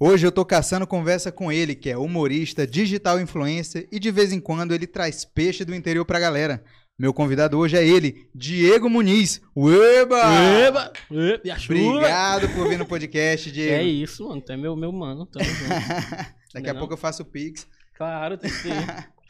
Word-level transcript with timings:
Hoje 0.00 0.24
eu 0.26 0.30
tô 0.32 0.44
caçando 0.44 0.86
conversa 0.86 1.32
com 1.32 1.50
ele, 1.50 1.74
que 1.74 1.90
é 1.90 1.96
humorista, 1.96 2.66
digital 2.66 3.20
influencer 3.20 3.88
e 3.90 3.98
de 3.98 4.10
vez 4.10 4.32
em 4.32 4.40
quando 4.40 4.72
ele 4.72 4.86
traz 4.86 5.24
peixe 5.24 5.64
do 5.64 5.74
interior 5.74 6.04
pra 6.04 6.20
galera. 6.20 6.62
Meu 6.96 7.12
convidado 7.12 7.58
hoje 7.58 7.76
é 7.76 7.86
ele, 7.86 8.28
Diego 8.34 8.88
Muniz. 8.90 9.40
Ueba! 9.56 10.18
Eba! 10.66 10.92
Eba! 11.10 11.40
E 11.44 11.50
a 11.50 11.58
chuva? 11.58 11.80
Obrigado 11.96 12.48
por 12.50 12.68
vir 12.68 12.78
no 12.78 12.86
podcast, 12.86 13.50
Diego. 13.52 13.72
É 13.74 13.82
isso, 13.84 14.28
mano. 14.28 14.40
Tu 14.40 14.52
é 14.52 14.56
meu, 14.56 14.74
meu 14.76 14.92
mano. 14.92 15.26
Tamo 15.26 15.44
junto. 15.44 15.68
Daqui 16.54 16.68
a 16.68 16.72
Não. 16.72 16.78
pouco 16.80 16.94
eu 16.94 16.98
faço 16.98 17.22
o 17.22 17.26
Pix. 17.26 17.66
claro, 17.96 18.36
tem 18.38 18.50
que. 18.50 18.68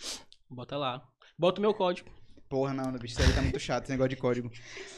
Bota 0.51 0.77
lá. 0.79 1.03
Bota 1.39 1.61
o 1.61 1.63
meu 1.63 1.75
código. 1.75 2.09
Porra, 2.49 2.73
não, 2.73 2.91
bicho, 2.93 3.07
isso 3.21 3.23
aí 3.23 3.33
tá 3.35 3.43
muito 3.43 3.59
chato, 3.61 3.83
esse 3.85 3.93
negócio 3.93 4.09
de 4.11 4.17
código. 4.17 4.51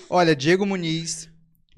Olha, 0.09 0.37
Diego 0.37 0.65
Muniz 0.65 1.29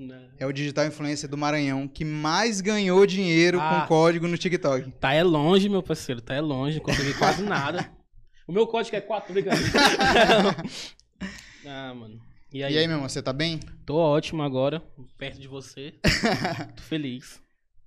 Né? 0.08 0.28
é 0.38 0.46
o 0.46 0.52
digital 0.52 0.86
influencer 0.86 1.28
do 1.28 1.38
Maranhão 1.38 1.86
que 1.86 2.04
mais 2.04 2.60
ganhou 2.60 3.06
dinheiro 3.06 3.60
Ah. 3.60 3.82
com 3.82 3.88
código 3.88 4.26
no 4.26 4.36
TikTok. 4.36 4.90
Tá 4.92 5.12
é 5.12 5.22
longe, 5.22 5.68
meu 5.68 5.82
parceiro. 5.82 6.20
Tá 6.20 6.34
é 6.34 6.40
longe. 6.40 6.78
Não 6.78 6.84
consegui 6.84 7.14
quase 7.14 7.42
nada. 7.42 7.90
O 8.44 8.52
meu 8.52 8.66
código 8.66 8.96
é 8.96 9.00
4, 9.00 9.32
ligado? 9.32 9.56
ah, 11.64 11.94
mano. 11.94 12.20
E 12.52 12.62
aí? 12.62 12.74
E 12.74 12.78
aí, 12.78 12.86
meu 12.88 12.96
irmão, 12.96 13.08
você 13.08 13.22
tá 13.22 13.32
bem? 13.32 13.60
Tô 13.86 13.96
ótimo 13.96 14.42
agora, 14.42 14.82
perto 15.16 15.40
de 15.40 15.46
você. 15.46 15.94
Tô 16.76 16.82
feliz. 16.82 17.40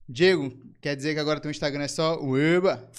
Diego, 0.07 0.57
quer 0.81 0.95
dizer 0.95 1.13
que 1.13 1.20
agora 1.20 1.41
teu 1.41 1.51
Instagram 1.51 1.84
é 1.84 1.87
só 1.89 2.17
Ueba? 2.21 2.89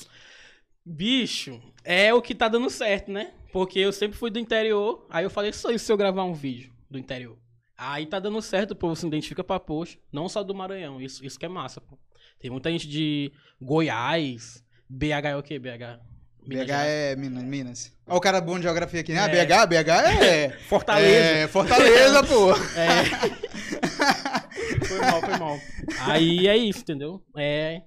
Bicho, 0.85 1.61
é 1.83 2.13
o 2.13 2.21
que 2.23 2.35
tá 2.35 2.47
dando 2.47 2.71
certo, 2.71 3.11
né? 3.11 3.33
Porque 3.53 3.79
eu 3.79 3.93
sempre 3.93 4.19
fui 4.19 4.31
do 4.31 4.39
interior, 4.39 5.07
aí 5.11 5.25
eu 5.25 5.31
falei, 5.31 5.53
só 5.53 5.71
isso 5.71 5.87
se 5.87 5.93
eu 5.93 5.97
gravar 5.97 6.25
um 6.25 6.35
vídeo 6.35 6.73
do 6.91 6.99
interior. 6.99 7.37
Aí 7.77 8.07
tá 8.07 8.19
dando 8.19 8.41
certo, 8.41 8.71
o 8.71 8.77
povo 8.77 8.97
se 8.97 9.07
identifica 9.07 9.45
pra 9.45 9.61
post, 9.61 10.01
não 10.11 10.29
só 10.29 10.43
do 10.43 10.55
Maranhão, 10.55 11.01
isso, 11.01 11.25
isso 11.25 11.39
que 11.39 11.45
é 11.45 11.49
massa, 11.49 11.81
pô. 11.81 11.99
Tem 12.39 12.51
muita 12.51 12.71
gente 12.71 12.89
de 12.89 13.33
Goiás, 13.61 14.65
BH 14.89 15.27
é 15.27 15.37
o 15.37 15.43
quê? 15.43 15.59
BH? 15.59 16.01
Minas 16.47 16.67
BH 16.67 16.71
é 16.71 17.17
Minas. 17.17 17.43
Minas. 17.43 17.93
Ó, 18.07 18.17
o 18.17 18.21
cara 18.21 18.41
bom 18.41 18.57
de 18.57 18.63
geografia 18.63 19.01
aqui, 19.01 19.13
né? 19.13 19.21
Ah, 19.21 19.29
É. 19.29 19.45
BH, 19.45 19.67
BH 19.67 19.89
é. 20.23 20.51
Fortaleza. 20.69 21.17
É, 21.17 21.49
Fortaleza, 21.49 22.23
pô. 22.23 22.53
É. 22.79 23.05
foi 24.87 25.01
mal, 25.01 25.21
foi 25.21 25.39
mal. 25.39 25.61
Aí 26.03 26.47
é 26.47 26.57
isso, 26.57 26.81
entendeu? 26.81 27.23
É. 27.37 27.83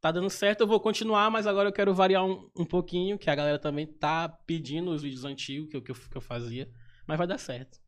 Tá 0.00 0.12
dando 0.12 0.30
certo, 0.30 0.60
eu 0.60 0.66
vou 0.68 0.78
continuar, 0.78 1.30
mas 1.30 1.46
agora 1.46 1.68
eu 1.68 1.72
quero 1.72 1.92
variar 1.92 2.24
um, 2.24 2.48
um 2.56 2.64
pouquinho, 2.64 3.18
que 3.18 3.28
a 3.28 3.34
galera 3.34 3.58
também 3.58 3.86
tá 3.86 4.28
pedindo 4.28 4.90
os 4.90 5.02
vídeos 5.02 5.24
antigos 5.24 5.68
que 5.68 5.76
eu, 5.76 5.82
que 5.82 5.90
eu, 5.90 5.96
que 5.96 6.16
eu 6.16 6.20
fazia. 6.20 6.68
Mas 7.08 7.18
vai 7.18 7.26
dar 7.26 7.38
certo. 7.38 7.78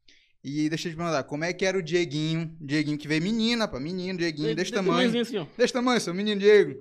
E 0.49 0.69
deixa 0.69 0.89
eu 0.89 0.93
te 0.93 0.97
perguntar, 0.97 1.23
como 1.25 1.45
é 1.45 1.53
que 1.53 1.65
era 1.65 1.77
o 1.79 1.83
Dieguinho? 1.83 2.57
Dieguinho 2.61 2.97
que 2.99 3.07
veio 3.09 3.23
menina, 3.23 3.67
pá, 3.69 3.79
menino, 3.79 4.19
Dieguinho, 4.19 4.55
desse 4.57 4.71
De- 4.71 4.79
de 4.79 4.87
tamanho. 4.87 5.21
assim, 5.21 5.37
ó. 5.39 5.47
Desse 5.57 5.73
tamanho, 5.73 6.01
seu 6.01 6.15
menino 6.15 6.41
Diego. 6.41 6.79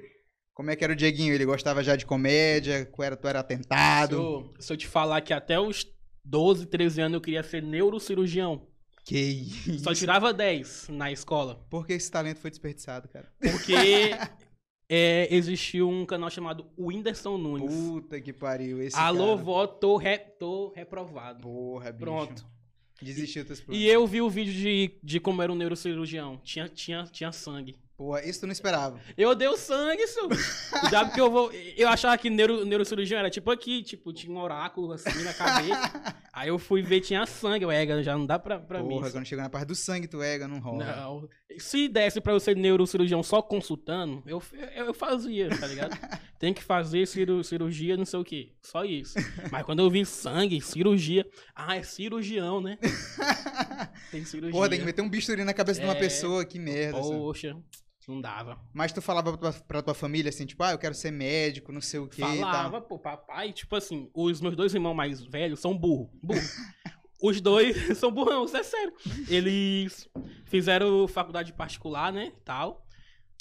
Como 0.53 0.71
é 0.71 0.75
que 0.75 0.83
era 0.83 0.93
o 0.93 0.95
Dieguinho? 0.95 1.33
Ele 1.33 1.45
gostava 1.45 1.83
já 1.83 1.95
de 1.95 2.05
comédia? 2.05 2.85
Qual 2.85 3.05
era, 3.05 3.15
tu 3.15 3.27
era 3.27 3.39
Se 3.39 3.45
atentado? 3.45 4.15
eu, 4.15 4.53
se 4.59 4.73
eu 4.73 4.77
te 4.77 4.87
falar 4.87 5.21
que 5.21 5.33
até 5.33 5.59
os 5.59 5.85
12, 6.25 6.65
13 6.65 7.01
anos 7.01 7.13
eu 7.15 7.21
queria 7.21 7.43
ser 7.43 7.61
neurocirurgião, 7.61 8.67
Que 9.05 9.17
isso? 9.17 9.79
só 9.79 9.93
tirava 9.93 10.33
10 10.33 10.87
na 10.89 11.11
escola. 11.11 11.63
Por 11.69 11.85
que 11.85 11.93
esse 11.93 12.09
talento 12.11 12.39
foi 12.39 12.49
desperdiçado, 12.49 13.07
cara? 13.07 13.31
Porque 13.39 13.73
é, 14.89 15.33
existiu 15.33 15.89
um 15.89 16.05
canal 16.05 16.29
chamado 16.29 16.65
Whindersson 16.77 17.37
Nunes. 17.37 17.73
Puta 17.73 18.19
que 18.19 18.33
pariu. 18.33 18.81
Esse 18.81 18.97
Alô, 18.97 19.33
cara. 19.35 19.43
vó, 19.43 19.67
tô, 19.67 19.95
re- 19.97 20.17
tô 20.17 20.73
reprovado. 20.75 21.41
Porra, 21.41 21.91
bicho. 21.91 21.99
Pronto. 22.03 22.45
Desistiu 23.01 23.45
planos. 23.61 23.81
E 23.81 23.87
eu 23.87 24.05
vi 24.07 24.21
o 24.21 24.29
vídeo 24.29 24.53
de, 24.53 24.91
de 25.03 25.19
como 25.19 25.41
era 25.41 25.51
um 25.51 25.55
neurocirurgião. 25.55 26.39
Tinha, 26.43 26.67
tinha, 26.67 27.03
tinha 27.03 27.31
sangue. 27.31 27.75
Porra, 27.97 28.23
isso 28.23 28.41
tu 28.41 28.45
não 28.45 28.53
esperava. 28.53 28.99
Eu 29.17 29.33
dei 29.33 29.47
o 29.47 29.57
sangue, 29.57 30.05
seu. 30.05 30.29
Já 30.91 31.09
que 31.09 31.19
eu 31.19 31.31
vou. 31.31 31.51
Eu 31.75 31.89
achava 31.89 32.15
que 32.15 32.29
neuro, 32.29 32.63
neurocirurgião 32.63 33.17
era 33.19 33.27
tipo 33.29 33.49
aqui, 33.49 33.81
tipo, 33.81 34.13
tinha 34.13 34.31
um 34.31 34.39
oráculo 34.39 34.91
assim 34.93 35.23
na 35.23 35.33
cabeça. 35.33 36.15
Aí 36.31 36.49
eu 36.49 36.59
fui 36.59 36.83
ver, 36.83 37.01
tinha 37.01 37.25
sangue. 37.25 37.65
Eu, 37.65 37.71
"Ega, 37.71 38.03
já 38.03 38.15
não 38.15 38.23
dá 38.27 38.37
pra, 38.37 38.59
pra 38.59 38.83
mim. 38.83 38.89
Porra, 38.89 39.09
quando 39.09 39.25
chega 39.25 39.41
na 39.41 39.49
parte 39.49 39.69
do 39.69 39.73
sangue, 39.73 40.07
tu 40.07 40.21
ega, 40.21 40.47
não 40.47 40.59
rola. 40.59 40.85
Não. 40.85 41.29
Se 41.57 41.87
desse 41.87 42.21
pra 42.21 42.33
eu 42.33 42.39
ser 42.39 42.55
neurocirurgião 42.55 43.23
só 43.23 43.41
consultando, 43.41 44.21
eu, 44.27 44.43
eu, 44.75 44.85
eu 44.85 44.93
fazia, 44.93 45.49
tá 45.49 45.65
ligado? 45.65 45.97
Tem 46.37 46.53
que 46.53 46.61
fazer 46.63 47.07
ciru- 47.07 47.43
cirurgia, 47.43 47.97
não 47.97 48.05
sei 48.05 48.19
o 48.19 48.23
quê. 48.23 48.51
Só 48.61 48.85
isso. 48.85 49.15
Mas 49.51 49.63
quando 49.65 49.79
eu 49.79 49.89
vi 49.89 50.05
sangue, 50.05 50.61
cirurgia. 50.61 51.25
Ah, 51.55 51.75
é 51.77 51.81
cirurgião, 51.81 52.61
né? 52.61 52.77
Tem 54.11 54.23
cirurgia. 54.23 54.51
Porra, 54.51 54.69
tem 54.69 54.77
que 54.77 54.85
meter 54.85 55.01
um 55.01 55.09
bisturi 55.09 55.43
na 55.43 55.53
cabeça 55.55 55.79
de 55.79 55.85
uma 55.87 55.95
É. 55.95 55.99
pessoa, 55.99 56.45
que 56.45 56.59
merda. 56.59 56.99
Poxa, 56.99 57.57
não 58.07 58.21
dava. 58.21 58.57
Mas 58.73 58.93
tu 58.93 59.01
falava 59.01 59.37
pra 59.37 59.51
tua, 59.51 59.61
pra 59.61 59.81
tua 59.81 59.93
família 59.93 60.29
assim, 60.29 60.45
tipo, 60.45 60.63
ah, 60.63 60.71
eu 60.71 60.77
quero 60.77 60.95
ser 60.95 61.11
médico, 61.11 61.71
não 61.71 61.81
sei 61.81 61.99
o 61.99 62.07
que 62.07 62.21
e 62.23 62.39
Falava, 62.39 62.79
pô, 62.81 62.97
papai, 62.97 63.51
tipo 63.51 63.75
assim, 63.75 64.09
os 64.13 64.39
meus 64.39 64.55
dois 64.55 64.73
irmãos 64.73 64.93
mais 64.93 65.21
velhos 65.21 65.59
são 65.59 65.77
burro. 65.77 66.09
Burro. 66.23 66.39
Os 67.19 67.41
dois 67.41 67.75
são 67.97 68.11
burrão, 68.11 68.45
isso 68.45 68.55
é 68.55 68.61
sério. 68.61 68.93
Eles 69.27 70.07
fizeram 70.45 71.07
faculdade 71.07 71.51
particular, 71.51 72.13
né? 72.13 72.31
Tal. 72.45 72.85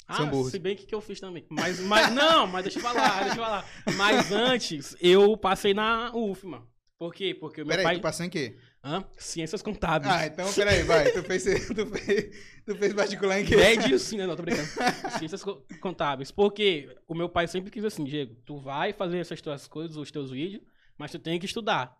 Ah, 0.07 0.15
São 0.15 0.29
burros. 0.29 0.49
se 0.49 0.57
bem 0.57 0.75
que, 0.75 0.83
que 0.87 0.95
eu 0.95 0.99
fiz 0.99 1.19
também. 1.19 1.45
Mas, 1.47 1.79
mas, 1.81 2.11
não, 2.11 2.47
mas 2.47 2.63
deixa 2.63 2.79
eu 2.79 2.81
falar, 2.81 3.25
deixa 3.25 3.37
eu 3.37 3.43
falar. 3.43 3.69
Mas 3.95 4.31
antes, 4.31 4.95
eu 4.99 5.37
passei 5.37 5.75
na 5.75 6.11
UFMA. 6.15 6.67
Por 6.97 7.13
quê? 7.13 7.35
Porque 7.39 7.61
o 7.61 7.65
meu 7.65 7.69
Peraí, 7.69 7.83
pai. 7.83 7.95
tu 7.97 8.01
passou 8.01 8.25
em 8.25 8.29
quê? 8.31 8.57
Hã? 8.87 9.03
Ciências 9.17 9.61
contábeis. 9.61 10.13
Ah, 10.13 10.25
então 10.27 10.51
peraí, 10.53 10.83
vai. 10.83 11.11
Tu 11.11 11.21
fez, 11.23 11.43
tu 11.43 11.85
fez, 11.87 12.35
tu 12.65 12.75
fez 12.75 12.93
particular 12.93 13.41
em 13.41 13.45
quê? 13.45 13.55
Medicina, 13.57 14.25
não, 14.25 14.35
tô 14.35 14.43
brincando. 14.43 14.67
Ciências 15.19 15.43
co- 15.43 15.61
contábeis. 15.81 16.31
Porque 16.31 16.95
o 17.07 17.13
meu 17.13 17.27
pai 17.27 17.47
sempre 17.47 17.69
quis 17.69 17.83
assim, 17.83 18.03
Diego, 18.05 18.35
tu 18.45 18.57
vai 18.57 18.93
fazer 18.93 19.17
essas 19.19 19.41
tuas 19.41 19.67
coisas, 19.67 19.97
os 19.97 20.09
teus 20.09 20.31
vídeos, 20.31 20.61
mas 20.97 21.11
tu 21.11 21.19
tem 21.19 21.37
que 21.39 21.45
estudar. 21.45 21.97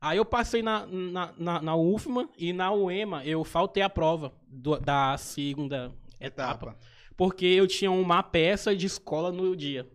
Aí 0.00 0.16
eu 0.16 0.24
passei 0.24 0.62
na, 0.62 0.86
na, 0.86 1.34
na, 1.36 1.60
na 1.62 1.76
UFMA 1.76 2.28
e 2.38 2.54
na 2.54 2.72
UEMA 2.72 3.22
eu 3.26 3.44
faltei 3.44 3.82
a 3.82 3.90
prova 3.90 4.32
do- 4.48 4.78
da 4.80 5.16
segunda 5.18 5.92
etapa. 6.18 6.64
Etapa. 6.66 6.78
Porque 7.16 7.44
eu 7.44 7.66
tinha 7.66 7.90
uma 7.90 8.22
peça 8.22 8.74
de 8.74 8.86
escola 8.86 9.30
no 9.30 9.54
dia. 9.54 9.86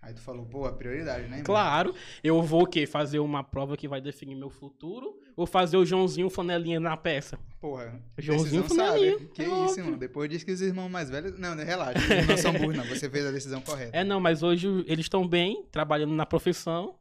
Aí 0.00 0.14
tu 0.14 0.20
falou, 0.20 0.46
pô, 0.46 0.70
prioridade, 0.72 1.22
né? 1.22 1.38
irmão? 1.38 1.44
Claro, 1.44 1.94
eu 2.22 2.40
vou 2.42 2.62
o 2.62 2.66
quê? 2.66 2.86
Fazer 2.86 3.18
uma 3.18 3.42
prova 3.42 3.76
que 3.76 3.88
vai 3.88 4.00
definir 4.00 4.36
meu 4.36 4.48
futuro 4.48 5.18
ou 5.36 5.46
fazer 5.46 5.76
o 5.76 5.84
Joãozinho 5.84 6.30
flanelinha 6.30 6.78
na 6.78 6.96
peça? 6.96 7.38
Porra, 7.60 8.00
Joãozinho 8.16 8.62
Flanelinha, 8.62 9.12
sabe. 9.12 9.30
Que 9.34 9.42
é 9.42 9.46
isso, 9.46 9.54
óbvio. 9.54 9.84
mano. 9.84 9.96
Depois 9.96 10.30
diz 10.30 10.44
que 10.44 10.52
os 10.52 10.60
irmãos 10.60 10.88
mais 10.88 11.10
velhos... 11.10 11.38
Não, 11.38 11.54
né, 11.54 11.64
relaxa. 11.64 11.98
Eles 12.12 12.26
não 12.26 12.36
são 12.38 12.52
burros, 12.52 12.76
não. 12.76 12.84
Você 12.84 13.10
fez 13.10 13.26
a 13.26 13.32
decisão 13.32 13.60
correta. 13.60 13.96
É, 13.96 14.04
não, 14.04 14.20
mas 14.20 14.42
hoje 14.42 14.68
eles 14.86 15.06
estão 15.06 15.26
bem, 15.26 15.64
trabalhando 15.72 16.14
na 16.14 16.24
profissão. 16.24 16.94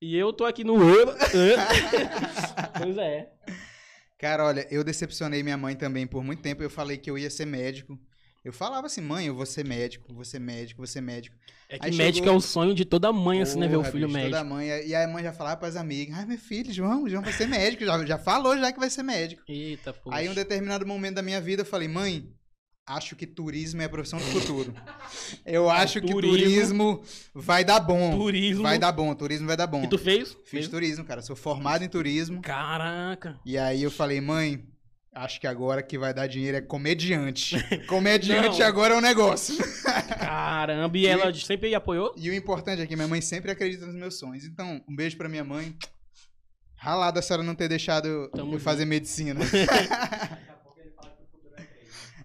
E 0.00 0.16
eu 0.16 0.32
tô 0.32 0.44
aqui 0.44 0.64
no. 0.64 0.76
pois 2.78 2.98
é. 2.98 3.30
Cara, 4.16 4.44
olha, 4.44 4.66
eu 4.70 4.82
decepcionei 4.82 5.42
minha 5.42 5.56
mãe 5.56 5.76
também 5.76 6.06
por 6.06 6.22
muito 6.22 6.40
tempo. 6.40 6.62
Eu 6.62 6.70
falei 6.70 6.96
que 6.96 7.10
eu 7.10 7.18
ia 7.18 7.28
ser 7.28 7.46
médico. 7.46 7.98
Eu 8.48 8.52
falava 8.52 8.86
assim, 8.86 9.00
mãe, 9.02 9.26
eu 9.26 9.34
vou 9.34 9.44
ser 9.44 9.64
médico, 9.64 10.12
vou 10.14 10.24
ser 10.24 10.38
médico, 10.38 10.78
vou 10.78 10.86
ser 10.86 11.00
médico. 11.02 11.36
É 11.68 11.78
que 11.78 11.84
Aí 11.86 11.94
médico 11.94 12.24
chegou- 12.24 12.32
é 12.32 12.36
o 12.36 12.40
sonho 12.40 12.74
de 12.74 12.84
toda 12.84 13.12
mãe, 13.12 13.42
assim, 13.42 13.58
né? 13.58 13.68
Ver 13.68 13.76
o 13.76 13.80
Porra, 13.80 13.92
filho 13.92 14.06
bicho, 14.06 14.16
médico. 14.18 14.36
Toda 14.36 14.44
mãe, 14.48 14.68
e 14.86 14.94
a 14.94 15.06
mãe 15.06 15.22
já 15.22 15.32
falava 15.34 15.56
pras 15.58 15.76
amigas, 15.76 16.16
ai, 16.18 16.24
meu 16.24 16.38
filho, 16.38 16.72
João, 16.72 17.06
João 17.08 17.22
vai 17.22 17.32
ser 17.34 17.46
médico. 17.46 17.84
Já, 17.84 18.04
já 18.06 18.18
falou 18.18 18.56
já 18.56 18.72
que 18.72 18.78
vai 18.80 18.88
ser 18.88 19.02
médico. 19.02 19.42
Eita, 19.46 19.92
pô. 19.92 20.10
Aí, 20.12 20.28
um 20.30 20.34
determinado 20.34 20.86
momento 20.86 21.16
da 21.16 21.22
minha 21.22 21.40
vida, 21.42 21.60
eu 21.60 21.66
falei, 21.66 21.88
mãe, 21.88 22.26
acho 22.86 23.14
que 23.14 23.26
turismo 23.26 23.82
é 23.82 23.84
a 23.84 23.88
profissão 23.90 24.18
do 24.18 24.24
futuro. 24.24 24.74
Eu 25.44 25.68
acho 25.70 26.00
que 26.00 26.06
Turismo. 26.10 26.96
turismo 26.96 27.02
vai 27.34 27.62
dar 27.62 27.80
bom. 27.80 28.16
Turismo. 28.16 28.62
Vai 28.62 28.78
dar 28.78 28.92
bom, 28.92 29.14
turismo 29.14 29.46
vai 29.46 29.58
dar 29.58 29.66
bom. 29.66 29.84
E 29.84 29.88
tu 29.88 29.98
fez? 29.98 30.30
Fiz 30.30 30.50
Fez? 30.50 30.68
turismo, 30.68 31.04
cara. 31.04 31.20
Sou 31.20 31.36
formado 31.36 31.84
em 31.84 31.88
turismo. 31.88 32.40
Caraca. 32.40 33.38
E 33.44 33.58
aí 33.58 33.82
eu 33.82 33.90
falei, 33.90 34.22
mãe, 34.22 34.64
acho 35.24 35.40
que 35.40 35.46
agora 35.46 35.82
que 35.82 35.98
vai 35.98 36.12
dar 36.14 36.26
dinheiro 36.26 36.56
é 36.56 36.60
comediante. 36.60 37.56
Comediante 37.86 38.60
Não. 38.60 38.66
agora 38.66 38.94
é 38.94 38.96
um 38.96 39.00
negócio. 39.00 39.56
Caramba. 40.18 40.96
E 40.96 41.06
ela 41.06 41.32
sempre 41.34 41.74
apoiou? 41.74 42.14
E 42.16 42.30
o 42.30 42.34
importante 42.34 42.82
é 42.82 42.86
que 42.86 42.94
minha 42.96 43.08
mãe 43.08 43.20
sempre 43.20 43.50
acredita 43.50 43.86
nos 43.86 43.94
meus 43.94 44.18
sonhos. 44.18 44.44
Então, 44.44 44.82
um 44.88 44.94
beijo 44.96 45.16
pra 45.16 45.28
minha 45.28 45.44
mãe. 45.44 45.74
Ralada 46.76 47.18
a 47.18 47.22
senhora 47.22 47.42
não 47.42 47.54
ter 47.54 47.68
deixado 47.68 48.06
eu- 48.06 48.30
Tamo 48.30 48.54
eu 48.54 48.60
fazer 48.60 48.84
medicina. 48.84 49.40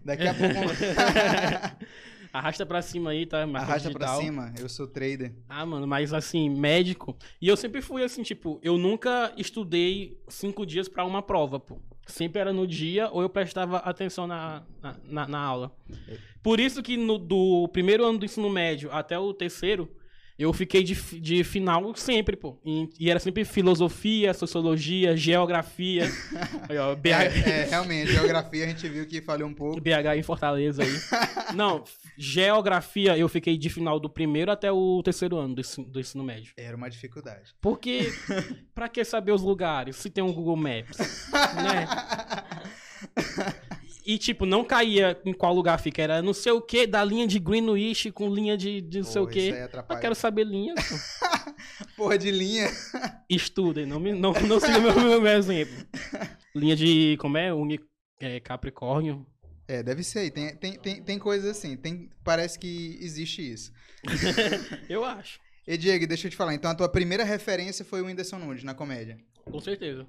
Daqui 0.06 0.28
a 0.28 0.34
pouco. 0.34 0.54
Arrasta 2.34 2.66
pra 2.66 2.81
cima 2.81 3.12
aí, 3.12 3.25
tá? 3.25 3.45
Marketing 3.45 3.72
Arrasta 3.72 3.92
pra 3.92 4.06
digital. 4.07 4.22
cima, 4.22 4.54
eu 4.60 4.68
sou 4.68 4.88
trader. 4.88 5.34
Ah, 5.48 5.66
mano, 5.66 5.88
mas 5.88 6.12
assim, 6.13 6.50
médico. 6.50 7.16
E 7.42 7.48
eu 7.48 7.56
sempre 7.56 7.81
fui 7.81 8.04
assim, 8.04 8.24
tipo, 8.24 8.60
eu 8.63 8.78
nunca 8.78 9.31
estudei 9.38 10.19
cinco 10.28 10.66
dias 10.66 10.90
pra 10.90 11.06
uma 11.06 11.22
prova, 11.22 11.60
pô. 11.60 11.80
Sempre 12.06 12.42
era 12.42 12.52
no 12.54 12.68
dia 12.68 13.10
ou 13.12 13.22
eu 13.22 13.30
prestava 13.30 13.78
atenção 13.78 14.28
na, 14.28 14.64
na, 14.82 14.96
na- 15.10 15.28
na 15.28 15.40
aula. 15.40 15.72
Por 16.42 16.60
isso 16.60 16.84
que 16.84 16.98
no, 16.98 17.18
do 17.18 17.68
primeiro 17.70 18.06
ano 18.06 18.18
do 18.20 18.26
ensino 18.26 18.50
médio 18.50 18.90
até 18.92 19.18
o 19.18 19.34
terceiro, 19.34 19.90
Eu 20.38 20.52
fiquei 20.52 20.84
de, 20.84 20.96
de 21.22 21.44
final 21.44 21.96
sempre, 21.96 22.36
pô. 22.36 22.58
E, 22.66 22.90
e 23.00 23.10
era 23.12 23.20
sempre 23.20 23.46
filosofia, 23.46 24.34
sociologia, 24.34 25.16
geografia. 25.16 26.06
Aí, 26.68 26.76
ó, 26.78 26.96
BH, 26.96 27.08
É, 27.08 27.50
é, 27.62 27.68
realmente, 27.70 28.12
geografia 28.12 28.66
a 28.66 28.68
gente 28.68 28.90
viu 28.90 29.06
que 29.06 29.22
falhou 29.22 29.48
um 29.48 29.54
pouco. 29.54 29.80
BH 29.80 30.18
em 30.18 30.24
Fortaleza 30.24 30.82
aí. 30.84 30.92
Não, 31.56 31.84
geografia 32.18 33.18
eu 33.18 33.27
fiquei 33.27 33.57
de 33.57 33.69
final 33.69 34.00
do 34.00 34.10
primeiro 34.10 34.51
até 34.51 34.71
o 34.71 35.01
terceiro 35.04 35.38
ano 35.38 35.56
do 35.56 35.62
ensino, 35.62 35.88
do 35.88 36.00
ensino 36.00 36.24
médio. 36.24 36.54
Era 36.57 36.75
uma 36.75 36.89
dificuldade. 36.89 37.54
Porque, 37.62 38.12
pra 38.74 38.89
que 38.89 39.04
saber 39.04 39.31
os 39.31 39.42
lugares 39.42 39.95
se 39.95 40.10
tem 40.10 40.24
um 40.24 40.33
Google 40.33 40.57
Maps, 40.57 40.98
né? 41.56 41.88
E, 44.06 44.18
tipo, 44.18 44.45
não 44.45 44.65
caía 44.65 45.18
em 45.25 45.33
qual 45.33 45.54
lugar 45.54 45.80
fica. 45.80 46.01
Era 46.01 46.21
não 46.21 46.33
sei 46.33 46.51
o 46.51 46.62
que 46.62 46.86
da 46.86 47.04
linha 47.04 47.25
de 47.25 47.39
Greenwich 47.39 48.12
com 48.12 48.30
linha 48.30 48.57
de, 48.57 48.81
de 48.81 48.98
não 49.00 49.06
sei 49.06 49.21
o 49.21 49.27
que. 49.27 49.50
Eu 49.89 49.98
quero 49.98 50.13
saber 50.13 50.45
linha. 50.45 50.74
pô. 50.75 50.81
Porra 52.04 52.18
de 52.18 52.30
linha. 52.30 52.69
Estudem, 53.30 53.86
não, 53.86 54.00
me, 54.00 54.12
não, 54.12 54.33
não 54.33 54.59
siga 54.59 54.80
meu, 54.80 54.94
meu, 54.94 55.21
meu 55.21 55.31
exemplo. 55.31 55.74
Linha 56.54 56.75
de, 56.75 57.18
como 57.19 57.38
é? 57.38 57.54
Uni, 57.54 57.80
é, 58.19 58.39
Capricórnio. 58.39 59.25
É, 59.74 59.81
deve 59.81 60.04
ser. 60.04 60.30
Tem, 60.30 60.56
tem, 60.56 60.78
tem, 60.78 61.02
tem 61.02 61.18
coisas 61.18 61.50
assim. 61.50 61.75
Tem, 61.75 62.08
parece 62.24 62.60
que 62.60 62.96
existe 63.02 63.42
isso. 63.42 63.72
Eu 64.88 65.04
acho, 65.04 65.40
E 65.68 65.75
Diego, 65.78 66.06
deixa 66.06 66.28
eu 66.28 66.31
te 66.31 66.38
falar. 66.38 66.54
Então 66.54 66.70
a 66.70 66.75
tua 66.75 66.88
primeira 66.90 67.24
referência 67.24 67.84
foi 67.84 68.02
o 68.02 68.06
Whindersson 68.06 68.38
Nunes 68.38 68.64
na 68.64 68.75
comédia. 68.75 69.18
com 69.44 69.60
certeza. 69.60 70.06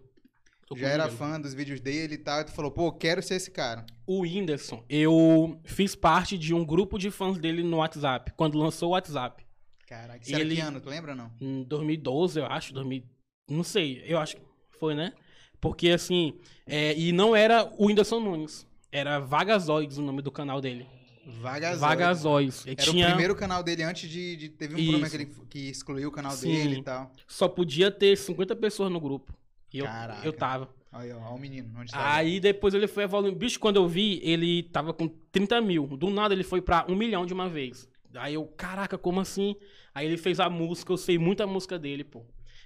Tô 0.67 0.77
Já 0.77 0.89
era 0.89 1.09
fã 1.11 1.41
dos 1.41 1.55
vídeos 1.55 1.81
dele 1.81 2.15
e 2.15 2.19
tal. 2.19 2.41
E 2.41 2.45
tu 2.45 2.53
falou, 2.53 2.71
pô, 2.71 2.91
quero 2.93 3.23
ser 3.23 3.37
esse 3.37 3.51
cara. 3.51 3.87
O 4.07 4.21
Whindersson, 4.21 4.85
eu 4.89 5.59
fiz 5.65 5.95
parte 5.95 6.37
de 6.37 6.53
um 6.53 6.65
grupo 6.65 6.99
de 6.99 7.11
fãs 7.11 7.39
dele 7.39 7.63
no 7.63 7.79
WhatsApp, 7.79 8.33
quando 8.37 8.59
lançou 8.59 8.91
o 8.91 8.93
WhatsApp. 8.93 9.45
Caraca, 9.87 10.23
isso 10.23 10.35
era 10.35 10.43
Ele- 10.43 10.57
que 10.57 10.61
ano? 10.61 10.81
Tu 10.81 10.89
lembra 10.91 11.13
ou 11.13 11.17
não? 11.17 11.33
Em 11.41 11.63
2012, 11.65 12.39
eu 12.41 12.47
acho, 12.47 12.73
2000, 12.73 13.03
não 13.49 13.63
sei, 13.63 14.03
eu 14.07 14.19
acho 14.19 14.37
que 14.37 14.43
foi, 14.79 14.95
né? 14.95 15.13
Porque 15.61 15.91
assim, 15.91 16.39
é, 16.67 16.95
e 16.99 17.13
não 17.13 17.37
era 17.37 17.65
o 17.79 17.87
Whindersson 17.87 18.21
Nunes, 18.21 18.67
era 18.95 19.19
Vagazoides 19.19 19.99
o 19.99 20.03
nome 20.03 20.23
do 20.23 20.31
canal 20.31 20.61
dele. 20.61 20.87
Vagazoide. 21.27 21.81
Vagazoides. 21.81 22.67
Ele 22.67 22.77
Era 22.79 22.91
tinha, 22.91 23.07
o 23.07 23.09
primeiro 23.09 23.35
canal 23.35 23.63
dele 23.63 23.83
antes 23.83 24.09
de. 24.09 24.37
de- 24.37 24.49
teve 24.51 24.75
um 24.75 24.79
Isso. 24.79 24.91
problema 24.91 25.11
que, 25.11 25.17
ele, 25.17 25.27
que 25.51 25.59
excluiu 25.71 26.09
o 26.09 26.13
canal 26.13 26.33
Sim. 26.33 26.53
dele 26.53 26.77
e 26.79 26.83
tal. 26.83 27.11
Só 27.27 27.49
podia 27.49 27.91
ter 27.91 28.17
50 28.17 28.55
pessoas 28.57 28.91
no 28.93 29.01
grupo. 29.01 29.33
E 29.73 29.79
eu, 29.79 29.87
Caraca. 29.87 30.25
eu 30.27 30.33
tava. 30.33 30.69
Aí, 30.93 31.11
ó, 31.13 31.19
ó 31.19 31.35
o 31.35 31.39
menino. 31.41 31.69
Onde 31.77 31.91
tá? 31.91 32.15
Aí 32.15 32.39
depois 32.39 32.73
ele 32.75 32.87
foi 32.87 33.05
evoluindo. 33.05 33.37
Bicho, 33.37 33.59
quando 33.59 33.77
eu 33.77 33.89
vi, 33.89 34.21
ele 34.23 34.63
tava 34.65 34.93
com 34.95 35.09
30 35.33 35.61
mil. 35.61 35.87
Do 35.97 36.09
nada 36.11 36.33
ele 36.35 36.45
foi 36.45 36.61
pra 36.63 36.85
um 36.89 36.95
milhão 36.95 37.27
de 37.27 37.33
uma 37.33 37.49
vez. 37.49 37.89
Aí 38.15 38.35
eu, 38.35 38.45
caraca, 38.45 38.97
como 38.97 39.19
assim? 39.19 39.57
Aí 39.93 40.07
ele 40.07 40.17
fez 40.17 40.39
a 40.39 40.49
música, 40.49 40.93
eu 40.93 40.97
sei 40.97 41.19
muita 41.19 41.47
música 41.47 41.77
dele, 41.79 42.05
pô. 42.05 42.23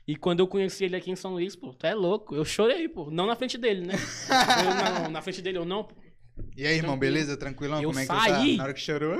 E 0.07 0.17
quando 0.17 0.41
eu 0.41 0.49
conheci 0.49 0.85
ele 0.85 0.97
aqui 0.97 1.11
em 1.11 1.17
São 1.17 1.33
Luís, 1.35 1.55
pô, 1.55 1.73
tu 1.73 1.87
é 1.87 1.95
louco. 1.95 2.35
Eu 2.35 2.45
chorei, 2.45 2.89
pô. 2.89 3.11
Não 3.11 3.25
na 3.27 3.37
frente 3.37 3.57
dele, 3.57 3.87
né? 3.87 3.95
Eu, 4.99 5.03
não, 5.05 5.11
na 5.11 5.23
frente 5.23 5.41
dele 5.41 5.59
eu 5.59 5.65
não, 5.65 5.85
pô. 5.85 5.95
E 6.56 6.67
aí, 6.67 6.76
irmão, 6.76 6.99
beleza? 6.99 7.37
Tranquilão? 7.37 7.81
Eu 7.82 7.90
Como 7.90 7.99
é 8.00 8.02
que 8.02 8.06
saí. 8.08 8.52
tá? 8.52 8.56
Na 8.58 8.64
hora 8.64 8.75
que 8.75 8.81
chorou. 8.81 9.17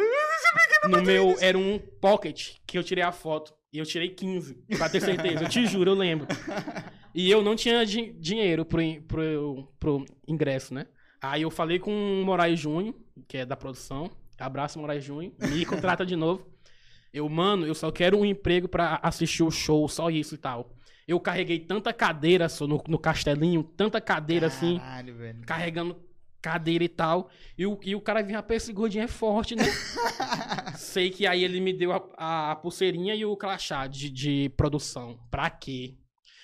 No 0.89 1.03
meu, 1.03 1.37
era 1.41 1.57
um 1.59 1.79
pocket 1.79 2.55
que 2.67 2.77
eu 2.79 2.83
tirei 2.85 3.05
a 3.05 3.13
foto. 3.13 3.53
E 3.73 3.79
eu 3.79 3.85
tirei 3.85 4.09
15, 4.09 4.55
pra 4.77 4.89
ter 4.89 5.01
certeza. 5.01 5.45
Eu 5.45 5.49
te 5.49 5.65
juro, 5.67 5.91
eu 5.91 5.95
lembro. 5.95 6.27
E 7.15 7.31
eu 7.31 7.43
não 7.43 7.55
tinha 7.55 7.85
di- 7.85 8.13
dinheiro 8.19 8.65
pro, 8.65 8.81
pro, 9.07 9.69
pro 9.79 10.05
ingresso, 10.27 10.73
né? 10.73 10.87
Aí 11.21 11.43
eu 11.43 11.51
falei 11.51 11.79
com 11.79 11.91
o 11.93 12.25
Moraes 12.25 12.59
Júnior, 12.59 12.95
que 13.27 13.37
é 13.39 13.45
da 13.47 13.57
produção. 13.57 14.11
Abraço, 14.39 14.79
Moraes 14.79 15.05
Júnior. 15.05 15.33
Me 15.51 15.65
contrata 15.67 16.07
de 16.07 16.17
novo. 16.17 16.47
Eu, 17.13 17.29
mano, 17.29 17.67
eu 17.67 17.75
só 17.75 17.91
quero 17.91 18.19
um 18.19 18.25
emprego 18.25 18.69
pra 18.69 19.01
assistir 19.03 19.43
o 19.43 19.51
show, 19.51 19.87
só 19.89 20.09
isso 20.11 20.35
e 20.35 20.39
tal. 20.39 20.75
Eu 21.07 21.19
carreguei 21.19 21.59
tanta 21.59 21.93
cadeira 21.93 22.49
só 22.49 22.67
no, 22.67 22.83
no 22.87 22.99
castelinho, 22.99 23.63
tanta 23.63 23.99
cadeira 24.01 24.47
assim 24.49 24.79
Caralho, 24.79 25.15
velho. 25.17 25.41
carregando 25.47 25.97
cadeira 26.41 26.85
e 26.85 26.89
tal. 26.89 27.31
E 27.57 27.67
o, 27.67 27.79
e 27.85 27.95
o 27.95 28.01
cara 28.01 28.23
vinha, 28.23 28.39
rapaz, 28.39 28.63
esse 28.63 28.73
gordinho 28.73 29.05
é 29.05 29.09
forte, 29.09 29.55
né? 29.57 29.65
Sei 30.77 31.11
que 31.11 31.27
aí 31.27 31.43
ele 31.45 31.61
me 31.61 31.73
deu 31.73 31.93
a, 31.93 32.51
a 32.53 32.57
pulseirinha 32.57 33.15
e 33.15 33.25
o 33.25 33.37
crachá 33.37 33.87
de, 33.87 34.11
de 34.11 34.49
produção. 34.57 35.19
Pra 35.31 35.51
quê? 35.51 35.97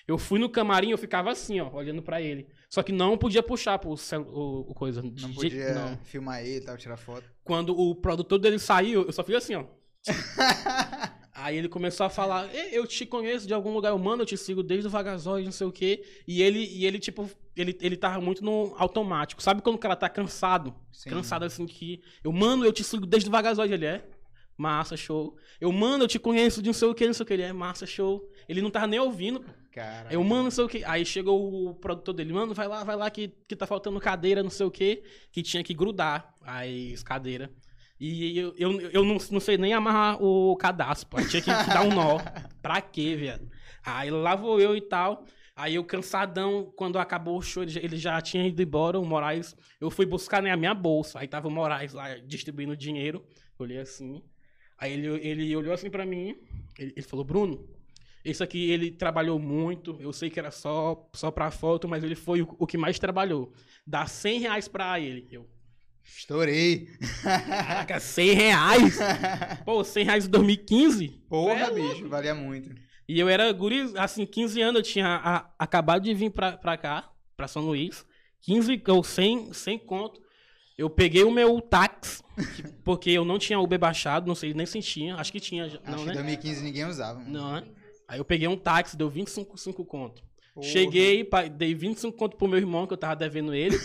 Eu 0.07 0.19
fui 0.19 0.39
no 0.39 0.51
camarim, 0.51 0.91
eu 0.91 0.99
ficava 0.99 1.31
assim, 1.31 1.61
ó, 1.61 1.73
olhando 1.73 2.03
pra 2.03 2.21
ele. 2.21 2.47
Só 2.69 2.83
que 2.83 2.93
não 2.93 3.17
podia 3.17 3.43
puxar 3.43 3.79
pro 3.79 3.97
celu- 3.97 4.27
o, 4.29 4.71
o 4.71 4.75
coisa. 4.75 5.01
Não 5.01 5.11
De- 5.11 5.29
podia 5.35 5.73
não. 5.75 5.97
filmar 6.05 6.41
ele 6.45 6.57
e 6.57 6.61
tal, 6.61 6.77
tirar 6.77 6.97
foto. 6.99 7.25
Quando 7.43 7.79
o 7.79 7.95
produtor 7.95 8.39
dele 8.39 8.59
saiu, 8.59 9.03
eu 9.05 9.13
só 9.13 9.25
fiz 9.25 9.37
assim, 9.37 9.55
ó. 9.55 9.65
Aí 11.37 11.57
ele 11.57 11.69
começou 11.69 12.07
a 12.07 12.11
falar, 12.11 12.49
"Ei, 12.55 12.71
eu 12.73 12.87
te 12.87 13.05
conheço 13.05 13.47
de 13.47 13.53
algum 13.55 13.73
lugar, 13.73 13.91
eu 13.91 13.99
mano, 13.99 14.23
eu 14.23 14.27
te 14.27 14.37
sigo 14.37 14.63
desde 14.63 14.87
o 14.87 14.91
Vagazóide, 14.91 15.45
não 15.47 15.53
sei 15.53 15.67
o 15.67 15.73
quê. 15.73 16.05
E 16.29 16.43
ele, 16.43 16.59
e 16.65 16.87
ele 16.87 16.99
tipo, 16.99 17.29
ele, 17.57 17.77
ele 17.81 17.97
tava 17.97 18.21
muito 18.21 18.45
no 18.45 18.75
automático. 18.77 19.43
Sabe 19.43 19.63
quando 19.63 19.77
o 19.77 19.79
cara 19.79 19.97
tá 19.97 20.09
cansado? 20.09 20.75
Sim. 20.93 21.11
Cansado 21.11 21.45
assim 21.45 21.67
que. 21.67 22.03
Eu, 22.23 22.33
mano, 22.33 22.65
eu 22.65 22.73
te 22.73 22.83
sigo 22.83 23.07
desde 23.07 23.29
o 23.29 23.33
Vagazóide, 23.33 23.75
ele 23.75 23.87
é. 23.87 24.05
Massa, 24.57 24.97
show. 24.97 25.37
Eu, 25.61 25.73
mano, 25.73 26.05
eu 26.05 26.09
te 26.09 26.19
conheço 26.19 26.63
de 26.63 26.69
não 26.69 26.75
sei 26.75 26.89
o 26.89 26.95
que, 26.95 27.07
não 27.07 27.15
sei 27.15 27.25
o 27.25 27.27
que, 27.27 27.33
ele 27.33 27.43
é. 27.43 27.53
Massa, 27.53 27.87
show. 27.87 28.29
Ele 28.49 28.63
não 28.63 28.71
tava 28.71 28.87
nem 28.87 29.01
ouvindo. 29.01 29.45
Cara. 29.73 30.13
Eu, 30.13 30.23
mano, 30.23 30.45
não 30.45 30.51
sei 30.51 30.65
o 30.65 30.69
que. 30.69 30.85
Aí 30.85 31.05
chegou 31.05 31.69
o 31.71 31.75
produtor 31.75 32.15
dele, 32.15 32.33
mano, 32.33 32.55
vai 32.55 32.69
lá, 32.69 32.85
vai 32.85 32.95
lá, 32.95 33.11
que, 33.11 33.29
que 33.49 33.57
tá 33.57 33.67
faltando 33.67 33.99
cadeira, 33.99 34.43
não 34.43 34.51
sei 34.51 34.67
o 34.67 34.71
que, 34.71 35.03
que 35.33 35.43
tinha 35.43 35.65
que 35.65 35.75
grudar 35.75 36.33
as 36.43 37.03
cadeiras. 37.03 37.51
E 37.99 38.39
eu, 38.39 38.55
eu, 38.57 38.81
eu 38.91 39.05
não, 39.05 39.17
não 39.31 39.41
sei 39.41 39.57
nem 39.57 39.73
amarrar 39.73 40.23
o 40.23 40.57
cadastro, 40.57 41.09
pô. 41.09 41.17
Tinha 41.27 41.43
que, 41.43 41.53
que 41.53 41.71
dar 41.71 41.83
um 41.83 41.95
nó. 41.95 42.19
Pra 42.61 42.81
quê, 42.81 43.17
velho? 43.17 43.49
Aí 43.85 44.11
lá 44.11 44.35
vou 44.35 44.61
eu 44.61 44.77
e 44.77 44.81
tal. 44.81 45.25
Aí 45.57 45.77
eu 45.77 45.85
cansadão, 45.85 46.73
quando 46.77 46.99
acabou 46.99 47.39
o 47.39 47.43
show, 47.43 47.63
ele 47.63 47.71
já, 47.71 47.81
ele 47.81 47.97
já 47.97 48.21
tinha 48.21 48.47
ido 48.47 48.61
embora, 48.61 48.99
o 48.99 49.05
Moraes. 49.05 49.55
Eu 49.81 49.91
fui 49.91 50.05
buscar 50.05 50.43
né, 50.43 50.51
a 50.51 50.57
minha 50.57 50.75
bolsa. 50.75 51.21
Aí 51.21 51.29
tava 51.29 51.47
o 51.47 51.51
Moraes 51.51 51.93
lá 51.93 52.17
distribuindo 52.19 52.77
dinheiro. 52.77 53.25
Olhei 53.59 53.79
assim. 53.79 54.21
Aí 54.77 54.93
ele, 54.93 55.07
ele 55.27 55.57
olhou 55.57 55.73
assim 55.73 55.89
pra 55.89 56.05
mim. 56.05 56.37
Ele, 56.77 56.93
ele 56.97 57.07
falou, 57.07 57.25
Bruno, 57.25 57.69
esse 58.25 58.43
aqui 58.43 58.69
ele 58.69 58.91
trabalhou 58.91 59.39
muito. 59.39 59.97
Eu 60.01 60.13
sei 60.13 60.29
que 60.29 60.41
era 60.41 60.51
só, 60.51 61.09
só 61.15 61.31
pra 61.31 61.53
foto, 61.53 61.87
mas 61.87 62.03
ele 62.03 62.17
foi 62.17 62.43
o, 62.43 62.57
o 62.59 62.67
que 62.67 62.77
mais 62.77 62.99
trabalhou. 62.99 63.53
Dá 63.87 64.07
100 64.07 64.41
reais 64.41 64.67
pra 64.67 64.99
ele. 64.99 65.29
Eu, 65.31 65.49
Estourei. 66.03 66.89
caraca, 67.23 68.01
100 68.01 68.33
reais? 68.33 68.99
Pô, 69.65 69.85
100 69.85 70.05
reais 70.05 70.27
em 70.27 70.31
2015? 70.31 71.09
Porra, 71.29 71.61
É 71.61 71.71
bicho, 71.71 72.09
valia 72.09 72.35
muito. 72.35 72.75
E 73.09 73.19
eu 73.21 73.29
era 73.29 73.53
guri, 73.53 73.93
assim, 73.97 74.25
15 74.25 74.61
anos, 74.63 74.77
eu 74.77 74.83
tinha 74.83 75.07
a- 75.23 75.51
acabado 75.59 76.03
de 76.03 76.15
vir 76.15 76.31
pra, 76.31 76.57
pra 76.57 76.77
cá, 76.77 77.11
pra 77.37 77.47
São 77.49 77.63
Luís. 77.63 78.07
15 78.41 78.83
ou 78.89 79.03
100, 79.05 79.53
100 79.53 79.79
conto. 79.79 80.23
Eu 80.77 80.91
peguei 80.91 81.23
o 81.23 81.31
meu 81.31 81.61
táxi, 81.61 82.23
que- 82.57 82.63
porque 82.83 83.11
eu 83.11 83.25
não 83.25 83.39
tinha 83.39 83.61
Uber 83.61 83.79
baixado, 83.79 84.27
não 84.27 84.35
sei 84.35 84.53
nem 84.55 84.67
se 84.67 84.81
tinha, 84.81 85.15
acho 85.17 85.31
que 85.31 85.39
tinha. 85.41 85.67
Acho 85.67 85.81
Não, 85.87 85.99
que 85.99 86.05
né? 86.07 86.11
em 86.13 86.15
2015 86.15 86.63
ninguém 86.65 86.85
usava. 86.87 87.19
mano. 87.21 87.31
Não, 87.31 87.53
né? 87.53 87.65
Aí 88.09 88.19
eu 88.19 88.25
peguei 88.25 88.49
um 88.49 88.57
táxi, 88.57 88.97
deu 88.97 89.09
25 89.09 89.57
5 89.57 89.85
conto. 89.85 90.23
Porra. 90.55 90.69
Cheguei, 90.69 91.29
dei 91.57 91.75
25 91.75 92.17
conto 92.17 92.37
pro 92.37 92.47
meu 92.47 92.59
irmão, 92.59 92.87
que 92.87 92.93
eu 92.93 92.97
tava 92.97 93.17
devendo 93.17 93.53
ele. 93.53 93.77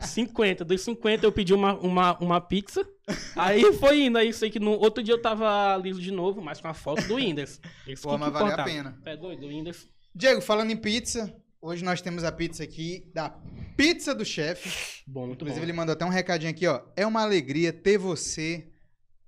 50, 0.00 0.64
dei 0.64 0.78
50, 0.78 1.26
eu 1.26 1.30
pedi 1.30 1.52
uma, 1.52 1.74
uma, 1.78 2.18
uma 2.18 2.40
pizza. 2.40 2.88
Aí 3.36 3.70
foi 3.74 4.04
indo, 4.04 4.16
aí 4.16 4.32
sei 4.32 4.48
que 4.48 4.58
no 4.58 4.70
outro 4.70 5.02
dia 5.02 5.12
eu 5.12 5.20
tava 5.20 5.76
liso 5.76 6.00
de 6.00 6.10
novo, 6.10 6.40
mas 6.40 6.58
com 6.58 6.68
a 6.68 6.74
foto 6.74 7.06
do 7.06 7.16
Whindersson. 7.16 7.60
Isso 7.86 8.02
Pô, 8.02 8.16
mas 8.16 8.32
valeu 8.32 8.54
a 8.54 8.64
pena. 8.64 8.98
É 9.04 9.14
doido, 9.14 9.44
o 9.44 9.48
Whindersson. 9.48 9.88
Diego, 10.14 10.40
falando 10.40 10.70
em 10.70 10.76
pizza, 10.76 11.36
hoje 11.60 11.84
nós 11.84 12.00
temos 12.00 12.24
a 12.24 12.32
pizza 12.32 12.64
aqui 12.64 13.10
da 13.14 13.36
Pizza 13.76 14.14
do 14.14 14.24
Chefe. 14.24 15.02
Bom, 15.06 15.26
muito 15.26 15.42
Inclusive, 15.42 15.60
bom. 15.60 15.66
ele 15.66 15.72
mandou 15.74 15.92
até 15.92 16.04
um 16.06 16.08
recadinho 16.08 16.50
aqui, 16.50 16.66
ó. 16.66 16.80
É 16.96 17.06
uma 17.06 17.22
alegria 17.22 17.74
ter 17.74 17.98
você 17.98 18.70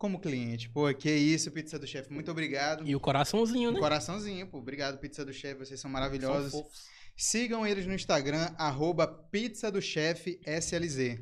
como 0.03 0.19
cliente. 0.19 0.69
Pô, 0.69 0.93
que 0.93 1.09
isso, 1.09 1.49
Pizza 1.53 1.79
do 1.79 1.87
Chefe. 1.87 2.13
Muito 2.13 2.29
obrigado. 2.29 2.85
E 2.85 2.97
o 2.97 2.99
coraçãozinho, 2.99 3.71
né? 3.71 3.79
Coraçãozinho, 3.79 4.49
pô. 4.49 4.59
Obrigado, 4.59 4.99
Pizza 4.99 5.25
do 5.25 5.33
Chefe. 5.33 5.61
Vocês 5.61 5.79
são 5.79 5.89
São 5.89 5.91
maravilhosos. 5.93 6.51
fofos. 6.51 6.91
Sigam 7.15 7.65
eles 7.65 7.87
no 7.87 7.95
Instagram, 7.95 8.53
arroba 8.59 9.07
pizza 9.07 9.71
do 9.71 9.81
chefe 9.81 10.41
SLZ. 10.45 11.21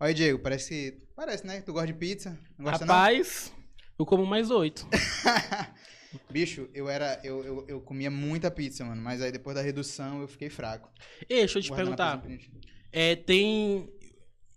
Olha, 0.00 0.14
Diego, 0.14 0.38
parece 0.38 0.68
que. 0.70 1.06
Parece, 1.14 1.46
né? 1.46 1.60
Tu 1.60 1.70
gosta 1.70 1.88
de 1.88 1.92
pizza? 1.92 2.38
Não 2.56 2.64
gosta 2.64 2.86
Rapaz, 2.86 3.52
eu 3.98 4.06
como 4.06 4.24
mais 4.24 4.50
oito. 4.50 4.88
não? 4.90 5.74
Bicho, 6.30 6.68
eu 6.72 6.88
era. 6.88 7.20
Eu, 7.22 7.44
eu, 7.44 7.64
eu 7.68 7.80
comia 7.82 8.10
muita 8.10 8.50
pizza, 8.50 8.84
mano. 8.84 9.02
Mas 9.02 9.20
aí 9.20 9.30
depois 9.32 9.54
da 9.54 9.60
redução 9.60 10.22
eu 10.22 10.28
fiquei 10.28 10.48
fraco. 10.48 10.90
Ei, 11.28 11.40
deixa 11.40 11.58
eu 11.58 11.62
te 11.62 11.68
Guardando 11.68 11.96
perguntar. 11.96 12.22
É, 12.90 13.16
tem. 13.16 13.92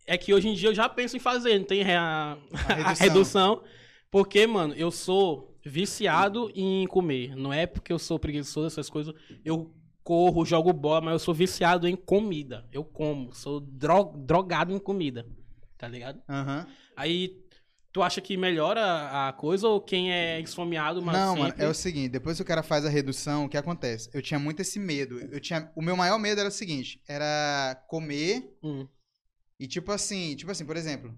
É 0.08 0.18
que 0.18 0.34
hoje 0.34 0.48
em 0.48 0.54
dia 0.54 0.70
eu 0.70 0.74
já 0.76 0.88
penso 0.88 1.18
em 1.18 1.20
fazer, 1.20 1.60
não 1.60 1.66
tem 1.66 1.84
a, 1.84 2.38
a 2.70 2.74
redução. 2.74 3.08
redução. 3.08 3.64
Porque, 4.10 4.48
mano, 4.48 4.74
eu 4.76 4.90
sou 4.90 5.54
viciado 5.66 6.50
em 6.56 6.88
comer. 6.88 7.36
Não 7.36 7.52
é 7.52 7.66
porque 7.68 7.92
eu 7.92 8.00
sou 8.00 8.18
preguiçoso, 8.18 8.68
essas 8.68 8.90
coisas. 8.90 9.14
Eu 9.44 9.74
corro, 10.02 10.46
jogo 10.46 10.72
bola, 10.72 11.02
mas 11.02 11.14
eu 11.14 11.20
sou 11.20 11.34
viciado 11.34 11.88
em 11.88 11.96
comida. 11.96 12.66
Eu 12.72 12.86
como. 12.86 13.34
Sou 13.34 13.60
dro- 13.60 14.14
drogado 14.18 14.74
em 14.74 14.80
comida. 14.80 15.26
Tá 15.78 15.88
ligado? 15.88 16.22
Aham. 16.30 16.66
Aí. 16.96 17.46
Tu 17.94 18.04
acha 18.04 18.22
que 18.22 18.38
melhora 18.38 19.28
a 19.28 19.34
coisa 19.34 19.68
ou 19.68 19.82
quem 19.82 20.12
é 20.14 20.40
esfomeado, 20.40 21.02
mas 21.02 21.18
Não, 21.18 21.34
sempre... 21.36 21.50
mano, 21.50 21.64
é 21.64 21.68
o 21.68 21.74
seguinte, 21.74 22.10
depois 22.10 22.38
que 22.38 22.44
o 22.44 22.46
cara 22.46 22.62
faz 22.62 22.86
a 22.86 22.90
redução, 22.90 23.46
o 23.46 23.50
que 23.50 23.58
acontece? 23.58 24.08
Eu 24.14 24.22
tinha 24.22 24.40
muito 24.40 24.62
esse 24.62 24.78
medo. 24.78 25.18
Eu 25.20 25.40
tinha, 25.40 25.72
o 25.76 25.82
meu 25.82 25.98
maior 25.98 26.20
medo 26.20 26.40
era 26.40 26.50
o 26.50 26.52
seguinte, 26.52 27.02
era 27.08 27.82
comer 27.88 28.44
Hum. 28.62 28.88
E 29.60 29.68
tipo 29.68 29.92
assim, 29.92 30.36
tipo 30.36 30.52
assim, 30.52 30.66
por 30.66 30.78
exemplo, 30.78 31.14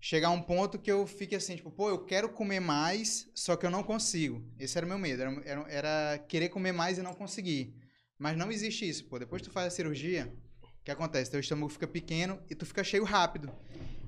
chegar 0.00 0.28
a 0.28 0.32
um 0.32 0.42
ponto 0.42 0.78
que 0.78 0.90
eu 0.90 1.06
fique 1.06 1.34
assim, 1.34 1.56
tipo, 1.56 1.70
pô, 1.70 1.88
eu 1.88 2.04
quero 2.04 2.28
comer 2.30 2.60
mais, 2.60 3.28
só 3.34 3.56
que 3.56 3.66
eu 3.66 3.70
não 3.70 3.82
consigo. 3.82 4.42
Esse 4.58 4.76
era 4.78 4.86
o 4.86 4.88
meu 4.88 4.98
medo, 4.98 5.22
era, 5.22 5.42
era, 5.44 5.66
era 5.68 6.18
querer 6.18 6.48
comer 6.48 6.72
mais 6.72 6.98
e 6.98 7.02
não 7.02 7.14
conseguir. 7.14 7.74
Mas 8.18 8.36
não 8.36 8.50
existe 8.50 8.88
isso, 8.88 9.04
pô. 9.06 9.18
Depois 9.18 9.40
que 9.42 9.48
tu 9.48 9.52
faz 9.52 9.66
a 9.68 9.70
cirurgia, 9.70 10.32
o 10.62 10.84
que 10.84 10.90
acontece? 10.90 11.30
Teu 11.30 11.40
estômago 11.40 11.70
fica 11.70 11.86
pequeno 11.86 12.38
e 12.50 12.54
tu 12.54 12.66
fica 12.66 12.84
cheio 12.84 13.04
rápido. 13.04 13.50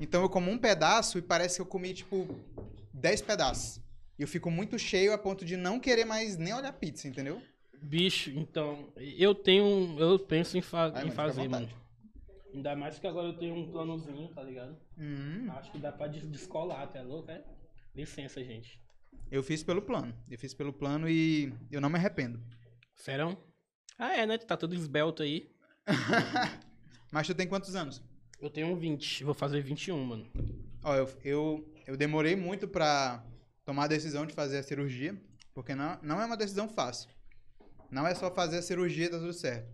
Então 0.00 0.22
eu 0.22 0.28
como 0.28 0.50
um 0.50 0.58
pedaço 0.58 1.18
e 1.18 1.22
parece 1.22 1.56
que 1.56 1.62
eu 1.62 1.66
comi, 1.66 1.94
tipo, 1.94 2.26
10 2.92 3.22
pedaços. 3.22 3.80
E 4.18 4.22
eu 4.22 4.28
fico 4.28 4.50
muito 4.50 4.78
cheio 4.78 5.12
a 5.12 5.18
ponto 5.18 5.44
de 5.44 5.56
não 5.56 5.80
querer 5.80 6.04
mais 6.04 6.36
nem 6.36 6.52
olhar 6.52 6.72
pizza, 6.74 7.08
entendeu? 7.08 7.40
Bicho, 7.80 8.30
então, 8.30 8.92
eu 8.96 9.34
tenho. 9.34 9.96
Eu 9.98 10.18
penso 10.18 10.56
em, 10.56 10.60
fa- 10.60 10.90
Vai, 10.90 11.02
em 11.02 11.04
mano, 11.06 11.16
fazer, 11.16 11.48
mano. 11.48 11.68
Ainda 12.54 12.76
mais 12.76 12.98
que 12.98 13.06
agora 13.06 13.28
eu 13.28 13.38
tenho 13.38 13.54
um 13.54 13.70
planozinho, 13.70 14.28
tá 14.34 14.42
ligado? 14.42 14.76
Hum, 14.98 15.50
Acho 15.52 15.72
que 15.72 15.78
dá 15.78 15.90
pra 15.90 16.06
des- 16.06 16.28
descolar, 16.30 16.86
tá 16.92 17.00
louco, 17.02 17.30
é? 17.30 17.42
Licença, 17.94 18.42
gente. 18.44 18.80
eu 19.30 19.42
fiz 19.42 19.62
pelo 19.62 19.80
plano. 19.82 20.14
Eu 20.30 20.38
fiz 20.38 20.52
pelo 20.54 20.72
plano 20.72 21.08
e 21.08 21.52
eu 21.70 21.80
não 21.80 21.88
me 21.88 21.96
arrependo. 21.96 22.40
Serão? 22.94 23.36
Ah, 23.98 24.14
é, 24.16 24.26
né? 24.26 24.36
Tá 24.38 24.56
tudo 24.56 24.74
esbelto 24.74 25.22
aí. 25.22 25.50
Mas 27.10 27.26
tu 27.26 27.34
tem 27.34 27.46
quantos 27.46 27.74
anos? 27.74 28.02
Eu 28.40 28.50
tenho 28.50 28.74
20, 28.76 29.24
vou 29.24 29.34
fazer 29.34 29.60
21, 29.62 30.04
mano. 30.04 30.26
Ó, 30.82 30.94
eu, 30.94 31.08
eu, 31.24 31.74
eu 31.86 31.96
demorei 31.96 32.34
muito 32.36 32.66
pra 32.66 33.24
tomar 33.64 33.84
a 33.84 33.88
decisão 33.88 34.26
de 34.26 34.34
fazer 34.34 34.58
a 34.58 34.62
cirurgia, 34.62 35.14
porque 35.54 35.74
não, 35.74 35.98
não 36.02 36.20
é 36.20 36.26
uma 36.26 36.36
decisão 36.36 36.68
fácil. 36.68 37.08
Não 37.90 38.06
é 38.06 38.14
só 38.14 38.30
fazer 38.34 38.58
a 38.58 38.62
cirurgia 38.62 39.06
e 39.06 39.10
tá 39.10 39.18
tudo 39.18 39.32
certo. 39.32 39.70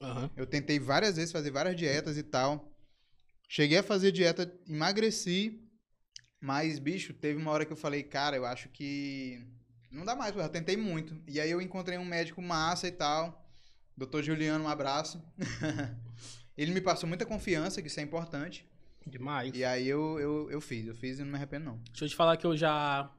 Aham. 0.00 0.30
Eu 0.36 0.46
tentei 0.46 0.78
várias 0.78 1.16
vezes 1.16 1.32
fazer 1.32 1.50
várias 1.50 1.76
dietas 1.76 2.16
e 2.16 2.22
tal. 2.22 2.72
Cheguei 3.48 3.78
a 3.78 3.82
fazer 3.82 4.12
dieta, 4.12 4.52
emagreci, 4.68 5.60
mas, 6.40 6.78
bicho, 6.78 7.12
teve 7.12 7.40
uma 7.40 7.50
hora 7.50 7.66
que 7.66 7.72
eu 7.72 7.76
falei, 7.76 8.02
cara, 8.02 8.36
eu 8.36 8.46
acho 8.46 8.68
que 8.70 9.44
não 9.90 10.04
dá 10.04 10.16
mais, 10.16 10.34
eu 10.34 10.48
tentei 10.48 10.76
muito. 10.76 11.20
E 11.26 11.40
aí 11.40 11.50
eu 11.50 11.60
encontrei 11.60 11.98
um 11.98 12.04
médico 12.04 12.40
massa 12.40 12.88
e 12.88 12.92
tal, 12.92 13.44
doutor 13.96 14.22
Juliano, 14.22 14.64
um 14.64 14.68
abraço. 14.68 15.22
Ele 16.56 16.72
me 16.72 16.80
passou 16.80 17.08
muita 17.08 17.26
confiança, 17.26 17.82
que 17.82 17.88
isso 17.88 18.00
é 18.00 18.02
importante. 18.02 18.66
Demais. 19.06 19.52
E 19.54 19.64
aí 19.64 19.88
eu, 19.88 20.18
eu, 20.18 20.50
eu 20.50 20.60
fiz, 20.60 20.86
eu 20.86 20.94
fiz 20.94 21.18
e 21.18 21.22
não 21.22 21.30
me 21.30 21.36
arrependo 21.36 21.64
não. 21.64 21.76
Deixa 21.90 22.04
eu 22.04 22.08
te 22.08 22.16
falar 22.16 22.36
que 22.36 22.46
eu 22.46 22.56
já. 22.56 23.10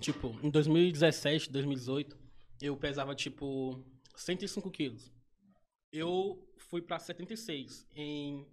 Tipo, 0.00 0.38
em 0.42 0.50
2017, 0.50 1.52
2018, 1.52 2.16
eu 2.60 2.76
pesava 2.76 3.14
tipo 3.14 3.84
105 4.16 4.70
quilos. 4.70 5.13
Eu 5.96 6.44
fui 6.56 6.82
pra 6.82 6.98
76 6.98 7.86
em 7.94 8.44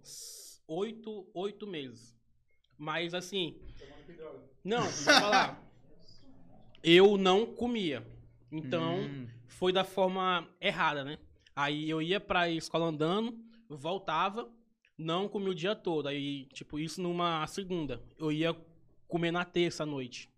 8, 0.68 1.26
8 1.34 1.66
meses. 1.66 2.16
Mas 2.78 3.14
assim. 3.14 3.56
Não, 4.62 4.82
vou 4.82 4.90
falar. 4.92 5.60
Eu 6.84 7.16
não 7.16 7.44
comia. 7.44 8.06
Então, 8.50 9.00
Hum, 9.00 9.26
foi 9.48 9.72
da 9.72 9.82
forma 9.82 10.48
errada, 10.60 11.02
né? 11.02 11.18
Aí 11.56 11.90
eu 11.90 12.00
ia 12.00 12.20
pra 12.20 12.48
escola 12.48 12.86
andando, 12.86 13.36
voltava, 13.68 14.48
não 14.96 15.28
comia 15.28 15.50
o 15.50 15.54
dia 15.54 15.74
todo. 15.74 16.06
Aí, 16.06 16.46
tipo, 16.52 16.78
isso 16.78 17.02
numa 17.02 17.44
segunda. 17.48 18.00
Eu 18.16 18.30
ia 18.30 18.56
comer 19.08 19.32
na 19.32 19.44
terça 19.44 19.82
à 19.82 19.86
noite. 19.86 20.30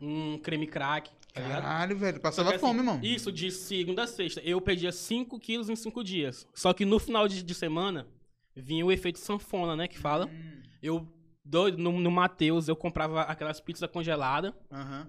Um 0.00 0.38
creme 0.38 0.66
crack, 0.66 1.10
tá 1.34 1.48
caralho, 1.48 1.96
velho, 1.98 2.20
passava 2.20 2.50
assim, 2.50 2.58
fome, 2.58 2.78
irmão. 2.80 3.00
Isso, 3.02 3.30
de 3.32 3.50
segunda 3.50 4.04
a 4.04 4.06
sexta. 4.06 4.40
Eu 4.40 4.60
perdia 4.60 4.92
5 4.92 5.38
quilos 5.38 5.68
em 5.68 5.76
5 5.76 6.02
dias. 6.04 6.46
Só 6.54 6.72
que 6.72 6.84
no 6.84 6.98
final 6.98 7.26
de, 7.28 7.42
de 7.42 7.54
semana, 7.54 8.06
vinha 8.54 8.86
o 8.86 8.92
efeito 8.92 9.18
sanfona, 9.18 9.74
né? 9.76 9.88
Que 9.88 9.98
fala. 9.98 10.26
Hum, 10.26 10.62
Eu, 10.82 11.08
doido, 11.44 11.78
no, 11.78 11.98
no 11.98 12.10
Mateus, 12.10 12.68
eu 12.68 12.76
comprava 12.76 13.22
aquelas 13.22 13.60
pizzas 13.60 13.90
congeladas 13.90 14.52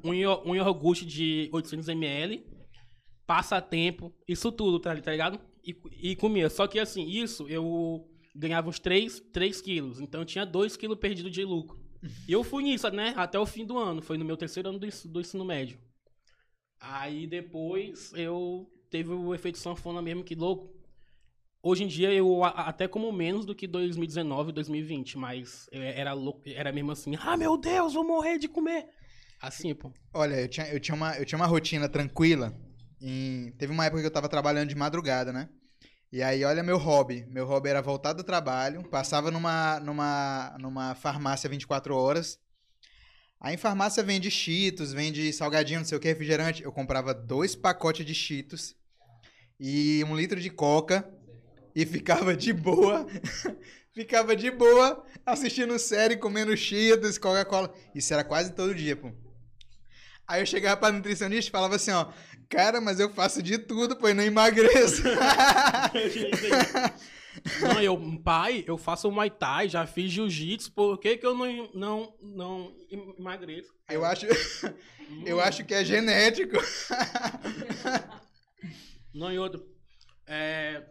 um, 0.04 0.12
um 0.50 0.56
iogurte 0.56 1.06
de 1.06 1.50
800ml, 1.54 2.44
passatempo, 3.26 4.14
isso 4.28 4.52
tudo, 4.52 4.80
tá, 4.80 4.96
tá 4.96 5.12
ligado? 5.12 5.40
E, 5.64 5.76
e 6.02 6.16
comia. 6.16 6.50
Só 6.50 6.68
que 6.68 6.80
assim, 6.80 7.08
isso 7.08 7.48
eu 7.48 8.08
ganhava 8.36 8.70
uns 8.70 8.80
3, 8.80 9.20
3 9.32 9.62
quilos. 9.62 10.00
Então 10.00 10.22
eu 10.22 10.26
tinha 10.26 10.46
2 10.46 10.76
quilos 10.78 10.98
perdido 10.98 11.30
de 11.30 11.44
lucro. 11.44 11.84
E 12.28 12.32
eu 12.32 12.44
fui 12.44 12.62
nisso, 12.62 12.88
né? 12.92 13.14
Até 13.18 13.40
o 13.40 13.48
fim 13.48 13.66
do 13.66 13.80
ano. 13.80 14.00
Foi 14.00 14.16
no 14.16 14.24
meu 14.24 14.38
terceiro 14.38 14.70
ano 14.70 14.78
do, 14.78 14.88
do 15.06 15.22
ensino 15.22 15.44
médio. 15.44 15.80
Aí 16.80 17.28
depois 17.28 18.12
eu 18.16 18.70
teve 18.90 19.10
o 19.10 19.34
efeito 19.34 19.58
sanfona 19.58 20.02
mesmo, 20.02 20.24
que 20.24 20.36
louco. 20.36 20.74
Hoje 21.62 21.84
em 21.84 21.88
dia 21.88 22.14
eu 22.14 22.44
até 22.44 22.88
como 22.88 23.12
menos 23.12 23.46
do 23.46 23.56
que 23.56 23.66
2019 23.66 24.52
2020, 24.52 25.18
mas 25.18 25.68
eu 25.72 25.82
era 25.82 26.14
louco, 26.14 26.42
era 26.46 26.72
mesmo 26.72 26.92
assim, 26.92 27.16
ah 27.20 27.36
meu 27.36 27.58
Deus, 27.58 27.94
vou 27.96 28.06
morrer 28.06 28.38
de 28.38 28.48
comer. 28.48 28.88
Assim, 29.42 29.74
pô. 29.74 29.92
Olha, 30.14 30.36
eu 30.36 30.48
tinha, 30.48 30.68
eu, 30.68 30.80
tinha 30.80 30.96
uma, 30.96 31.18
eu 31.18 31.26
tinha 31.26 31.38
uma 31.38 31.48
rotina 31.48 31.90
tranquila. 31.90 32.54
teve 33.58 33.72
uma 33.72 33.86
época 33.86 34.02
que 34.02 34.08
eu 34.08 34.14
tava 34.14 34.30
trabalhando 34.30 34.70
de 34.70 34.76
madrugada, 34.76 35.34
né? 35.34 35.50
E 36.12 36.22
aí, 36.24 36.44
olha 36.46 36.64
meu 36.64 36.78
hobby. 36.78 37.26
Meu 37.30 37.46
hobby 37.46 37.70
era 37.70 37.82
voltar 37.82 38.14
do 38.14 38.24
trabalho, 38.24 38.88
passava 38.90 39.30
numa, 39.32 39.80
numa, 39.80 40.56
numa 40.60 40.96
farmácia 40.96 41.50
24 41.50 41.96
horas. 41.96 42.40
Aí 43.40 43.56
em 43.56 43.58
farmácia 43.58 44.02
vende 44.02 44.32
Cheetos, 44.32 44.94
vende 44.94 45.32
salgadinho, 45.32 45.80
não 45.80 45.86
sei 45.86 45.98
o 45.98 46.02
que, 46.02 46.08
refrigerante. 46.08 46.64
Eu 46.64 46.72
comprava 46.72 47.14
dois 47.14 47.56
pacotes 47.56 48.06
de 48.06 48.16
Cheetos 48.16 48.76
e 49.60 50.04
um 50.06 50.16
litro 50.16 50.40
de 50.40 50.50
Coca 50.50 51.08
e 51.76 51.86
ficava 51.86 52.36
de 52.36 52.54
boa. 52.54 53.06
ficava 53.94 54.36
de 54.36 54.50
boa 54.52 55.06
assistindo 55.26 55.78
série, 55.78 56.18
comendo 56.18 56.56
Cheetos, 56.56 57.18
Coca-Cola. 57.18 57.74
Isso 57.94 58.14
era 58.14 58.24
quase 58.24 58.52
todo 58.52 58.74
dia, 58.74 58.96
pô. 58.96 59.12
Aí 60.28 60.42
eu 60.42 60.46
chegava 60.46 60.78
pra 60.78 60.92
nutricionista 60.92 61.50
e 61.50 61.52
falava 61.52 61.76
assim, 61.76 61.92
ó, 61.92 62.08
cara, 62.50 62.82
mas 62.82 63.00
eu 63.00 63.14
faço 63.14 63.44
de 63.44 63.60
tudo, 63.60 63.96
pô, 63.96 64.10
e 64.10 64.14
não 64.14 64.24
emagreço. 64.24 65.04
Não, 67.62 67.80
eu, 67.82 67.96
pai, 68.24 68.64
eu 68.68 68.78
faço 68.78 69.12
Muay 69.12 69.30
Thai, 69.30 69.70
já 69.70 69.86
fiz 69.86 70.12
jiu-jitsu, 70.12 70.72
por 70.72 70.98
que 71.00 71.16
que 71.18 71.26
eu 71.26 71.36
não, 71.36 71.70
não, 71.74 72.16
não 72.22 72.76
emagreço? 73.20 73.72
eu 73.90 74.04
acho, 74.04 74.26
eu 75.26 75.40
acho 75.40 75.64
que 75.64 75.74
é 75.74 75.84
genético. 75.86 76.58
Não, 79.14 79.32
e 79.32 79.40
outro. 79.40 79.66
É, 80.28 80.84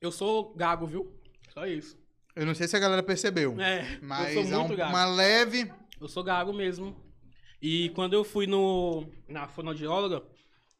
eu 0.00 0.12
sou 0.12 0.54
gago, 0.54 0.86
viu? 0.86 1.12
Só 1.52 1.66
isso. 1.66 1.98
Eu 2.36 2.46
não 2.46 2.54
sei 2.54 2.68
se 2.68 2.76
a 2.76 2.78
galera 2.78 3.02
percebeu, 3.02 3.58
É, 3.60 3.98
mas 4.02 4.36
eu 4.36 4.44
sou 4.44 4.52
é 4.52 4.56
muito 4.58 4.72
um- 4.74 4.76
gago. 4.76 4.90
uma 4.92 5.04
leve... 5.06 5.72
Eu 6.00 6.08
sou 6.08 6.22
gago 6.22 6.52
mesmo. 6.52 6.94
E 7.60 7.88
quando 7.90 8.12
eu 8.12 8.22
fui 8.22 8.46
no, 8.46 9.10
na 9.26 9.48
fonoaudióloga, 9.48 10.22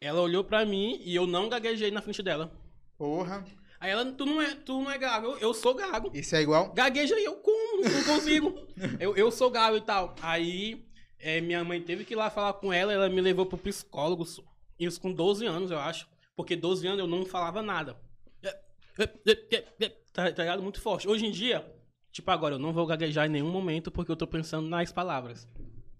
ela 0.00 0.20
olhou 0.20 0.44
pra 0.44 0.66
mim 0.66 1.00
e 1.02 1.14
eu 1.14 1.26
não 1.26 1.48
gaguejei 1.48 1.90
na 1.90 2.02
frente 2.02 2.22
dela. 2.22 2.52
Porra. 2.98 3.44
Aí 3.78 3.90
ela, 3.90 4.04
tu 4.12 4.24
não 4.24 4.40
é, 4.40 4.54
tu 4.54 4.80
não 4.80 4.90
é 4.90 4.98
gago, 4.98 5.26
eu, 5.26 5.38
eu 5.38 5.54
sou 5.54 5.74
gago. 5.74 6.10
Isso 6.14 6.34
é 6.34 6.42
igual... 6.42 6.72
Gagueja 6.72 7.14
aí, 7.14 7.24
eu 7.24 7.36
como, 7.36 7.82
não 7.82 8.04
consigo. 8.04 8.54
eu, 8.98 9.16
eu 9.16 9.30
sou 9.30 9.50
gago 9.50 9.76
e 9.76 9.80
tal. 9.80 10.14
Aí 10.22 10.86
é, 11.18 11.40
minha 11.40 11.62
mãe 11.64 11.80
teve 11.80 12.04
que 12.04 12.14
ir 12.14 12.16
lá 12.16 12.30
falar 12.30 12.54
com 12.54 12.72
ela, 12.72 12.92
ela 12.92 13.08
me 13.08 13.20
levou 13.20 13.46
pro 13.46 13.58
psicólogo, 13.58 14.24
isso 14.78 15.00
com 15.00 15.12
12 15.12 15.46
anos, 15.46 15.70
eu 15.70 15.78
acho. 15.78 16.08
Porque 16.34 16.54
12 16.54 16.86
anos 16.86 17.00
eu 17.00 17.06
não 17.06 17.24
falava 17.24 17.62
nada. 17.62 17.96
Tá, 20.12 20.32
tá 20.32 20.42
ligado? 20.42 20.62
Muito 20.62 20.80
forte. 20.80 21.06
Hoje 21.06 21.26
em 21.26 21.30
dia, 21.30 21.64
tipo 22.10 22.30
agora, 22.30 22.54
eu 22.54 22.58
não 22.58 22.72
vou 22.72 22.86
gaguejar 22.86 23.26
em 23.26 23.30
nenhum 23.30 23.50
momento 23.50 23.90
porque 23.90 24.10
eu 24.10 24.16
tô 24.16 24.26
pensando 24.26 24.68
nas 24.68 24.90
palavras. 24.90 25.46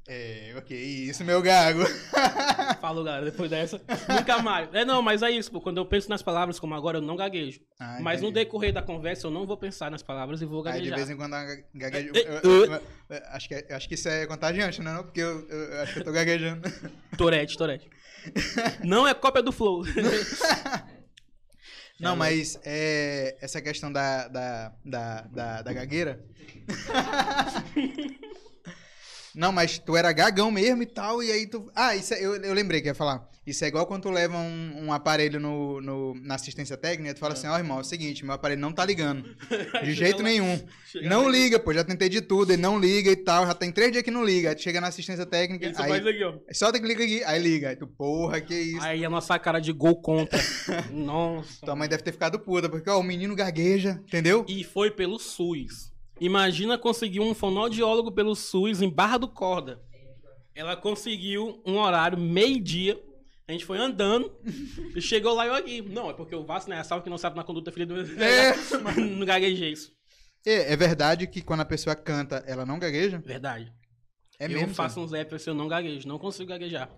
É, 0.09 0.55
ok, 0.57 0.77
isso, 0.79 1.25
meu 1.25 1.43
gago. 1.43 1.81
Falou, 2.87 3.03
galera, 3.03 3.25
depois 3.25 3.51
dessa, 3.51 3.81
nunca 4.09 4.41
mais. 4.41 4.73
É, 4.73 4.85
não, 4.85 5.03
mas 5.03 5.21
é 5.21 5.29
isso, 5.29 5.51
pô. 5.51 5.61
Quando 5.61 5.79
eu 5.79 5.85
penso 5.87 6.09
nas 6.09 6.23
palavras, 6.23 6.61
como 6.61 6.73
agora, 6.73 6.99
eu 6.99 7.03
não 7.03 7.17
gaguejo. 7.17 7.59
Ah, 7.81 7.99
mas 8.01 8.23
no 8.23 8.31
decorrer 8.31 8.73
da 8.73 8.81
conversa, 8.81 9.27
eu 9.27 9.31
não 9.33 9.45
vou 9.45 9.57
pensar 9.57 9.91
nas 9.91 10.05
palavras 10.05 10.41
e 10.41 10.45
vou 10.45 10.59
Aí 10.65 10.75
de 10.75 10.91
gaguejar. 10.91 10.97
vez 10.99 11.11
em 11.11 11.17
quando 11.17 11.33
gaguejo. 11.75 12.13
Eu- 12.15 12.41
eu- 12.45 12.73
eu- 12.75 12.83
Acho 13.33 13.49
que, 13.49 13.55
é- 13.57 13.67
acho 13.75 13.89
que 13.89 13.95
isso 13.95 14.09
é 14.09 14.25
contagiante, 14.27 14.81
não? 14.81 15.01
é? 15.01 15.03
Porque 15.03 15.21
eu, 15.21 15.49
eu- 15.49 15.59
eu 15.73 15.83
acho 15.83 15.95
que 15.95 15.99
eu 15.99 16.05
tô 16.05 16.13
gaguejando. 16.13 16.63
Torete, 17.19 17.59
Torete. 17.59 17.91
Não 18.85 19.05
é 19.09 19.15
cópia 19.15 19.43
do 19.43 19.51
Flow. 19.51 19.83
Não, 21.99 22.15
mas 22.15 22.57
é, 22.65 23.37
essa 23.41 23.61
questão 23.61 23.91
da, 23.91 24.29
da, 24.29 24.73
da, 24.85 25.21
da, 25.23 25.63
da 25.63 25.73
gagueira. 25.73 26.25
Não, 29.37 29.53
mas 29.53 29.79
tu 29.79 29.95
era 29.95 30.11
gagão 30.13 30.51
mesmo 30.51 30.83
e 30.83 30.87
tal, 30.87 31.23
e 31.23 31.31
aí 31.31 31.47
tu. 31.47 31.71
Ah, 31.75 31.95
isso 31.95 32.15
é- 32.15 32.25
eu, 32.25 32.37
eu 32.37 32.55
lembrei 32.55 32.81
que 32.81 32.89
ia 32.89 32.95
falar. 32.95 33.29
Isso 33.47 33.65
é 33.65 33.69
igual 33.69 33.87
quando 33.87 34.03
tu 34.05 34.11
leva 34.11 34.37
um, 34.37 34.87
um 34.87 34.93
aparelho 34.93 35.39
no, 35.39 35.81
no- 35.81 36.15
na 36.23 36.35
assistência 36.35 36.77
técnica, 36.77 37.15
tu 37.15 37.21
fala 37.21 37.35
assim, 37.35 37.47
ó, 37.47 37.57
irmão, 37.57 37.77
é 37.79 37.81
o 37.83 37.85
seguinte, 37.85 38.25
meu 38.25 38.35
aparelho 38.35 38.61
não 38.61 38.73
tá 38.73 38.85
ligando. 38.85 39.23
De 39.85 39.93
jeito 39.93 40.23
nenhum. 40.23 40.59
Não 41.03 41.25
lá, 41.27 41.31
liga, 41.31 41.59
pô, 41.61 41.73
já 41.73 41.85
tentei 41.85 42.09
de 42.09 42.23
tudo, 42.23 42.53
ele 42.53 42.63
não 42.63 42.77
liga 42.81 43.11
e 43.11 43.15
tal, 43.17 43.47
já 43.47 43.55
tem 43.55 43.71
três 43.71 43.93
dias 43.93 44.03
que 44.03 44.11
não 44.11 44.25
liga. 44.25 44.49
Aí 44.49 44.55
tu 44.57 44.63
chega 44.63 44.81
na 44.81 44.89
assistência 44.89 45.27
técnica, 45.27 45.67
Ele 45.67 45.75
só 45.75 45.83
aí. 45.83 45.89
faz 45.91 46.07
aqui, 46.07 46.25
ó. 46.25 46.35
Só 46.53 46.73
tem 46.73 46.81
que 46.81 46.89
ligar 46.89 47.05
aqui, 47.05 47.23
aí 47.25 47.41
liga. 47.41 47.69
Aí 47.69 47.77
tu, 47.77 47.87
porra, 47.87 48.41
que 48.41 48.55
isso. 48.55 48.81
Aí 48.83 49.05
a 49.05 49.11
nossa 49.11 49.39
cara 49.39 49.61
de 49.61 49.71
gol 49.73 50.01
contra. 50.01 50.41
Nossa. 50.91 51.65
Tua 51.65 51.77
mãe 51.77 51.89
deve 51.89 52.03
ter 52.03 52.13
ficado 52.13 52.39
puta, 52.41 52.69
porque, 52.69 52.89
ó, 52.91 52.99
o 52.99 53.03
menino 53.03 53.37
gagueja, 53.37 54.01
entendeu? 54.07 54.45
E 54.49 54.65
foi 54.65 54.91
pelo 54.91 55.19
SUS. 55.19 55.95
Imagina 56.21 56.79
conseguir 56.79 57.21
um 57.21 57.35
fonoaudiólogo 57.35 58.11
pelo 58.11 58.35
SUS 58.35 58.81
em 58.81 58.89
Barra 58.89 59.19
do 59.19 59.29
Corda. 59.29 59.83
Ela 60.55 60.77
conseguiu 60.77 61.63
um 61.67 61.79
horário, 61.79 62.19
meio-dia. 62.19 63.01
A 63.47 63.53
gente 63.53 63.65
foi 63.65 63.79
andando 63.79 64.35
e 64.95 65.01
chegou 65.01 65.35
lá 65.35 65.45
e 65.45 65.49
eu 65.49 65.55
aqui. 65.55 65.83
Não, 65.83 66.11
é 66.11 66.15
porque 66.15 66.35
o 66.35 66.45
Vasco, 66.45 66.71
né? 66.71 66.83
Salve 66.83 67.05
que 67.05 67.11
não 67.11 67.19
sabe 67.19 67.37
na 67.37 67.45
conduta 67.45 67.71
filha 67.71 67.87
do. 67.87 68.01
É. 68.21 68.55
não 68.99 69.25
gaguejei 69.25 69.73
isso. 69.73 69.93
É, 70.45 70.73
é 70.73 70.77
verdade 70.77 71.27
que 71.27 71.43
quando 71.43 71.61
a 71.61 71.65
pessoa 71.65 71.95
canta, 71.95 72.43
ela 72.47 72.65
não 72.65 72.79
gagueja? 72.79 73.19
Verdade. 73.19 73.73
É 74.39 74.47
eu 74.47 74.51
mesmo. 74.51 74.75
faço 74.75 74.97
sim. 74.97 75.01
uns 75.01 75.13
raps 75.13 75.35
assim, 75.35 75.51
eu 75.51 75.55
não 75.55 75.69
gaguejo. 75.69 76.09
Não 76.09 76.19
consigo 76.19 76.49
gaguejar. 76.49 76.91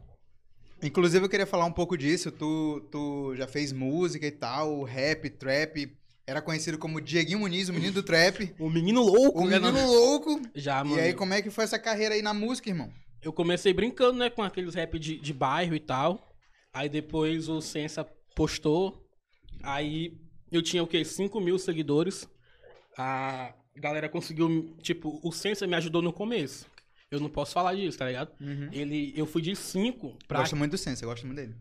Inclusive, 0.83 1.25
eu 1.25 1.29
queria 1.29 1.47
falar 1.47 1.65
um 1.65 1.73
pouco 1.73 1.99
disso. 1.99 2.31
Tu, 2.31 2.89
tu 2.91 3.35
já 3.37 3.47
fez 3.47 3.73
música 3.73 4.27
e 4.27 4.31
tal, 4.31 4.85
rap, 4.85 5.29
trap. 5.31 5.93
Era 6.29 6.43
conhecido 6.43 6.77
como 6.77 7.01
Dieguinho 7.01 7.39
Muniz, 7.39 7.71
o 7.71 7.73
menino 7.73 7.95
do 7.95 8.03
trap. 8.03 8.55
O 8.61 8.69
menino 8.69 9.03
louco, 9.03 9.41
O 9.41 9.47
né? 9.49 9.59
menino 9.59 9.87
louco. 9.87 10.39
Já, 10.55 10.85
mano. 10.85 10.99
E 10.99 11.01
aí, 11.01 11.15
como 11.15 11.33
é 11.33 11.41
que 11.41 11.49
foi 11.49 11.65
essa 11.65 11.79
carreira 11.79 12.15
aí 12.15 12.21
na 12.21 12.35
música, 12.35 12.69
irmão? 12.69 12.93
Eu 13.23 13.33
comecei 13.33 13.73
brincando, 13.73 14.19
né, 14.19 14.29
com 14.29 14.43
aqueles 14.43 14.75
rap 14.75 14.99
de, 14.99 15.19
de 15.19 15.33
bairro 15.33 15.75
e 15.75 15.81
tal. 15.81 16.29
Aí 16.71 16.87
depois 16.87 17.49
o 17.49 17.63
Sensa 17.63 18.07
postou. 18.37 19.03
Aí 19.63 20.13
eu 20.53 20.61
tinha 20.61 20.83
o 20.83 20.87
quê? 20.87 21.03
5 21.03 21.41
mil 21.41 21.59
seguidores. 21.59 22.29
A 22.99 23.55
galera 23.75 24.07
conseguiu. 24.07 24.77
Tipo, 24.83 25.19
o 25.25 25.33
Sensa 25.33 25.67
me 25.67 25.77
ajudou 25.77 26.03
no 26.03 26.13
começo. 26.13 26.67
Eu 27.11 27.21
não 27.21 27.31
posso 27.31 27.55
falar 27.55 27.75
disso, 27.75 27.97
tá 27.97 28.05
ligado? 28.07 28.33
Ele, 28.71 29.15
eu 29.17 29.25
fui 29.25 29.41
de 29.41 29.57
5 29.57 30.15
pra. 30.29 30.41
Gosto 30.41 30.57
muito 30.57 30.73
do 30.73 30.79
Sense, 30.79 31.03
eu 31.03 31.09
gosto 31.09 31.27
muito 31.27 31.39
dele. 31.39 31.55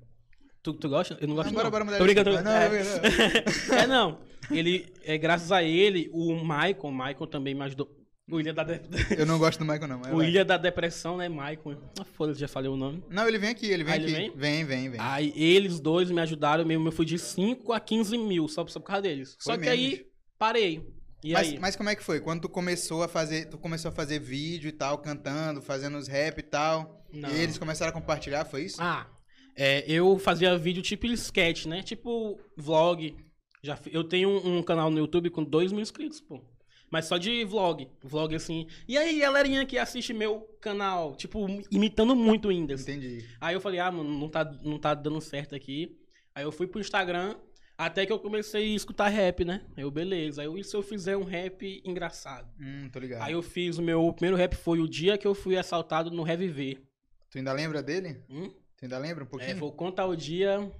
Tu, 0.61 0.73
tu 0.73 0.89
gosta? 0.89 1.17
Eu 1.21 1.27
não 1.29 1.35
gosto 1.35 1.47
Não, 1.47 1.53
bora, 1.53 1.63
não. 1.63 1.71
bora 1.71 1.85
mudar 1.85 1.97
Tô 1.99 2.05
de 2.05 2.13
brincando. 2.13 2.35
assunto. 2.35 2.45
Não, 2.45 2.51
é. 2.59 3.45
não, 3.69 3.77
é, 3.77 3.87
não. 3.87 4.19
Ele, 4.49 4.85
é, 5.03 5.17
graças 5.17 5.51
a 5.51 5.61
ele, 5.63 6.09
o 6.13 6.33
Michael, 6.35 6.77
o 6.83 6.91
Michael 6.91 7.27
também 7.27 7.53
me 7.53 7.63
ajudou. 7.63 7.93
O 8.29 8.39
Ilha 8.41 8.53
da, 8.53 8.63
de... 8.63 8.81
Eu 9.17 9.25
não 9.25 9.39
gosto 9.39 9.59
do 9.59 9.65
Michael, 9.65 9.87
não. 9.87 9.99
mas 9.99 10.11
o 10.11 10.17
vai. 10.17 10.27
Ilha 10.27 10.43
da 10.43 10.57
Depressão, 10.57 11.15
né, 11.15 11.29
Michael? 11.29 11.81
Ah, 11.97 12.03
foda-se, 12.03 12.39
já 12.41 12.47
falei 12.47 12.69
o 12.69 12.75
nome. 12.75 13.01
Não, 13.09 13.25
ele 13.25 13.37
vem 13.37 13.51
aqui, 13.51 13.67
ele 13.67 13.85
vem 13.85 13.93
Ah, 13.93 13.97
aqui. 13.97 14.05
ele 14.05 14.13
vem? 14.13 14.31
Vem, 14.35 14.65
vem, 14.65 14.89
vem. 14.89 14.99
Aí 15.01 15.31
eles 15.35 15.79
dois 15.79 16.11
me 16.11 16.19
ajudaram 16.19 16.65
mesmo. 16.65 16.87
Eu 16.87 16.91
fui 16.91 17.05
de 17.05 17.17
5 17.17 17.71
a 17.71 17.79
15 17.79 18.17
mil 18.17 18.47
só, 18.49 18.67
só 18.67 18.79
por 18.81 18.87
causa 18.87 19.03
deles. 19.03 19.37
Foi 19.41 19.55
só 19.55 19.57
que 19.61 19.69
aí 19.69 20.05
parei. 20.37 20.85
E 21.23 21.31
mas, 21.31 21.47
aí? 21.47 21.59
mas 21.59 21.75
como 21.75 21.89
é 21.89 21.95
que 21.95 22.03
foi? 22.03 22.19
Quando 22.19 22.41
tu 22.41 22.49
começou 22.49 23.01
a 23.01 23.07
fazer, 23.07 23.45
tu 23.45 23.57
começou 23.57 23.89
a 23.89 23.93
fazer 23.93 24.19
vídeo 24.19 24.67
e 24.67 24.71
tal, 24.73 24.97
cantando, 24.97 25.61
fazendo 25.61 25.97
os 25.97 26.07
rap 26.07 26.37
e 26.37 26.43
tal, 26.43 27.05
Não. 27.11 27.29
e 27.29 27.39
eles 27.39 27.57
começaram 27.57 27.89
a 27.89 27.93
compartilhar, 27.93 28.45
foi 28.45 28.63
isso? 28.63 28.77
Ah, 28.79 29.07
é, 29.55 29.83
eu 29.89 30.19
fazia 30.19 30.55
vídeo 30.57 30.83
tipo 30.83 31.07
sketch, 31.07 31.65
né? 31.65 31.81
Tipo 31.81 32.37
vlog. 32.55 33.15
Já, 33.67 33.77
eu 33.91 34.03
tenho 34.03 34.29
um, 34.29 34.57
um 34.59 34.63
canal 34.63 34.89
no 34.89 34.97
YouTube 34.97 35.29
com 35.29 35.43
2 35.43 35.71
mil 35.73 35.81
inscritos, 35.81 36.21
pô. 36.21 36.41
Mas 36.89 37.03
só 37.05 37.17
de 37.17 37.43
vlog. 37.43 37.89
Vlog 38.01 38.33
assim. 38.33 38.65
E 38.87 38.97
aí, 38.97 39.19
galerinha 39.19 39.65
que 39.65 39.77
assiste 39.77 40.13
meu 40.13 40.39
canal, 40.61 41.15
tipo, 41.15 41.45
imitando 41.69 42.15
muito 42.15 42.47
Whindersson. 42.47 42.89
Entendi. 42.91 43.25
Aí 43.41 43.53
eu 43.53 43.59
falei, 43.59 43.79
ah, 43.81 43.91
mano, 43.91 44.09
não 44.17 44.29
tá, 44.29 44.45
não 44.63 44.79
tá 44.79 44.93
dando 44.93 45.19
certo 45.19 45.53
aqui. 45.53 45.97
Aí 46.33 46.45
eu 46.45 46.51
fui 46.51 46.65
pro 46.65 46.79
Instagram, 46.79 47.35
até 47.77 48.05
que 48.05 48.11
eu 48.13 48.17
comecei 48.19 48.71
a 48.71 48.75
escutar 48.75 49.09
rap, 49.09 49.43
né? 49.43 49.65
Eu, 49.75 49.91
beleza. 49.91 50.41
Aí 50.41 50.47
eu, 50.47 50.57
e 50.57 50.63
se 50.63 50.73
eu 50.77 50.81
fizer 50.81 51.17
um 51.17 51.25
rap 51.25 51.81
engraçado? 51.83 52.47
Hum, 52.57 52.87
tô 52.89 52.99
ligado. 52.99 53.21
Aí 53.23 53.33
eu 53.33 53.41
fiz 53.43 53.77
o 53.77 53.81
meu 53.81 54.13
primeiro 54.13 54.37
rap 54.37 54.55
foi 54.55 54.79
o 54.79 54.87
dia 54.87 55.17
que 55.17 55.27
eu 55.27 55.35
fui 55.35 55.57
assaltado 55.57 56.09
no 56.09 56.23
Reviver. 56.23 56.81
Tu 57.29 57.37
ainda 57.39 57.51
lembra 57.51 57.83
dele? 57.83 58.23
Hum? 58.29 58.49
Tu 58.77 58.83
ainda 58.85 58.97
lembra 58.97 59.25
um 59.25 59.27
É, 59.27 59.29
pouquinho? 59.29 59.57
vou 59.57 59.73
contar 59.73 60.05
o 60.05 60.15
dia. 60.15 60.71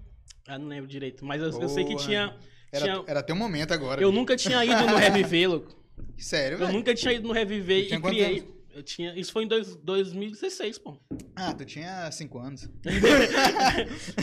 Ah, 0.48 0.58
não 0.58 0.68
lembro 0.68 0.88
direito. 0.90 1.26
Mas 1.26 1.42
eu, 1.42 1.50
eu 1.62 1.68
sei 1.68 1.84
que 1.84 1.98
tinha. 1.98 2.34
Era, 2.78 2.86
tinha- 2.86 3.04
era 3.08 3.24
teu 3.24 3.36
momento 3.36 3.74
agora. 3.74 4.02
Eu 4.02 4.12
nunca 4.12 4.36
tinha 4.36 4.64
ido 4.64 4.86
no 4.88 4.96
Reviver, 4.96 5.50
louco. 5.52 5.76
Sério, 6.18 6.56
Eu 6.56 6.60
velho? 6.60 6.74
nunca 6.74 6.96
tinha 6.96 7.14
ido 7.14 7.28
no 7.28 7.34
Reviver 7.34 7.94
e 7.94 8.02
criei. 8.02 8.58
Eu 8.74 8.84
tinha. 8.84 9.18
Isso 9.20 9.32
foi 9.32 9.44
em 9.44 9.48
dois, 9.48 9.76
2016, 9.78 10.78
pô. 10.78 11.00
Ah, 11.36 11.54
tu 11.54 11.66
tinha 11.66 12.10
5 12.12 12.38
anos. 12.40 12.70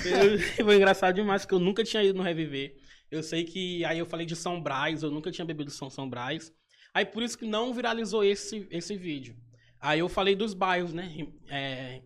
Eu- 0.04 0.64
Foi 0.64 0.76
engraçado 0.76 1.14
demais, 1.14 1.42
porque 1.42 1.54
eu 1.54 1.58
nunca 1.58 1.82
tinha 1.84 2.02
ido 2.02 2.16
no 2.16 2.22
Reviver. 2.22 2.74
Eu 3.10 3.22
sei 3.22 3.44
que. 3.44 3.84
Aí 3.84 3.98
eu 3.98 4.06
falei 4.06 4.26
de 4.26 4.34
São 4.36 4.60
Brás, 4.60 5.02
eu 5.02 5.10
nunca 5.10 5.30
tinha 5.30 5.44
bebido 5.44 5.70
São 5.70 5.90
São 5.90 6.08
Brás. 6.08 6.52
Aí 6.92 7.04
por 7.04 7.22
isso 7.22 7.36
que 7.38 7.46
não 7.46 7.72
viralizou 7.74 8.22
esse, 8.24 8.66
esse 8.70 8.96
vídeo. 8.96 9.36
Aí 9.80 9.98
eu 9.98 10.08
falei 10.08 10.34
dos 10.34 10.54
bairros, 10.54 10.92
né? 10.92 11.26
é, 11.48 12.00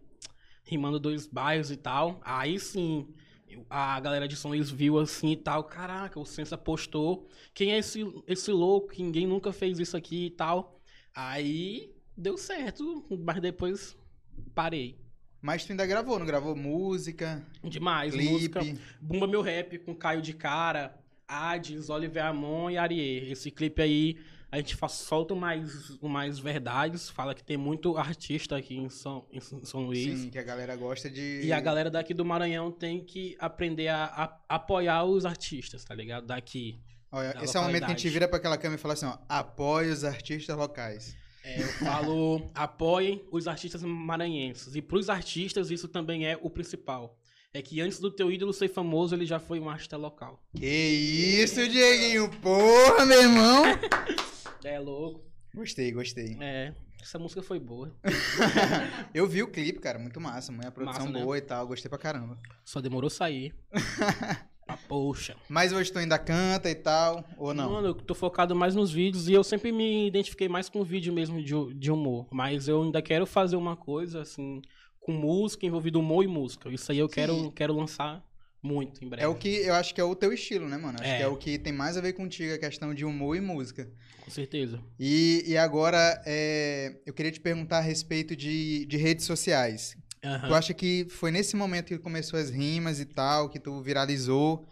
rimando 0.64 0.98
dois 0.98 1.26
bairros 1.26 1.70
e 1.70 1.76
tal. 1.76 2.20
Aí 2.24 2.58
sim, 2.58 3.06
eu- 3.06 3.14
a 3.68 3.98
galera 4.00 4.26
de 4.28 4.36
São 4.36 4.50
Luís 4.50 4.70
viu 4.70 4.98
assim 4.98 5.32
e 5.32 5.36
tal. 5.36 5.64
Caraca, 5.64 6.18
o 6.18 6.24
Sensa 6.24 6.56
postou. 6.56 7.28
Quem 7.54 7.72
é 7.72 7.78
esse, 7.78 8.00
esse 8.26 8.50
louco? 8.50 8.92
Ninguém 8.98 9.26
nunca 9.26 9.52
fez 9.52 9.78
isso 9.78 9.96
aqui 9.96 10.26
e 10.26 10.30
tal. 10.30 10.80
Aí 11.14 11.92
deu 12.16 12.36
certo, 12.38 13.04
mas 13.24 13.40
depois 13.40 13.96
parei. 14.54 14.98
Mas 15.40 15.64
tu 15.64 15.70
ainda 15.70 15.86
gravou, 15.86 16.18
não 16.18 16.26
gravou 16.26 16.56
música, 16.56 17.46
Demais, 17.62 18.12
clipe? 18.12 18.32
música. 18.32 18.60
Bumba 19.00 19.26
Meu 19.26 19.40
Rap 19.40 19.78
com 19.78 19.94
Caio 19.94 20.20
de 20.20 20.32
Cara, 20.32 20.98
Hades, 21.26 21.88
Oliver 21.90 22.24
Amon 22.24 22.70
e 22.70 22.76
Ariê. 22.78 23.30
Esse 23.30 23.50
clipe 23.50 23.80
aí 23.80 24.18
a 24.50 24.56
gente 24.56 24.74
faz, 24.76 24.92
solta 24.92 25.34
mais, 25.34 25.98
mais 26.00 26.38
verdades, 26.38 27.10
fala 27.10 27.34
que 27.34 27.44
tem 27.44 27.56
muito 27.56 27.96
artista 27.98 28.56
aqui 28.56 28.76
em 28.76 28.88
São, 28.88 29.26
em 29.30 29.40
São 29.40 29.82
Luís. 29.86 30.20
Sim, 30.20 30.30
que 30.30 30.38
a 30.38 30.42
galera 30.42 30.74
gosta 30.74 31.10
de... 31.10 31.40
E 31.44 31.52
a 31.52 31.60
galera 31.60 31.90
daqui 31.90 32.14
do 32.14 32.24
Maranhão 32.24 32.70
tem 32.70 33.04
que 33.04 33.36
aprender 33.38 33.88
a, 33.88 34.04
a- 34.04 34.40
apoiar 34.56 35.04
os 35.04 35.26
artistas, 35.26 35.84
tá 35.84 35.94
ligado? 35.94 36.26
Daqui. 36.26 36.80
Olha, 37.12 37.36
esse 37.42 37.56
é 37.56 37.60
o 37.60 37.62
momento 37.64 37.80
que 37.80 37.84
a 37.86 37.88
gente 37.88 37.98
localidade. 37.98 38.08
vira 38.10 38.28
pra 38.28 38.38
aquela 38.38 38.56
câmera 38.58 38.78
e 38.78 38.82
fala 38.82 38.94
assim, 38.94 39.06
ó, 39.06 39.18
apoie 39.28 39.90
os 39.90 40.02
artistas 40.04 40.56
locais. 40.56 41.16
É, 41.44 41.60
eu 41.62 41.68
falo, 41.68 42.50
apoiem 42.54 43.22
os 43.30 43.46
artistas 43.46 43.82
maranhenses. 43.82 44.74
E 44.74 44.82
pros 44.82 45.08
artistas, 45.10 45.70
isso 45.70 45.88
também 45.88 46.26
é 46.26 46.38
o 46.40 46.48
principal. 46.50 47.18
É 47.52 47.62
que 47.62 47.80
antes 47.80 47.98
do 47.98 48.10
teu 48.10 48.30
ídolo 48.30 48.52
ser 48.52 48.68
famoso, 48.68 49.14
ele 49.14 49.24
já 49.24 49.38
foi 49.38 49.58
um 49.58 49.70
artista 49.70 49.96
local. 49.96 50.42
Que 50.54 50.66
isso, 50.66 51.66
Dieguinho, 51.66 52.30
porra, 52.42 53.06
meu 53.06 53.22
irmão! 53.22 53.62
É 54.68 54.78
louco. 54.78 55.24
Gostei, 55.54 55.90
gostei. 55.92 56.36
É, 56.40 56.74
essa 57.00 57.18
música 57.18 57.42
foi 57.42 57.58
boa. 57.58 57.90
Eu 59.14 59.26
vi 59.26 59.42
o 59.42 59.48
clipe, 59.48 59.78
cara, 59.80 59.98
muito 59.98 60.20
massa, 60.20 60.52
uma 60.52 60.70
produção 60.70 61.06
Massa, 61.06 61.18
né? 61.18 61.24
boa 61.24 61.38
e 61.38 61.40
tal, 61.40 61.66
gostei 61.66 61.88
pra 61.88 61.96
caramba. 61.98 62.38
Só 62.66 62.78
demorou 62.80 63.08
sair. 63.08 63.54
ah, 64.68 64.76
poxa. 64.86 65.36
Mas 65.48 65.72
hoje 65.72 65.90
tu 65.90 65.98
ainda 65.98 66.18
canta 66.18 66.68
e 66.68 66.74
tal, 66.74 67.24
ou 67.38 67.54
não? 67.54 67.72
Mano, 67.72 67.88
eu 67.88 67.94
tô 67.94 68.14
focado 68.14 68.54
mais 68.54 68.74
nos 68.74 68.92
vídeos 68.92 69.26
e 69.26 69.32
eu 69.32 69.42
sempre 69.42 69.72
me 69.72 70.06
identifiquei 70.06 70.48
mais 70.50 70.68
com 70.68 70.84
vídeo 70.84 71.14
mesmo 71.14 71.42
de, 71.42 71.54
de 71.74 71.90
humor. 71.90 72.26
Mas 72.30 72.68
eu 72.68 72.82
ainda 72.82 73.00
quero 73.00 73.24
fazer 73.24 73.56
uma 73.56 73.74
coisa, 73.74 74.20
assim, 74.20 74.60
com 75.00 75.12
música, 75.12 75.64
envolvido 75.64 75.98
humor 75.98 76.22
e 76.24 76.28
música. 76.28 76.68
Isso 76.68 76.92
aí 76.92 76.98
eu 76.98 77.08
quero, 77.08 77.50
quero 77.52 77.72
lançar 77.74 78.22
muito 78.62 79.02
em 79.02 79.08
breve. 79.08 79.24
É 79.24 79.28
o 79.28 79.34
que 79.34 79.48
eu 79.48 79.74
acho 79.74 79.94
que 79.94 80.00
é 80.00 80.04
o 80.04 80.14
teu 80.14 80.32
estilo, 80.32 80.68
né, 80.68 80.76
mano? 80.76 80.98
Acho 81.00 81.08
É. 81.08 81.16
que 81.16 81.22
é 81.22 81.28
o 81.28 81.36
que 81.36 81.58
tem 81.58 81.72
mais 81.72 81.96
a 81.96 82.00
ver 82.00 82.12
contigo, 82.12 82.52
a 82.54 82.58
questão 82.58 82.92
de 82.92 83.04
humor 83.04 83.36
e 83.36 83.40
música. 83.40 83.90
Com 84.28 84.34
certeza. 84.34 84.78
E, 85.00 85.42
e 85.46 85.56
agora, 85.56 86.22
é, 86.26 87.00
eu 87.06 87.14
queria 87.14 87.32
te 87.32 87.40
perguntar 87.40 87.78
a 87.78 87.80
respeito 87.80 88.36
de, 88.36 88.84
de 88.86 88.96
redes 88.98 89.24
sociais. 89.24 89.96
Aham. 90.22 90.48
Tu 90.48 90.54
acha 90.54 90.74
que 90.74 91.06
foi 91.08 91.30
nesse 91.30 91.56
momento 91.56 91.88
que 91.88 91.98
começou 91.98 92.38
as 92.38 92.50
rimas 92.50 93.00
e 93.00 93.06
tal, 93.06 93.48
que 93.48 93.58
tu 93.58 93.80
viralizou, 93.80 94.66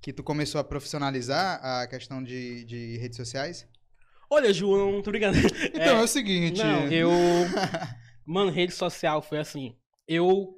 que 0.00 0.12
tu 0.12 0.22
começou 0.22 0.60
a 0.60 0.64
profissionalizar 0.64 1.60
a 1.62 1.86
questão 1.86 2.22
de, 2.22 2.64
de 2.64 2.98
redes 2.98 3.16
sociais? 3.16 3.66
Olha, 4.30 4.52
João, 4.52 5.02
tô 5.02 5.10
brincando. 5.10 5.36
Então 5.74 5.98
é, 5.98 6.02
o 6.02 6.06
seguinte. 6.06 6.62
Não, 6.62 6.86
eu. 6.86 7.10
Mano, 8.24 8.50
rede 8.50 8.72
social 8.72 9.20
foi 9.20 9.38
assim. 9.38 9.74
Eu 10.06 10.54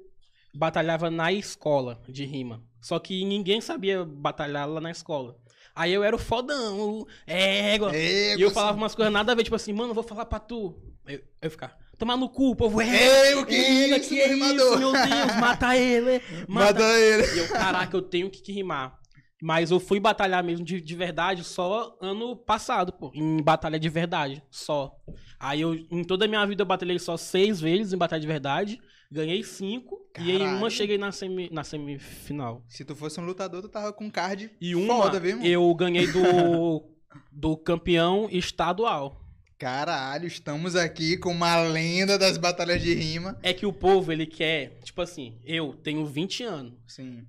batalhava 0.53 1.09
na 1.09 1.31
escola 1.33 1.99
de 2.07 2.23
rima. 2.23 2.63
Só 2.81 2.99
que 2.99 3.25
ninguém 3.25 3.61
sabia 3.61 4.05
batalhar 4.05 4.69
lá 4.69 4.79
na 4.79 4.91
escola. 4.91 5.35
Aí 5.75 5.91
eu 5.91 6.03
era 6.03 6.15
o 6.15 6.19
fodão, 6.19 6.79
o 6.79 7.07
égua. 7.25 7.95
E 7.95 8.39
eu 8.39 8.51
falava 8.51 8.77
umas 8.77 8.93
coisas 8.93 9.11
nada 9.11 9.31
a 9.31 9.35
ver, 9.35 9.43
tipo 9.43 9.55
assim, 9.55 9.73
mano, 9.73 9.91
eu 9.91 9.95
vou 9.95 10.03
falar 10.03 10.25
pra 10.25 10.39
tu. 10.39 10.77
Eu, 11.07 11.19
eu 11.41 11.51
ficava, 11.51 11.73
tomar 11.97 12.15
no 12.15 12.29
cu, 12.29 12.55
povo 12.55 12.79
é. 12.79 13.29
Ei, 13.29 13.35
o 13.35 13.45
que 13.45 13.55
égua, 13.55 13.97
isso, 13.97 14.09
que 14.09 14.21
é 14.21 14.27
rimador? 14.27 14.55
isso, 14.55 14.79
meu 14.79 14.91
Deus, 14.91 15.35
mata 15.39 15.75
ele. 15.75 16.21
Mata. 16.47 16.73
Mata 16.73 16.99
ele. 16.99 17.35
E 17.35 17.39
eu, 17.39 17.47
caraca, 17.49 17.97
eu 17.97 18.01
tenho 18.01 18.29
que, 18.29 18.41
que 18.41 18.51
rimar. 18.51 18.99
Mas 19.41 19.71
eu 19.71 19.79
fui 19.79 19.99
batalhar 19.99 20.41
mesmo 20.41 20.63
de, 20.63 20.79
de 20.79 20.95
verdade 20.95 21.43
só 21.43 21.97
ano 21.99 22.33
passado, 22.33 22.93
pô. 22.93 23.11
Em 23.13 23.41
batalha 23.41 23.77
de 23.77 23.89
verdade, 23.89 24.41
só. 24.49 24.95
Aí 25.37 25.59
eu, 25.59 25.73
em 25.73 26.03
toda 26.03 26.23
a 26.23 26.27
minha 26.29 26.45
vida, 26.45 26.61
eu 26.61 26.65
batalhei 26.65 26.97
só 26.97 27.17
seis 27.17 27.59
vezes 27.59 27.91
em 27.91 27.97
batalha 27.97 28.21
de 28.21 28.27
verdade. 28.27 28.79
Ganhei 29.11 29.43
cinco. 29.43 29.99
E 30.19 30.31
em 30.31 30.39
Caralho. 30.39 30.57
uma 30.57 30.69
cheguei 30.69 30.97
na, 30.97 31.11
semi, 31.11 31.49
na 31.51 31.63
semifinal. 31.63 32.63
Se 32.67 32.83
tu 32.83 32.95
fosse 32.95 33.19
um 33.19 33.25
lutador, 33.25 33.61
tu 33.61 33.69
tava 33.69 33.91
com 33.93 34.09
card 34.09 34.51
E 34.59 34.75
uma 34.75 35.03
foda, 35.03 35.19
viu, 35.19 35.41
eu 35.43 35.73
ganhei 35.75 36.07
do, 36.07 36.83
do 37.31 37.57
campeão 37.57 38.27
estadual. 38.31 39.19
Caralho, 39.57 40.27
estamos 40.27 40.75
aqui 40.75 41.15
com 41.17 41.31
uma 41.31 41.57
lenda 41.61 42.17
das 42.17 42.37
batalhas 42.37 42.81
de 42.81 42.93
rima. 42.93 43.39
É 43.41 43.53
que 43.53 43.65
o 43.65 43.71
povo, 43.71 44.11
ele 44.11 44.25
quer, 44.25 44.79
tipo 44.83 45.01
assim, 45.01 45.39
eu 45.43 45.73
tenho 45.73 46.05
20 46.05 46.43
anos. 46.43 46.73
Sim. 46.87 47.25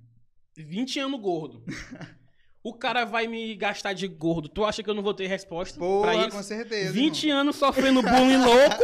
20 0.57 0.99
anos 0.99 1.21
gordo. 1.21 1.63
O 2.65 2.73
cara 2.73 3.05
vai 3.05 3.27
me 3.27 3.53
gastar 3.53 3.93
de 3.93 4.07
gordo. 4.07 4.49
Tu 4.49 4.65
acha 4.65 4.81
que 4.81 4.89
eu 4.89 4.95
não 4.95 5.03
vou 5.03 5.13
ter 5.13 5.27
resposta 5.27 5.77
pra 5.77 5.87
Porra, 5.87 6.15
isso? 6.15 6.31
com 6.35 6.41
certeza. 6.41 6.91
20 6.91 7.23
irmão. 7.23 7.41
anos 7.41 7.55
sofrendo 7.57 8.01
bullying 8.01 8.37
louco. 8.43 8.83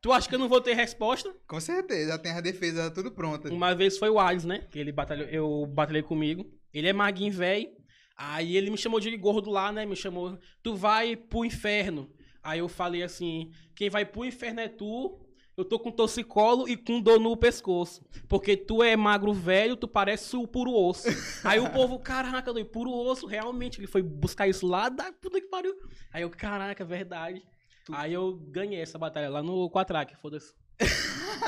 Tu 0.00 0.10
acha 0.10 0.26
que 0.26 0.34
eu 0.34 0.38
não 0.38 0.48
vou 0.48 0.58
ter 0.58 0.72
resposta? 0.72 1.30
Com 1.46 1.60
certeza, 1.60 2.12
já 2.12 2.18
tem 2.18 2.32
a 2.32 2.40
defesa 2.40 2.90
tudo 2.90 3.12
pronta. 3.12 3.52
Uma 3.52 3.74
vez 3.74 3.98
foi 3.98 4.08
o 4.08 4.18
Alisson, 4.18 4.48
né? 4.48 4.66
Que 4.70 4.78
ele 4.78 4.90
batalhou, 4.90 5.26
eu 5.26 5.66
batalhei 5.66 6.02
comigo. 6.02 6.46
Ele 6.72 6.88
é 6.88 6.94
maguinho 6.94 7.30
velho. 7.30 7.68
Aí 8.16 8.56
ele 8.56 8.70
me 8.70 8.78
chamou 8.78 8.98
de 8.98 9.14
gordo 9.18 9.50
lá, 9.50 9.70
né? 9.70 9.84
Me 9.84 9.94
chamou, 9.96 10.38
tu 10.62 10.74
vai 10.74 11.14
pro 11.14 11.44
inferno. 11.44 12.10
Aí 12.42 12.60
eu 12.60 12.70
falei 12.70 13.02
assim, 13.02 13.50
quem 13.76 13.90
vai 13.90 14.06
pro 14.06 14.24
inferno 14.24 14.60
é 14.60 14.68
tu. 14.68 15.20
Eu 15.60 15.64
tô 15.66 15.78
com 15.78 15.90
torcicolo 15.90 16.66
e 16.66 16.74
com 16.74 17.02
dor 17.02 17.20
no 17.20 17.36
pescoço. 17.36 18.02
Porque 18.26 18.56
tu 18.56 18.82
é 18.82 18.96
magro 18.96 19.34
velho, 19.34 19.76
tu 19.76 19.86
parece 19.86 20.34
o 20.34 20.46
puro 20.46 20.72
osso. 20.72 21.08
Aí 21.44 21.60
o 21.60 21.68
povo, 21.68 21.98
caraca, 21.98 22.50
doido, 22.50 22.70
puro 22.70 22.90
osso, 22.90 23.26
realmente. 23.26 23.78
Ele 23.78 23.86
foi 23.86 24.02
buscar 24.02 24.48
isso 24.48 24.66
lá 24.66 24.88
da 24.88 25.12
puta 25.12 25.38
que 25.38 25.48
pariu. 25.48 25.74
Aí 26.10 26.22
eu, 26.22 26.30
caraca, 26.30 26.82
verdade. 26.82 27.44
Aí 27.92 28.14
eu 28.14 28.38
ganhei 28.48 28.80
essa 28.80 28.98
batalha 28.98 29.28
lá 29.28 29.42
no 29.42 29.68
Quatrack, 29.70 30.16
foda-se. 30.16 30.54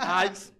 Hades. 0.00 0.52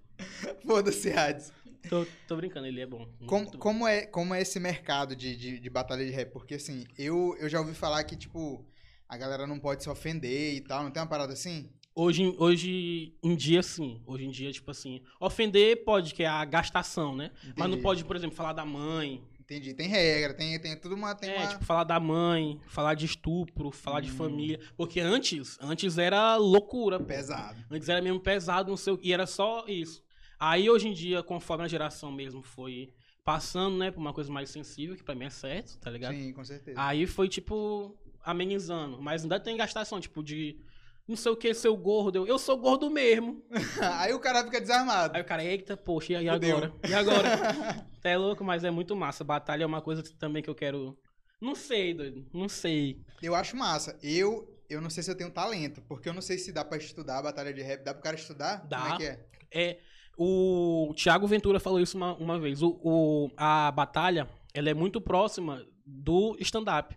Foda-se, 0.66 1.12
Hades. 1.12 1.52
Tô, 1.88 2.04
tô 2.26 2.36
brincando, 2.36 2.66
ele 2.66 2.80
é 2.80 2.86
bom. 2.86 3.08
Como, 3.26 3.56
como, 3.56 3.86
é, 3.86 4.04
como 4.06 4.34
é 4.34 4.42
esse 4.42 4.58
mercado 4.58 5.14
de, 5.14 5.36
de, 5.36 5.60
de 5.60 5.70
batalha 5.70 6.04
de 6.04 6.10
rap? 6.10 6.32
Porque 6.32 6.54
assim, 6.56 6.84
eu, 6.98 7.36
eu 7.38 7.48
já 7.48 7.60
ouvi 7.60 7.72
falar 7.72 8.02
que, 8.02 8.16
tipo, 8.16 8.66
a 9.08 9.16
galera 9.16 9.46
não 9.46 9.60
pode 9.60 9.82
se 9.82 9.88
ofender 9.88 10.54
e 10.54 10.60
tal. 10.60 10.82
Não 10.82 10.90
tem 10.90 11.00
uma 11.00 11.08
parada 11.08 11.32
assim? 11.32 11.70
Hoje, 11.98 12.22
em- 12.24 12.36
hoje 12.38 13.14
em 13.22 13.34
dia, 13.34 13.62
sim. 13.62 14.02
Hoje 14.06 14.26
em 14.26 14.30
dia, 14.30 14.52
tipo 14.52 14.70
assim, 14.70 15.00
ofender 15.18 15.82
pode, 15.82 16.12
que 16.12 16.22
é 16.22 16.26
a 16.26 16.44
gastação, 16.44 17.16
né? 17.16 17.30
Mas 17.42 17.56
não 17.56 17.66
Entendi. 17.68 17.82
pode, 17.82 18.04
por 18.04 18.14
exemplo, 18.14 18.36
falar 18.36 18.52
da 18.52 18.66
mãe. 18.66 19.24
Entendi. 19.40 19.72
Tem 19.72 19.88
regra, 19.88 20.34
tem, 20.34 20.60
tem 20.60 20.76
tudo 20.78 20.94
uma. 20.94 21.14
Tem 21.14 21.30
é, 21.30 21.38
uma... 21.38 21.46
tipo, 21.46 21.64
falar 21.64 21.84
da 21.84 21.98
mãe, 21.98 22.60
falar 22.66 22.92
de 22.94 23.06
estupro, 23.06 23.70
falar 23.70 24.00
de 24.02 24.10
Hum. 24.10 24.14
família. 24.16 24.60
Porque 24.76 25.00
antes, 25.00 25.56
antes 25.58 25.96
era 25.96 26.36
loucura, 26.36 26.98
pô. 26.98 27.06
pesado. 27.06 27.64
Antes 27.70 27.88
era 27.88 28.02
mesmo 28.02 28.20
pesado, 28.20 28.68
não 28.68 28.76
sei 28.76 28.92
o 28.92 28.98
que. 28.98 29.08
E 29.08 29.12
era 29.14 29.26
só 29.26 29.64
isso. 29.66 30.02
Aí 30.38 30.68
hoje 30.68 30.88
em 30.88 30.92
dia, 30.92 31.22
conforme 31.22 31.64
a 31.64 31.68
geração 31.68 32.12
mesmo 32.12 32.42
foi 32.42 32.92
passando, 33.24 33.78
né, 33.78 33.90
pra 33.90 33.98
uma 34.00 34.12
coisa 34.12 34.30
mais 34.30 34.50
sensível, 34.50 34.94
que 34.96 35.02
pra 35.02 35.14
mim 35.14 35.24
é 35.24 35.30
certo, 35.30 35.78
tá 35.78 35.90
ligado? 35.90 36.14
Sim, 36.14 36.32
com 36.34 36.44
certeza. 36.44 36.78
Aí 36.78 37.06
foi, 37.06 37.26
tipo, 37.28 37.96
amenizando. 38.22 39.00
Mas 39.00 39.22
ainda 39.22 39.40
tem 39.40 39.56
gastação, 39.56 39.98
tipo, 39.98 40.22
de 40.22 40.58
não 41.08 41.16
sei 41.16 41.32
o 41.32 41.36
que, 41.36 41.52
seu 41.54 41.76
gordo. 41.76 42.16
Eu, 42.18 42.26
eu 42.26 42.38
sou 42.38 42.56
gordo 42.56 42.90
mesmo. 42.90 43.42
Aí 44.00 44.12
o 44.12 44.18
cara 44.18 44.42
fica 44.44 44.60
desarmado. 44.60 45.14
Aí 45.16 45.22
o 45.22 45.24
cara, 45.24 45.44
eita, 45.44 45.76
poxa, 45.76 46.14
e, 46.14 46.28
agora? 46.28 46.72
E 46.88 46.94
agora? 46.94 47.86
Tá 48.02 48.10
é 48.10 48.16
louco, 48.16 48.44
mas 48.44 48.62
é 48.62 48.70
muito 48.70 48.94
massa. 48.94 49.24
Batalha 49.24 49.64
é 49.64 49.66
uma 49.66 49.82
coisa 49.82 50.02
também 50.18 50.42
que 50.42 50.48
eu 50.50 50.54
quero. 50.54 50.96
Não 51.40 51.54
sei, 51.56 51.92
doido. 51.92 52.24
Não 52.32 52.48
sei. 52.48 53.00
Eu 53.20 53.34
acho 53.34 53.56
massa. 53.56 53.98
Eu, 54.02 54.56
eu 54.70 54.80
não 54.80 54.88
sei 54.90 55.02
se 55.02 55.10
eu 55.10 55.16
tenho 55.16 55.30
talento, 55.30 55.82
porque 55.88 56.08
eu 56.08 56.14
não 56.14 56.22
sei 56.22 56.38
se 56.38 56.52
dá 56.52 56.64
pra 56.64 56.78
estudar 56.78 57.18
a 57.18 57.22
batalha 57.22 57.52
de 57.52 57.62
rap. 57.62 57.82
Dá 57.82 57.92
pro 57.92 58.02
cara 58.02 58.14
estudar? 58.16 58.64
Dá. 58.68 58.78
Como 58.80 58.94
é 58.94 58.96
que 58.96 59.04
é? 59.04 59.26
É. 59.52 59.78
O 60.16 60.94
Thiago 60.96 61.26
Ventura 61.26 61.58
falou 61.60 61.80
isso 61.80 61.96
uma, 61.96 62.14
uma 62.14 62.38
vez. 62.38 62.62
O, 62.62 62.78
o- 62.82 63.30
a 63.36 63.70
batalha, 63.72 64.28
ela 64.54 64.70
é 64.70 64.74
muito 64.74 65.00
próxima 65.00 65.66
do 65.84 66.36
stand-up. 66.40 66.96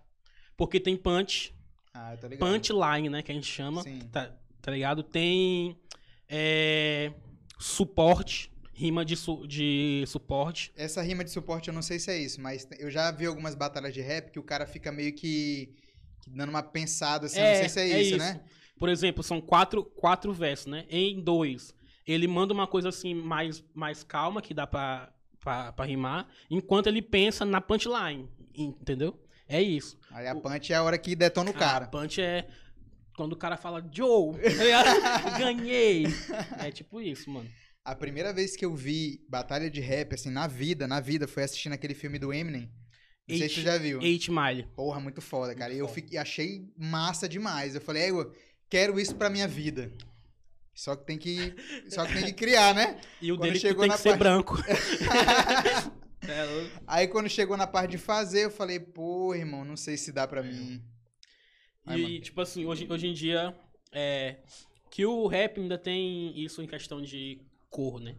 Porque 0.55 0.79
tem 0.79 0.95
punch, 0.95 1.53
Ah, 1.93 2.15
tô 2.19 2.27
ligado. 2.27 2.47
punchline, 2.49 3.09
né? 3.09 3.21
Que 3.21 3.31
a 3.31 3.35
gente 3.35 3.47
chama. 3.47 3.83
Sim. 3.83 3.99
Tá, 4.11 4.31
tá 4.61 4.71
ligado? 4.71 5.03
Tem 5.03 5.77
é, 6.27 7.11
suporte, 7.59 8.51
rima 8.73 9.03
de, 9.03 9.15
su- 9.15 9.45
de 9.47 10.03
suporte. 10.07 10.71
Essa 10.75 11.01
rima 11.01 11.23
de 11.23 11.31
suporte 11.31 11.67
eu 11.67 11.73
não 11.73 11.81
sei 11.81 11.99
se 11.99 12.11
é 12.11 12.17
isso, 12.17 12.39
mas 12.41 12.67
eu 12.79 12.89
já 12.89 13.11
vi 13.11 13.25
algumas 13.25 13.55
batalhas 13.55 13.93
de 13.93 14.01
rap 14.01 14.31
que 14.31 14.39
o 14.39 14.43
cara 14.43 14.65
fica 14.65 14.91
meio 14.91 15.13
que, 15.13 15.73
que 16.21 16.29
dando 16.29 16.49
uma 16.49 16.63
pensada 16.63 17.25
assim. 17.25 17.39
não 17.39 17.55
sei 17.55 17.69
se 17.69 17.79
é, 17.79 18.01
isso, 18.01 18.17
né? 18.17 18.41
Por 18.77 18.87
exemplo, 18.87 19.21
são 19.23 19.41
quatro, 19.41 19.83
quatro 19.83 20.31
versos, 20.31 20.67
né? 20.67 20.85
Em 20.89 21.19
dois, 21.19 21.73
ele 22.07 22.27
manda 22.27 22.53
uma 22.53 22.65
coisa 22.67 22.89
assim 22.89 23.13
mais, 23.13 23.61
mais 23.73 24.03
calma, 24.03 24.41
que 24.41 24.53
dá 24.53 24.65
pra, 24.65 25.11
pra, 25.41 25.73
pra 25.73 25.85
rimar, 25.85 26.27
enquanto 26.49 26.87
ele 26.87 27.01
pensa 27.01 27.43
na 27.43 27.59
punchline, 27.59 28.29
entendeu? 28.55 29.19
É 29.49 29.61
isso. 29.61 29.97
Aí 30.11 30.27
a 30.27 30.35
punch 30.35 30.71
é 30.71 30.75
a 30.75 30.83
hora 30.83 30.97
que 30.97 31.15
detona 31.15 31.49
o 31.51 31.55
A 31.55 31.57
cara. 31.57 31.87
punch 31.87 32.21
é 32.21 32.47
quando 33.17 33.33
o 33.33 33.37
cara 33.37 33.57
fala, 33.57 33.83
Joe, 33.91 34.37
tá 35.01 35.37
ganhei. 35.39 36.05
É 36.59 36.71
tipo 36.71 37.01
isso, 37.01 37.29
mano. 37.29 37.49
A 37.83 37.95
primeira 37.95 38.31
vez 38.31 38.55
que 38.55 38.63
eu 38.63 38.73
vi 38.75 39.19
batalha 39.27 39.69
de 39.69 39.81
rap, 39.81 40.13
assim, 40.13 40.29
na 40.29 40.45
vida, 40.47 40.87
na 40.87 40.99
vida, 41.01 41.27
foi 41.27 41.43
assistindo 41.43 41.73
aquele 41.73 41.93
filme 41.95 42.19
do 42.19 42.31
Eminem. 42.31 42.71
Não 43.27 43.37
sei 43.37 43.49
se 43.49 43.55
tu 43.55 43.57
Eight- 43.59 43.61
já 43.63 43.77
viu. 43.77 44.01
Eight 44.01 44.31
Mile. 44.31 44.67
Porra, 44.75 44.99
muito 44.99 45.21
foda, 45.21 45.53
cara. 45.55 45.73
E 45.73 45.79
eu 45.79 45.87
fiquei- 45.87 46.17
achei 46.17 46.61
massa 46.77 47.27
demais. 47.27 47.73
Eu 47.75 47.81
falei, 47.81 48.09
eu 48.11 48.31
quero 48.69 48.99
isso 48.99 49.15
pra 49.15 49.29
minha 49.29 49.47
vida. 49.47 49.91
Só 50.75 50.95
que 50.95 51.05
tem 51.05 51.17
que, 51.17 51.53
só 51.89 52.05
que 52.05 52.13
tem 52.13 52.23
que 52.25 52.33
criar, 52.33 52.73
né? 52.73 52.99
E 53.21 53.31
o 53.31 53.37
Quando 53.37 53.47
dele 53.49 53.59
chegou 53.59 53.81
tem 53.85 53.91
que 53.91 53.97
ser 53.97 54.09
parte- 54.09 54.19
branco. 54.19 54.57
É 56.29 56.43
louco. 56.43 56.83
Aí 56.85 57.07
quando 57.07 57.29
chegou 57.29 57.57
na 57.57 57.67
parte 57.67 57.91
de 57.91 57.97
fazer, 57.97 58.45
eu 58.45 58.51
falei, 58.51 58.79
pô, 58.79 59.33
irmão, 59.33 59.65
não 59.65 59.75
sei 59.75 59.97
se 59.97 60.11
dá 60.11 60.27
pra 60.27 60.43
mim. 60.43 60.81
E, 61.87 61.89
mano. 61.89 62.19
tipo 62.21 62.39
assim, 62.41 62.65
hoje, 62.65 62.87
hoje 62.89 63.07
em 63.07 63.13
dia, 63.13 63.55
é, 63.91 64.37
que 64.91 65.05
o 65.05 65.27
rap 65.27 65.59
ainda 65.59 65.77
tem 65.77 66.37
isso 66.39 66.61
em 66.61 66.67
questão 66.67 67.01
de 67.01 67.41
cor, 67.69 67.99
né? 67.99 68.15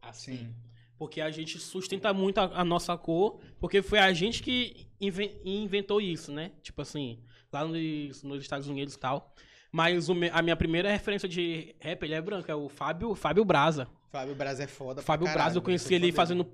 Assim. 0.00 0.36
Sim. 0.38 0.54
Porque 0.96 1.20
a 1.20 1.30
gente 1.30 1.58
sustenta 1.58 2.14
muito 2.14 2.38
a, 2.38 2.60
a 2.60 2.64
nossa 2.64 2.96
cor, 2.96 3.40
porque 3.58 3.82
foi 3.82 3.98
a 3.98 4.12
gente 4.12 4.42
que 4.42 4.86
inven- 5.00 5.40
inventou 5.44 6.00
isso, 6.00 6.30
né? 6.30 6.52
Tipo 6.62 6.82
assim, 6.82 7.22
lá 7.52 7.64
nos, 7.64 8.22
nos 8.22 8.42
Estados 8.42 8.68
Unidos 8.68 8.94
e 8.94 8.98
tal. 8.98 9.34
Mas 9.72 10.08
o 10.08 10.14
a 10.32 10.40
minha 10.40 10.54
primeira 10.54 10.88
referência 10.88 11.28
de 11.28 11.74
rap, 11.80 12.04
ele 12.04 12.14
é 12.14 12.22
branco, 12.22 12.48
é 12.48 12.54
o 12.54 12.68
Fábio, 12.68 13.12
Fábio 13.16 13.44
Braza. 13.44 13.88
Fábio 14.08 14.36
Braz 14.36 14.60
é 14.60 14.68
foda. 14.68 15.02
Fábio 15.02 15.26
caralho, 15.26 15.42
Braza, 15.42 15.58
eu 15.58 15.62
conheci 15.62 15.92
ele 15.92 16.12
fazendo 16.12 16.46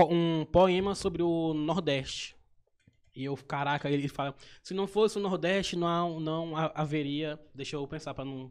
um 0.00 0.44
poema 0.44 0.94
sobre 0.94 1.22
o 1.22 1.52
Nordeste. 1.54 2.34
E 3.14 3.24
eu, 3.24 3.36
caraca, 3.36 3.90
ele 3.90 4.08
fala: 4.08 4.34
se 4.62 4.72
não 4.72 4.86
fosse 4.86 5.18
o 5.18 5.20
Nordeste, 5.20 5.76
não, 5.76 6.18
não 6.18 6.56
ha- 6.56 6.72
haveria. 6.74 7.38
Deixa 7.54 7.76
eu 7.76 7.86
pensar 7.86 8.14
pra 8.14 8.24
não. 8.24 8.50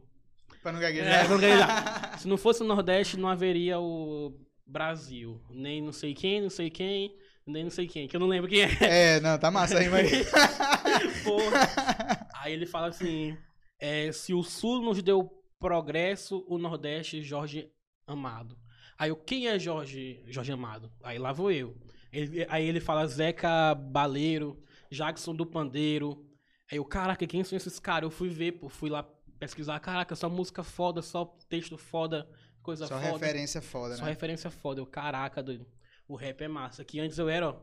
Pra 0.62 0.70
não 0.70 0.78
É, 0.78 0.82
gaguejar. 0.82 1.20
pra 1.26 1.28
não 1.34 1.40
gaguejar. 1.40 2.18
se 2.20 2.28
não 2.28 2.36
fosse 2.36 2.62
o 2.62 2.66
Nordeste, 2.66 3.16
não 3.18 3.28
haveria 3.28 3.80
o 3.80 4.32
Brasil. 4.64 5.40
Nem 5.50 5.82
não 5.82 5.90
sei 5.92 6.14
quem, 6.14 6.40
não 6.40 6.50
sei 6.50 6.70
quem, 6.70 7.16
nem 7.44 7.64
não 7.64 7.70
sei 7.70 7.88
quem, 7.88 8.06
que 8.06 8.14
eu 8.14 8.20
não 8.20 8.28
lembro 8.28 8.48
quem 8.48 8.62
é. 8.62 9.16
É, 9.16 9.20
não, 9.20 9.36
tá 9.36 9.50
massa 9.50 9.78
aí, 9.80 9.88
mas... 9.88 10.08
Porra. 11.24 12.28
Aí 12.36 12.52
ele 12.52 12.66
fala 12.66 12.86
assim: 12.88 13.36
é, 13.80 14.12
se 14.12 14.32
o 14.32 14.44
Sul 14.44 14.80
nos 14.80 15.02
deu 15.02 15.28
progresso, 15.58 16.44
o 16.48 16.56
Nordeste, 16.58 17.20
Jorge 17.22 17.68
Amado. 18.06 18.56
Aí 19.02 19.10
eu, 19.10 19.16
quem 19.16 19.48
é 19.48 19.58
Jorge, 19.58 20.22
Jorge 20.28 20.52
Amado? 20.52 20.88
Aí 21.02 21.18
lá 21.18 21.32
vou 21.32 21.50
eu. 21.50 21.76
Ele- 22.12 22.46
aí 22.48 22.64
ele 22.68 22.78
fala 22.78 23.04
Zeca 23.04 23.74
Baleiro, 23.74 24.62
Jackson 24.92 25.34
do 25.34 25.44
Pandeiro. 25.44 26.24
Aí 26.70 26.78
eu, 26.78 26.84
caraca, 26.84 27.26
quem 27.26 27.42
são 27.42 27.56
esses 27.56 27.80
caras? 27.80 28.04
Eu 28.04 28.10
fui 28.12 28.28
ver, 28.28 28.52
pô, 28.52 28.68
fui 28.68 28.88
lá 28.88 29.02
pesquisar, 29.40 29.80
caraca, 29.80 30.14
só 30.14 30.28
música 30.30 30.62
foda, 30.62 31.02
só 31.02 31.24
texto 31.48 31.76
foda, 31.76 32.28
coisa 32.62 32.86
Só 32.86 32.94
foda. 32.94 33.10
referência 33.12 33.60
foda, 33.60 33.96
Só 33.96 34.04
né? 34.04 34.10
referência 34.10 34.50
foda. 34.52 34.80
Eu, 34.80 34.86
caraca, 34.86 35.42
doido. 35.42 35.66
O 36.06 36.14
rap 36.14 36.40
é 36.40 36.46
massa. 36.46 36.84
Que 36.84 37.00
antes 37.00 37.18
eu 37.18 37.28
era, 37.28 37.48
ó. 37.48 37.56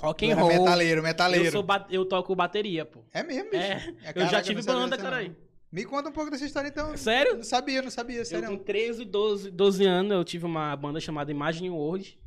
Rock 0.00 0.28
and 0.28 0.34
roll. 0.34 0.48
Metaleiro, 0.48 1.02
metaleiro. 1.04 1.44
Eu, 1.46 1.52
sou 1.52 1.64
eu 1.88 2.04
toco 2.04 2.34
bateria, 2.34 2.84
pô. 2.84 3.04
É 3.12 3.22
mesmo, 3.22 3.48
bicho. 3.48 3.62
É, 3.62 3.94
É, 4.02 4.12
eu 4.16 4.26
já 4.26 4.42
tive 4.42 4.60
banda, 4.62 4.98
caralho. 4.98 5.36
Me 5.72 5.84
conta 5.86 6.10
um 6.10 6.12
pouco 6.12 6.30
dessa 6.30 6.44
história, 6.44 6.68
então. 6.68 6.94
Sério? 6.96 7.36
Não 7.36 7.42
sabia, 7.42 7.80
não 7.80 7.90
sabia, 7.90 8.18
Eu 8.18 8.24
sério. 8.26 8.48
com 8.50 8.58
13, 8.58 9.04
12, 9.06 9.50
12 9.50 9.84
anos, 9.86 10.12
eu 10.12 10.22
tive 10.24 10.44
uma 10.44 10.76
banda 10.76 11.00
chamada 11.00 11.30
Imagine 11.30 11.70
World. 11.70 12.18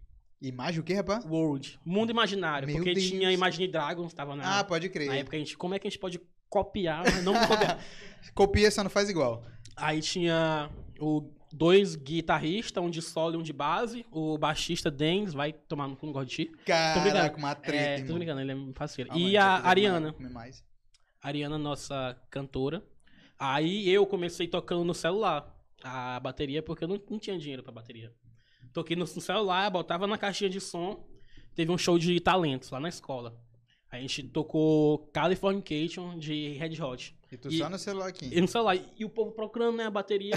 Imagem 0.42 0.80
o 0.82 0.84
quê, 0.84 0.96
rapaz? 0.96 1.24
World. 1.26 1.80
Mundo 1.86 2.10
Imaginário. 2.10 2.68
Meu 2.68 2.78
porque 2.78 2.94
Deus. 2.94 3.06
tinha 3.08 3.32
Imagine 3.32 3.68
Dragons, 3.68 4.14
tava 4.14 4.36
na, 4.36 4.60
Ah, 4.60 4.64
pode 4.64 4.90
crer. 4.90 5.08
na 5.08 5.18
época. 5.18 5.36
A 5.38 5.40
gente, 5.40 5.56
como 5.58 5.74
é 5.76 5.80
que 5.80 5.88
a 5.88 5.90
gente 5.90 6.00
pode 6.00 6.20
copiar, 6.50 7.04
mas 7.04 7.24
não 7.24 7.34
copiar? 7.34 7.80
Copia, 8.34 8.70
só 8.72 8.84
não 8.84 8.90
faz 8.90 9.10
igual. 9.10 9.44
Aí 9.76 10.02
tinha 10.02 10.70
o 11.00 11.32
dois 11.54 11.96
guitarristas, 11.96 12.84
um 12.84 12.90
de 12.90 13.02
solo 13.02 13.36
e 13.36 13.38
um 13.38 13.44
de 13.44 13.54
base. 13.54 14.06
O 14.12 14.38
baixista 14.38 14.90
Dens 14.92 15.34
vai 15.34 15.54
tomar 15.54 15.88
no 15.88 15.96
cu, 15.96 16.06
não 16.08 16.14
gosto 16.14 16.30
de 16.30 16.36
ti. 16.48 16.52
Caraca, 16.66 17.38
uma 17.38 17.54
treta, 17.56 18.02
É, 18.02 18.06
tô 18.06 18.14
brincando, 18.16 18.42
ele 18.42 18.52
é 18.52 18.74
parceiro. 18.74 19.10
Calma 19.12 19.24
e 19.26 19.36
eu 19.36 19.42
a 19.42 19.56
fazer 19.58 19.68
Ariana. 19.68 20.16
mais. 20.32 20.64
Ariana, 21.22 21.58
nossa 21.58 22.18
cantora. 22.30 22.84
Aí 23.40 23.90
eu 23.90 24.06
comecei 24.06 24.48
tocando 24.48 24.84
no 24.84 24.94
celular 24.94 25.54
a 25.84 26.20
bateria, 26.20 26.64
porque 26.64 26.84
eu 26.84 26.88
não, 26.88 27.02
não 27.10 27.20
tinha 27.20 27.38
dinheiro 27.38 27.62
pra 27.64 27.72
bateria. 27.72 28.12
Toquei 28.74 28.96
no, 28.96 29.06
celular, 29.08 29.70
botava 29.70 30.08
na 30.08 30.18
caixinha 30.18 30.50
de 30.50 30.60
som. 30.60 31.06
Teve 31.54 31.72
um 31.72 31.78
show 31.78 31.98
de 31.98 32.20
talentos 32.20 32.70
lá 32.72 32.80
na 32.80 32.90
escola. 32.90 33.38
A 33.92 33.98
gente 34.00 34.24
tocou 34.24 35.08
Californication 35.14 36.18
de 36.18 36.50
Red 36.54 36.82
Hot. 36.82 37.16
E 37.32 37.38
tu 37.38 37.48
E- 37.50 37.58
só 37.58 37.70
no 37.70 37.78
celular 37.78 38.08
aqui. 38.08 38.30
E 38.32 38.42
no 38.42 38.48
celular. 38.48 38.78
E 38.98 39.06
o 39.06 39.10
povo 39.10 39.32
procurando, 39.32 39.78
né, 39.78 39.86
a 39.86 39.90
bateria. 39.92 40.34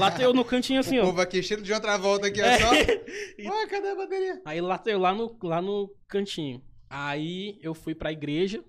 Lateu 0.00 0.32
no 0.32 0.44
cantinho 0.44 0.80
assim, 0.80 0.98
o 0.98 1.02
ó. 1.02 1.06
povo 1.06 1.20
aqui, 1.20 1.38
estilo 1.38 1.60
de 1.62 1.72
outra 1.72 1.98
volta 1.98 2.28
aqui, 2.28 2.40
ó, 2.40 2.44
É. 2.44 2.58
só. 2.58 2.70
Ué, 3.50 3.66
cadê 3.66 3.88
a 3.88 3.94
bateria? 3.96 4.40
Aí 4.44 4.60
lateu 4.60 4.98
lá 4.98 5.14
no, 5.14 5.36
lá 5.42 5.60
no 5.60 5.94
cantinho. 6.08 6.62
Aí 6.88 7.58
eu 7.62 7.74
fui 7.74 7.94
pra 7.94 8.12
igreja, 8.12 8.64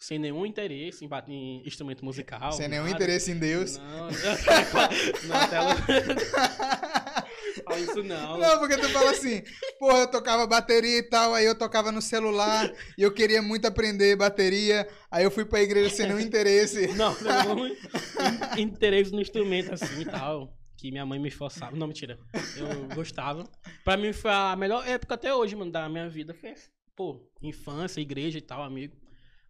sem 0.00 0.18
nenhum 0.18 0.46
interesse 0.46 1.04
em, 1.04 1.08
em 1.28 1.62
instrumento 1.66 2.02
musical. 2.04 2.50
Sem 2.52 2.68
nenhum 2.68 2.84
nada. 2.84 2.94
interesse 2.96 3.30
em 3.30 3.38
Deus. 3.38 3.76
Não, 3.76 4.08
não, 4.08 4.08
lá- 5.64 5.76
Fala 7.64 7.78
isso 7.80 8.02
não. 8.02 8.38
Não, 8.38 8.58
porque 8.58 8.76
tu 8.78 8.88
fala 8.88 9.10
assim, 9.10 9.42
porra, 9.78 9.98
eu 10.00 10.10
tocava 10.10 10.46
bateria 10.46 10.98
e 10.98 11.02
tal, 11.02 11.34
aí 11.34 11.44
eu 11.44 11.54
tocava 11.56 11.92
no 11.92 12.00
celular 12.00 12.72
e 12.96 13.02
eu 13.02 13.12
queria 13.12 13.42
muito 13.42 13.66
aprender 13.66 14.16
bateria, 14.16 14.88
aí 15.10 15.24
eu 15.24 15.30
fui 15.30 15.44
pra 15.44 15.60
igreja 15.62 15.90
sem 15.94 16.06
nenhum 16.06 16.20
interesse. 16.20 16.86
Não, 16.96 17.14
não, 17.20 17.66
in- 17.68 17.76
interesse 18.58 19.12
no 19.12 19.20
instrumento 19.20 19.72
assim 19.74 20.00
e 20.00 20.04
tal. 20.04 20.56
Que 20.76 20.90
minha 20.90 21.04
mãe 21.04 21.18
me 21.18 21.30
forçava. 21.30 21.76
Não, 21.76 21.86
mentira. 21.86 22.18
Eu 22.56 22.94
gostava. 22.94 23.44
Pra 23.84 23.98
mim 23.98 24.14
foi 24.14 24.30
a 24.30 24.56
melhor 24.56 24.86
época 24.88 25.14
até 25.14 25.34
hoje, 25.34 25.54
mano, 25.54 25.70
da 25.70 25.86
minha 25.90 26.08
vida. 26.08 26.32
Foi, 26.32 26.54
pô, 26.96 27.20
infância, 27.42 28.00
igreja 28.00 28.38
e 28.38 28.40
tal, 28.40 28.62
amigo. 28.62 28.96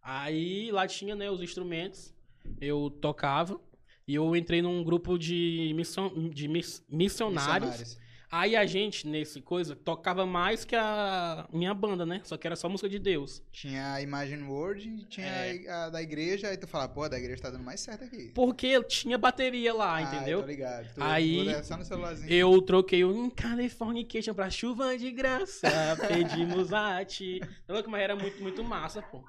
Aí 0.01 0.71
lá 0.71 0.87
tinha, 0.87 1.15
né, 1.15 1.29
os 1.29 1.41
instrumentos. 1.41 2.13
Eu 2.59 2.89
tocava. 3.01 3.59
E 4.07 4.15
eu 4.15 4.35
entrei 4.35 4.61
num 4.61 4.83
grupo 4.83 5.17
de, 5.17 5.71
mission, 5.75 6.29
de 6.29 6.47
miss- 6.47 6.83
missionários. 6.89 7.97
Aí 8.33 8.55
a 8.55 8.65
gente, 8.65 9.05
nesse 9.07 9.41
coisa, 9.41 9.75
tocava 9.75 10.25
mais 10.25 10.63
que 10.63 10.73
a 10.75 11.47
minha 11.51 11.73
banda, 11.73 12.05
né? 12.05 12.21
Só 12.23 12.37
que 12.37 12.47
era 12.47 12.55
só 12.55 12.69
música 12.69 12.87
de 12.87 12.97
Deus. 12.97 13.43
Tinha 13.51 13.93
a 13.93 14.01
Imagine 14.01 14.43
Word 14.43 14.87
e 14.89 15.05
tinha 15.05 15.27
É. 15.27 15.67
a, 15.69 15.85
a 15.85 15.89
da 15.89 16.01
igreja, 16.01 16.47
aí 16.47 16.55
tu 16.57 16.65
fala, 16.65 16.87
pô, 16.87 17.03
a 17.03 17.09
da 17.09 17.17
igreja 17.19 17.41
tá 17.41 17.49
dando 17.49 17.63
mais 17.63 17.81
certo 17.81 18.05
aqui. 18.05 18.31
Porque 18.33 18.81
tinha 18.85 19.17
bateria 19.17 19.73
lá, 19.73 19.97
Ah, 19.97 20.01
entendeu? 20.01 20.41
tô 20.41 20.47
ligado. 20.47 20.93
Tu, 20.93 21.03
Aí, 21.03 21.45
tu. 21.45 22.25
Eu 22.29 22.61
troquei 22.61 23.03
um 23.03 23.29
Californication 23.29 24.33
pra 24.33 24.49
chuva 24.49 24.97
de 24.97 25.11
graça. 25.11 25.67
Pedimos 26.07 26.71
a 26.73 27.03
ti. 27.03 27.41
Tá 27.67 27.73
louco? 27.73 27.89
Mas 27.89 28.01
era 28.01 28.15
muito, 28.15 28.41
muito 28.41 28.63
massa, 28.63 29.01
pô. 29.01 29.21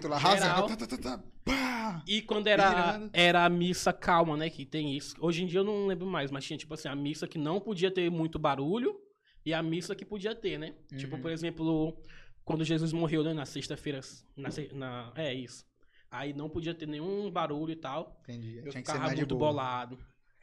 Tu 0.00 0.08
lá 0.08 0.18
rasando. 0.18 0.68
Tá, 0.68 0.76
tá, 0.76 0.86
tá, 0.86 0.96
tá, 0.98 1.24
pá. 1.44 2.02
E 2.06 2.22
quando 2.22 2.46
era, 2.46 3.08
era 3.12 3.44
a 3.44 3.48
missa 3.48 3.92
calma, 3.92 4.36
né? 4.36 4.48
Que 4.50 4.64
tem 4.64 4.96
isso. 4.96 5.14
Hoje 5.20 5.42
em 5.42 5.46
dia 5.46 5.60
eu 5.60 5.64
não 5.64 5.86
lembro 5.86 6.06
mais, 6.06 6.30
mas 6.30 6.44
tinha, 6.44 6.56
tipo 6.56 6.74
assim, 6.74 6.88
a 6.88 6.94
missa 6.96 7.26
que 7.28 7.38
não 7.38 7.60
podia 7.60 7.90
ter 7.90 8.10
muito 8.10 8.38
barulho 8.38 8.96
e 9.44 9.52
a 9.52 9.62
missa 9.62 9.94
que 9.94 10.04
podia 10.04 10.34
ter, 10.34 10.58
né? 10.58 10.74
Tipo, 10.96 11.16
Uhum. 11.16 11.22
por 11.22 11.30
exemplo, 11.30 11.96
quando 12.44 12.64
Jesus 12.64 12.92
morreu, 12.92 13.22
né? 13.22 13.32
Na 13.32 13.44
sexta-feira. 13.46 14.00
Na, 14.36 14.48
na, 14.72 15.12
é 15.16 15.32
isso. 15.34 15.64
Aí 16.10 16.32
não 16.32 16.48
podia 16.48 16.74
ter 16.74 16.86
nenhum 16.86 17.30
barulho 17.30 17.72
e 17.72 17.76
tal. 17.76 18.20
Entendi. 18.22 18.58
Eu 18.58 18.70
Tinha 18.70 18.72
que 18.72 18.72
ser 18.72 18.80
ficava 18.82 18.98
mais 19.06 19.18
muito 19.18 19.36
bolado. 19.36 19.98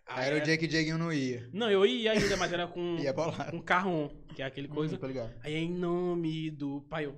Aí 0.07 0.27
era 0.27 0.37
o 0.37 0.41
dia 0.41 0.57
que 0.57 0.65
o 0.65 0.67
Dieguinho 0.67 0.97
não 0.97 1.11
ia. 1.13 1.49
Não, 1.53 1.69
eu 1.71 1.85
ia 1.85 2.11
ainda, 2.11 2.35
mas 2.35 2.51
era 2.51 2.67
com, 2.67 2.97
Ia 2.99 3.13
bolado. 3.13 3.51
com 3.51 3.61
carrom, 3.61 4.09
que 4.35 4.41
é 4.41 4.45
aquele 4.45 4.67
coisa. 4.67 4.95
Hum, 4.95 4.99
tô 4.99 5.07
ligado. 5.07 5.33
Aí 5.43 5.55
em 5.55 5.71
nome 5.71 6.51
do 6.51 6.81
pai 6.89 7.05
eu. 7.05 7.15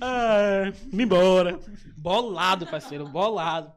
Ah, 0.00 0.72
me 0.92 1.02
embora. 1.04 1.58
Bolado, 1.98 2.66
parceiro, 2.66 3.08
bolado. 3.08 3.72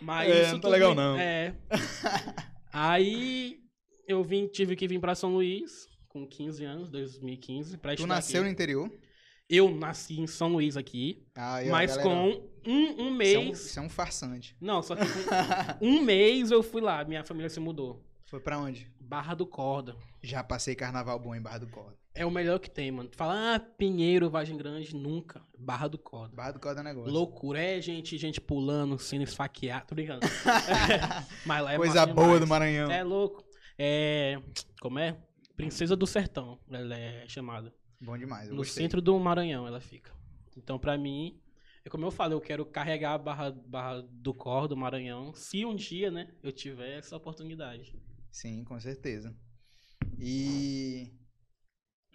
Mas 0.00 0.30
É, 0.30 0.42
isso 0.42 0.52
não 0.52 0.60
tá 0.60 0.68
tudo- 0.68 0.72
legal, 0.72 0.94
não. 0.94 1.18
É. 1.18 1.54
Aí 2.72 3.58
eu 4.06 4.22
vim, 4.22 4.46
tive 4.46 4.76
que 4.76 4.86
vir 4.88 5.00
pra 5.00 5.14
São 5.14 5.34
Luís 5.34 5.86
com 6.08 6.26
15 6.26 6.64
anos, 6.64 6.90
2015, 6.90 7.76
pra 7.78 7.92
Tu 7.92 7.96
estudar 7.96 8.14
nasceu 8.16 8.40
no 8.42 8.46
aqui. 8.46 8.52
interior? 8.54 8.90
Eu 9.48 9.70
nasci 9.74 10.20
em 10.20 10.26
São 10.26 10.48
Luís 10.52 10.76
aqui, 10.76 11.24
Ah, 11.36 11.62
e 11.62 11.68
a 11.68 11.70
mas 11.72 11.96
galera- 11.96 12.10
com 12.10 12.48
um, 12.66 12.72
um 12.72 12.90
Isso 12.92 13.00
é 13.00 13.02
um, 13.02 13.14
mês. 13.44 13.66
isso 13.66 13.78
é 13.78 13.82
um 13.82 13.88
farsante. 13.88 14.56
Não, 14.60 14.82
só 14.82 14.94
que 14.96 15.02
um 15.80 16.02
mês 16.02 16.50
eu 16.50 16.62
fui 16.62 16.80
lá, 16.80 17.04
minha 17.04 17.24
família 17.24 17.48
se 17.48 17.60
mudou. 17.60 18.02
Foi 18.26 18.40
pra 18.40 18.58
onde? 18.58 18.90
Barra 19.00 19.34
do 19.34 19.46
Corda. 19.46 19.96
Já 20.22 20.42
passei 20.42 20.74
carnaval 20.74 21.18
bom 21.18 21.34
em 21.34 21.40
Barra 21.40 21.58
do 21.58 21.68
Corda. 21.68 21.94
É 22.12 22.24
o 22.26 22.30
melhor 22.30 22.58
que 22.58 22.68
tem, 22.70 22.90
mano. 22.90 23.10
Fala, 23.14 23.54
ah, 23.56 23.60
Pinheiro, 23.60 24.28
Vargem 24.30 24.56
Grande, 24.56 24.96
nunca. 24.96 25.42
Barra 25.58 25.86
do 25.86 25.98
Corda. 25.98 26.34
Barra 26.34 26.52
do 26.52 26.58
Corda 26.58 26.80
é 26.80 26.82
negócio. 26.84 27.12
Loucura, 27.12 27.60
é 27.60 27.80
gente, 27.80 28.16
gente 28.18 28.40
pulando, 28.40 28.98
sendo 28.98 29.22
esfaqueado, 29.22 29.86
tô 29.88 29.94
brincando. 29.94 30.20
Mas 31.44 31.62
lá 31.62 31.72
é 31.74 31.76
Coisa 31.76 32.06
boa 32.06 32.24
demais. 32.26 32.40
do 32.40 32.46
Maranhão. 32.46 32.90
É 32.90 33.02
louco. 33.04 33.44
É. 33.78 34.40
Como 34.80 34.98
é? 34.98 35.16
Princesa 35.56 35.94
do 35.94 36.06
Sertão, 36.06 36.58
ela 36.70 36.96
é 36.96 37.24
chamada. 37.28 37.72
Bom 38.00 38.16
demais, 38.18 38.46
eu 38.48 38.52
No 38.54 38.58
gostei. 38.58 38.82
centro 38.82 39.00
do 39.00 39.18
Maranhão 39.18 39.66
ela 39.66 39.80
fica. 39.80 40.10
Então, 40.56 40.78
pra 40.78 40.96
mim, 40.98 41.38
é 41.86 41.88
como 41.88 42.04
eu 42.04 42.10
falo, 42.10 42.32
eu 42.34 42.40
quero 42.40 42.66
carregar 42.66 43.12
a 43.14 43.18
barra, 43.18 43.50
barra 43.52 44.02
do 44.10 44.34
Cor 44.34 44.66
do 44.66 44.76
Maranhão, 44.76 45.32
se 45.34 45.64
um 45.64 45.74
dia, 45.74 46.10
né, 46.10 46.34
eu 46.42 46.50
tiver 46.50 46.98
essa 46.98 47.16
oportunidade. 47.16 47.94
Sim, 48.28 48.64
com 48.64 48.78
certeza. 48.80 49.32
E... 50.18 51.12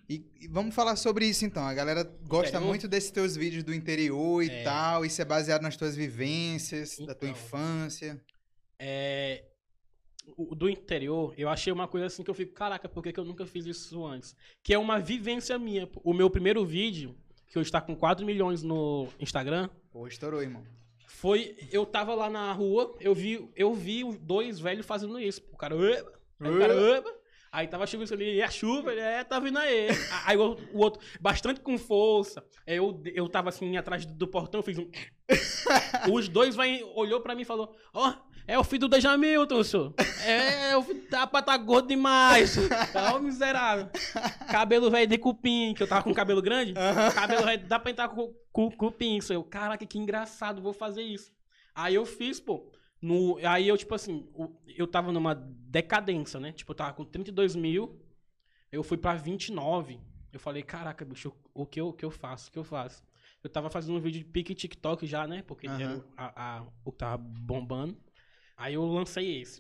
e... 0.10 0.26
e 0.42 0.48
vamos 0.50 0.76
falar 0.76 0.96
sobre 0.98 1.26
isso 1.26 1.46
então. 1.46 1.64
A 1.64 1.74
galera 1.74 2.04
gosta 2.04 2.50
Interior? 2.50 2.68
muito 2.68 2.88
desses 2.88 3.12
teus 3.12 3.36
vídeos 3.36 3.64
do 3.64 3.74
interior 3.74 4.44
e 4.44 4.50
É. 4.50 4.64
tal. 4.64 5.06
Isso 5.06 5.22
é 5.22 5.26
baseado 5.26 5.62
nas 5.62 5.78
tuas 5.78 5.96
vivências, 5.96 6.98
da 6.98 7.16
tua 7.16 7.30
Então. 7.30 7.42
infância. 7.42 8.22
É, 8.78 9.46
do 10.56 10.70
interior, 10.70 11.34
eu 11.38 11.48
achei 11.48 11.72
uma 11.72 11.88
coisa 11.88 12.08
assim 12.08 12.24
que 12.24 12.30
eu 12.30 12.36
fico, 12.36 12.54
caraca, 12.54 12.90
por 12.90 13.02
que, 13.04 13.14
que 13.14 13.20
eu 13.20 13.26
nunca 13.26 13.46
fiz 13.46 13.66
isso 13.66 14.06
antes? 14.06 14.36
Que 14.64 14.74
é 14.74 14.78
uma 14.78 15.00
vivência 15.00 15.58
minha. 15.58 15.88
O 16.04 16.14
meu 16.14 16.30
primeiro 16.30 16.66
vídeo, 16.66 17.16
que 17.52 17.60
hoje 17.60 17.70
tá 17.72 17.82
com 17.82 17.96
4 17.96 18.26
milhões 18.26 18.64
no 18.64 19.08
Instagram, 19.20 19.70
Pô, 19.92 20.08
estourou, 20.08 20.42
irmão. 20.42 20.64
foi. 21.06 21.56
Eu 21.72 21.86
tava 21.86 22.16
lá 22.16 22.30
na 22.30 22.52
rua, 22.54 22.96
eu 23.00 23.14
vi, 23.14 23.50
eu 23.56 23.74
vi 23.74 24.04
os 24.04 24.18
dois 24.18 24.60
velhos 24.60 24.86
fazendo 24.86 25.20
isso. 25.20 25.42
O 25.52 25.58
cara, 25.58 25.76
"Eba", 25.76 26.14
aí 26.40 26.50
o 26.50 26.58
cara, 26.58 26.74
"Eba", 26.74 27.14
aí 27.52 27.68
tava 27.68 27.86
chovendo 27.86 28.14
ali, 28.14 28.36
e 28.36 28.42
a 28.42 28.50
chuva, 28.50 28.92
ele, 28.94 29.02
é, 29.02 29.24
tá 29.24 29.38
vindo 29.40 29.60
aí. 29.60 29.90
Aí 30.26 30.38
o, 30.38 30.56
o 30.74 30.80
outro, 30.80 31.02
bastante 31.20 31.60
com 31.60 31.78
força. 31.78 32.42
Eu, 32.66 33.02
eu 33.14 33.28
tava 33.28 33.50
assim, 33.50 33.76
atrás 33.76 34.06
do 34.06 34.28
portão, 34.28 34.62
fiz 34.64 34.78
um. 34.78 34.90
Os 36.12 36.30
dois 36.30 36.56
vai, 36.56 36.82
olhou 36.96 37.20
pra 37.20 37.36
mim 37.36 37.42
e 37.42 37.46
falou: 37.46 37.76
Ó, 37.94 38.14
é 38.54 38.60
o 38.60 38.64
filho 38.64 38.82
do 38.82 38.90
Dejamilton, 38.90 39.64
senhor. 39.64 39.94
É, 40.26 40.76
o 40.78 40.84
filho 40.84 41.10
da 41.10 41.26
tá 41.28 41.58
gordo 41.58 41.88
demais. 41.88 42.56
Ó, 43.14 43.20
miserável. 43.20 43.90
Cabelo 44.50 44.90
velho 44.92 45.08
de 45.08 45.18
cupim, 45.18 45.74
que 45.74 45.84
eu 45.84 45.88
tava 45.88 46.04
com 46.04 46.14
cabelo 46.14 46.42
grande. 46.42 46.74
Cabelo 47.14 47.44
velho, 47.46 47.66
dá 47.68 47.80
pra 47.80 47.92
entrar 47.92 48.10
com, 48.10 48.34
com 48.52 48.70
cupim. 48.72 49.20
senhor. 49.22 49.40
Eu, 49.40 49.44
Caraca, 49.44 49.86
que 49.86 49.98
engraçado, 49.98 50.62
vou 50.62 50.74
fazer 50.74 51.02
isso. 51.04 51.32
Aí 51.74 51.96
eu 51.96 52.06
fiz, 52.06 52.40
pô. 52.40 52.72
No, 53.02 53.38
aí 53.44 53.68
eu, 53.68 53.78
tipo 53.78 53.96
assim, 53.96 54.30
o- 54.34 54.56
eu 54.68 54.86
tava 54.86 55.12
numa 55.12 55.34
decadência, 55.34 56.40
né? 56.40 56.52
Tipo, 56.52 56.72
eu 56.72 56.76
tava 56.76 56.94
com 56.94 57.04
32 57.04 57.56
mil, 57.56 58.00
eu 58.72 58.84
fui 58.84 58.98
pra 58.98 59.16
29. 59.16 60.00
Eu 60.32 60.40
falei, 60.40 60.62
caraca, 60.62 61.04
bicho, 61.04 61.34
o 61.54 61.66
que 61.66 61.82
eu, 61.82 61.88
o 61.88 61.94
que 61.94 62.06
eu 62.06 62.12
faço? 62.12 62.50
O 62.50 62.52
que 62.52 62.60
eu 62.60 62.64
faço? 62.64 63.04
Eu 63.44 63.50
tava 63.50 63.70
fazendo 63.72 63.98
um 63.98 64.00
vídeo 64.00 64.20
de 64.20 64.26
pique 64.26 64.54
TikTok 64.54 65.08
já, 65.08 65.26
né? 65.28 65.42
Porque 65.42 65.68
Aham. 65.68 65.82
era 65.82 65.98
o- 65.98 66.04
a, 66.16 66.58
a- 66.58 66.64
o 66.86 66.92
que 66.92 66.98
tava 67.00 67.18
bombando. 67.18 67.98
Aí 68.62 68.76
eu 68.76 68.86
lancei 68.86 69.42
esse. 69.42 69.60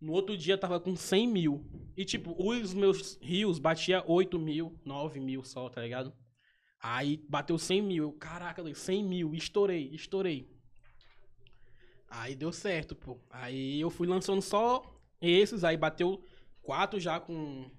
No 0.00 0.14
outro 0.14 0.34
dia 0.34 0.56
tava 0.56 0.80
com 0.80 0.96
100 0.96 1.28
mil. 1.28 1.62
E, 1.94 2.06
tipo, 2.06 2.34
os 2.42 2.72
meus 2.72 3.18
rios 3.20 3.58
batia 3.58 4.02
8 4.06 4.38
mil, 4.38 4.80
9 4.82 5.20
mil 5.20 5.44
só, 5.44 5.68
tá 5.68 5.82
ligado? 5.82 6.10
Aí 6.80 7.22
bateu 7.28 7.58
100 7.58 7.82
mil. 7.82 8.04
Eu, 8.04 8.12
caraca, 8.12 8.62
Luiz, 8.62 8.78
100 8.78 9.04
mil. 9.04 9.34
Estourei, 9.34 9.90
estourei. 9.92 10.50
Aí 12.08 12.34
deu 12.34 12.50
certo, 12.50 12.96
pô. 12.96 13.20
Aí 13.28 13.78
eu 13.78 13.90
fui 13.90 14.06
lançando 14.06 14.40
só 14.40 14.82
esses, 15.20 15.62
aí 15.62 15.76
bateu 15.76 16.24
quatro 16.62 16.98
já 16.98 17.20
com. 17.20 17.70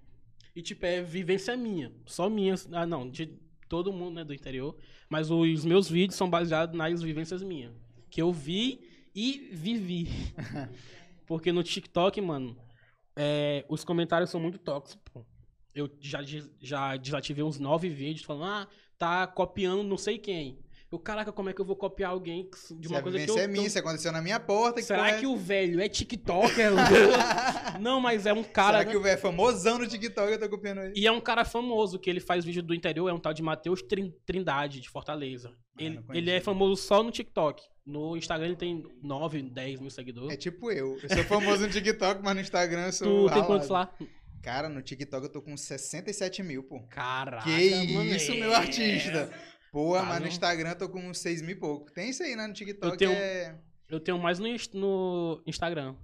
E 0.55 0.61
tipo, 0.61 0.85
é 0.85 1.01
vivência 1.01 1.57
minha. 1.57 1.91
Só 2.05 2.29
minha. 2.29 2.53
Ah, 2.71 2.85
não, 2.85 3.09
de 3.09 3.35
todo 3.67 3.91
mundo, 3.91 4.17
né, 4.17 4.23
do 4.23 4.35
interior. 4.35 4.77
Mas 5.09 5.31
os 5.31 5.65
meus 5.65 5.89
vídeos 5.89 6.17
são 6.17 6.29
baseados 6.29 6.77
nas 6.77 7.01
vivências 7.01 7.41
minhas. 7.41 7.73
Que 8.11 8.21
eu 8.21 8.31
vi 8.31 8.88
e 9.19 9.49
vivi. 9.51 10.07
Porque 11.27 11.51
no 11.51 11.61
TikTok, 11.61 12.21
mano, 12.21 12.55
é, 13.15 13.65
os 13.67 13.83
comentários 13.83 14.29
são 14.29 14.39
muito 14.39 14.57
tóxicos. 14.57 15.23
Eu 15.75 15.89
já, 15.99 16.19
já 16.59 16.95
desativei 16.95 17.43
uns 17.43 17.59
nove 17.59 17.89
vídeos 17.89 18.25
falando, 18.25 18.45
ah, 18.45 18.67
tá 18.97 19.27
copiando 19.27 19.83
não 19.83 19.97
sei 19.97 20.17
quem. 20.17 20.57
Eu, 20.91 20.97
caraca, 20.97 21.31
como 21.31 21.49
é 21.49 21.53
que 21.53 21.61
eu 21.61 21.65
vou 21.65 21.75
copiar 21.75 22.11
alguém 22.11 22.49
de 22.79 22.87
uma 22.87 22.97
a 22.97 23.01
coisa 23.03 23.23
que 23.23 23.29
eu... 23.29 23.37
é 23.37 23.45
minha, 23.47 23.61
eu- 23.61 23.67
isso 23.67 23.77
aconteceu 23.77 24.11
na 24.11 24.21
minha 24.23 24.39
porta. 24.39 24.81
Será 24.81 24.99
porra 25.03 25.11
é- 25.11 25.19
que 25.19 25.27
o 25.27 25.37
velho 25.37 25.79
é 25.79 25.87
TikToker? 25.87 26.71
não, 27.79 28.01
mas 28.01 28.25
é 28.25 28.33
um 28.33 28.43
cara... 28.43 28.79
Será 28.79 28.89
que 28.89 28.97
o 28.97 29.01
velho 29.01 29.13
é 29.13 29.17
famosão 29.17 29.77
no 29.77 29.87
TikTok 29.87 30.31
eu 30.31 30.39
tô 30.39 30.49
copiando 30.49 30.79
ele? 30.79 30.93
E 30.95 31.05
é 31.05 31.11
um 31.11 31.21
cara 31.21 31.45
famoso, 31.45 31.99
que 31.99 32.09
ele 32.09 32.19
faz 32.19 32.43
vídeo 32.43 32.63
do 32.63 32.73
interior, 32.73 33.07
é 33.07 33.13
um 33.13 33.19
tal 33.19 33.33
de 33.33 33.43
Matheus 33.43 33.83
Trin- 33.83 34.11
Trindade, 34.25 34.79
de 34.79 34.89
Fortaleza. 34.89 35.53
Ele, 35.77 35.97
não 35.97 36.03
conheço. 36.03 36.23
ele 36.23 36.31
é 36.31 36.41
famoso 36.41 36.81
só 36.81 37.03
no 37.03 37.11
TikTok. 37.11 37.61
No 37.89 38.15
Instagram 38.15 38.47
ele 38.47 38.55
tem 38.55 38.85
9, 39.01 39.41
10 39.41 39.79
mil 39.79 39.89
seguidores. 39.89 40.31
É 40.31 40.37
tipo 40.37 40.71
eu. 40.71 40.97
Eu 41.01 41.09
sou 41.09 41.23
famoso 41.25 41.65
no 41.65 41.71
TikTok, 41.71 42.21
mas 42.23 42.35
no 42.35 42.41
Instagram 42.41 42.85
eu 42.85 42.91
sou. 42.93 43.07
tu 43.07 43.15
tem 43.25 43.27
ralado. 43.29 43.47
quantos 43.47 43.69
lá? 43.69 43.93
Cara, 44.43 44.69
no 44.69 44.81
TikTok 44.81 45.23
eu 45.25 45.31
tô 45.31 45.41
com 45.41 45.57
67 45.57 46.43
mil, 46.43 46.63
pô. 46.63 46.81
Caraca, 46.89 47.43
que 47.43 47.93
mano, 47.93 48.15
isso, 48.15 48.31
é. 48.31 48.35
meu 48.39 48.53
artista. 48.53 49.29
Pô, 49.71 49.93
Tá 49.95 50.03
mas 50.03 50.21
no 50.21 50.27
Instagram 50.27 50.69
eu 50.69 50.77
tô 50.77 50.89
com 50.89 50.99
uns 51.09 51.19
6 51.19 51.41
mil 51.41 51.51
e 51.51 51.59
pouco. 51.59 51.91
Tem 51.91 52.09
isso 52.09 52.23
aí, 52.23 52.35
né? 52.35 52.47
No 52.47 52.53
TikTok 52.53 52.91
Eu 52.93 52.97
tenho- 52.97 53.11
é. 53.11 53.59
Eu 53.89 53.99
tenho 53.99 54.17
mais 54.19 54.39
no, 54.39 54.47
no 54.73 55.43
Instagram. 55.47 55.95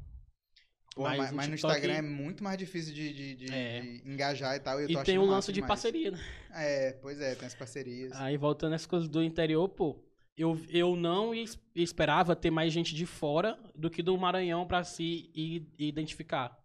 Pô, 0.95 1.03
mas 1.03 1.17
mas, 1.17 1.31
no 1.31 1.37
mas 1.37 1.47
no 1.49 1.55
Instagram 1.55 1.93
é 1.93 2.01
muito 2.01 2.43
mais 2.43 2.57
difícil 2.57 2.93
de, 2.93 3.13
de- 3.13 3.35
de- 3.35 3.53
É. 3.53 3.81
de 3.81 4.01
engajar 4.09 4.55
e 4.55 4.59
tal. 4.59 4.79
E, 4.81 4.85
E 4.91 5.03
tem 5.03 5.17
massa 5.17 5.31
lance 5.31 5.47
de 5.47 5.53
demais. 5.55 5.67
parceria, 5.67 6.11
né? 6.11 6.19
É, 6.53 6.91
pois 7.01 7.19
é, 7.19 7.35
tem 7.35 7.45
as 7.45 7.53
parcerias. 7.55 8.11
Aí 8.13 8.37
voltando 8.37 8.73
às 8.73 8.85
coisas 8.85 9.07
do 9.09 9.21
interior, 9.23 9.67
pô. 9.69 10.01
Eu, 10.37 10.59
eu 10.69 10.95
não 10.95 11.33
es- 11.33 11.57
esperava 11.73 12.35
ter 12.35 12.51
mais 12.51 12.73
gente 12.73 12.93
de 12.93 13.05
fora 13.05 13.57
do 13.73 13.89
que 13.89 14.03
do 14.03 14.17
Maranhão 14.17 14.65
pra 14.67 14.83
se 14.83 15.29
identificar. 15.77 16.57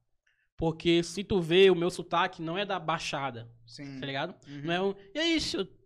Porque 0.56 1.02
se 1.02 1.24
tu 1.24 1.40
vê, 1.40 1.70
o 1.70 1.74
meu 1.76 1.90
sotaque 1.90 2.42
não 2.42 2.59
é 2.59 2.66
da 2.66 2.78
Baixada, 2.78 3.48
Sim. 3.66 3.98
tá 3.98 4.06
ligado? 4.06 4.35
Uhum. 4.46 4.61
Não 4.64 4.74
é 4.74 4.83
um. 4.83 4.94
E 5.14 5.18
aí, 5.18 5.38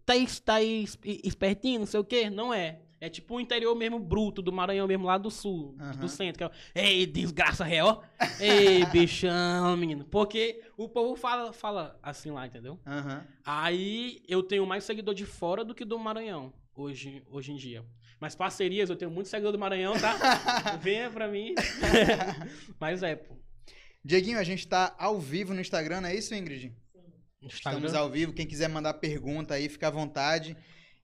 tá, 0.04 0.14
tá 0.44 0.62
es- 0.62 0.98
espertinho, 1.22 1.80
não 1.80 1.86
sei 1.86 2.00
o 2.00 2.04
quê? 2.04 2.28
Não 2.28 2.52
é. 2.52 2.80
É 3.00 3.08
tipo 3.10 3.36
o 3.36 3.40
interior 3.40 3.74
mesmo 3.76 3.98
bruto 3.98 4.40
do 4.40 4.50
Maranhão 4.50 4.86
mesmo, 4.88 5.04
lá 5.04 5.18
do 5.18 5.30
sul, 5.30 5.76
Aham. 5.78 5.96
do 6.00 6.08
centro. 6.08 6.48
Que 6.48 6.78
é, 6.80 6.90
Ei, 6.92 7.06
desgraça 7.06 7.62
real. 7.62 8.02
Ei, 8.40 8.86
bichão, 8.86 9.76
menino. 9.76 10.06
Porque 10.06 10.62
o 10.76 10.88
povo 10.88 11.14
fala, 11.14 11.52
fala 11.52 11.98
assim 12.02 12.30
lá, 12.30 12.46
entendeu? 12.46 12.80
Aham. 12.86 13.24
Aí 13.44 14.22
eu 14.26 14.42
tenho 14.42 14.66
mais 14.66 14.84
seguidor 14.84 15.14
de 15.14 15.26
fora 15.26 15.62
do 15.62 15.74
que 15.74 15.84
do 15.84 15.98
Maranhão, 15.98 16.52
hoje, 16.74 17.22
hoje 17.30 17.52
em 17.52 17.56
dia. 17.56 17.84
Mas 18.20 18.34
parcerias, 18.34 18.88
eu 18.90 18.96
tenho 18.96 19.10
muito 19.10 19.28
seguidor 19.28 19.52
do 19.52 19.58
Maranhão, 19.58 19.98
tá? 19.98 20.76
Venha 20.82 21.10
pra 21.10 21.28
mim. 21.28 21.54
Mas 22.80 23.02
é, 23.02 23.16
pô. 23.16 23.36
Dieguinho, 24.04 24.38
a 24.38 24.44
gente 24.44 24.66
tá 24.66 24.94
ao 24.98 25.18
vivo 25.18 25.54
no 25.54 25.60
Instagram, 25.60 26.02
não 26.02 26.08
é 26.08 26.14
isso, 26.14 26.34
Ingrid? 26.34 26.72
Instagram. 27.42 27.78
Estamos 27.86 27.94
ao 27.94 28.10
vivo. 28.10 28.32
Quem 28.32 28.46
quiser 28.46 28.68
mandar 28.68 28.94
pergunta 28.94 29.54
aí, 29.54 29.68
fica 29.68 29.88
à 29.88 29.90
vontade. 29.90 30.56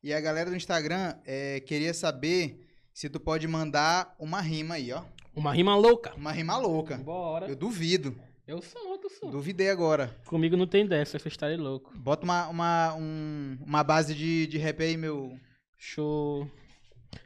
E 0.03 0.13
a 0.13 0.21
galera 0.21 0.51
do 0.51 0.57
Instagram 0.57 1.15
é, 1.27 1.61
queria 1.61 1.93
saber 1.93 2.67
se 2.93 3.09
tu 3.09 3.21
pode 3.21 3.47
mandar 3.47 4.15
uma 4.19 4.41
rima 4.41 4.75
aí, 4.77 4.93
ó. 4.93 5.03
Uma 5.35 5.53
rima 5.53 5.77
louca. 5.77 6.15
Uma 6.15 6.33
rima 6.33 6.57
louca. 6.57 6.97
Bora. 6.99 7.47
Eu 7.47 7.57
duvido. 7.57 8.19
Eu 8.47 8.61
sou 8.63 8.89
outro 8.89 9.09
sou. 9.11 9.31
Duvidei 9.31 9.71
agora. 9.71 10.17
Comigo 10.27 10.57
não 10.57 10.67
tem 10.67 10.85
dessa, 10.87 11.19
você 11.19 11.29
está 11.29 11.47
louco. 11.57 11.97
Bota 11.97 12.25
uma, 12.25 12.49
uma, 12.49 12.95
um- 12.95 13.59
uma 13.65 13.85
base 13.85 14.15
de, 14.15 14.47
de 14.47 14.59
rap 14.59 14.83
aí, 14.83 14.97
meu. 14.97 15.39
Show. 15.83 16.45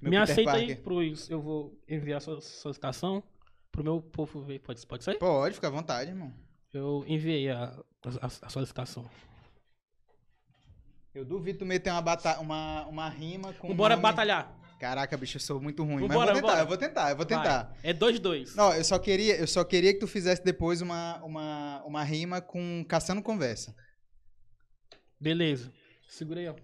meu 0.00 0.10
Me 0.12 0.16
Peter 0.18 0.22
aceita 0.22 0.52
aí 0.52 0.66
Parker. 0.68 0.82
pros. 0.84 1.28
Eu 1.28 1.42
vou 1.42 1.76
enviar 1.88 2.20
sua 2.20 2.40
solicitação 2.40 3.20
pro 3.72 3.82
meu 3.82 4.00
povo 4.00 4.40
ver. 4.42 4.60
Pode, 4.60 4.86
pode 4.86 5.02
ser? 5.02 5.18
Pode, 5.18 5.56
fica 5.56 5.66
à 5.66 5.70
vontade, 5.70 6.10
irmão. 6.12 6.32
Eu 6.72 7.04
enviei 7.08 7.50
a, 7.50 7.64
a, 8.22 8.26
a 8.42 8.48
solicitação. 8.48 9.04
Eu 11.12 11.24
duvido 11.24 11.60
tu 11.60 11.66
meter 11.66 11.90
uma, 11.90 12.00
bata 12.00 12.38
uma, 12.40 12.86
uma 12.86 13.08
rima 13.08 13.52
com. 13.54 13.68
Vambora 13.68 13.94
nome- 13.96 14.02
batalhar. 14.02 14.56
Caraca, 14.78 15.16
bicho, 15.16 15.36
eu 15.36 15.40
sou 15.40 15.60
muito 15.60 15.82
ruim. 15.82 16.06
Vambora, 16.06 16.32
mas 16.34 16.36
eu 16.36 16.42
vou 16.42 16.42
tentar, 16.42 16.60
eu 16.60 16.66
vou 16.66 16.76
tentar, 16.76 17.10
eu 17.10 17.16
vou 17.16 17.26
tentar. 17.26 17.76
É 17.82 17.92
2-2. 17.94 18.54
Não, 18.54 18.72
eu 18.74 18.84
só 18.84 18.98
queria, 18.98 19.36
eu 19.36 19.46
só 19.46 19.64
queria 19.64 19.92
que 19.94 20.00
tu 20.00 20.06
fizesse 20.06 20.44
depois 20.44 20.80
uma, 20.82 21.22
uma, 21.24 21.82
uma 21.84 22.04
rima 22.04 22.40
com 22.40 22.84
Caçando 22.88 23.22
Conversa. 23.22 23.74
Beleza. 25.18 25.72
Segura 26.08 26.40
aí, 26.40 26.48
ó. 26.48 26.54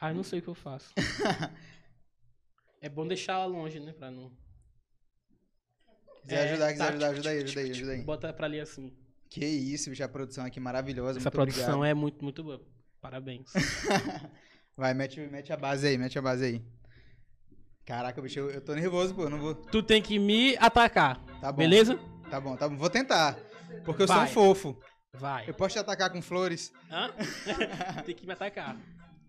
Ah, 0.00 0.10
eu 0.10 0.14
não 0.14 0.22
sei 0.22 0.38
o 0.38 0.42
que 0.42 0.48
eu 0.48 0.54
faço. 0.54 0.92
é 2.80 2.88
bom 2.88 3.06
deixar 3.06 3.34
ela 3.34 3.46
longe, 3.46 3.80
né? 3.80 3.92
Pra 3.92 4.10
não. 4.10 4.30
Quiser 6.22 6.36
É, 6.46 6.50
ajudar, 6.50 6.72
quiser 6.72 6.84
tá. 6.84 6.90
ajudar, 6.90 7.08
ajuda 7.08 7.30
aí, 7.30 7.42
ajuda 7.42 7.60
aí, 7.60 7.70
ajuda 7.70 7.92
aí. 7.92 8.02
Bota 8.02 8.32
pra 8.32 8.46
ali 8.46 8.60
assim. 8.60 8.92
Que 9.30 9.44
isso, 9.44 9.90
bicho, 9.90 10.04
a 10.04 10.08
produção 10.08 10.44
aqui 10.44 10.60
maravilhosa. 10.60 11.18
Essa 11.18 11.24
muito 11.28 11.32
produção 11.34 11.64
obrigado. 11.78 11.84
é 11.86 11.94
muito, 11.94 12.22
muito 12.22 12.42
boa. 12.44 12.60
Parabéns. 13.00 13.52
Vai, 14.76 14.92
mete, 14.92 15.20
mete 15.20 15.52
a 15.52 15.56
base 15.56 15.86
aí, 15.86 15.96
mete 15.96 16.18
a 16.18 16.22
base 16.22 16.44
aí. 16.44 16.62
Caraca, 17.84 18.20
bicho, 18.20 18.38
eu, 18.40 18.50
eu 18.50 18.60
tô 18.60 18.74
nervoso, 18.74 19.14
pô, 19.14 19.22
eu 19.24 19.30
não 19.30 19.38
vou... 19.38 19.54
tu 19.54 19.82
tem 19.82 20.02
que 20.02 20.18
me 20.18 20.56
atacar. 20.58 21.18
Tá 21.40 21.52
bom. 21.52 21.58
Beleza? 21.58 21.98
Tá 22.30 22.40
bom, 22.40 22.56
tá 22.56 22.68
bom, 22.68 22.76
vou 22.76 22.90
tentar. 22.90 23.38
Porque 23.84 24.02
eu 24.02 24.06
Vai. 24.06 24.16
sou 24.16 24.24
um 24.24 24.54
fofo. 24.54 24.80
Vai. 25.14 25.48
Eu 25.48 25.54
posso 25.54 25.74
te 25.74 25.78
atacar 25.78 26.10
com 26.10 26.20
flores? 26.20 26.72
Hã? 26.90 27.10
tem 28.04 28.14
que 28.14 28.26
me 28.26 28.32
atacar. 28.32 28.76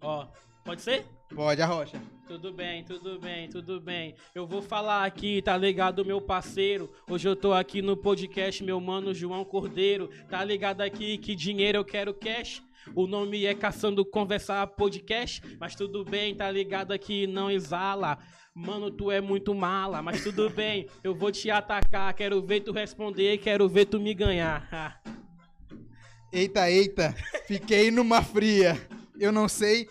Ó, 0.01 0.27
pode 0.67 0.81
ser? 0.81 1.05
Pode, 1.33 1.61
a 1.61 1.65
rocha. 1.65 1.97
Tudo 2.27 2.51
bem, 2.51 2.83
tudo 2.83 3.17
bem, 3.17 3.47
tudo 3.47 3.79
bem. 3.79 4.15
Eu 4.35 4.45
vou 4.45 4.61
falar 4.61 5.05
aqui, 5.05 5.41
tá 5.41 5.55
ligado, 5.55 6.03
meu 6.03 6.19
parceiro? 6.19 6.91
Hoje 7.09 7.25
eu 7.25 7.37
tô 7.37 7.53
aqui 7.53 7.81
no 7.81 7.95
podcast, 7.95 8.61
meu 8.65 8.77
mano 8.81 9.13
João 9.13 9.45
Cordeiro. 9.45 10.09
Tá 10.29 10.43
ligado 10.43 10.81
aqui 10.81 11.17
que 11.19 11.33
dinheiro 11.35 11.77
eu 11.77 11.85
quero 11.85 12.13
cash? 12.13 12.61
O 12.93 13.07
nome 13.07 13.45
é 13.45 13.55
Caçando 13.55 14.03
Conversar 14.03 14.67
Podcast, 14.67 15.41
mas 15.57 15.73
tudo 15.73 16.03
bem, 16.03 16.35
tá 16.35 16.51
ligado 16.51 16.91
aqui, 16.91 17.25
não 17.25 17.49
exala. 17.49 18.17
Mano, 18.53 18.91
tu 18.91 19.09
é 19.09 19.21
muito 19.21 19.55
mala, 19.55 20.01
mas 20.01 20.21
tudo 20.21 20.49
bem, 20.51 20.89
eu 21.01 21.15
vou 21.15 21.31
te 21.31 21.49
atacar. 21.49 22.13
Quero 22.13 22.41
ver 22.41 22.59
tu 22.59 22.73
responder, 22.73 23.37
quero 23.37 23.69
ver 23.69 23.85
tu 23.85 24.01
me 24.01 24.13
ganhar. 24.13 25.01
Eita, 26.29 26.69
eita, 26.69 27.15
fiquei 27.47 27.89
numa 27.89 28.21
fria. 28.21 28.77
Eu 29.17 29.31
não 29.31 29.47
sei 29.47 29.87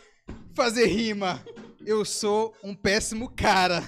fazer 0.55 0.87
rima. 0.87 1.43
Eu 1.85 2.05
sou 2.05 2.55
um 2.63 2.75
péssimo 2.75 3.31
cara 3.31 3.85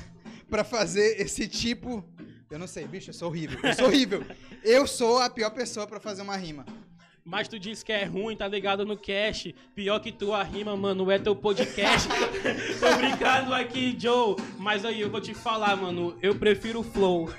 pra 0.48 0.62
fazer 0.62 1.20
esse 1.20 1.48
tipo. 1.48 2.04
Eu 2.50 2.58
não 2.58 2.66
sei, 2.66 2.86
bicho, 2.86 3.10
eu 3.10 3.14
sou 3.14 3.28
horrível. 3.28 3.58
Eu 3.62 3.74
sou 3.74 3.86
horrível. 3.86 4.24
Eu 4.62 4.86
sou 4.86 5.18
a 5.18 5.28
pior 5.28 5.50
pessoa 5.50 5.86
pra 5.86 6.00
fazer 6.00 6.22
uma 6.22 6.36
rima. 6.36 6.64
Mas 7.24 7.46
tu 7.46 7.58
disse 7.58 7.84
que 7.84 7.92
é 7.92 8.04
ruim, 8.04 8.34
tá 8.34 8.48
ligado 8.48 8.86
no 8.86 8.96
cash. 8.96 9.52
Pior 9.74 9.98
que 10.00 10.10
tua 10.10 10.42
rima, 10.42 10.74
mano, 10.74 11.10
é 11.10 11.18
teu 11.18 11.36
podcast. 11.36 12.08
Tô 12.80 12.96
brincando 12.96 13.52
aqui, 13.52 13.94
Joe. 13.98 14.36
Mas 14.58 14.82
aí 14.82 15.02
eu 15.02 15.10
vou 15.10 15.20
te 15.20 15.34
falar, 15.34 15.76
mano, 15.76 16.16
eu 16.22 16.34
prefiro 16.34 16.80
o 16.80 16.82
flow. 16.82 17.28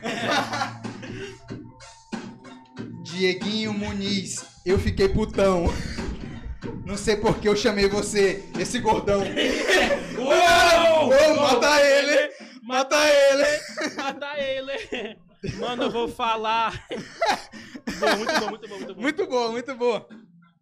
Dieguinho 3.01 3.73
Muniz, 3.73 4.45
eu 4.63 4.77
fiquei 4.77 5.09
putão. 5.09 5.65
Não 6.89 6.97
sei 6.97 7.15
por 7.15 7.38
que 7.38 7.47
eu 7.47 7.56
chamei 7.56 7.88
você, 7.88 8.43
esse 8.58 8.80
gordão. 8.80 9.21
Uou! 10.17 11.06
Ô, 11.06 11.36
mata 11.39 11.80
ele! 11.86 12.34
Mata 12.63 12.97
ele! 13.08 13.93
Mata 13.95 14.39
ele! 14.39 15.17
Mano, 15.60 15.84
eu 15.84 15.91
vou 15.91 16.08
falar. 16.08 16.88
Bom, 17.99 18.15
muito 18.17 18.39
bom, 18.39 18.49
muito 18.49 18.67
bom, 18.67 18.78
muito 18.78 18.95
bom. 18.95 19.02
Muito 19.02 19.28
boa, 19.28 19.52
muito 19.52 19.75
boa. 19.75 20.08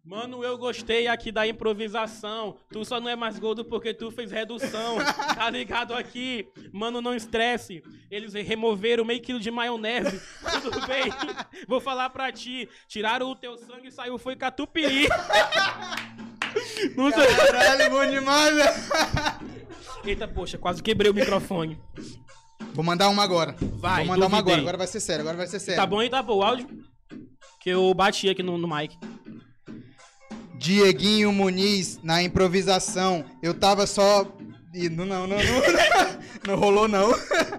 Mano, 0.08 0.42
eu 0.42 0.56
gostei 0.56 1.06
aqui 1.06 1.30
da 1.30 1.46
improvisação. 1.46 2.56
Tu 2.72 2.82
só 2.82 2.98
não 2.98 3.10
é 3.10 3.14
mais 3.14 3.38
gordo 3.38 3.62
porque 3.62 3.92
tu 3.92 4.10
fez 4.10 4.32
redução. 4.32 4.96
Tá 5.36 5.50
ligado 5.50 5.92
aqui? 5.92 6.48
Mano, 6.72 7.02
não 7.02 7.14
estresse. 7.14 7.82
Eles 8.10 8.32
removeram 8.32 9.04
meio 9.04 9.20
quilo 9.20 9.38
de 9.38 9.50
maionese. 9.50 10.18
Tudo 10.62 10.80
bem? 10.86 11.04
Vou 11.68 11.78
falar 11.78 12.08
pra 12.08 12.32
ti. 12.32 12.66
Tiraram 12.88 13.30
o 13.30 13.36
teu 13.36 13.58
sangue 13.58 13.88
e 13.88 13.92
saiu 13.92 14.16
foi 14.18 14.34
catupiry. 14.34 15.06
Não 16.96 17.10
sei. 17.12 17.26
Caralho, 17.36 17.90
bom 17.90 18.06
demais, 18.06 18.54
velho. 18.56 18.74
Eita, 20.04 20.26
poxa, 20.26 20.56
quase 20.56 20.82
quebrei 20.82 21.10
o 21.10 21.14
microfone. 21.14 21.78
Vou 22.72 22.82
mandar 22.82 23.10
uma 23.10 23.22
agora. 23.22 23.54
Vai, 23.76 24.06
Vou 24.06 24.14
mandar 24.14 24.26
uma 24.26 24.38
duvidei. 24.38 24.54
agora, 24.54 24.60
agora 24.62 24.78
vai 24.78 24.86
ser 24.86 25.00
sério, 25.00 25.20
agora 25.20 25.36
vai 25.36 25.46
ser 25.46 25.60
sério. 25.60 25.78
Tá 25.78 25.86
bom 25.86 25.98
aí, 26.00 26.08
tá 26.08 26.22
bom 26.22 26.38
o 26.38 26.42
áudio? 26.42 26.66
Que 27.60 27.68
eu 27.70 27.92
bati 27.92 28.30
aqui 28.30 28.42
no, 28.42 28.56
no 28.56 28.66
mic. 28.66 28.96
Dieguinho 30.58 31.32
Muniz 31.32 32.00
na 32.02 32.22
improvisação. 32.22 33.24
Eu 33.40 33.54
tava 33.54 33.86
só. 33.86 34.26
Ih, 34.74 34.88
Não, 34.88 35.06
não, 35.06 35.26
não, 35.26 35.36
não. 35.36 35.38
Não 36.46 36.56
rolou, 36.56 36.88
não. 36.88 37.10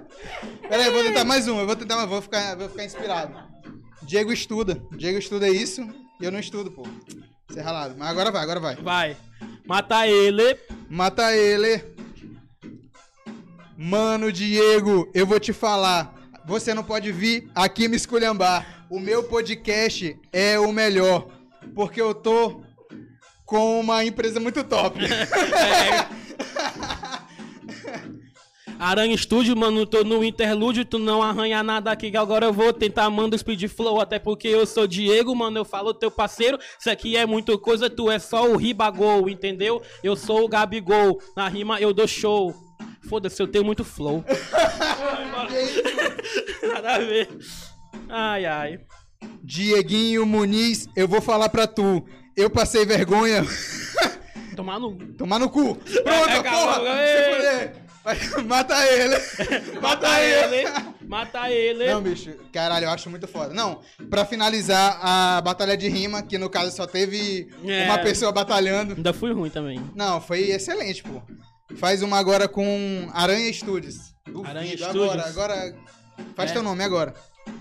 Pera 0.67 0.81
aí, 0.83 0.87
eu 0.87 0.93
vou 0.93 1.03
tentar 1.03 1.23
mais 1.23 1.47
uma. 1.47 1.61
Eu 1.61 1.67
vou 1.67 1.75
tentar, 1.75 1.95
mas 1.95 2.09
vou 2.09 2.21
ficar, 2.21 2.55
vou 2.55 2.69
ficar 2.69 2.85
inspirado. 2.85 3.35
Diego 4.01 4.31
estuda. 4.31 4.81
Diego 4.97 5.19
estuda 5.19 5.47
isso 5.47 5.87
e 6.19 6.25
eu 6.25 6.31
não 6.31 6.39
estudo, 6.39 6.71
pô. 6.71 6.87
Você 7.47 7.59
é 7.59 7.61
ralado. 7.61 7.95
Mas 7.97 8.09
agora 8.09 8.31
vai, 8.31 8.41
agora 8.41 8.59
vai. 8.59 8.75
Vai. 8.77 9.17
Mata 9.65 10.07
ele. 10.07 10.57
Mata 10.89 11.35
ele. 11.35 11.83
Mano, 13.77 14.31
Diego, 14.31 15.09
eu 15.13 15.27
vou 15.27 15.39
te 15.39 15.53
falar. 15.53 16.15
Você 16.45 16.73
não 16.73 16.83
pode 16.83 17.11
vir 17.11 17.49
aqui 17.53 17.87
me 17.87 17.95
esculhambar. 17.95 18.87
O 18.89 18.99
meu 18.99 19.23
podcast 19.23 20.17
é 20.33 20.57
o 20.59 20.71
melhor. 20.71 21.27
Porque 21.75 22.01
eu 22.01 22.15
tô 22.15 22.61
com 23.49 23.79
uma 23.79 24.05
empresa 24.05 24.39
muito 24.39 24.63
top. 24.63 24.99
Aranha 28.77 29.17
Studio, 29.17 29.57
mano, 29.57 29.87
tô 29.87 30.03
no 30.03 30.23
interlúdio, 30.23 30.85
tu 30.85 30.99
não 30.99 31.21
arranha 31.21 31.61
nada 31.63 31.91
aqui, 31.91 32.11
que 32.11 32.15
agora 32.15 32.45
eu 32.45 32.53
vou 32.53 32.71
tentar 32.71 33.09
mando 33.09 33.37
speed 33.37 33.67
flow, 33.67 33.99
até 33.99 34.19
porque 34.19 34.47
eu 34.47 34.65
sou 34.65 34.87
Diego, 34.87 35.35
mano, 35.35 35.57
eu 35.57 35.65
falo 35.65 35.93
teu 35.93 36.09
parceiro, 36.09 36.57
isso 36.79 36.89
aqui 36.89 37.17
é 37.17 37.25
muita 37.25 37.57
coisa, 37.57 37.89
tu 37.89 38.09
é 38.09 38.19
só 38.19 38.49
o 38.49 38.55
Ribagol, 38.55 39.27
entendeu? 39.27 39.81
Eu 40.01 40.15
sou 40.15 40.45
o 40.45 40.47
Gabigol, 40.47 41.19
na 41.35 41.49
rima 41.49 41.81
eu 41.81 41.91
dou 41.91 42.07
show. 42.07 42.53
Foda-se, 43.09 43.41
eu 43.41 43.47
tenho 43.47 43.65
muito 43.65 43.83
flow. 43.83 44.23
Nada 46.61 46.93
a 46.93 46.99
ver. 46.99 47.27
Ai, 48.07 48.45
ai. 48.45 48.79
Dieguinho 49.43 50.25
Muniz, 50.25 50.87
eu 50.95 51.07
vou 51.07 51.19
falar 51.19 51.49
pra 51.49 51.65
tu. 51.65 52.05
Eu 52.35 52.49
passei 52.49 52.85
vergonha. 52.85 53.45
Tomar 54.55 54.79
no. 54.79 54.95
Tomar 55.13 55.39
no 55.39 55.49
cu. 55.49 55.75
Pronto, 55.75 56.29
É, 56.29 56.43
porra. 56.43 56.79
Vai, 58.03 58.17
Mata 58.45 58.75
ele. 58.87 59.15
Mata 59.81 60.19
ele! 60.21 60.69
Mata 61.07 61.51
ele! 61.51 61.87
Não, 61.91 62.01
bicho, 62.01 62.33
caralho, 62.51 62.85
eu 62.85 62.89
acho 62.91 63.09
muito 63.09 63.27
foda. 63.27 63.53
Não, 63.53 63.81
pra 64.09 64.25
finalizar 64.25 64.97
a 65.01 65.41
batalha 65.41 65.75
de 65.75 65.87
rima, 65.89 66.21
que 66.23 66.37
no 66.37 66.49
caso 66.49 66.75
só 66.75 66.87
teve 66.87 67.49
É. 67.65 67.85
uma 67.85 67.97
pessoa 67.99 68.31
batalhando. 68.31 68.93
Ainda 68.95 69.13
fui 69.13 69.31
ruim 69.33 69.49
também. 69.49 69.81
Não, 69.95 70.21
foi 70.21 70.49
excelente, 70.49 71.03
pô. 71.03 71.21
Faz 71.75 72.01
uma 72.01 72.17
agora 72.17 72.47
com 72.47 73.09
Aranha 73.13 73.51
Studios. 73.51 74.13
Duvido, 74.25 74.47
Aranha 74.49 74.73
agora, 74.75 74.89
Studios. 74.91 75.25
agora. 75.27 75.75
Faz 76.35 76.49
É. 76.51 76.53
teu 76.53 76.63
nome 76.63 76.83
agora. 76.83 77.13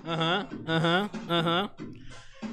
Aham, 0.07 0.49
aham, 0.67 1.11
aham. 1.29 1.71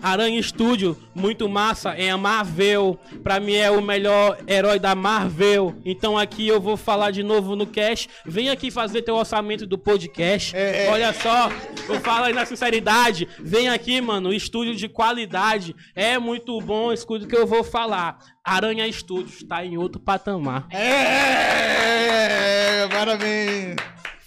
Aranha 0.01 0.41
Studio, 0.41 0.97
muito 1.13 1.49
massa, 1.49 1.91
é 1.91 2.09
a 2.09 2.17
Marvel. 2.17 2.97
Pra 3.23 3.39
mim 3.39 3.55
é 3.55 3.71
o 3.71 3.81
melhor 3.81 4.38
herói 4.47 4.79
da 4.79 4.93
Marvel. 4.93 5.75
Então 5.83 6.17
aqui 6.17 6.47
eu 6.47 6.61
vou 6.61 6.77
falar 6.77 7.11
de 7.11 7.23
novo 7.23 7.55
no 7.55 7.65
cash. 7.65 8.07
Vem 8.25 8.49
aqui 8.49 8.69
fazer 8.69 9.01
teu 9.01 9.15
orçamento 9.15 9.65
do 9.65 9.77
podcast. 9.77 10.55
É, 10.55 10.86
é. 10.86 10.91
Olha 10.91 11.13
só, 11.13 11.49
eu 11.89 11.99
falo 12.01 12.25
aí 12.25 12.33
na 12.33 12.45
sinceridade. 12.45 13.27
Vem 13.39 13.69
aqui, 13.69 13.99
mano, 14.01 14.33
estúdio 14.33 14.75
de 14.75 14.88
qualidade. 14.88 15.75
É 15.95 16.19
muito 16.19 16.59
bom, 16.61 16.93
escuta 16.93 17.25
o 17.25 17.27
que 17.27 17.36
eu 17.36 17.47
vou 17.47 17.63
falar. 17.63 18.19
Aranha 18.43 18.91
Studios 18.91 19.43
tá 19.43 19.65
em 19.65 19.77
outro 19.77 19.99
patamar. 19.99 20.67
É, 20.71 22.88
parabéns. 22.89 23.75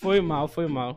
Foi 0.01 0.21
mal, 0.21 0.49
foi 0.49 0.67
mal. 0.67 0.97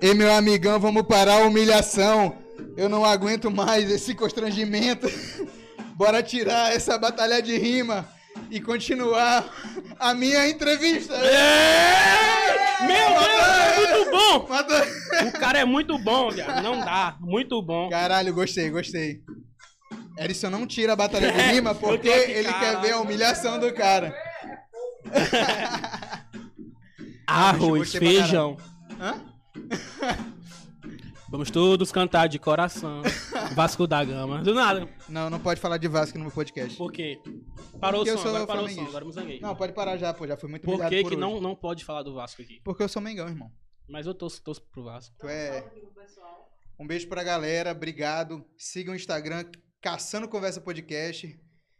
Ei, 0.00 0.14
meu 0.14 0.32
amigão, 0.32 0.80
vamos 0.80 1.02
parar 1.04 1.42
a 1.42 1.46
humilhação. 1.46 2.43
Eu 2.76 2.88
não 2.88 3.04
aguento 3.04 3.50
mais 3.50 3.90
esse 3.90 4.14
constrangimento. 4.14 5.06
Bora 5.96 6.22
tirar 6.22 6.72
essa 6.74 6.98
batalha 6.98 7.40
de 7.40 7.56
rima 7.56 8.08
e 8.50 8.60
continuar 8.60 9.44
a 9.98 10.12
minha 10.12 10.48
entrevista. 10.48 11.16
Meu 12.86 13.08
Deus, 13.08 13.28
é 13.28 13.96
muito 13.96 14.10
bom! 14.10 14.46
Mata- 14.48 14.86
O 15.28 15.32
cara 15.38 15.58
é 15.60 15.64
muito 15.64 15.96
bom, 15.98 16.30
viado. 16.30 16.62
Não 16.62 16.80
dá. 16.80 17.16
Muito 17.20 17.62
bom. 17.62 17.88
Caralho, 17.88 18.34
gostei, 18.34 18.70
gostei. 18.70 19.20
Erison 20.18 20.50
não 20.50 20.66
tira 20.66 20.92
a 20.92 20.96
batalha 20.96 21.30
de 21.32 21.38
É, 21.38 21.52
rima 21.52 21.74
porque 21.74 22.08
ele 22.08 22.52
quer 22.52 22.80
ver 22.80 22.92
a 22.92 23.00
humilhação 23.00 23.58
do 23.60 23.72
cara. 23.72 24.14
Arroz, 27.26 27.92
feijão. 27.92 28.56
Hã? 29.00 29.14
Vamos 31.34 31.50
todos 31.50 31.90
cantar 31.90 32.28
de 32.28 32.38
coração. 32.38 33.02
Vasco 33.56 33.88
da 33.88 34.04
Gama. 34.04 34.40
Do 34.40 34.54
nada. 34.54 34.88
Não, 35.08 35.28
não 35.28 35.40
pode 35.40 35.60
falar 35.60 35.78
de 35.78 35.88
Vasco 35.88 36.16
no 36.16 36.26
meu 36.26 36.32
podcast. 36.32 36.78
Por 36.78 36.92
quê? 36.92 37.20
Parou 37.80 38.04
Porque 38.04 38.10
o 38.10 38.14
eu 38.14 38.18
som, 38.18 38.22
sou 38.22 38.36
agora 38.36 38.46
parou 38.46 38.64
o 38.66 38.68
som, 38.68 38.82
agora 38.84 39.04
me 39.04 39.12
zanguei. 39.12 39.40
Não, 39.40 39.56
pode 39.56 39.72
parar 39.72 39.96
já, 39.96 40.14
pô. 40.14 40.28
Já 40.28 40.36
foi 40.36 40.48
muito 40.48 40.62
Por 40.62 40.76
que 40.76 40.82
por 40.84 40.88
que 40.90 41.06
hoje. 41.06 41.16
não, 41.16 41.40
não 41.40 41.56
pode 41.56 41.84
falar 41.84 42.04
do 42.04 42.14
Vasco 42.14 42.40
aqui? 42.40 42.60
Porque 42.62 42.84
eu 42.84 42.88
sou 42.88 43.02
Mengão, 43.02 43.26
irmão. 43.26 43.50
Mas 43.88 44.06
eu 44.06 44.14
torço, 44.14 44.40
torço 44.44 44.62
pro 44.70 44.84
Vasco. 44.84 45.12
Tu 45.18 45.26
é... 45.26 45.68
Um 46.78 46.86
beijo 46.86 47.08
pra 47.08 47.24
galera, 47.24 47.72
obrigado. 47.72 48.46
Siga 48.56 48.92
o 48.92 48.94
Instagram, 48.94 49.44
Caçando 49.82 50.28
Conversa 50.28 50.60
Podcast. 50.60 51.36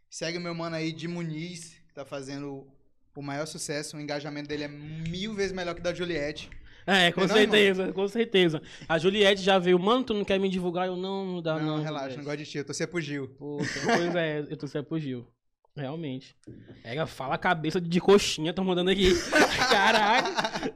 Segue 0.09 0.37
o 0.37 0.41
meu 0.41 0.53
mano 0.53 0.75
aí, 0.75 0.91
de 0.91 1.07
Muniz, 1.07 1.81
que 1.87 1.93
tá 1.93 2.03
fazendo 2.03 2.67
o 3.15 3.21
maior 3.21 3.45
sucesso. 3.45 3.95
O 3.95 4.01
engajamento 4.01 4.49
dele 4.49 4.65
é 4.65 4.67
mil 4.67 5.33
vezes 5.33 5.53
melhor 5.53 5.75
que 5.75 5.79
o 5.79 5.83
da 5.83 5.93
Juliette. 5.93 6.49
É, 6.87 7.11
com 7.11 7.21
Não, 7.21 7.27
não, 7.27 7.35
certeza, 7.35 7.93
com 7.93 8.07
certeza. 8.07 8.61
A 8.87 8.97
Juliette 8.99 9.41
já 9.41 9.57
veio, 9.57 9.79
mano, 9.79 10.03
tu 10.03 10.13
não 10.13 10.23
quer 10.23 10.39
me 10.39 10.47
divulgar? 10.49 10.87
Eu 10.87 10.95
não, 10.95 11.25
não 11.25 11.41
dá 11.41 11.57
não, 11.59 11.77
não. 11.77 11.83
relaxa, 11.83 12.17
não 12.17 12.23
gosto 12.23 12.37
de 12.37 12.45
ti, 12.45 12.57
eu 12.59 12.65
torcer 12.65 12.87
pro 12.87 13.01
Gil. 13.01 13.35
Pois 13.39 14.15
é, 14.15 14.45
eu 14.49 14.57
tô 14.57 14.67
pro 14.83 14.99
Gil. 14.99 15.27
Realmente. 15.75 16.35
Pega, 16.83 17.05
fala 17.05 17.35
a 17.35 17.37
cabeça 17.37 17.81
de 17.81 17.99
coxinha, 17.99 18.53
tô 18.53 18.63
mandando 18.63 18.91
aqui. 18.91 19.11
Caraca. 19.69 20.73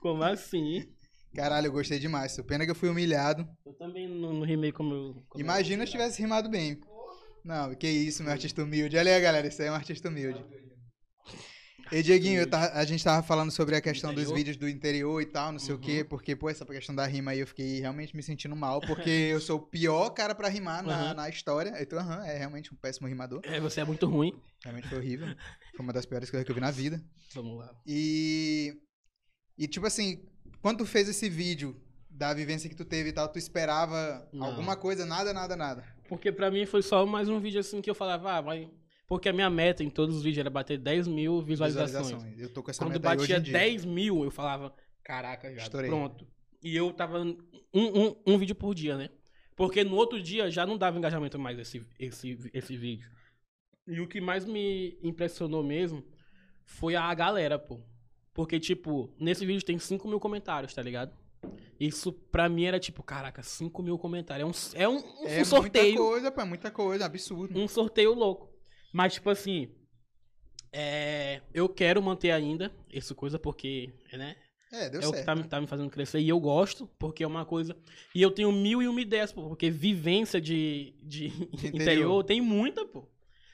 Como 0.00 0.22
assim? 0.24 0.88
Caralho, 1.34 1.68
eu 1.68 1.72
gostei 1.72 1.98
demais. 1.98 2.36
Pena 2.46 2.64
que 2.64 2.70
eu 2.70 2.74
fui 2.74 2.88
humilhado. 2.88 3.46
Eu 3.64 3.72
também 3.74 4.08
não, 4.08 4.32
não 4.32 4.42
rimei 4.44 4.72
como 4.72 4.92
eu. 4.94 5.12
como 5.28 5.40
eu- 5.40 5.40
Imagina 5.40 5.86
se 5.86 5.92
tivesse 5.92 6.20
rimado 6.20 6.48
bem. 6.48 6.80
Não, 7.44 7.74
que 7.74 7.88
isso, 7.88 8.22
meu 8.22 8.32
artista 8.32 8.62
humilde. 8.62 8.96
Olha 8.96 9.14
aí, 9.14 9.20
galera, 9.20 9.46
isso 9.46 9.62
aí 9.62 9.68
é 9.68 9.70
um 9.70 9.74
artista 9.74 10.08
humilde. 10.08 10.44
E 11.92 12.02
Dieguinho, 12.02 12.46
tava- 12.46 12.72
a 12.72 12.84
gente 12.86 13.04
tava 13.04 13.22
falando 13.22 13.50
sobre 13.50 13.76
a 13.76 13.80
questão 13.80 14.14
dos 14.14 14.30
vídeos 14.30 14.56
do 14.56 14.66
interior 14.68 15.20
e 15.20 15.26
tal, 15.26 15.52
não 15.52 15.58
sei 15.58 15.74
o 15.74 15.76
Uhum. 15.76 15.82
quê, 15.82 16.02
porque, 16.02 16.34
pô, 16.34 16.48
essa 16.48 16.64
questão 16.64 16.94
da 16.94 17.06
rima 17.06 17.32
aí 17.32 17.40
eu 17.40 17.46
fiquei 17.46 17.80
realmente 17.80 18.16
me 18.16 18.22
sentindo 18.22 18.56
mal, 18.56 18.80
porque 18.80 19.10
eu 19.10 19.40
sou 19.40 19.58
o 19.58 19.62
pior 19.62 20.08
cara 20.10 20.34
pra 20.34 20.48
rimar 20.48 20.82
na, 20.82 20.94
Aham. 21.08 21.14
na 21.14 21.28
história. 21.28 21.74
Então, 21.80 21.98
aham, 21.98 22.24
é 22.24 22.38
realmente 22.38 22.72
um 22.72 22.76
péssimo 22.76 23.06
rimador. 23.06 23.40
É, 23.44 23.60
você 23.60 23.80
é 23.80 23.84
muito 23.84 24.06
ruim. 24.06 24.32
Realmente 24.64 24.88
foi 24.88 24.98
horrível. 24.98 25.26
Foi 25.76 25.80
uma 25.84 25.92
das 25.92 26.06
piores 26.06 26.30
coisas 26.30 26.44
que 26.46 26.50
eu 26.50 26.54
vi 26.54 26.60
na 26.62 26.70
vida. 26.70 27.02
Vamos 27.34 27.58
lá. 27.58 27.70
E. 27.86 28.74
E, 29.58 29.68
tipo 29.68 29.86
assim, 29.86 30.24
quando 30.62 30.78
tu 30.78 30.86
fez 30.86 31.08
esse 31.10 31.28
vídeo 31.28 31.76
da 32.08 32.32
vivência 32.32 32.70
que 32.70 32.76
tu 32.76 32.84
teve 32.86 33.10
e 33.10 33.12
tal, 33.12 33.28
tu 33.28 33.38
esperava 33.38 34.26
Não. 34.32 34.46
alguma 34.46 34.76
coisa? 34.76 35.04
Nada, 35.04 35.32
nada, 35.34 35.54
nada. 35.56 35.84
Porque 36.08 36.32
pra 36.32 36.50
mim 36.50 36.64
foi 36.64 36.80
só 36.82 37.04
mais 37.04 37.28
um 37.28 37.38
vídeo 37.38 37.60
assim 37.60 37.82
que 37.82 37.90
eu 37.90 37.94
falava, 37.94 38.32
ah, 38.32 38.40
vai. 38.40 38.70
Porque 39.12 39.28
a 39.28 39.32
minha 39.34 39.50
meta 39.50 39.84
em 39.84 39.90
todos 39.90 40.16
os 40.16 40.22
vídeos 40.22 40.38
era 40.38 40.48
bater 40.48 40.78
10 40.78 41.06
mil 41.06 41.42
visualizações. 41.42 42.24
Eu 42.38 42.48
tô 42.48 42.62
com 42.62 42.70
essa 42.70 42.82
Quando 42.82 42.94
meta 42.94 43.14
batia 43.14 43.36
em 43.36 43.42
dia. 43.42 43.52
10 43.52 43.84
mil, 43.84 44.24
eu 44.24 44.30
falava, 44.30 44.74
caraca, 45.04 45.54
já, 45.54 45.64
Estourei. 45.64 45.90
pronto. 45.90 46.26
E 46.62 46.74
eu 46.74 46.90
tava 46.94 47.20
um, 47.20 47.36
um, 47.74 48.16
um 48.26 48.38
vídeo 48.38 48.54
por 48.54 48.74
dia, 48.74 48.96
né? 48.96 49.10
Porque 49.54 49.84
no 49.84 49.96
outro 49.96 50.18
dia 50.18 50.50
já 50.50 50.64
não 50.64 50.78
dava 50.78 50.96
engajamento 50.96 51.38
mais 51.38 51.58
esse, 51.58 51.86
esse, 51.98 52.38
esse 52.54 52.74
vídeo. 52.74 53.06
E 53.86 54.00
o 54.00 54.08
que 54.08 54.18
mais 54.18 54.46
me 54.46 54.96
impressionou 55.02 55.62
mesmo 55.62 56.02
foi 56.64 56.96
a 56.96 57.12
galera, 57.12 57.58
pô. 57.58 57.82
Porque, 58.32 58.58
tipo, 58.58 59.14
nesse 59.20 59.44
vídeo 59.44 59.62
tem 59.62 59.78
5 59.78 60.08
mil 60.08 60.20
comentários, 60.20 60.72
tá 60.72 60.80
ligado? 60.80 61.14
Isso 61.78 62.14
pra 62.14 62.48
mim 62.48 62.64
era 62.64 62.80
tipo, 62.80 63.02
caraca, 63.02 63.42
5 63.42 63.82
mil 63.82 63.98
comentários. 63.98 64.72
É 64.74 64.88
um, 64.88 64.94
é 64.94 64.98
um, 64.98 65.22
um 65.22 65.26
É 65.26 65.44
sorteio 65.44 65.84
muita 65.96 66.02
coisa, 66.02 66.32
pô, 66.32 66.40
é 66.40 66.44
muita 66.44 66.70
coisa, 66.70 67.04
absurdo. 67.04 67.60
um 67.60 67.68
sorteio 67.68 68.14
louco. 68.14 68.51
Mas, 68.92 69.14
tipo 69.14 69.30
assim, 69.30 69.68
é, 70.72 71.40
eu 71.52 71.68
quero 71.68 72.02
manter 72.02 72.30
ainda 72.30 72.72
essa 72.92 73.14
coisa 73.14 73.38
porque, 73.38 73.92
né? 74.12 74.36
É, 74.72 74.88
deu 74.88 75.02
é 75.02 75.06
o 75.06 75.10
certo. 75.10 75.20
que 75.20 75.26
tá, 75.26 75.34
me- 75.34 75.44
tá 75.44 75.60
me 75.60 75.66
fazendo 75.66 75.90
crescer. 75.90 76.18
E 76.20 76.28
eu 76.30 76.40
gosto, 76.40 76.86
porque 76.98 77.22
é 77.22 77.26
uma 77.26 77.44
coisa. 77.44 77.76
E 78.14 78.22
eu 78.22 78.30
tenho 78.30 78.50
mil 78.50 78.82
e 78.82 78.88
uma 78.88 79.00
ideias, 79.02 79.30
pô, 79.30 79.48
porque 79.48 79.70
vivência 79.70 80.40
de, 80.40 80.94
de 81.02 81.26
interior. 81.52 81.74
interior. 81.74 82.24
tem 82.24 82.40
muita, 82.40 82.86
pô. 82.86 83.06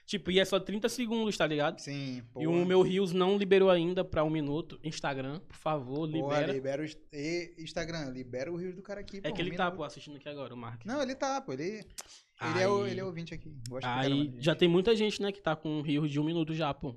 Tipo, 0.06 0.30
e 0.30 0.38
é 0.40 0.44
só 0.44 0.58
30 0.58 0.88
segundos, 0.88 1.36
tá 1.36 1.46
ligado? 1.46 1.80
Sim, 1.80 2.22
pô. 2.32 2.40
E 2.40 2.46
o 2.46 2.64
meu 2.64 2.80
Rios 2.82 3.12
não 3.12 3.36
liberou 3.36 3.68
ainda 3.68 4.02
pra 4.04 4.22
um 4.24 4.30
minuto. 4.30 4.78
Instagram, 4.82 5.40
por 5.40 5.56
favor, 5.56 6.06
libera. 6.08 6.52
libera 6.52 6.80
o 6.82 6.84
Inst- 6.84 7.00
e 7.12 7.52
Instagram, 7.58 8.10
libera 8.10 8.50
o 8.50 8.56
Rio 8.56 8.74
do 8.74 8.80
cara 8.80 9.00
aqui, 9.00 9.20
pô. 9.20 9.28
é 9.28 9.32
que 9.32 9.42
ele 9.42 9.50
um 9.50 9.56
tá, 9.56 9.64
minuto. 9.64 9.76
pô, 9.78 9.84
assistindo 9.84 10.16
aqui 10.16 10.28
agora, 10.28 10.54
o 10.54 10.56
Mark. 10.56 10.82
Não, 10.86 11.02
ele 11.02 11.14
tá, 11.16 11.40
pô, 11.42 11.52
ele... 11.52 11.84
Ele, 12.40 12.60
é 12.62 12.68
o, 12.68 12.82
Aí- 12.84 12.90
ele 12.92 13.00
é 13.00 13.04
ouvinte 13.04 13.34
aqui. 13.34 13.52
Gosto 13.68 13.86
Aí 13.86 14.34
já 14.38 14.54
tem 14.54 14.68
muita 14.68 14.94
gente, 14.94 15.20
né, 15.20 15.32
que 15.32 15.40
tá 15.42 15.56
com 15.56 15.80
rios 15.82 16.10
de 16.10 16.20
um 16.20 16.24
minuto 16.24 16.54
já, 16.54 16.72
pô. 16.72 16.96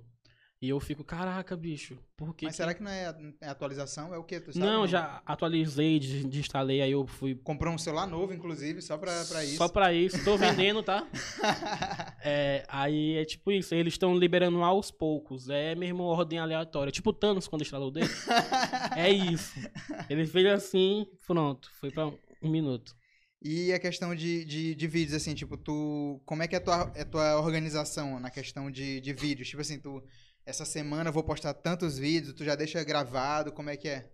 E 0.63 0.69
eu 0.69 0.79
fico, 0.79 1.03
caraca, 1.03 1.57
bicho, 1.57 1.97
por 2.15 2.35
que 2.35 2.45
Mas 2.45 2.53
que- 2.53 2.57
será 2.57 2.71
que 2.75 2.83
não 2.83 2.91
é, 2.91 3.11
é 3.41 3.49
atualização? 3.49 4.13
É 4.13 4.17
o 4.19 4.23
quê? 4.23 4.39
Tu 4.39 4.53
sabe? 4.53 4.63
Não, 4.63 4.85
já 4.85 5.19
atualizei, 5.25 5.97
des- 5.97 6.23
desinstalei, 6.23 6.83
aí 6.83 6.91
eu 6.91 7.07
fui 7.07 7.33
Comprou 7.33 7.73
um 7.73 7.79
celular 7.79 8.05
novo, 8.05 8.31
inclusive, 8.31 8.79
só 8.79 8.95
pra, 8.95 9.25
pra 9.25 9.43
isso. 9.43 9.57
só 9.57 9.67
pra 9.67 9.91
isso. 9.91 10.23
Tô 10.23 10.37
vendendo, 10.69 10.83
tá? 10.83 11.07
É, 12.23 12.63
aí 12.67 13.15
é 13.17 13.25
tipo 13.25 13.51
isso, 13.51 13.73
eles 13.73 13.93
estão 13.95 14.15
liberando 14.15 14.63
aos 14.63 14.91
poucos. 14.91 15.49
É 15.49 15.73
mesmo 15.73 16.03
ordem 16.03 16.37
aleatória. 16.37 16.91
Tipo 16.91 17.09
o 17.09 17.13
Thanos 17.13 17.47
quando 17.47 17.63
instalou 17.63 17.87
o 17.87 17.91
dedo. 17.91 18.09
é 18.95 19.09
isso. 19.09 19.59
Ele 20.07 20.27
fez 20.27 20.45
assim, 20.45 21.07
pronto. 21.25 21.69
Foi 21.79 21.89
pra 21.89 22.05
um 22.07 22.49
minuto. 22.49 22.95
E 23.41 23.73
a 23.73 23.79
questão 23.79 24.13
de, 24.13 24.45
de, 24.45 24.75
de 24.75 24.87
vídeos, 24.87 25.15
assim, 25.15 25.33
tipo, 25.33 25.57
tu. 25.57 26.21
Como 26.25 26.43
é 26.43 26.47
que 26.47 26.53
é 26.53 26.59
a 26.59 26.61
tua, 26.61 26.91
é 26.95 27.03
tua 27.03 27.39
organização 27.39 28.19
na 28.19 28.29
questão 28.29 28.69
de, 28.69 29.01
de 29.01 29.13
vídeos? 29.13 29.49
Tipo 29.49 29.61
assim, 29.61 29.79
tu. 29.79 30.03
Essa 30.45 30.63
semana 30.63 31.09
eu 31.09 31.13
vou 31.13 31.23
postar 31.23 31.53
tantos 31.53 31.97
vídeos, 31.97 32.33
tu 32.33 32.43
já 32.43 32.55
deixa 32.55 32.83
gravado, 32.83 33.51
como 33.51 33.69
é 33.69 33.77
que 33.77 33.87
é? 33.87 34.11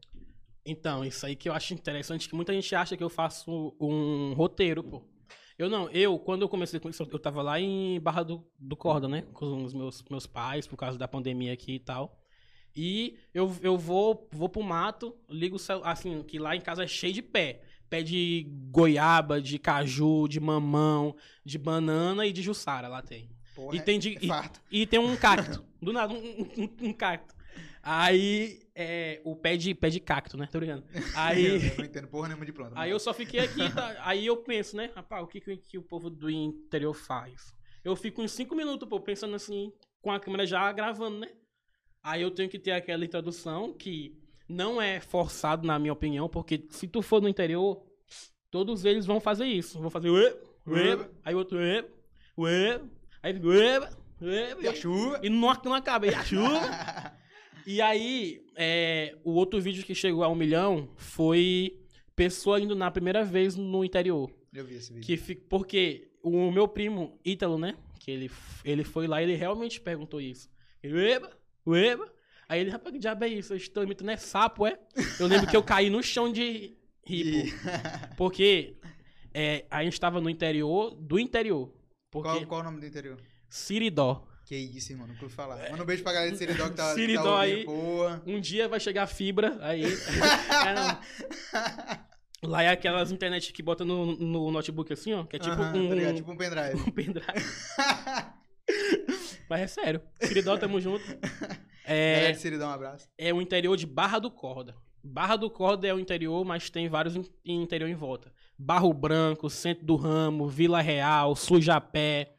Então, 0.66 1.04
isso 1.04 1.26
aí 1.26 1.36
que 1.36 1.48
eu 1.48 1.54
acho 1.54 1.74
interessante, 1.74 2.28
que 2.28 2.36
muita 2.36 2.54
gente 2.54 2.74
acha 2.76 2.98
que 2.98 3.04
eu 3.04 3.10
faço 3.10 3.76
um 3.80 4.34
roteiro, 4.34 4.84
pô. 4.84 5.04
Eu 5.58 5.70
não, 5.70 5.90
eu, 5.90 6.20
quando 6.20 6.44
eu 6.44 6.50
comecei 6.50 6.80
com 6.80 6.90
isso, 6.90 7.04
eu 7.04 7.20
tava 7.20 7.42
lá 7.42 7.60
em 7.60 8.00
Barra 8.00 8.24
do, 8.24 8.46
do 8.60 8.76
Corda, 8.76 9.08
né? 9.08 9.24
Com 9.34 9.64
os 9.64 9.74
meus, 9.74 10.04
meus 10.10 10.28
pais, 10.28 10.68
por 10.68 10.78
causa 10.78 10.98
da 10.98 11.08
pandemia 11.08 11.52
aqui 11.52 11.76
e 11.76 11.80
tal. 11.80 12.22
E 12.76 13.18
eu, 13.34 13.54
eu 13.62 13.78
vou, 13.78 14.30
vou 14.32 14.48
pro 14.48 14.62
mato, 14.62 15.18
ligo 15.30 15.58
assim, 15.84 16.22
que 16.24 16.38
lá 16.38 16.56
em 16.56 16.62
casa 16.62 16.84
é 16.84 16.88
cheio 16.88 17.14
de 17.14 17.22
pé. 17.22 17.64
Pé 17.90 18.04
de 18.04 18.46
goiaba, 18.72 19.42
de 19.42 19.58
caju, 19.58 20.28
de 20.28 20.40
mamão, 20.40 21.16
de 21.46 21.58
banana 21.58 22.26
e 22.26 22.34
de 22.34 22.42
jussara 22.42 22.88
lá 22.88 23.02
tem. 23.02 23.30
Porra, 23.56 23.76
E 23.76 23.82
tem 23.82 23.98
de- 23.98 24.18
é 24.18 24.28
farto. 24.28 24.62
E 24.72 24.86
tem 24.86 25.00
um 25.00 25.16
cacto. 25.16 25.64
Do 25.82 25.94
nada, 25.94 26.14
um, 26.14 26.18
um- 26.18 26.88
um 26.90 26.94
cacto. 26.94 27.36
Aí, 27.82 28.60
é, 28.76 29.22
o 29.24 29.36
pé 29.36 29.56
de, 29.56 29.74
pé 29.74 29.90
de 29.90 30.00
cacto, 30.00 30.36
né? 30.38 30.48
Tô 30.52 30.60
brincando. 30.60 30.84
Aí, 31.16 31.46
Eu 31.46 31.78
não 31.78 31.86
entendo 31.86 32.08
porra 32.08 32.28
nenhuma 32.28 32.46
de 32.46 32.52
planta. 32.52 32.74
aí 32.76 32.92
eu 32.92 33.00
só 33.00 33.14
fiquei 33.14 33.40
aqui, 33.40 33.74
tá? 33.74 33.96
aí 34.02 34.26
eu 34.26 34.38
penso, 34.38 34.76
né? 34.76 34.92
Rapaz, 34.96 35.24
o 35.24 35.28
que, 35.28 35.40
que, 35.40 35.56
que 35.58 35.78
o 35.78 35.82
povo 35.82 36.10
do 36.10 36.30
interior 36.30 36.94
faz? 36.94 37.54
Eu 37.84 37.96
fico 37.96 38.22
uns 38.22 38.32
5 38.34 38.54
minutos, 38.56 38.88
pô, 38.90 39.00
pensando 39.00 39.36
assim, 39.36 39.72
com 40.02 40.12
a 40.12 40.20
câmera 40.20 40.46
já 40.46 40.70
gravando, 40.74 41.20
né? 41.20 41.30
Aí 42.04 42.22
eu 42.22 42.32
tenho 42.32 42.50
que 42.50 42.60
ter 42.60 42.72
aquela 42.72 43.06
introdução 43.06 43.74
que 43.74 44.18
não 44.48 44.82
é 44.82 45.00
forçado, 45.00 45.66
na 45.68 45.78
minha 45.80 45.94
opinião, 45.94 46.28
porque 46.30 46.66
se 46.70 46.88
tu 46.88 47.02
for 47.02 47.22
no 47.22 47.28
interior, 47.30 47.82
todos 48.50 48.86
eles 48.86 49.06
vão 49.06 49.20
fazer 49.20 49.46
isso. 49.46 49.80
Vão 49.80 49.90
fazer 49.90 50.10
ué, 50.10 50.36
ué, 50.68 51.10
aí 51.24 51.36
o 51.36 51.38
outro 51.38 51.58
ué, 51.58 51.86
ué, 52.38 52.82
aí 53.22 53.34
fica 53.34 53.48
ué, 53.48 53.80
ué, 54.22 54.56
E 54.62 54.68
a 54.68 54.74
chuva? 54.74 55.20
e 55.24 55.30
não, 55.30 55.54
não 55.66 55.74
acaba. 55.74 56.08
E 56.08 56.14
a 56.14 56.24
chuva. 56.24 56.60
e 57.66 57.82
aí, 57.82 58.46
é, 58.56 59.16
o 59.24 59.32
outro 59.32 59.60
vídeo 59.60 59.84
que 59.84 59.94
chegou 59.96 60.24
a 60.24 60.30
um 60.30 60.36
milhão 60.36 60.90
foi 60.96 61.80
pessoa 62.16 62.60
indo 62.60 62.76
na 62.76 62.90
primeira 62.90 63.24
vez 63.24 63.56
no 63.56 63.84
interior. 63.84 64.32
Eu 64.54 64.66
vi 64.66 64.76
esse 64.76 64.92
vídeo. 64.94 65.18
Que 65.18 65.36
porque 65.36 66.10
o 66.24 66.52
meu 66.52 66.68
primo, 66.68 67.20
Ítalo, 67.24 67.58
né? 67.58 67.76
Que 68.00 68.12
ele, 68.12 68.32
ele 68.64 68.84
foi 68.84 69.08
lá 69.08 69.22
e 69.22 69.26
ele 69.26 69.36
realmente 69.36 69.80
perguntou 69.82 70.20
isso. 70.22 70.50
Ele, 70.82 71.12
eba, 71.12 71.32
eba. 71.68 72.12
Aí 72.50 72.62
ele, 72.62 72.70
rapaz, 72.70 72.94
que 72.94 73.00
diabo 73.00 73.26
é 73.26 73.28
isso? 73.28 73.54
Eu 73.54 73.58
estou 73.58 73.84
imitando, 73.84 74.10
é 74.10 74.18
sapo, 74.18 74.66
é? 74.66 74.80
Eu 75.20 75.28
lembro 75.28 75.48
que 75.48 75.58
eu 75.58 75.64
caí 75.64 75.90
no 75.90 76.02
chão 76.02 76.32
de 76.32 76.78
rir, 77.06 77.54
pô. 77.54 77.70
Porque 78.16 78.78
é, 79.34 79.66
a 79.70 79.84
gente 79.84 80.00
tava 80.00 80.22
no 80.22 80.30
interior 80.30 80.96
do 80.96 81.20
interior. 81.20 81.74
Porque 82.10 82.30
Qual, 82.30 82.46
qual 82.46 82.62
o 82.62 82.64
nome 82.64 82.80
do 82.80 82.86
interior? 82.86 83.20
Siridó. 83.50 84.26
Que 84.46 84.56
isso, 84.56 84.94
irmão, 84.94 85.06
nunca 85.06 85.24
ouvi 85.24 85.36
falar. 85.36 85.70
Manda 85.70 85.84
um 85.84 85.86
beijo 85.86 86.04
pra 86.04 86.14
galera 86.14 86.32
de 86.32 86.38
Seridó 86.38 86.70
que 86.70 86.76
tá, 86.76 86.94
Seridó 86.96 87.36
tá 87.36 87.42
aí. 87.42 87.66
Boa. 87.66 88.24
Um 88.26 88.40
dia 88.40 88.70
vai 88.70 88.80
chegar 88.80 89.06
fibra, 89.06 89.58
aí. 89.62 89.84
É, 90.66 90.74
não. 90.74 92.50
Lá 92.50 92.64
é 92.64 92.70
aquelas 92.70 93.12
internet 93.12 93.52
que 93.52 93.62
bota 93.62 93.84
no, 93.84 94.16
no 94.16 94.50
notebook 94.50 94.94
assim, 94.94 95.14
ó. 95.14 95.26
Que 95.26 95.36
é 95.36 95.40
tipo 95.40 95.54
Aham, 95.54 95.78
um, 95.78 95.90
tá 95.90 95.96
ligado? 95.96 96.16
Tipo 96.16 96.32
um 96.32 96.38
pendrive. 96.38 96.76
um 96.76 96.92
pendrive. 96.92 97.46
Mas 99.50 99.62
é 99.62 99.68
sério. 99.68 100.02
Siridó, 100.22 100.58
tamo 100.58 100.80
junto. 100.80 101.04
Galera 101.88 102.30
É, 102.30 102.32
de 102.32 102.40
Seridó, 102.40 102.68
um 102.68 102.72
abraço. 102.72 103.08
é 103.18 103.34
o 103.34 103.42
interior 103.42 103.76
de 103.78 103.86
Barra 103.86 104.20
do 104.20 104.30
Corda. 104.32 104.76
Barra 105.04 105.36
do 105.38 105.50
Corda 105.50 105.88
é 105.88 105.94
o 105.94 106.00
interior, 106.00 106.44
mas 106.44 106.70
tem 106.70 106.90
vários 106.90 107.16
in- 107.16 107.26
interior 107.46 107.88
em 107.90 107.96
volta. 107.96 108.32
Barro 108.58 108.92
Branco, 108.94 109.50
Centro 109.50 109.86
do 109.86 109.96
Ramo, 109.96 110.48
Vila 110.48 110.82
Real, 110.82 111.36
Sujapé, 111.36 112.34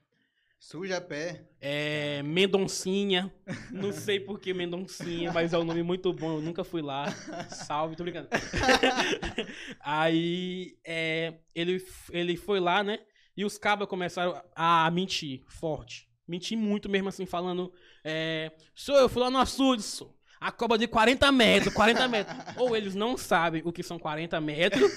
Suja 0.61 1.01
pé. 1.01 1.45
é, 1.61 2.21
Mendoncinha. 2.25 3.33
Não 3.71 3.93
sei 3.93 4.19
por 4.19 4.41
que 4.41 4.53
Mendoncinha, 4.53 5.33
mas 5.33 5.53
é 5.53 5.59
um 5.59 5.63
nome 5.65 5.85
muito 5.85 6.13
bom. 6.13 6.35
Eu 6.39 6.43
nunca 6.43 6.65
fui 6.65 6.83
lá. 6.83 7.07
Salve, 7.49 7.95
tô 7.95 8.03
brincando. 8.03 8.29
Aí 9.81 10.77
é, 10.85 11.35
ele, 11.55 11.83
ele 12.11 12.37
foi 12.37 12.61
lá, 12.61 12.83
né? 12.83 12.99
E 13.37 13.45
os 13.45 13.57
cabas 13.57 13.89
começaram 13.89 14.41
a 14.55 14.91
mentir 14.91 15.43
forte. 15.47 16.09
Mentir 16.27 16.59
muito 16.59 16.89
mesmo 16.89 17.09
assim, 17.09 17.25
falando. 17.25 17.73
É, 18.05 18.53
Sou 18.75 18.97
eu 18.97 19.09
fui 19.09 19.23
lá 19.23 19.31
no 19.31 19.39
açude, 19.39 19.83
sou. 19.83 20.17
A 20.41 20.53
cobra 20.53 20.79
de 20.79 20.87
40 20.87 21.33
metros, 21.33 21.75
40 21.75 22.07
metros. 22.07 22.37
Ou 22.57 22.77
eles 22.77 22.95
não 22.95 23.17
sabem 23.17 23.61
o 23.65 23.73
que 23.73 23.83
são 23.83 23.99
40 23.99 24.41
metros. 24.41 24.89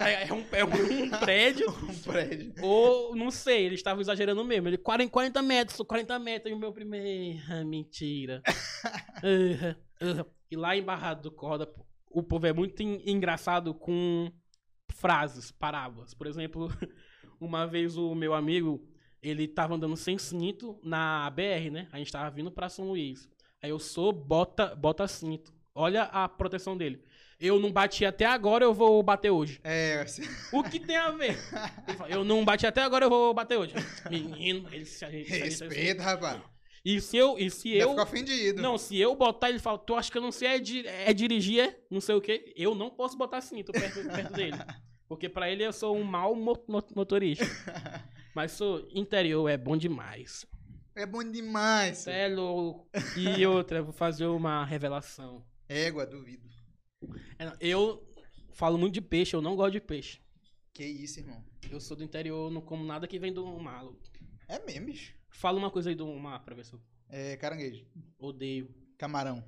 É, 0.00 0.26
é 0.28 0.32
um, 0.32 0.42
é 0.52 0.64
um 0.64 1.10
prédio. 1.20 1.66
Um 1.86 1.98
prédio. 1.98 2.54
Ou, 2.62 3.14
não 3.14 3.30
sei, 3.30 3.66
eles 3.66 3.78
estavam 3.80 4.00
exagerando 4.00 4.42
mesmo. 4.42 4.68
Ele, 4.68 4.78
40, 4.78 5.10
40 5.10 5.42
metros, 5.42 5.76
40 5.86 6.18
metros. 6.18 6.50
E 6.50 6.54
o 6.54 6.58
meu 6.58 6.72
primeiro. 6.72 7.38
Ah, 7.50 7.62
mentira. 7.64 8.42
Ah, 9.22 9.76
ah. 10.00 10.26
E 10.50 10.56
lá 10.56 10.76
em 10.76 10.82
Barrado 10.82 11.22
do 11.22 11.30
Corda, 11.30 11.68
o 12.10 12.22
povo 12.22 12.46
é 12.46 12.52
muito 12.52 12.82
en- 12.82 13.02
engraçado 13.04 13.74
com 13.74 14.30
frases, 14.94 15.50
parábolas. 15.50 16.14
Por 16.14 16.26
exemplo, 16.26 16.68
uma 17.40 17.66
vez 17.66 17.96
o 17.96 18.14
meu 18.14 18.32
amigo, 18.32 18.80
ele 19.28 19.48
tava 19.48 19.74
andando 19.74 19.96
sem 19.96 20.18
cinto 20.18 20.78
na 20.82 21.28
BR, 21.30 21.70
né? 21.70 21.88
A 21.92 21.98
gente 21.98 22.12
tava 22.12 22.30
vindo 22.30 22.50
pra 22.50 22.68
São 22.68 22.86
Luís. 22.88 23.28
Aí 23.62 23.70
eu 23.70 23.78
sou, 23.78 24.12
bota, 24.12 24.74
bota 24.74 25.06
cinto. 25.08 25.52
Olha 25.74 26.04
a 26.04 26.28
proteção 26.28 26.76
dele. 26.76 27.02
Eu 27.38 27.60
não 27.60 27.70
bati 27.70 28.04
até 28.06 28.24
agora, 28.24 28.64
eu 28.64 28.72
vou 28.72 29.02
bater 29.02 29.30
hoje. 29.30 29.60
É, 29.62 30.00
assim, 30.00 30.22
O 30.52 30.62
que 30.62 30.80
tem 30.80 30.96
a 30.96 31.10
ver? 31.10 31.36
Fala, 31.98 32.08
eu 32.10 32.24
não 32.24 32.42
bati 32.44 32.66
até 32.66 32.82
agora, 32.82 33.04
eu 33.04 33.10
vou 33.10 33.34
bater 33.34 33.58
hoje. 33.58 33.74
Menino, 34.10 34.66
ele 34.72 34.86
se 34.86 35.04
ajeita. 35.04 35.34
respeita, 35.34 36.02
rapaz. 36.02 36.40
E 36.82 37.00
se 37.00 37.16
eu. 37.16 37.36
E 37.38 37.50
se 37.50 37.74
Eu 37.76 37.94
ofendido. 37.96 38.62
não, 38.62 38.78
se 38.78 38.96
eu 38.98 39.14
botar, 39.16 39.50
ele 39.50 39.58
fala, 39.58 39.76
tu 39.76 39.94
acha 39.94 40.10
que 40.10 40.16
eu 40.16 40.22
não 40.22 40.32
sei 40.32 40.48
é, 40.48 40.58
di- 40.58 40.86
é 40.86 41.12
dirigir, 41.12 41.60
é? 41.60 41.76
Não 41.90 42.00
sei 42.00 42.14
o 42.14 42.20
quê. 42.20 42.54
Eu 42.56 42.74
não 42.74 42.88
posso 42.88 43.18
botar 43.18 43.40
cinto 43.42 43.70
perto, 43.72 44.02
perto 44.08 44.32
dele. 44.32 44.56
Porque 45.08 45.28
pra 45.28 45.50
ele 45.50 45.62
eu 45.64 45.72
sou 45.72 45.94
um 45.96 46.02
mau 46.04 46.34
mo- 46.34 46.64
mo- 46.66 46.82
motorista. 46.94 47.44
Mas 48.36 48.52
sou 48.52 48.86
interior, 48.92 49.48
é 49.48 49.56
bom 49.56 49.78
demais. 49.78 50.44
É 50.94 51.06
bom 51.06 51.24
demais. 51.24 51.96
Cê 51.98 52.10
É 52.10 52.28
louco. 52.28 52.86
E 53.16 53.46
outra, 53.46 53.82
vou 53.82 53.94
fazer 53.94 54.26
uma 54.26 54.62
revelação. 54.62 55.42
Égua, 55.66 56.04
duvido. 56.04 56.46
É, 57.38 57.50
Eu 57.58 58.06
falo 58.52 58.76
muito 58.76 58.92
de 58.92 59.00
peixe, 59.00 59.34
eu 59.34 59.40
não 59.40 59.56
gosto 59.56 59.72
de 59.72 59.80
peixe. 59.80 60.20
Que 60.74 60.84
isso, 60.84 61.18
irmão. 61.18 61.42
Eu 61.70 61.80
sou 61.80 61.96
do 61.96 62.04
interior, 62.04 62.50
não 62.50 62.60
como 62.60 62.84
nada 62.84 63.08
que 63.08 63.18
vem 63.18 63.32
do 63.32 63.46
mar. 63.58 63.86
É 64.46 64.58
mesmo, 64.66 64.84
bicho. 64.84 65.14
Fala 65.30 65.56
uma 65.58 65.70
coisa 65.70 65.88
aí 65.88 65.94
do 65.94 66.06
mar 66.14 66.44
pra 66.44 66.54
ver 66.54 66.66
se 66.66 66.74
eu 66.74 66.80
É 67.08 67.38
caranguejo. 67.38 67.86
odeio. 68.18 68.68
Camarão. 68.98 69.42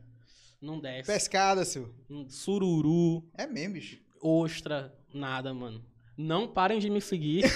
Não 0.62 0.80
desce. 0.80 1.12
Pescada, 1.12 1.62
seu. 1.62 1.94
Sururu. 2.30 3.22
É 3.34 3.46
mesmo, 3.46 3.74
bicho. 3.74 4.00
ostra, 4.22 4.98
nada, 5.12 5.52
mano. 5.52 5.84
Não 6.18 6.48
parem 6.48 6.80
de 6.80 6.90
me 6.90 7.00
seguir. 7.00 7.44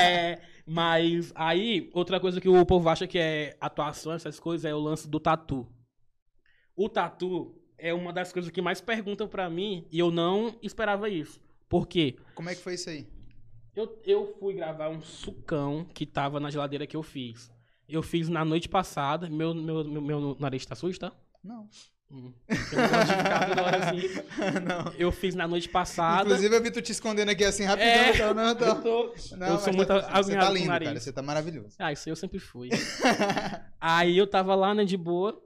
É, 0.00 0.40
mas 0.64 1.32
aí, 1.34 1.90
outra 1.92 2.20
coisa 2.20 2.40
que 2.40 2.48
o 2.48 2.64
povo 2.64 2.88
acha 2.88 3.06
que 3.06 3.18
é 3.18 3.56
atuação, 3.60 4.12
essas 4.12 4.38
coisas, 4.38 4.64
é 4.64 4.72
o 4.72 4.78
lance 4.78 5.08
do 5.08 5.18
tatu. 5.18 5.66
O 6.76 6.88
tatu 6.88 7.60
é 7.76 7.92
uma 7.92 8.12
das 8.12 8.32
coisas 8.32 8.50
que 8.50 8.62
mais 8.62 8.80
perguntam 8.80 9.26
pra 9.26 9.50
mim 9.50 9.88
e 9.90 9.98
eu 9.98 10.12
não 10.12 10.56
esperava 10.62 11.08
isso. 11.08 11.40
Por 11.68 11.88
quê? 11.88 12.16
Como 12.34 12.48
é 12.48 12.54
que 12.54 12.62
foi 12.62 12.74
isso 12.74 12.90
aí? 12.90 13.08
Eu, 13.74 14.00
eu 14.04 14.36
fui 14.38 14.54
gravar 14.54 14.88
um 14.88 15.00
sucão 15.00 15.84
que 15.92 16.06
tava 16.06 16.38
na 16.38 16.50
geladeira 16.50 16.86
que 16.86 16.96
eu 16.96 17.02
fiz. 17.02 17.50
Eu 17.88 18.02
fiz 18.02 18.28
na 18.28 18.44
noite 18.44 18.68
passada. 18.68 19.28
Meu, 19.28 19.54
meu, 19.54 19.84
meu, 19.84 20.02
meu 20.02 20.36
nariz 20.38 20.64
tá 20.64 20.76
sujo, 20.76 20.98
tá? 20.98 21.12
Não. 21.42 21.68
Hum. 22.10 22.32
Eu 22.48 22.78
não 22.78 22.88
gosto 22.88 23.06
de 23.06 23.16
ficar 23.16 23.48
toda 23.48 23.62
hora 23.62 23.76
assim. 23.84 24.00
não. 24.66 24.92
Eu 24.98 25.12
fiz 25.12 25.34
na 25.34 25.46
noite 25.46 25.68
passada. 25.68 26.22
Inclusive, 26.22 26.56
eu 26.56 26.62
vi 26.62 26.70
tu 26.70 26.80
te 26.80 26.92
escondendo 26.92 27.30
aqui 27.30 27.44
assim 27.44 27.64
rapidão. 27.64 27.90
É. 27.92 28.10
então, 28.14 28.34
não, 28.34 28.44
Eu, 28.44 28.52
então. 28.52 28.80
tô, 28.80 29.14
Não, 29.36 29.46
eu 29.46 29.58
sou 29.58 29.64
tá- 29.66 29.72
muito 29.72 29.92
Você 29.92 30.06
agoniado 30.06 30.40
tá 30.40 30.46
com 30.46 30.52
o 30.52 30.56
lindo, 30.56 30.68
cara. 30.68 31.00
Você 31.00 31.12
tá 31.12 31.22
maravilhoso. 31.22 31.76
Ah, 31.78 31.92
isso 31.92 32.08
aí 32.08 32.12
eu 32.12 32.16
sempre 32.16 32.38
fui. 32.38 32.70
aí 33.80 34.16
eu 34.16 34.26
tava 34.26 34.54
lá, 34.54 34.74
né, 34.74 34.84
de 34.84 34.96
boa. 34.96 35.38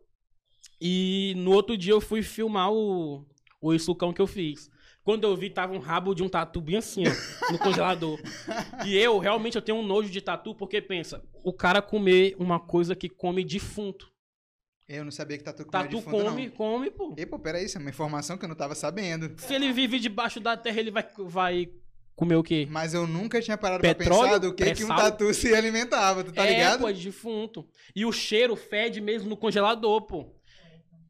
E 0.80 1.34
no 1.36 1.52
outro 1.52 1.76
dia 1.76 1.92
eu 1.92 2.00
fui 2.00 2.22
filmar 2.22 2.70
o, 2.72 3.26
o 3.60 3.78
sucão 3.78 4.12
que 4.12 4.20
eu 4.22 4.26
fiz. 4.26 4.70
Quando 5.04 5.24
eu 5.24 5.36
vi, 5.36 5.50
tava 5.50 5.72
um 5.72 5.80
rabo 5.80 6.14
de 6.14 6.22
um 6.22 6.28
tatu 6.28 6.60
bem 6.60 6.76
assim, 6.76 7.02
ó, 7.08 7.52
no 7.52 7.58
congelador. 7.58 8.20
E 8.86 8.96
eu, 8.96 9.18
realmente, 9.18 9.56
eu 9.56 9.62
tenho 9.62 9.78
um 9.78 9.86
nojo 9.86 10.10
de 10.10 10.20
tatu, 10.20 10.54
porque 10.54 10.80
pensa, 10.80 11.22
o 11.44 11.52
cara 11.52 11.82
comer 11.82 12.36
uma 12.38 12.60
coisa 12.60 12.94
que 12.94 13.08
come 13.08 13.44
defunto. 13.44 14.11
Eu 14.88 15.04
não 15.04 15.10
sabia 15.10 15.38
que 15.38 15.44
tatu 15.44 15.64
comia 15.64 15.84
Tatu 15.84 15.96
defunto, 15.96 16.24
come, 16.24 16.46
não. 16.46 16.52
come, 16.54 16.90
pô. 16.90 17.14
E, 17.16 17.24
pô, 17.24 17.38
peraí, 17.38 17.64
isso 17.64 17.78
é 17.78 17.80
uma 17.80 17.90
informação 17.90 18.36
que 18.36 18.44
eu 18.44 18.48
não 18.48 18.56
tava 18.56 18.74
sabendo. 18.74 19.32
Se 19.38 19.54
ele 19.54 19.72
vive 19.72 19.98
debaixo 19.98 20.40
da 20.40 20.56
terra, 20.56 20.80
ele 20.80 20.90
vai, 20.90 21.06
vai 21.18 21.68
comer 22.14 22.36
o 22.36 22.42
quê? 22.42 22.66
Mas 22.70 22.92
eu 22.92 23.06
nunca 23.06 23.40
tinha 23.40 23.56
parado 23.56 23.80
Petróleo? 23.80 24.06
pra 24.08 24.26
pensar 24.26 24.38
do 24.38 24.54
que, 24.54 24.74
que 24.74 24.84
um 24.84 24.88
tatu 24.88 25.32
se 25.32 25.54
alimentava, 25.54 26.22
tu 26.24 26.32
tá 26.32 26.44
é, 26.44 26.50
ligado? 26.54 26.80
pô, 26.80 26.88
é 26.88 26.92
de 26.92 27.04
defunto. 27.04 27.66
E 27.94 28.04
o 28.04 28.12
cheiro 28.12 28.54
fede 28.56 29.00
mesmo 29.00 29.28
no 29.28 29.36
congelador, 29.36 30.02
pô. 30.02 30.34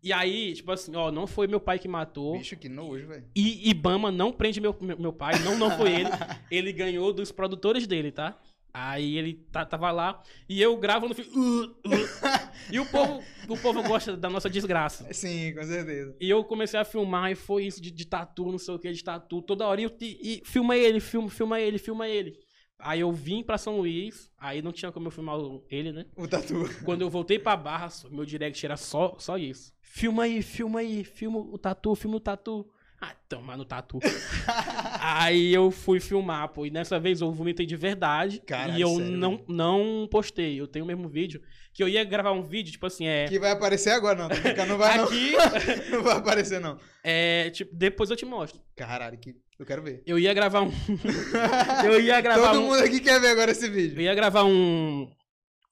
E 0.03 0.13
aí, 0.13 0.53
tipo 0.53 0.71
assim, 0.73 0.95
ó, 0.97 1.13
não 1.13 1.29
foi 1.29 1.47
meu 1.47 1.61
pai 1.61 1.79
que 1.79 1.87
matou. 1.87 2.37
Bicho, 2.37 2.57
que 2.57 2.69
nojo, 2.69 3.07
velho. 3.07 3.25
E 3.37 3.71
Ibama 3.71 4.11
não 4.11 4.33
prende 4.33 4.61
meu, 4.61 4.77
meu, 4.81 4.99
meu 4.99 5.13
pai, 5.13 5.39
não, 5.41 5.57
não 5.57 5.71
foi 5.77 5.93
ele. 5.93 6.11
Ele 6.51 6.73
ganhou 6.73 7.13
dos 7.13 7.31
produtores 7.31 7.87
dele, 7.87 8.11
tá? 8.11 8.37
Aí 8.75 9.19
ele 9.19 9.35
tá- 9.53 9.67
tava 9.67 9.91
lá 9.91 10.23
e 10.49 10.61
eu 10.61 10.75
gravo 10.79 11.07
no 11.07 11.15
filme. 11.15 11.31
"Uh, 11.37 11.65
uh". 11.65 11.73
E 12.71 12.79
o 12.81 12.87
povo, 12.87 13.23
o 13.49 13.57
povo 13.59 13.83
gosta 13.83 14.17
da 14.17 14.29
nossa 14.31 14.49
desgraça. 14.49 15.13
Sim, 15.13 15.53
com 15.55 15.63
certeza. 15.63 16.17
E 16.21 16.29
eu 16.31 16.45
comecei 16.45 16.79
a 16.79 16.85
filmar 16.85 17.31
e 17.31 17.35
foi 17.35 17.65
isso 17.65 17.81
de, 17.81 17.91
de 17.91 18.07
tatu, 18.07 18.51
não 18.51 18.59
sei 18.59 18.75
o 18.75 18.79
que, 18.79 18.91
de 18.93 19.03
tatu. 19.05 19.43
Toda 19.43 19.67
hora 19.67 19.81
e, 19.81 19.85
eu 19.85 19.91
te- 19.91 20.19
e 20.23 20.43
filma 20.45 20.77
ele, 20.77 21.01
filma, 21.01 21.29
filma 21.29 21.61
ele, 21.61 21.79
filma 21.79 22.09
ele. 22.09 22.39
Aí 22.79 22.99
eu 23.01 23.13
vim 23.13 23.45
pra 23.45 23.59
São 23.59 23.77
Luís, 23.79 24.29
aí 24.37 24.61
não 24.61 24.73
tinha 24.73 24.91
como 24.91 25.07
eu 25.07 25.11
filmar 25.13 25.37
ele, 25.71 25.93
né? 25.93 26.05
O 26.17 26.27
tatu. 26.27 26.65
Quando 26.85 27.03
eu 27.03 27.09
voltei 27.11 27.39
pra 27.39 27.57
Barra, 27.57 27.89
meu 28.11 28.25
direct 28.25 28.65
era 28.67 28.77
só, 28.77 29.15
só 29.19 29.39
isso. 29.39 29.73
Filma 29.81 30.25
aí, 30.25 30.43
filma 30.43 30.81
aí, 30.81 31.05
filma 31.05 31.39
o 31.39 31.57
tatu, 31.59 31.95
filma 31.95 32.17
o 32.17 32.21
tatu. 32.21 32.67
Ah, 33.05 33.17
toma 33.29 33.57
no 33.57 33.65
tatu. 33.65 33.99
aí 35.01 35.53
eu 35.53 35.73
fui 35.73 35.99
filmar, 35.99 36.49
pô, 36.51 36.65
e 36.65 36.71
dessa 36.71 37.01
vez 37.01 37.21
eu 37.21 37.33
vomitei 37.33 37.67
de 37.67 37.75
verdade. 37.75 38.41
Caralho, 38.47 38.79
e 38.79 38.81
eu 38.81 38.91
sério, 38.91 39.11
não, 39.17 39.45
não 39.49 40.09
postei. 40.09 40.61
Eu 40.61 40.69
tenho 40.69 40.85
o 40.85 40.89
mesmo 40.89 41.09
vídeo. 41.09 41.43
Que 41.75 41.83
eu 41.83 41.89
ia 41.89 42.05
gravar 42.05 42.31
um 42.31 42.43
vídeo, 42.45 42.71
tipo 42.71 42.87
assim, 42.87 43.07
é. 43.09 43.27
Que 43.27 43.41
vai 43.41 43.51
aparecer 43.51 43.91
agora, 43.91 44.17
não. 44.17 44.29
Não 44.69 44.79
vai, 44.79 44.99
não. 44.99 45.05
Aqui, 45.07 45.33
Não 45.91 46.03
vai 46.03 46.17
aparecer, 46.17 46.61
não. 46.61 46.79
é, 47.03 47.51
tipo, 47.51 47.75
depois 47.75 48.09
eu 48.09 48.15
te 48.17 48.25
mostro. 48.25 48.61
Caralho, 48.77 49.19
que 49.19 49.35
eu 49.59 49.67
quero 49.67 49.83
ver. 49.83 50.03
Eu 50.07 50.17
ia 50.17 50.33
gravar 50.33 50.63
um. 50.63 50.71
eu 51.85 52.01
ia 52.01 52.21
gravar 52.21 52.53
Todo 52.53 52.61
um. 52.61 52.67
mundo 52.69 52.85
aqui 52.85 53.01
quer 53.01 53.21
ver 53.21 53.29
agora 53.31 53.51
esse 53.51 53.67
Eu 53.67 53.73
vídeo. 53.73 54.01
ia 54.01 54.15
gravar 54.15 54.45
um. 54.45 55.11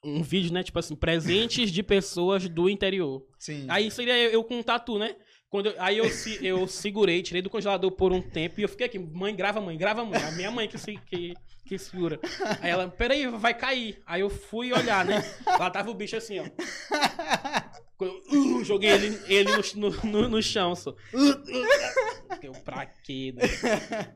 Um 0.03 0.23
vídeo, 0.23 0.53
né? 0.53 0.63
Tipo 0.63 0.79
assim, 0.79 0.97
presentes 0.97 1.71
de 1.71 1.83
pessoas 1.83 2.49
do 2.49 2.71
interior. 2.71 3.23
Sim. 3.39 3.67
Aí 3.69 3.91
seria 3.91 4.19
eu, 4.19 4.31
eu 4.31 4.43
com 4.45 4.59
um 4.59 4.63
tatu, 4.63 4.99
né? 4.99 5.15
Quando 5.51 5.67
eu- 5.67 5.75
aí 5.79 5.99
eu, 5.99 6.07
eu 6.41 6.67
segurei, 6.69 7.23
tirei 7.23 7.43
do 7.43 7.51
congelador 7.51 7.91
por 7.91 8.13
um 8.13 8.23
tempo 8.23 8.61
e 8.61 8.63
eu 8.63 8.69
fiquei 8.69 8.87
aqui, 8.87 8.99
mãe, 8.99 9.35
grava, 9.35 9.61
mãe, 9.61 9.77
grava, 9.77 10.05
mãe. 10.05 10.23
A 10.23 10.31
minha 10.31 10.51
mãe 10.51 10.69
que, 10.69 10.79
que, 10.99 11.35
que 11.71 11.79
segura. 11.79 12.19
Aí 12.61 12.69
ela, 12.69 12.89
peraí, 12.89 13.29
vai 13.29 13.55
cair. 13.55 14.03
Aí 14.05 14.23
eu 14.23 14.29
fui 14.29 14.73
olhar, 14.73 15.05
né? 15.05 15.23
Lá 15.47 15.71
tava 15.71 15.89
o 15.89 15.95
bicho 15.95 16.17
assim, 16.17 16.41
ó. 16.41 16.45
Eu, 18.01 18.19
uh, 18.33 18.65
joguei 18.65 18.91
ele, 18.91 19.21
ele 19.29 19.51
no, 19.77 19.91
no, 20.03 20.29
no, 20.29 20.43
chão, 20.43 20.75
só. 20.75 20.91
Uh, 20.91 21.31
uh. 21.31 22.41
Eu, 22.43 22.53
pra 22.65 22.87
quê? 22.87 23.33
né? 23.37 23.43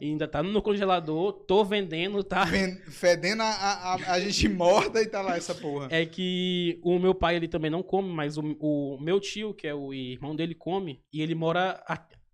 Ainda 0.02 0.26
tá 0.26 0.42
no 0.42 0.60
congelador, 0.62 1.32
tô 1.32 1.64
vendendo, 1.64 2.24
tá? 2.24 2.44
Fedendo 2.88 3.42
a, 3.42 3.46
a, 3.46 3.94
a- 4.14 4.20
gente 4.20 4.48
morta 4.48 5.00
e 5.00 5.06
tá 5.06 5.20
lá 5.22 5.36
essa 5.36 5.54
porra. 5.54 5.86
É 5.92 6.04
que 6.04 6.80
o 6.82 6.98
meu 6.98 7.14
pai 7.14 7.36
ele 7.36 7.46
também 7.46 7.70
não 7.70 7.84
come, 7.84 8.08
mas 8.12 8.36
o, 8.36 8.42
o 8.58 8.98
meu 9.00 9.20
tio, 9.20 9.54
que 9.54 9.68
é 9.68 9.74
o 9.74 9.94
irmão 9.94 10.34
dele, 10.34 10.56
come 10.56 11.00
e 11.12 11.22
ele 11.22 11.36
mora 11.36 11.80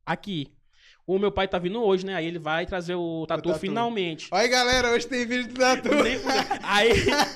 aqui. 0.07 0.47
O 1.11 1.19
meu 1.19 1.33
pai 1.33 1.49
tá 1.49 1.59
vindo 1.59 1.83
hoje, 1.83 2.07
né? 2.07 2.15
Aí 2.15 2.25
ele 2.25 2.39
vai 2.39 2.65
trazer 2.65 2.95
o 2.95 3.27
tatu, 3.27 3.49
tatu. 3.49 3.59
finalmente. 3.59 4.29
Olha 4.31 4.43
aí, 4.43 4.49
galera, 4.49 4.93
hoje 4.93 5.09
tem 5.09 5.27
vídeo 5.27 5.49
do 5.49 5.55
tatu. 5.59 5.89
Aí, 6.63 6.91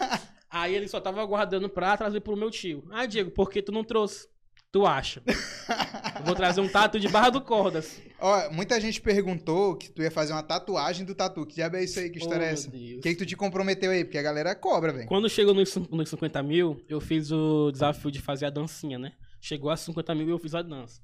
aí 0.48 0.74
ele 0.76 0.86
só 0.86 1.00
tava 1.00 1.20
aguardando 1.20 1.68
pra 1.68 1.96
trazer 1.96 2.20
pro 2.20 2.36
meu 2.36 2.52
tio. 2.52 2.84
Ah, 2.92 3.04
Diego, 3.04 3.32
por 3.32 3.50
que 3.50 3.60
tu 3.60 3.72
não 3.72 3.82
trouxe? 3.82 4.28
Tu 4.70 4.86
acha? 4.86 5.22
Eu 5.26 6.24
vou 6.24 6.36
trazer 6.36 6.60
um 6.60 6.68
tatu 6.68 7.00
de 7.00 7.08
Barra 7.08 7.30
do 7.30 7.40
Cordas. 7.40 8.00
Ó, 8.20 8.48
muita 8.52 8.80
gente 8.80 9.00
perguntou 9.00 9.74
que 9.76 9.90
tu 9.90 10.02
ia 10.02 10.10
fazer 10.10 10.32
uma 10.32 10.42
tatuagem 10.44 11.04
do 11.04 11.12
tatu. 11.12 11.44
Que 11.44 11.56
diabo 11.56 11.76
é 11.76 11.82
isso 11.82 11.98
aí? 11.98 12.10
Que 12.10 12.18
história 12.18 12.44
Oh, 12.44 12.48
é 12.48 12.52
essa? 12.52 12.68
O 12.68 12.70
que, 12.70 13.00
que 13.00 13.16
tu 13.16 13.26
te 13.26 13.34
comprometeu 13.36 13.90
aí? 13.90 14.04
Porque 14.04 14.18
a 14.18 14.22
galera 14.22 14.54
cobra, 14.54 14.92
velho. 14.92 15.08
Quando 15.08 15.28
chegou 15.28 15.52
nos, 15.52 15.74
nos 15.74 16.08
50 16.08 16.40
mil, 16.44 16.80
eu 16.88 17.00
fiz 17.00 17.32
o 17.32 17.72
desafio 17.72 18.12
de 18.12 18.20
fazer 18.20 18.46
a 18.46 18.50
dancinha, 18.50 19.00
né? 19.00 19.14
Chegou 19.40 19.68
a 19.68 19.76
50 19.76 20.14
mil 20.14 20.28
e 20.28 20.30
eu 20.30 20.38
fiz 20.38 20.54
a 20.54 20.62
dança. 20.62 21.00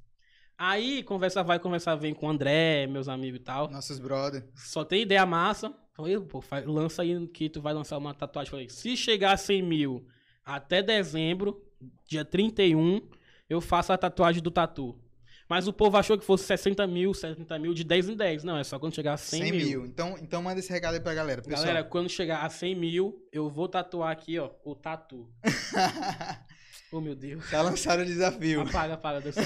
Aí, 0.62 1.02
conversa 1.02 1.42
vai, 1.42 1.58
conversa 1.58 1.96
vem 1.96 2.12
com 2.12 2.26
o 2.26 2.28
André, 2.28 2.86
meus 2.86 3.08
amigos 3.08 3.40
e 3.40 3.42
tal. 3.42 3.70
Nossos 3.70 3.98
brother. 3.98 4.44
Só 4.54 4.84
tem 4.84 5.00
ideia 5.00 5.24
massa. 5.24 5.72
Falei, 5.94 6.20
pô, 6.20 6.42
faz- 6.42 6.66
lança 6.66 7.00
aí 7.00 7.26
que 7.28 7.48
tu 7.48 7.62
vai 7.62 7.72
lançar 7.72 7.96
uma 7.96 8.12
tatuagem. 8.12 8.50
Falei, 8.50 8.68
se 8.68 8.94
chegar 8.94 9.32
a 9.32 9.36
100 9.38 9.62
mil 9.62 10.06
até 10.44 10.82
dezembro, 10.82 11.64
dia 12.06 12.26
31, 12.26 13.00
eu 13.48 13.58
faço 13.62 13.90
a 13.90 13.96
tatuagem 13.96 14.42
do 14.42 14.50
tatu. 14.50 14.98
Mas 15.48 15.66
o 15.66 15.72
povo 15.72 15.96
achou 15.96 16.18
que 16.18 16.24
fosse 16.26 16.44
60 16.44 16.86
mil, 16.86 17.14
70 17.14 17.58
mil, 17.58 17.72
de 17.72 17.82
10 17.82 18.10
em 18.10 18.14
10. 18.14 18.44
Não, 18.44 18.58
é 18.58 18.62
só 18.62 18.78
quando 18.78 18.94
chegar 18.94 19.14
a 19.14 19.16
100, 19.16 19.40
100 19.42 19.52
mil. 19.52 19.66
mil. 19.66 19.86
Então, 19.86 20.14
então 20.20 20.42
manda 20.42 20.60
esse 20.60 20.70
recado 20.70 20.92
aí 20.94 21.00
pra 21.00 21.14
galera. 21.14 21.40
Pessoal. 21.40 21.66
Galera, 21.66 21.84
quando 21.84 22.10
chegar 22.10 22.44
a 22.44 22.50
100 22.50 22.74
mil, 22.76 23.26
eu 23.32 23.48
vou 23.48 23.66
tatuar 23.66 24.12
aqui, 24.12 24.38
ó, 24.38 24.50
o 24.62 24.74
tatu. 24.74 25.26
Oh, 26.92 27.00
meu 27.00 27.14
Deus. 27.14 27.48
tá 27.48 27.62
lançado 27.62 28.00
o 28.00 28.04
desafio. 28.04 28.62
Apaga, 28.62 28.94
apaga. 28.94 29.20
Deus. 29.22 29.36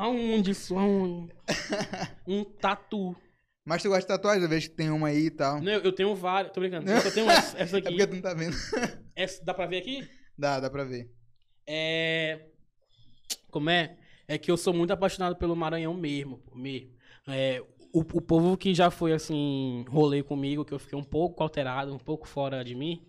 Aonde 0.00 0.52
isso? 0.52 0.78
Aonde? 0.78 1.30
Um 2.26 2.42
tatu. 2.42 3.14
Mas 3.66 3.82
tu 3.82 3.88
gosta 3.88 4.00
de 4.00 4.06
tatuagem? 4.06 4.42
Eu 4.42 4.48
vejo 4.48 4.70
que 4.70 4.74
tem 4.76 4.90
uma 4.90 5.08
aí 5.08 5.26
e 5.26 5.30
tal. 5.30 5.60
Não, 5.60 5.72
eu 5.72 5.92
tenho 5.92 6.14
várias. 6.14 6.52
Tô 6.54 6.60
brincando. 6.60 6.90
Eu 6.90 7.00
só 7.02 7.10
tenho 7.10 7.30
essa, 7.30 7.58
essa 7.58 7.76
É 7.78 7.78
aqui. 7.80 7.88
porque 7.90 8.06
tu 8.06 8.14
não 8.14 8.22
tá 8.22 8.32
vendo. 8.34 8.56
Essa, 9.14 9.44
dá 9.44 9.52
pra 9.52 9.66
ver 9.66 9.76
aqui? 9.78 10.08
dá, 10.38 10.58
dá 10.58 10.70
pra 10.70 10.84
ver. 10.84 11.10
É. 11.66 12.46
Como 13.50 13.68
é? 13.68 13.98
É 14.26 14.38
que 14.38 14.50
eu 14.50 14.56
sou 14.56 14.72
muito 14.72 14.92
apaixonado 14.92 15.36
pelo 15.36 15.54
Maranhão 15.54 15.92
mesmo. 15.92 16.42
mesmo. 16.54 16.90
É, 17.28 17.60
o, 17.92 18.00
o 18.00 18.20
povo 18.22 18.56
que 18.56 18.72
já 18.72 18.90
foi 18.90 19.12
assim, 19.12 19.84
rolê 19.88 20.22
comigo, 20.22 20.64
que 20.64 20.72
eu 20.72 20.78
fiquei 20.78 20.98
um 20.98 21.04
pouco 21.04 21.42
alterado, 21.42 21.92
um 21.94 21.98
pouco 21.98 22.26
fora 22.26 22.64
de 22.64 22.74
mim. 22.74 23.06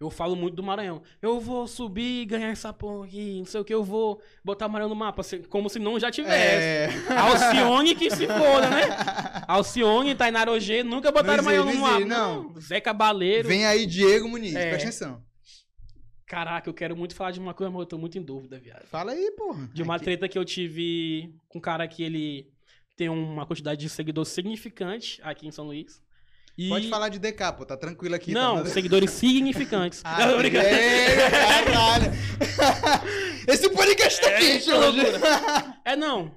Eu 0.00 0.10
falo 0.10 0.36
muito 0.36 0.54
do 0.54 0.62
Maranhão. 0.62 1.02
Eu 1.20 1.40
vou 1.40 1.66
subir 1.66 2.22
e 2.22 2.24
ganhar 2.24 2.50
essa 2.50 2.72
porra 2.72 3.04
aqui, 3.06 3.38
não 3.38 3.44
sei 3.46 3.60
o 3.60 3.64
que, 3.64 3.74
eu 3.74 3.82
vou 3.82 4.22
botar 4.44 4.66
o 4.66 4.70
Maranhão 4.70 4.90
no 4.90 4.94
mapa, 4.94 5.22
assim, 5.22 5.42
como 5.42 5.68
se 5.68 5.80
não 5.80 5.98
já 5.98 6.08
tivesse. 6.10 6.36
É. 6.36 6.88
Alcione 7.18 7.94
que 7.96 8.08
se 8.10 8.26
foda, 8.28 8.70
né? 8.70 8.82
Alcione, 9.48 10.14
Tainara 10.14 10.52
Ogê, 10.52 10.84
nunca 10.84 11.10
botaram 11.10 11.38
Não 11.42 11.44
Maranhão 11.44 11.64
no 11.74 11.80
mapa. 11.80 12.00
não 12.04 12.42
Não. 12.52 12.60
Zé 12.60 12.80
Cabaleiro. 12.80 13.48
Vem 13.48 13.66
aí 13.66 13.86
Diego 13.86 14.28
Muniz, 14.28 14.54
É. 14.54 14.68
presta 14.70 14.88
atenção. 14.88 15.22
Caraca, 16.26 16.68
eu 16.68 16.74
quero 16.74 16.94
muito 16.96 17.14
falar 17.14 17.30
de 17.30 17.40
uma 17.40 17.54
coisa, 17.54 17.70
mas 17.70 17.80
eu 17.80 17.86
tô 17.86 17.98
muito 17.98 18.18
em 18.18 18.22
dúvida, 18.22 18.58
viado. 18.60 18.84
Fala 18.86 19.12
aí, 19.12 19.30
porra. 19.36 19.66
De 19.72 19.82
uma 19.82 19.96
Aqui- 19.96 20.04
treta 20.04 20.28
que 20.28 20.38
eu 20.38 20.44
tive 20.44 21.34
com 21.48 21.58
um 21.58 21.60
cara 21.60 21.88
que 21.88 22.02
ele 22.02 22.46
tem 22.94 23.08
uma 23.08 23.46
quantidade 23.46 23.80
de 23.80 23.88
seguidores 23.88 24.28
significante 24.30 25.18
aqui 25.24 25.46
em 25.48 25.50
São 25.50 25.64
Luís. 25.66 26.02
E... 26.58 26.68
Pode 26.68 26.88
falar 26.88 27.08
de 27.08 27.20
DK, 27.20 27.52
pô, 27.56 27.64
tá 27.64 27.76
tranquilo 27.76 28.16
aqui. 28.16 28.32
tá 28.34 28.40
Não, 28.40 28.56
nada- 28.56 28.68
seguidores 28.70 29.10
significantes. 29.12 30.02
Ah, 30.04 30.26
Não, 30.26 30.40
é, 30.40 31.16
caralho. 31.64 32.12
Esse 33.46 33.70
podcast 33.70 34.20
tá 34.20 34.30
É, 34.30 34.38
quente 34.40 34.64
que 34.64 34.72
hoje. 34.72 35.00
É, 35.84 35.94
não. 35.94 36.34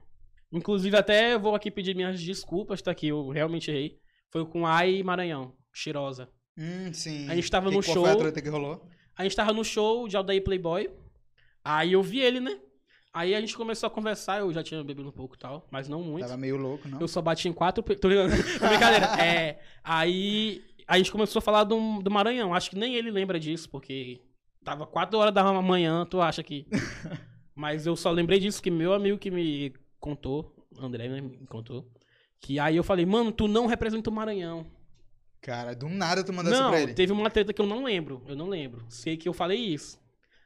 Inclusive, 0.51 0.95
até 0.95 1.33
eu 1.33 1.39
vou 1.39 1.55
aqui 1.55 1.71
pedir 1.71 1.95
minhas 1.95 2.21
desculpas, 2.21 2.81
tá 2.81 2.91
aqui, 2.91 3.07
eu 3.07 3.29
realmente 3.29 3.71
errei. 3.71 3.97
Foi 4.31 4.45
com 4.45 4.65
Ai 4.65 5.01
Maranhão, 5.01 5.53
Cheirosa. 5.73 6.29
Hum, 6.57 6.93
sim. 6.93 7.27
A 7.29 7.35
gente 7.35 7.49
tava 7.49 7.69
Que- 7.69 7.75
no 7.77 7.81
show. 7.81 8.05
foi 8.05 8.29
a 8.29 8.31
que 8.31 8.49
rolou? 8.49 8.85
A 9.17 9.23
gente 9.23 9.35
tava 9.35 9.53
no 9.53 9.63
show 9.63 10.07
de 10.07 10.15
Aldair 10.15 10.43
Playboy. 10.43 10.89
Aí 11.63 11.93
eu 11.93 12.03
vi 12.03 12.19
ele, 12.19 12.39
né? 12.39 12.57
Aí 13.13 13.35
a 13.35 13.41
gente 13.41 13.57
começou 13.57 13.87
a 13.87 13.89
conversar, 13.89 14.39
eu 14.39 14.53
já 14.53 14.63
tinha 14.63 14.81
bebido 14.83 15.09
um 15.09 15.11
pouco 15.11 15.35
e 15.35 15.37
tal, 15.37 15.67
mas 15.69 15.89
não 15.89 16.01
muito. 16.01 16.21
Tava 16.25 16.37
meio 16.37 16.55
louco, 16.55 16.87
não? 16.87 16.99
Eu 16.99 17.07
só 17.07 17.21
bati 17.21 17.49
em 17.49 17.53
quatro. 17.53 17.83
pe- 17.83 17.95
Tô 17.99 18.07
ligado? 18.07 18.31
É 18.31 18.67
brincadeira. 18.69 19.05
É. 19.21 19.59
Aí 19.83 20.63
a 20.87 20.97
gente 20.97 21.11
começou 21.11 21.39
a 21.39 21.41
falar 21.41 21.65
do, 21.65 22.01
do 22.01 22.09
Maranhão. 22.09 22.53
Acho 22.53 22.69
que 22.69 22.77
nem 22.77 22.95
ele 22.95 23.11
lembra 23.11 23.37
disso, 23.39 23.69
porque 23.69 24.21
tava 24.63 24.85
quatro 24.87 25.19
horas 25.19 25.33
da 25.33 25.43
manhã, 25.61 26.05
tu 26.05 26.21
acha 26.21 26.41
que. 26.41 26.65
Mas 27.53 27.85
eu 27.85 27.95
só 27.97 28.09
lembrei 28.11 28.39
disso 28.39 28.61
que 28.61 28.71
meu 28.71 28.93
amigo 28.93 29.17
que 29.17 29.29
me 29.29 29.73
contou, 29.99 30.55
André, 30.79 31.09
né, 31.09 31.19
me 31.19 31.45
contou. 31.47 31.85
Que 32.39 32.57
aí 32.59 32.75
eu 32.77 32.83
falei, 32.83 33.05
mano, 33.05 33.31
tu 33.31 33.47
não 33.47 33.67
representa 33.67 34.09
o 34.09 34.13
Maranhão. 34.13 34.65
Cara, 35.41 35.75
do 35.75 35.89
nada 35.89 36.23
tu 36.23 36.31
mandou 36.31 36.51
isso 36.53 36.61
Não, 36.61 36.69
pra 36.71 36.81
ele. 36.81 36.93
teve 36.93 37.11
uma 37.11 37.29
treta 37.29 37.51
que 37.51 37.61
eu 37.61 37.65
não 37.67 37.83
lembro. 37.83 38.23
Eu 38.27 38.35
não 38.35 38.47
lembro. 38.47 38.85
Sei 38.89 39.17
que 39.17 39.27
eu 39.27 39.33
falei 39.33 39.57
isso. 39.59 39.99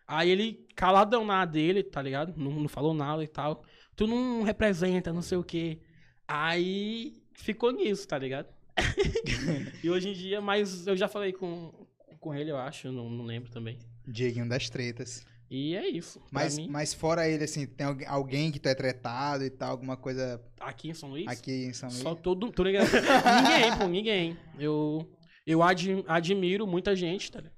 Aí 0.08 0.30
ele, 0.30 0.68
caladão 0.76 1.26
na 1.26 1.46
dele, 1.46 1.82
tá 1.84 2.02
ligado? 2.02 2.34
Não, 2.38 2.52
não 2.52 2.68
falou 2.68 2.94
nada 2.94 3.24
e 3.24 3.28
tal. 3.28 3.64
Tu 3.96 4.06
não 4.06 4.44
representa, 4.44 5.12
não 5.14 5.22
sei 5.22 5.38
o 5.38 5.44
quê. 5.44 5.80
Aí 6.28 7.22
ficou 7.34 7.72
nisso, 7.72 8.08
tá 8.08 8.18
ligado? 8.18 8.48
e 9.84 9.90
hoje 9.90 10.10
em 10.10 10.14
dia, 10.14 10.42
mas 10.42 10.86
eu 10.86 10.96
já 10.98 11.08
falei 11.08 11.32
com, 11.32 11.88
com 12.20 12.34
ele, 12.34 12.52
eu 12.52 12.58
acho, 12.58 12.92
não, 12.92 13.10
não 13.10 13.26
lembro 13.26 13.50
também. 13.50 13.80
Dieguinho 14.08 14.48
das 14.48 14.70
tretas. 14.70 15.26
E 15.50 15.76
é 15.76 15.88
isso. 15.88 16.20
Mas, 16.32 16.58
mim, 16.58 16.68
mas 16.68 16.94
fora 16.94 17.30
ele, 17.30 17.44
assim, 17.44 17.66
tem 17.68 17.86
alguém- 18.08 18.52
que 18.52 18.60
tu 18.60 18.68
é 18.68 18.74
tretado 18.76 19.44
e 19.44 19.50
tal, 19.50 19.72
alguma 19.72 19.96
coisa 19.96 20.44
aqui 20.60 20.90
em 20.90 20.94
São 20.94 21.10
Luís, 21.10 21.28
aqui 21.28 21.66
em 21.66 21.74
São 21.74 21.88
Luís? 21.90 22.02
só 22.02 22.16
todo. 22.16 22.52
Tô 22.52 22.64
ligado? 22.64 22.88
ninguém, 22.92 23.78
pô, 23.78 23.88
ninguém. 23.88 24.38
Eu, 24.60 25.08
eu 25.46 25.62
admi- 25.64 26.04
admiro 26.08 26.66
muita 26.68 26.96
gente, 26.96 27.32
tá 27.32 27.40
ligado? 27.40 27.56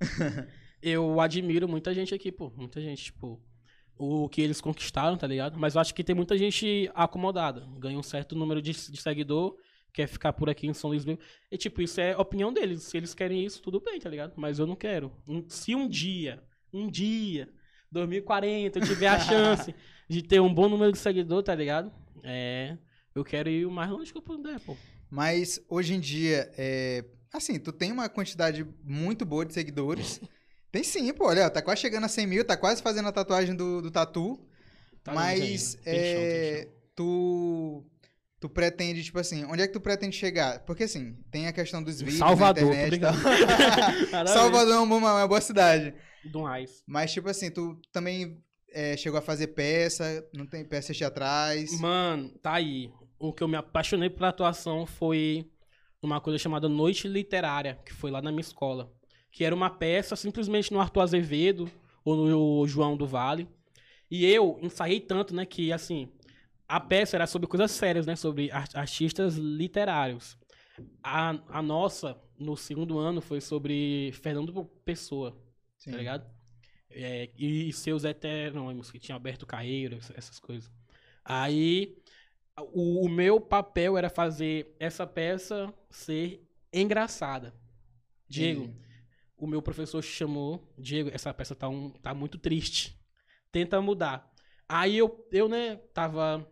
eu 0.82 1.20
admiro 1.20 1.68
muita 1.68 1.94
gente 1.94 2.14
aqui, 2.14 2.32
pô. 2.32 2.50
Muita 2.56 2.80
gente, 2.80 3.04
tipo. 3.04 3.40
O 3.96 4.28
que 4.28 4.40
eles 4.40 4.60
conquistaram, 4.60 5.16
tá 5.16 5.26
ligado? 5.26 5.58
Mas 5.58 5.74
eu 5.74 5.80
acho 5.80 5.94
que 5.94 6.02
tem 6.02 6.14
muita 6.14 6.36
gente 6.36 6.90
acomodada. 6.94 7.68
Ganha 7.78 7.98
um 7.98 8.02
certo 8.02 8.34
número 8.34 8.60
de, 8.60 8.72
de 8.72 9.00
seguidor, 9.00 9.56
quer 9.92 10.08
ficar 10.08 10.32
por 10.32 10.50
aqui 10.50 10.66
em 10.66 10.74
São 10.74 10.90
Luís. 10.90 11.04
E, 11.50 11.56
tipo, 11.56 11.80
isso 11.80 12.00
é 12.00 12.16
opinião 12.16 12.52
deles. 12.52 12.82
Se 12.82 12.96
eles 12.96 13.14
querem 13.14 13.44
isso, 13.44 13.62
tudo 13.62 13.80
bem, 13.80 14.00
tá 14.00 14.08
ligado? 14.08 14.32
Mas 14.36 14.58
eu 14.58 14.66
não 14.66 14.74
quero. 14.74 15.12
Se 15.46 15.74
um 15.74 15.88
dia, 15.88 16.42
um 16.72 16.90
dia, 16.90 17.48
2040, 17.92 18.78
eu 18.78 18.84
tiver 18.84 19.08
a 19.08 19.20
chance 19.20 19.72
de 20.08 20.22
ter 20.22 20.40
um 20.40 20.52
bom 20.52 20.68
número 20.68 20.90
de 20.90 20.98
seguidor, 20.98 21.42
tá 21.42 21.54
ligado? 21.54 21.92
É. 22.24 22.76
Eu 23.14 23.24
quero 23.24 23.48
ir 23.50 23.66
o 23.66 23.70
mais 23.70 23.90
longe 23.90 24.10
que 24.10 24.18
eu 24.18 24.22
puder, 24.22 24.58
pô. 24.60 24.76
Mas 25.10 25.62
hoje 25.68 25.94
em 25.94 26.00
dia, 26.00 26.50
é... 26.56 27.04
assim, 27.30 27.60
tu 27.60 27.70
tem 27.70 27.92
uma 27.92 28.08
quantidade 28.08 28.66
muito 28.82 29.26
boa 29.26 29.44
de 29.44 29.52
seguidores. 29.52 30.20
Tem 30.72 30.82
sim, 30.82 31.12
pô, 31.12 31.28
olha, 31.28 31.50
tá 31.50 31.60
quase 31.60 31.82
chegando 31.82 32.04
a 32.04 32.08
100 32.08 32.26
mil, 32.26 32.44
tá 32.44 32.56
quase 32.56 32.82
fazendo 32.82 33.06
a 33.08 33.12
tatuagem 33.12 33.54
do, 33.54 33.82
do 33.82 33.90
tatu. 33.90 34.40
Tá 35.04 35.12
mas. 35.12 35.38
Tem 35.38 35.58
chão, 35.58 35.80
tem 35.84 35.94
é, 35.94 36.62
chão. 36.62 36.72
tu 36.96 37.84
tu 38.40 38.48
pretende, 38.48 39.04
tipo 39.04 39.20
assim, 39.20 39.44
onde 39.44 39.62
é 39.62 39.68
que 39.68 39.72
tu 39.72 39.80
pretende 39.80 40.16
chegar? 40.16 40.64
Porque 40.64 40.82
assim, 40.82 41.14
tem 41.30 41.46
a 41.46 41.52
questão 41.52 41.80
dos 41.80 42.00
vídeos 42.00 42.18
Salvador, 42.18 42.74
na 42.74 42.86
internet. 42.86 42.96
e 42.96 44.06
ver. 44.10 44.28
Salvador 44.28 44.74
é 44.74 44.78
uma, 44.78 44.98
boa- 44.98 45.14
uma 45.14 45.28
boa 45.28 45.40
cidade. 45.40 45.94
Do 46.24 46.44
Ais. 46.44 46.82
Mas, 46.84 47.12
tipo 47.12 47.28
assim, 47.28 47.50
tu 47.52 47.80
também 47.92 48.42
é, 48.72 48.96
chegou 48.96 49.18
a 49.18 49.22
fazer 49.22 49.48
peça, 49.48 50.26
não 50.34 50.44
tem 50.44 50.64
peças 50.64 50.96
teatrais. 50.98 51.78
Mano, 51.78 52.30
tá 52.42 52.54
aí. 52.54 52.90
O 53.16 53.32
que 53.32 53.44
eu 53.44 53.48
me 53.48 53.56
apaixonei 53.56 54.10
por 54.10 54.24
atuação 54.24 54.86
foi 54.86 55.48
uma 56.02 56.20
coisa 56.20 56.36
chamada 56.36 56.68
Noite 56.68 57.06
Literária, 57.06 57.78
que 57.86 57.92
foi 57.92 58.10
lá 58.10 58.20
na 58.20 58.32
minha 58.32 58.40
escola. 58.40 58.90
Que 59.32 59.42
era 59.44 59.54
uma 59.54 59.68
peça 59.70 60.14
simplesmente 60.14 60.72
no 60.72 60.80
Arthur 60.80 61.00
Azevedo 61.00 61.68
ou 62.04 62.14
no 62.14 62.68
João 62.68 62.96
do 62.96 63.06
Vale. 63.06 63.48
E 64.10 64.24
eu 64.26 64.58
ensaiei 64.62 65.00
tanto, 65.00 65.34
né, 65.34 65.44
que 65.46 65.72
assim, 65.72 66.08
a 66.68 66.78
peça 66.78 67.16
era 67.16 67.26
sobre 67.26 67.48
coisas 67.48 67.70
sérias, 67.70 68.06
né, 68.06 68.14
sobre 68.14 68.50
ar- 68.52 68.68
artistas 68.74 69.36
literários. 69.36 70.36
A, 71.02 71.30
a 71.48 71.62
nossa, 71.62 72.16
no 72.38 72.56
segundo 72.56 72.98
ano, 72.98 73.20
foi 73.20 73.40
sobre 73.40 74.12
Fernando 74.12 74.64
Pessoa, 74.84 75.36
Sim. 75.78 75.90
tá 75.92 75.96
ligado? 75.96 76.30
É, 76.90 77.30
e 77.38 77.72
seus 77.72 78.04
heterônimos, 78.04 78.90
que 78.90 78.98
tinha 78.98 79.16
Alberto 79.16 79.46
Caeiro, 79.46 79.96
ess- 79.96 80.12
essas 80.14 80.38
coisas. 80.38 80.70
Aí, 81.24 81.96
o, 82.74 83.06
o 83.06 83.08
meu 83.08 83.40
papel 83.40 83.96
era 83.96 84.10
fazer 84.10 84.76
essa 84.78 85.06
peça 85.06 85.72
ser 85.88 86.46
engraçada. 86.72 87.54
Diego, 88.28 88.64
Entendi. 88.64 88.78
O 89.42 89.46
meu 89.46 89.60
professor 89.60 90.00
chamou, 90.00 90.72
Diego, 90.78 91.10
essa 91.12 91.34
peça 91.34 91.52
tá, 91.52 91.68
um, 91.68 91.90
tá 91.90 92.14
muito 92.14 92.38
triste. 92.38 92.96
Tenta 93.50 93.80
mudar. 93.80 94.32
Aí 94.68 94.96
eu, 94.96 95.26
eu, 95.32 95.48
né, 95.48 95.76
tava 95.92 96.48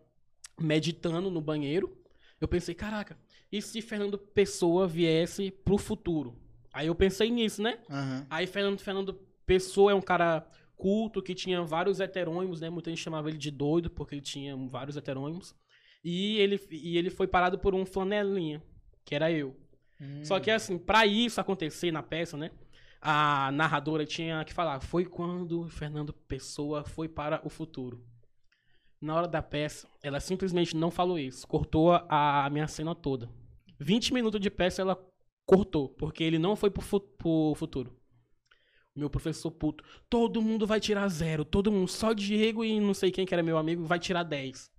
meditando 0.59 1.31
no 1.31 1.39
banheiro. 1.39 1.97
Eu 2.39 2.49
pensei, 2.49 2.75
caraca, 2.75 3.17
e 3.49 3.61
se 3.61 3.81
Fernando 3.81 4.17
Pessoa 4.17 4.89
viesse 4.89 5.51
pro 5.51 5.77
futuro? 5.77 6.37
Aí 6.73 6.87
eu 6.87 6.95
pensei 6.95 7.29
nisso, 7.29 7.61
né? 7.61 7.79
Aham. 7.89 8.27
Aí 8.29 8.45
Fernando, 8.45 8.79
Fernando 8.79 9.13
Pessoa 9.45 9.93
é 9.93 9.95
um 9.95 10.01
cara 10.01 10.45
culto 10.75 11.21
que 11.21 11.33
tinha 11.33 11.63
vários 11.63 12.01
heterônimos, 12.01 12.59
né? 12.59 12.69
Muita 12.69 12.89
gente 12.89 13.01
chamava 13.01 13.29
ele 13.29 13.37
de 13.37 13.51
doido 13.51 13.89
porque 13.89 14.15
ele 14.15 14.21
tinha 14.21 14.53
vários 14.67 14.97
heterônimos. 14.97 15.55
E 16.03 16.37
ele, 16.39 16.59
e 16.69 16.97
ele 16.97 17.09
foi 17.09 17.27
parado 17.27 17.57
por 17.57 17.73
um 17.73 17.85
flanelinha, 17.85 18.61
que 19.05 19.15
era 19.15 19.31
eu. 19.31 19.55
Hum. 20.01 20.25
Só 20.25 20.41
que 20.41 20.51
assim, 20.51 20.77
pra 20.77 21.05
isso 21.05 21.39
acontecer 21.39 21.89
na 21.91 22.03
peça, 22.03 22.35
né? 22.35 22.51
A 23.01 23.51
narradora 23.51 24.05
tinha 24.05 24.45
que 24.45 24.53
falar, 24.53 24.79
foi 24.79 25.05
quando 25.05 25.67
Fernando 25.69 26.13
Pessoa 26.13 26.83
foi 26.83 27.07
para 27.09 27.41
o 27.43 27.49
futuro. 27.49 28.05
Na 29.01 29.15
hora 29.15 29.27
da 29.27 29.41
peça, 29.41 29.87
ela 30.03 30.19
simplesmente 30.19 30.75
não 30.77 30.91
falou 30.91 31.17
isso. 31.17 31.47
Cortou 31.47 31.91
a, 32.07 32.47
minha 32.51 32.67
cena 32.67 32.93
toda. 32.93 33.27
20 33.79 34.13
minutos 34.13 34.39
de 34.39 34.51
peça 34.51 34.83
ela 34.83 35.03
cortou, 35.47 35.89
porque 35.89 36.23
ele 36.23 36.37
não 36.37 36.55
foi 36.55 36.69
pro, 36.69 36.83
fu- 36.83 36.99
pro 36.99 37.53
futuro. 37.55 37.97
Meu 38.95 39.09
professor 39.09 39.49
puto, 39.49 39.83
todo 40.07 40.41
mundo 40.41 40.67
vai 40.67 40.79
tirar 40.79 41.07
zero, 41.07 41.43
todo 41.43 41.71
mundo, 41.71 41.87
só 41.87 42.13
Diego 42.13 42.63
e 42.63 42.79
não 42.79 42.93
sei 42.93 43.09
quem 43.09 43.25
que 43.25 43.33
era 43.33 43.41
meu 43.41 43.57
amigo 43.57 43.83
vai 43.85 43.97
tirar 43.97 44.21
10. 44.21 44.69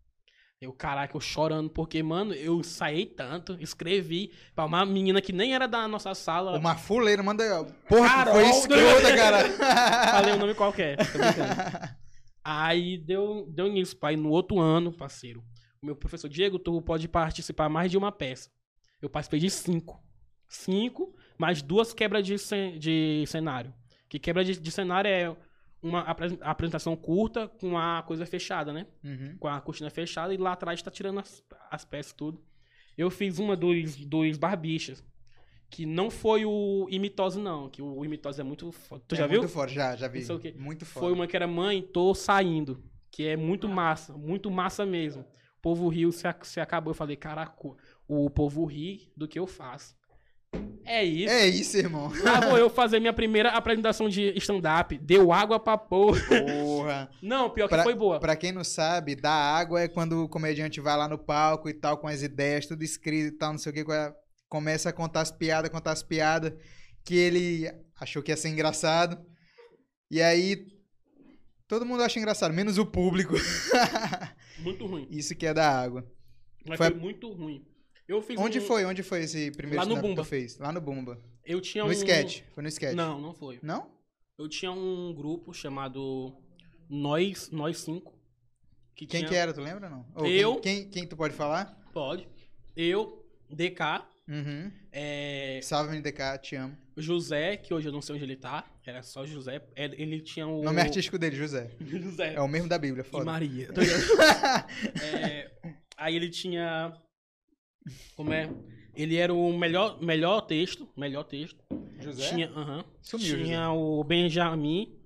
Eu, 0.63 0.73
caraca, 0.73 1.17
eu 1.17 1.21
chorando, 1.21 1.69
porque, 1.69 2.01
mano, 2.05 2.33
eu 2.35 2.61
ensaiei 2.61 3.05
tanto, 3.05 3.57
escrevi 3.61 4.31
pra 4.55 4.65
uma 4.65 4.87
menina 4.87 5.21
que 5.21 5.33
nem 5.33 5.55
era 5.57 5.67
da 5.67 5.89
nossa 5.89 6.15
sala. 6.15 6.57
Uma 6.57 6.77
fuleira, 6.77 7.21
manda. 7.21 7.65
Porra, 7.89 8.09
Carol, 8.09 8.35
foi 8.35 8.49
escrota, 8.49 9.17
cara. 9.17 9.39
Falei 10.13 10.35
o 10.35 10.39
nome 10.39 10.55
qualquer. 10.55 10.97
Aí 12.45 12.97
deu, 12.99 13.47
deu 13.51 13.69
nisso, 13.69 13.97
pai. 13.97 14.17
No 14.17 14.31
outro 14.31 14.61
ano, 14.61 14.93
parceiro, 14.93 15.43
o 15.83 15.87
meu 15.87 15.97
professor 15.97 16.29
Diego, 16.29 16.59
tu 16.59 16.81
pode 16.83 17.09
participar 17.09 17.69
mais 17.69 17.91
de 17.91 17.97
uma 17.99 18.13
peça. 18.13 18.49
Eu 19.01 19.11
participei 19.11 19.41
de 19.41 19.51
cinco. 19.51 20.01
Cinco, 20.49 21.15
mais 21.39 21.61
duas 21.63 21.93
quebras 21.93 22.25
de, 22.25 22.39
cen- 22.39 22.79
de 22.79 23.25
cenário. 23.27 23.75
Que 24.09 24.19
quebra 24.19 24.45
de, 24.45 24.59
de 24.61 24.71
cenário 24.71 25.09
é 25.09 25.37
uma 25.83 26.01
apre- 26.03 26.39
apresentação 26.41 26.95
curta 26.97 27.49
com 27.49 27.77
a 27.77 28.03
coisa 28.03 28.25
fechada, 28.25 28.73
né? 28.73 28.87
Uhum. 29.05 29.37
com 29.39 29.49
a 29.49 29.61
cortina 29.61 29.91
fechada 29.91 30.33
e 30.33 30.37
lá 30.37 30.53
atrás 30.53 30.81
tá 30.81 30.91
tirando 30.91 31.19
as, 31.21 31.43
as 31.71 31.85
peças 31.85 32.13
tudo. 32.13 32.41
Eu 32.97 33.11
fiz 33.11 33.39
uma 33.39 33.57
dos, 33.57 33.97
dos 33.97 34.37
barbichas, 34.39 35.05
que 35.71 35.85
não 35.87 36.11
foi 36.11 36.45
o 36.45 36.87
imitose 36.91 37.41
não, 37.41 37.69
que 37.69 37.81
o 37.83 38.05
imitose 38.05 38.41
é 38.41 38.45
muito 38.45 38.71
foda. 38.71 39.03
Tu 39.09 39.15
É 39.15 39.19
já 39.19 39.27
viu? 39.27 39.41
Muito 39.41 39.53
forte, 39.53 39.75
já, 39.75 39.97
já 39.97 40.07
vi. 40.09 40.21
Muito 40.53 40.85
forte. 40.85 41.05
Foi 41.07 41.13
uma 41.13 41.27
que 41.27 41.35
era 41.35 41.47
mãe, 41.47 41.81
tô 41.83 42.15
saindo, 42.15 42.85
que 43.11 43.27
é 43.27 43.37
muito 43.37 43.69
massa, 43.69 44.13
muito 44.13 44.51
massa 44.51 44.85
mesmo. 44.87 45.23
O 45.59 45.63
povo 45.63 45.89
riu, 45.89 46.13
se, 46.13 46.25
se 46.43 46.61
acabou, 46.61 46.91
eu 46.91 46.95
falei, 46.95 47.17
caraca, 47.17 47.55
o 48.07 48.29
povo 48.29 48.65
ri 48.67 49.11
do 49.17 49.27
que 49.27 49.39
eu 49.39 49.47
faço. 49.47 49.97
É 50.85 51.05
isso. 51.05 51.33
É 51.33 51.47
isso, 51.47 51.77
irmão. 51.79 52.13
Lá 52.23 52.41
vou 52.41 52.59
eu 52.59 52.69
fazer 52.69 53.01
minha 53.01 53.13
primeira 53.13 53.51
apresentação 53.51 54.09
de 54.09 54.37
stand-up. 54.39 54.99
Deu 54.99 55.33
água 55.33 55.59
pra 55.59 55.79
porra. 55.79 56.21
Porra. 56.29 57.11
Não, 57.23 57.49
pior 57.51 57.69
que 57.69 57.75
Pra- 57.75 57.83
foi 57.85 57.95
boa. 57.95 58.21
Pra 58.21 58.37
quem 58.37 58.53
não 58.53 58.65
sabe, 58.65 59.15
dar 59.15 59.33
água 59.33 59.81
é 59.81 59.89
quando 59.89 60.25
o 60.25 60.29
comediante 60.29 60.81
vai 60.81 60.97
lá 60.97 61.09
no 61.09 61.17
palco 61.19 61.69
e 61.69 61.73
tal, 61.75 61.97
com 61.99 62.09
as 62.09 62.23
ideias, 62.23 62.67
tudo 62.67 62.83
escrito 62.83 63.35
e 63.35 63.39
tal, 63.39 63.53
não 63.53 63.59
sei 63.59 63.71
o 63.73 63.75
que, 63.75 63.85
começa 64.49 64.91
a 64.91 64.93
contar 64.93 65.23
as 65.23 65.31
piadas, 65.31 65.71
contar 65.71 65.93
as 65.93 66.03
piadas 66.03 66.53
que 67.05 67.15
ele 67.17 67.71
achou 67.99 68.23
que 68.23 68.31
ia 68.31 68.37
ser 68.37 68.49
engraçado. 68.51 69.19
E 70.11 70.21
aí, 70.21 70.67
todo 71.67 71.87
mundo 71.87 72.03
acha 72.03 72.19
engraçado, 72.19 72.53
menos 72.53 72.77
o 72.77 72.85
público. 72.85 73.35
Muito 74.59 74.85
ruim. 74.87 75.07
Isso 75.11 75.35
que 75.35 75.47
é 75.47 75.55
da 75.55 75.71
água. 75.71 76.05
Mas 76.69 76.77
Foi 76.77 76.91
foi, 76.91 76.99
muito 77.01 77.29
ruim. 77.33 77.65
Eu 78.13 78.21
fiz 78.23 78.39
Onde 78.39 78.59
um- 78.59 78.63
foi? 78.63 78.85
Onde 78.85 79.03
foi 79.03 79.23
esse 79.23 79.51
primeiro 79.53 79.79
Lá 79.79 79.85
no 79.87 79.93
stand-up 79.93 80.03
que 80.03 80.09
Bumba. 80.17 80.23
tu 80.23 80.29
fez? 80.29 80.59
Lá 80.59 80.73
no 80.73 80.81
Bumba. 80.81 81.19
Eu 81.45 81.61
tinha 81.61 81.83
No 81.85 81.91
um. 81.91 81.93
sketch. 81.93 82.43
Foi 82.55 82.63
no 82.63 82.69
sketch. 82.69 82.95
Não, 82.95 83.21
não 83.21 83.33
foi. 83.33 83.59
Não? 83.63 83.91
Eu 84.39 84.49
tinha 84.49 84.71
um 84.71 85.15
grupo 85.15 85.53
chamado 85.55 86.35
Nós, 86.89 87.51
Nós 87.51 87.79
Cinco. 87.79 88.13
Que 88.95 89.07
Quem 89.07 89.21
tinha... 89.21 89.29
que 89.31 89.35
era, 89.35 89.53
tu 89.53 89.61
lembra 89.61 89.89
não? 89.89 90.07
Ou 90.15 90.27
Eu. 90.27 90.57
Quem, 90.61 90.83
quem, 90.83 90.91
quem 90.91 91.07
tu 91.07 91.17
pode 91.17 91.35
falar? 91.35 91.75
Pode. 91.93 92.29
Eu, 92.77 93.25
DK, 93.51 94.05
Uhum. 94.29 94.71
é, 94.93 95.59
Salve, 95.63 95.97
NDK, 95.97 96.39
te 96.39 96.55
amo. 96.57 96.77
José, 96.97 97.57
que 97.57 97.73
hoje 97.75 97.89
eu 97.89 97.93
não 97.93 98.01
sei 98.03 98.15
onde 98.15 98.25
ele 98.25 98.37
tá. 98.37 98.65
Era 98.87 99.03
só 99.03 99.25
José. 99.27 99.63
Ele 99.75 99.97
ele 100.03 100.21
tinha 100.21 100.47
o. 100.47 100.63
Nome 100.63 100.81
artístico 100.81 101.19
dele, 101.19 101.35
José. 101.37 101.71
José. 101.81 102.35
É 102.35 102.41
o 102.41 102.47
mesmo 102.49 102.69
da 102.69 102.79
Bíblia, 102.79 103.03
E 103.03 103.05
foda. 103.11 103.25
Maria. 103.25 103.73
Tá 103.73 103.81
ligado? 103.83 104.67
É, 105.03 105.51
aí 105.97 106.15
ele 106.15 106.29
tinha. 106.31 106.93
Como 108.17 108.33
é? 108.33 108.49
Ele 108.95 109.17
era 109.17 109.33
o 109.33 109.57
melhor, 109.57 110.01
melhor 110.03 110.43
texto. 110.43 110.89
Melhor 110.97 111.25
texto. 111.25 111.63
José? 112.01 112.29
Tinha, 112.29 112.51
aham. 112.51 112.85
Sumiu, 113.01 113.45
Tinha 113.45 113.71
o 113.71 114.03
Benjamin, 114.05 114.99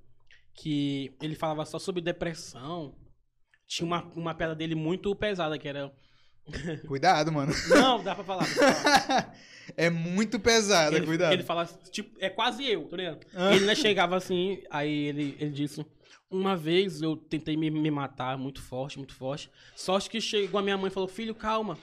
que 0.54 1.14
ele 1.22 1.34
falava 1.34 1.64
só 1.64 1.78
sobre 1.78 2.02
depressão. 2.02 2.94
Tinha 3.66 3.86
uma, 3.86 4.02
uma 4.14 4.34
piada 4.34 4.54
dele 4.54 4.74
muito 4.74 5.14
pesada, 5.14 5.58
que 5.58 5.68
era. 5.68 5.92
Cuidado, 6.86 7.32
mano. 7.32 7.52
Não, 7.68 8.02
dá 8.02 8.14
pra 8.14 8.24
falar. 8.24 8.46
Dá 8.46 8.54
pra 8.54 8.72
falar. 8.72 9.34
é 9.76 9.90
muito 9.90 10.38
pesada, 10.38 10.96
ele, 10.96 11.06
cuidado. 11.06 11.32
ele 11.32 11.42
fala, 11.42 11.66
tipo, 11.90 12.16
é 12.20 12.30
quase 12.30 12.64
eu, 12.64 12.86
tá 12.86 12.96
ligado? 12.96 13.26
Ah. 13.34 13.54
Ele 13.54 13.66
né, 13.66 13.74
chegava 13.74 14.16
assim, 14.16 14.62
aí 14.70 15.06
ele, 15.06 15.36
ele 15.40 15.50
disse. 15.50 15.84
Uma 16.28 16.56
vez 16.56 17.00
eu 17.02 17.16
tentei 17.16 17.56
me, 17.56 17.70
me 17.70 17.90
matar, 17.90 18.36
muito 18.36 18.60
forte, 18.60 18.98
muito 18.98 19.14
forte. 19.14 19.48
Sorte 19.76 20.10
que 20.10 20.20
chegou 20.20 20.58
a 20.58 20.62
minha 20.62 20.76
mãe 20.76 20.88
e 20.88 20.92
falou: 20.92 21.08
Filho, 21.08 21.34
calma. 21.34 21.78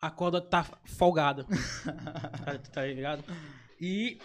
A 0.00 0.10
corda 0.10 0.40
tá 0.40 0.64
folgada. 0.84 1.44
tá, 2.44 2.58
tá 2.72 2.86
ligado? 2.86 3.22
E 3.80 4.18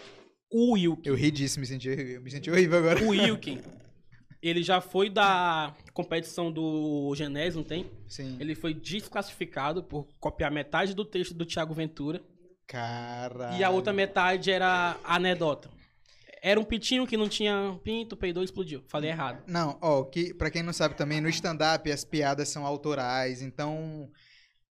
o 0.50 0.72
Wilkin. 0.72 1.08
Eu 1.08 1.14
ri 1.14 1.30
disso, 1.30 1.60
me 1.60 1.66
senti, 1.66 2.18
me 2.20 2.30
senti 2.30 2.50
horrível 2.50 2.78
agora. 2.78 3.04
O 3.04 3.08
Wilkin, 3.10 3.60
ele 4.42 4.62
já 4.62 4.80
foi 4.80 5.10
da 5.10 5.74
competição 5.92 6.50
do 6.52 7.12
Genésio, 7.14 7.58
não 7.58 7.66
tem? 7.66 7.90
Sim. 8.08 8.36
Ele 8.38 8.54
foi 8.54 8.72
desclassificado 8.72 9.82
por 9.82 10.06
copiar 10.20 10.50
metade 10.50 10.94
do 10.94 11.04
texto 11.04 11.34
do 11.34 11.44
Thiago 11.44 11.74
Ventura. 11.74 12.22
Caralho. 12.66 13.58
E 13.58 13.64
a 13.64 13.70
outra 13.70 13.92
metade 13.92 14.50
era 14.50 14.96
anedota. 15.04 15.70
Era 16.42 16.60
um 16.60 16.64
pitinho 16.64 17.06
que 17.06 17.16
não 17.16 17.28
tinha 17.28 17.78
pinto, 17.82 18.16
peidou 18.16 18.42
e 18.42 18.44
explodiu. 18.44 18.84
Falei 18.88 19.10
errado. 19.10 19.42
Não, 19.46 19.78
ó, 19.80 20.04
que, 20.04 20.32
pra 20.32 20.50
quem 20.50 20.62
não 20.62 20.72
sabe 20.72 20.94
também, 20.94 21.20
no 21.20 21.28
stand-up 21.28 21.90
as 21.90 22.04
piadas 22.04 22.48
são 22.48 22.64
autorais, 22.64 23.42
então. 23.42 24.10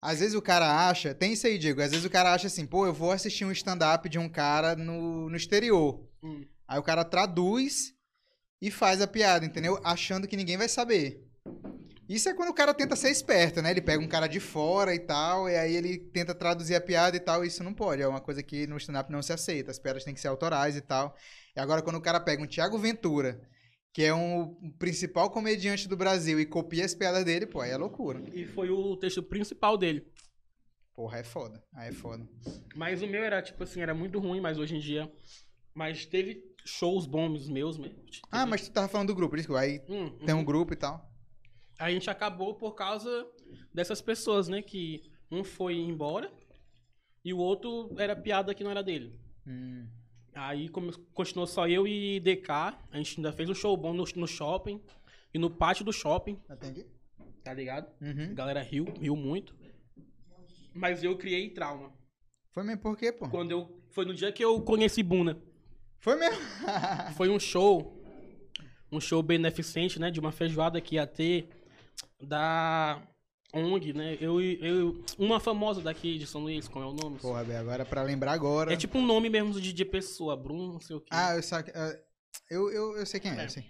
Às 0.05 0.19
vezes 0.19 0.35
o 0.35 0.41
cara 0.41 0.87
acha. 0.87 1.15
Tem 1.15 1.33
isso 1.33 1.47
aí, 1.47 1.57
Diego. 1.57 1.81
Às 1.81 1.89
vezes 1.89 2.05
o 2.05 2.09
cara 2.11 2.31
acha 2.31 2.45
assim, 2.45 2.63
pô, 2.63 2.85
eu 2.85 2.93
vou 2.93 3.11
assistir 3.11 3.43
um 3.43 3.51
stand-up 3.51 4.07
de 4.07 4.19
um 4.19 4.29
cara 4.29 4.75
no, 4.75 5.31
no 5.31 5.35
exterior. 5.35 5.99
Hum. 6.21 6.45
Aí 6.67 6.77
o 6.77 6.83
cara 6.83 7.03
traduz 7.03 7.91
e 8.61 8.69
faz 8.69 9.01
a 9.01 9.07
piada, 9.07 9.45
entendeu? 9.45 9.79
Achando 9.83 10.27
que 10.27 10.37
ninguém 10.37 10.57
vai 10.57 10.69
saber. 10.69 11.25
Isso 12.07 12.29
é 12.29 12.35
quando 12.35 12.49
o 12.49 12.53
cara 12.53 12.71
tenta 12.71 12.95
ser 12.95 13.09
esperto, 13.09 13.63
né? 13.63 13.71
Ele 13.71 13.81
pega 13.81 14.03
um 14.03 14.07
cara 14.07 14.27
de 14.27 14.39
fora 14.39 14.93
e 14.93 14.99
tal, 14.99 15.49
e 15.49 15.57
aí 15.57 15.75
ele 15.75 15.97
tenta 15.97 16.35
traduzir 16.35 16.75
a 16.75 16.81
piada 16.81 17.17
e 17.17 17.19
tal, 17.19 17.43
isso 17.43 17.63
não 17.63 17.73
pode. 17.73 18.03
É 18.03 18.07
uma 18.07 18.21
coisa 18.21 18.43
que 18.43 18.67
no 18.67 18.77
stand-up 18.77 19.11
não 19.11 19.23
se 19.23 19.33
aceita. 19.33 19.71
As 19.71 19.79
piadas 19.79 20.03
têm 20.03 20.13
que 20.13 20.19
ser 20.19 20.27
autorais 20.27 20.77
e 20.77 20.81
tal. 20.81 21.15
E 21.55 21.59
agora, 21.59 21.81
quando 21.81 21.95
o 21.95 22.01
cara 22.01 22.19
pega 22.19 22.43
um 22.43 22.47
Thiago 22.47 22.77
Ventura, 22.77 23.41
que 23.95 24.03
é 24.03 24.13
um, 24.13 24.41
o 24.61 24.73
principal 24.73 25.29
comediante 25.29 25.87
do 25.87 25.95
Brasil, 25.95 26.37
e 26.37 26.45
copia 26.45 26.83
as 26.83 26.93
piadas 26.93 27.23
dele, 27.23 27.45
pô, 27.45 27.61
aí 27.61 27.71
é 27.71 27.77
loucura. 27.77 28.21
E 28.33 28.45
foi 28.45 28.69
o 28.69 28.97
texto 28.97 29.23
principal 29.23 29.77
dele. 29.77 30.05
Porra, 30.93 31.19
é 31.19 31.23
foda. 31.23 31.63
Aí 31.73 31.87
é 31.87 31.91
foda. 31.93 32.27
Mas 32.75 33.01
o 33.01 33.07
meu 33.07 33.23
era, 33.23 33.41
tipo 33.41 33.63
assim, 33.63 33.79
era 33.79 33.93
muito 33.93 34.19
ruim, 34.19 34.41
mas 34.41 34.57
hoje 34.57 34.75
em 34.75 34.79
dia. 34.79 35.09
Mas 35.73 36.05
teve 36.05 36.43
shows 36.65 37.05
bons 37.05 37.47
meus 37.47 37.77
mesmo. 37.77 37.95
Ah, 38.29 38.39
Teve- 38.39 38.49
mas 38.49 38.67
tu 38.67 38.73
tava 38.73 38.89
falando 38.89 39.07
do 39.07 39.15
grupo, 39.15 39.37
isso. 39.37 39.55
Aí 39.55 39.81
Hum, 39.87 40.09
tem 40.25 40.35
um 40.35 40.39
uhum. 40.39 40.43
grupo 40.45 40.73
e 40.73 40.75
tal. 40.75 41.09
A 41.79 41.89
gente 41.89 42.09
acabou 42.09 42.53
por 42.55 42.75
causa 42.75 43.25
dessas 43.73 44.01
pessoas, 44.01 44.49
né? 44.49 44.61
Que 44.61 45.09
um 45.31 45.41
foi 45.41 45.77
embora 45.77 46.29
e 47.23 47.33
o 47.33 47.37
outro 47.37 47.95
era 47.97 48.13
piada 48.13 48.53
que 48.53 48.61
não 48.63 48.71
era 48.71 48.83
dele. 48.83 49.17
Hum. 49.47 49.87
Aí 50.36 50.67
come- 50.69 50.91
continuou 51.13 51.47
só 51.47 51.67
eu 51.67 51.88
e 51.88 52.19
DK. 52.19 52.49
A 52.91 52.97
gente 52.97 53.17
ainda 53.19 53.31
fez 53.31 53.49
um 53.49 53.53
show 53.55 53.75
bom 53.77 53.93
no, 53.93 54.03
no 54.15 54.27
shopping. 54.27 54.81
E 55.33 55.39
no 55.39 55.49
pátio 55.49 55.83
do 55.83 55.91
shopping, 55.91 56.39
Atende? 56.47 56.86
tá 57.43 57.53
ligado? 57.53 57.88
A 58.01 58.05
Uhum. 58.05 58.33
galera 58.33 58.61
riu, 58.61 58.86
riu 58.99 59.15
muito. 59.17 59.53
Mas 60.73 61.03
eu 61.03 61.17
criei 61.17 61.49
trauma. 61.49 61.91
Foi 62.51 62.63
mesmo 62.63 62.81
por 62.81 62.95
quê, 62.97 63.11
pô? 63.11 63.27
Quando 63.29 63.51
eu. 63.51 63.81
Foi 63.91 64.05
no 64.05 64.13
dia 64.13 64.31
que 64.31 64.43
eu 64.43 64.61
conheci 64.61 65.01
Buna. 65.03 65.38
Foi 65.99 66.15
mesmo. 66.17 66.38
Foi 67.17 67.29
um 67.29 67.39
show. 67.39 68.01
Um 68.91 68.99
show 69.01 69.21
beneficente, 69.23 69.99
né? 69.99 70.09
De 70.11 70.19
uma 70.19 70.31
feijoada 70.31 70.79
que 70.79 70.95
ia 70.95 71.05
ter 71.07 71.49
da 72.21 73.01
ONG, 73.55 73.93
né? 73.93 74.17
Eu, 74.19 74.41
eu, 74.41 75.03
uma 75.17 75.39
famosa 75.39 75.81
daqui 75.81 76.17
de 76.17 76.27
São 76.27 76.41
Luís, 76.41 76.67
como 76.67 76.83
é 76.85 76.87
o 76.87 76.93
nome? 76.93 77.19
Porra, 77.19 77.43
Bé, 77.43 77.57
agora 77.57 77.85
pra 77.85 78.03
lembrar 78.03 78.33
agora. 78.33 78.73
É 78.73 78.75
tipo 78.77 78.97
um 78.97 79.05
nome 79.05 79.29
mesmo 79.29 79.59
de, 79.59 79.71
de 79.71 79.85
pessoa, 79.85 80.35
Bruno, 80.35 80.73
não 80.73 80.79
sei 80.81 80.95
o 80.95 80.99
quê. 80.99 81.07
Ah, 81.11 81.35
eu, 81.35 81.43
sabe, 81.43 81.71
ah, 81.73 81.97
eu, 82.49 82.69
eu, 82.71 82.97
eu 82.97 83.05
sei 83.05 83.19
quem 83.19 83.31
é, 83.31 83.41
É. 83.41 83.45
eu 83.45 83.49
sei. 83.49 83.63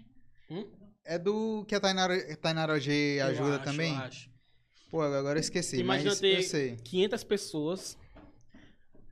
Hum? 0.50 0.66
É 1.06 1.20
do 1.20 1.64
que 1.68 1.76
a 1.76 1.80
Tainara, 1.80 2.36
Tainara 2.38 2.80
G 2.80 3.18
Eu 3.20 3.26
ajuda 3.28 3.56
acho, 3.58 3.64
também? 3.64 3.94
eu 3.94 4.00
acho. 4.00 4.30
Pô, 4.90 5.02
agora 5.02 5.38
eu 5.38 5.42
esqueci, 5.42 5.78
Imagina 5.80 6.10
mas 6.12 6.20
ter 6.20 6.38
eu 6.38 6.42
sei. 6.44 6.76
500 6.78 7.24
pessoas 7.24 7.98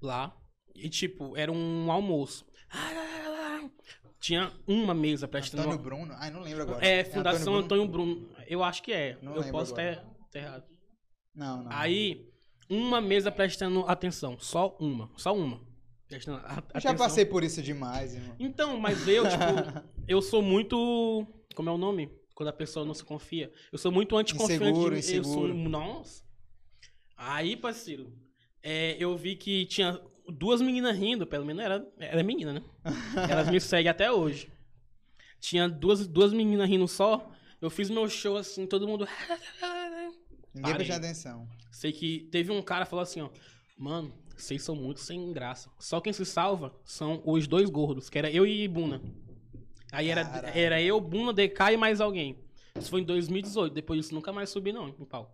lá 0.01 0.35
e, 0.75 0.89
tipo, 0.89 1.37
era 1.37 1.51
um 1.51 1.91
almoço. 1.91 2.45
Tinha 4.19 4.51
uma 4.65 4.93
mesa 4.93 5.27
prestando... 5.27 5.63
Antônio 5.63 5.83
Bruno? 5.83 6.13
Ai, 6.17 6.31
não 6.31 6.41
lembro 6.41 6.63
agora. 6.63 6.85
É, 6.85 7.03
Fundação 7.03 7.55
Antônio 7.55 7.83
Antônio 7.83 7.87
Bruno. 7.87 8.29
Eu 8.47 8.63
acho 8.63 8.81
que 8.81 8.93
é. 8.93 9.17
Não 9.21 9.35
eu 9.35 9.43
posso 9.51 9.73
agora. 9.73 9.97
ter, 9.97 10.03
ter 10.33 10.39
errado. 10.39 10.65
Não, 11.33 11.63
não. 11.63 11.71
Aí, 11.71 12.29
uma 12.69 12.99
mesa 12.99 13.31
prestando 13.31 13.85
atenção. 13.87 14.37
Só 14.39 14.75
uma. 14.79 15.09
Só 15.15 15.33
uma. 15.35 15.61
Prestando 16.07 16.41
Eu 16.73 16.81
já 16.81 16.93
passei 16.93 17.25
por 17.25 17.43
isso 17.43 17.61
demais, 17.61 18.15
irmão. 18.15 18.35
Então, 18.39 18.79
mas 18.79 19.07
eu, 19.07 19.23
tipo, 19.23 19.43
eu 20.07 20.21
sou 20.21 20.41
muito. 20.41 21.25
Como 21.55 21.69
é 21.69 21.71
o 21.71 21.77
nome? 21.77 22.11
Quando 22.35 22.49
a 22.49 22.53
pessoa 22.53 22.85
não 22.85 22.93
se 22.93 23.03
confia. 23.03 23.51
Eu 23.71 23.77
sou 23.77 23.91
muito 23.91 24.17
anticonfiante. 24.17 24.63
Inseguro, 24.63 24.95
eu 24.95 25.01
sou, 25.01 25.19
inseguro. 25.19 25.53
nossa. 25.53 26.23
Aí, 27.15 27.55
parceiro, 27.55 28.11
é, 28.61 28.97
eu 28.99 29.15
vi 29.15 29.35
que 29.35 29.65
tinha 29.65 30.01
duas 30.27 30.61
meninas 30.61 30.97
rindo, 30.97 31.27
pelo 31.27 31.45
menos 31.45 31.63
era, 31.63 31.87
era 31.99 32.23
menina, 32.23 32.53
né? 32.53 32.63
Elas 33.29 33.49
me 33.49 33.61
seguem 33.61 33.89
até 33.89 34.11
hoje. 34.11 34.51
Tinha 35.39 35.69
duas, 35.69 36.07
duas 36.07 36.33
meninas 36.33 36.67
rindo 36.67 36.87
só. 36.87 37.31
Eu 37.61 37.69
fiz 37.69 37.89
meu 37.89 38.09
show 38.09 38.35
assim, 38.35 38.65
todo 38.65 38.87
mundo. 38.87 39.07
Ninguém 40.53 40.75
prestou 40.75 40.97
atenção. 40.97 41.47
Sei 41.71 41.91
que 41.91 42.27
teve 42.31 42.51
um 42.51 42.61
cara 42.61 42.85
que 42.85 42.89
falou 42.89 43.03
assim, 43.03 43.21
ó. 43.21 43.29
Mano, 43.77 44.13
vocês 44.37 44.61
são 44.61 44.75
muito 44.75 44.99
sem 44.99 45.31
graça. 45.31 45.69
Só 45.79 45.99
quem 45.99 46.13
se 46.13 46.25
salva 46.25 46.73
são 46.85 47.21
os 47.25 47.47
dois 47.47 47.69
gordos, 47.69 48.09
que 48.09 48.17
era 48.17 48.31
eu 48.31 48.45
e 48.45 48.67
Buna. 48.67 49.01
Aí 49.91 50.09
era, 50.09 50.21
era 50.53 50.81
eu, 50.81 50.99
Buna, 50.99 51.33
DK 51.33 51.73
e 51.73 51.77
mais 51.77 52.01
alguém. 52.01 52.39
Isso 52.79 52.89
foi 52.89 53.01
em 53.01 53.05
2018. 53.05 53.73
Depois 53.73 53.99
disso, 53.99 54.15
nunca 54.15 54.31
mais 54.31 54.49
subi, 54.49 54.71
não, 54.71 54.89
em 54.89 55.05
palco. 55.05 55.31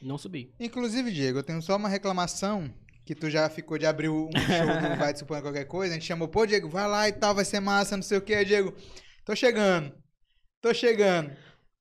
Não 0.00 0.16
subi. 0.16 0.54
Inclusive, 0.58 1.12
Diego, 1.12 1.38
eu 1.38 1.42
tenho 1.42 1.60
só 1.60 1.76
uma 1.76 1.88
reclamação 1.88 2.72
que 3.04 3.14
tu 3.14 3.28
já 3.28 3.48
ficou 3.50 3.76
de 3.76 3.86
abrir 3.86 4.08
um 4.08 4.30
show 4.32 4.90
do 4.90 4.96
Vai 4.98 5.12
Te 5.12 5.18
Supondo 5.18 5.42
Qualquer 5.42 5.64
Coisa. 5.64 5.92
A 5.92 5.98
gente 5.98 6.06
chamou, 6.06 6.28
pô, 6.28 6.46
Diego, 6.46 6.68
vai 6.68 6.88
lá 6.88 7.08
e 7.08 7.12
tal, 7.12 7.34
vai 7.34 7.44
ser 7.44 7.60
massa, 7.60 7.96
não 7.96 8.02
sei 8.02 8.18
o 8.18 8.22
que. 8.22 8.44
Diego, 8.44 8.74
tô 9.24 9.36
chegando. 9.36 9.92
Tô 10.60 10.72
chegando. 10.72 11.30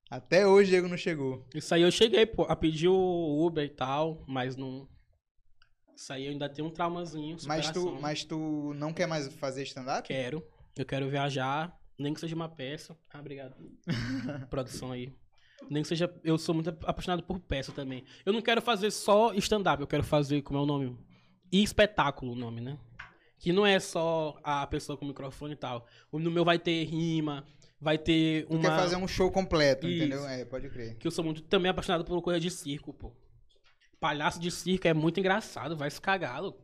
Até 0.10 0.47
hoje, 0.47 0.72
Diego 0.72 0.88
não 0.88 0.97
chegou. 0.97 1.45
Isso 1.53 1.74
aí 1.74 1.84
eu 1.84 1.91
cheguei, 1.91 2.26
pô, 2.26 2.43
a 2.43 2.55
pedir 2.55 2.88
o 2.88 3.45
Uber 3.45 3.64
e 3.64 3.70
tal, 3.70 4.24
mas 4.28 4.55
não. 4.55 4.88
Isso 5.95 6.12
aí 6.12 6.26
eu 6.26 6.32
ainda 6.32 6.49
tenho 6.49 6.68
um 6.68 6.72
traumazinho. 6.72 7.38
Mas 7.45 7.70
tu, 7.70 7.97
mas 8.01 8.24
tu 8.24 8.74
não 8.76 8.91
quer 8.91 9.05
mais 9.05 9.32
fazer 9.36 9.64
stand-up? 9.64 10.07
Quero. 10.07 10.43
Eu 10.76 10.86
quero 10.86 11.10
viajar, 11.10 11.78
nem 11.97 12.14
que 12.14 12.20
seja 12.20 12.36
uma 12.36 12.49
peça. 12.49 12.97
Ah, 13.14 13.20
obrigado. 13.20 13.55
Produção 14.49 14.91
aí. 14.91 15.14
Nem 15.70 15.84
que 15.84 15.89
seja. 15.89 16.12
Eu 16.24 16.38
sou 16.38 16.55
muito 16.55 16.70
apaixonado 16.70 17.22
por 17.22 17.39
peça 17.39 17.72
também. 17.72 18.03
Eu 18.26 18.34
não 18.34 18.41
quero 18.41 18.62
fazer 18.62 18.89
só 18.89 19.34
stand-up, 19.34 19.82
eu 19.82 19.88
quero 19.88 20.03
fazer, 20.03 20.41
como 20.41 20.57
é 20.57 20.62
o 20.62 20.66
nome? 20.66 20.97
E 21.51 21.62
espetáculo 21.62 22.32
o 22.32 22.36
nome, 22.36 22.62
né? 22.62 22.80
Que 23.38 23.53
não 23.53 23.66
é 23.66 23.80
só 23.80 24.39
a 24.43 24.66
pessoa 24.66 24.97
com 24.97 25.05
o 25.05 25.07
microfone 25.07 25.53
e 25.53 25.57
tal. 25.57 25.86
O 26.12 26.18
no 26.18 26.32
meu 26.32 26.43
vai 26.43 26.57
ter 26.57 26.84
rima, 26.86 27.45
vai 27.82 27.98
ter 27.98 28.46
Tu 28.48 28.54
uma. 28.54 28.62
quer 28.62 28.76
fazer 28.76 28.96
um 28.96 29.08
show 29.08 29.32
completo, 29.32 29.88
Isso. 29.88 29.98
entendeu? 29.98 30.28
É, 30.28 30.46
pode 30.46 30.70
crer. 30.70 30.98
Que 30.98 31.08
eu 31.08 31.12
sou 31.12 31.24
muito 31.24 31.42
também 31.44 31.70
apaixonado 31.72 32.04
por 32.06 32.22
coisa 32.22 32.40
de 32.40 32.50
circo, 32.52 32.94
pô. 32.94 33.12
Palhaço 34.00 34.40
de 34.40 34.50
circo 34.52 34.88
é 34.88 34.94
muito 34.94 35.20
engraçado, 35.20 35.76
vai 35.78 35.90
se 35.90 36.00
cagar, 36.00 36.42
louco. 36.42 36.62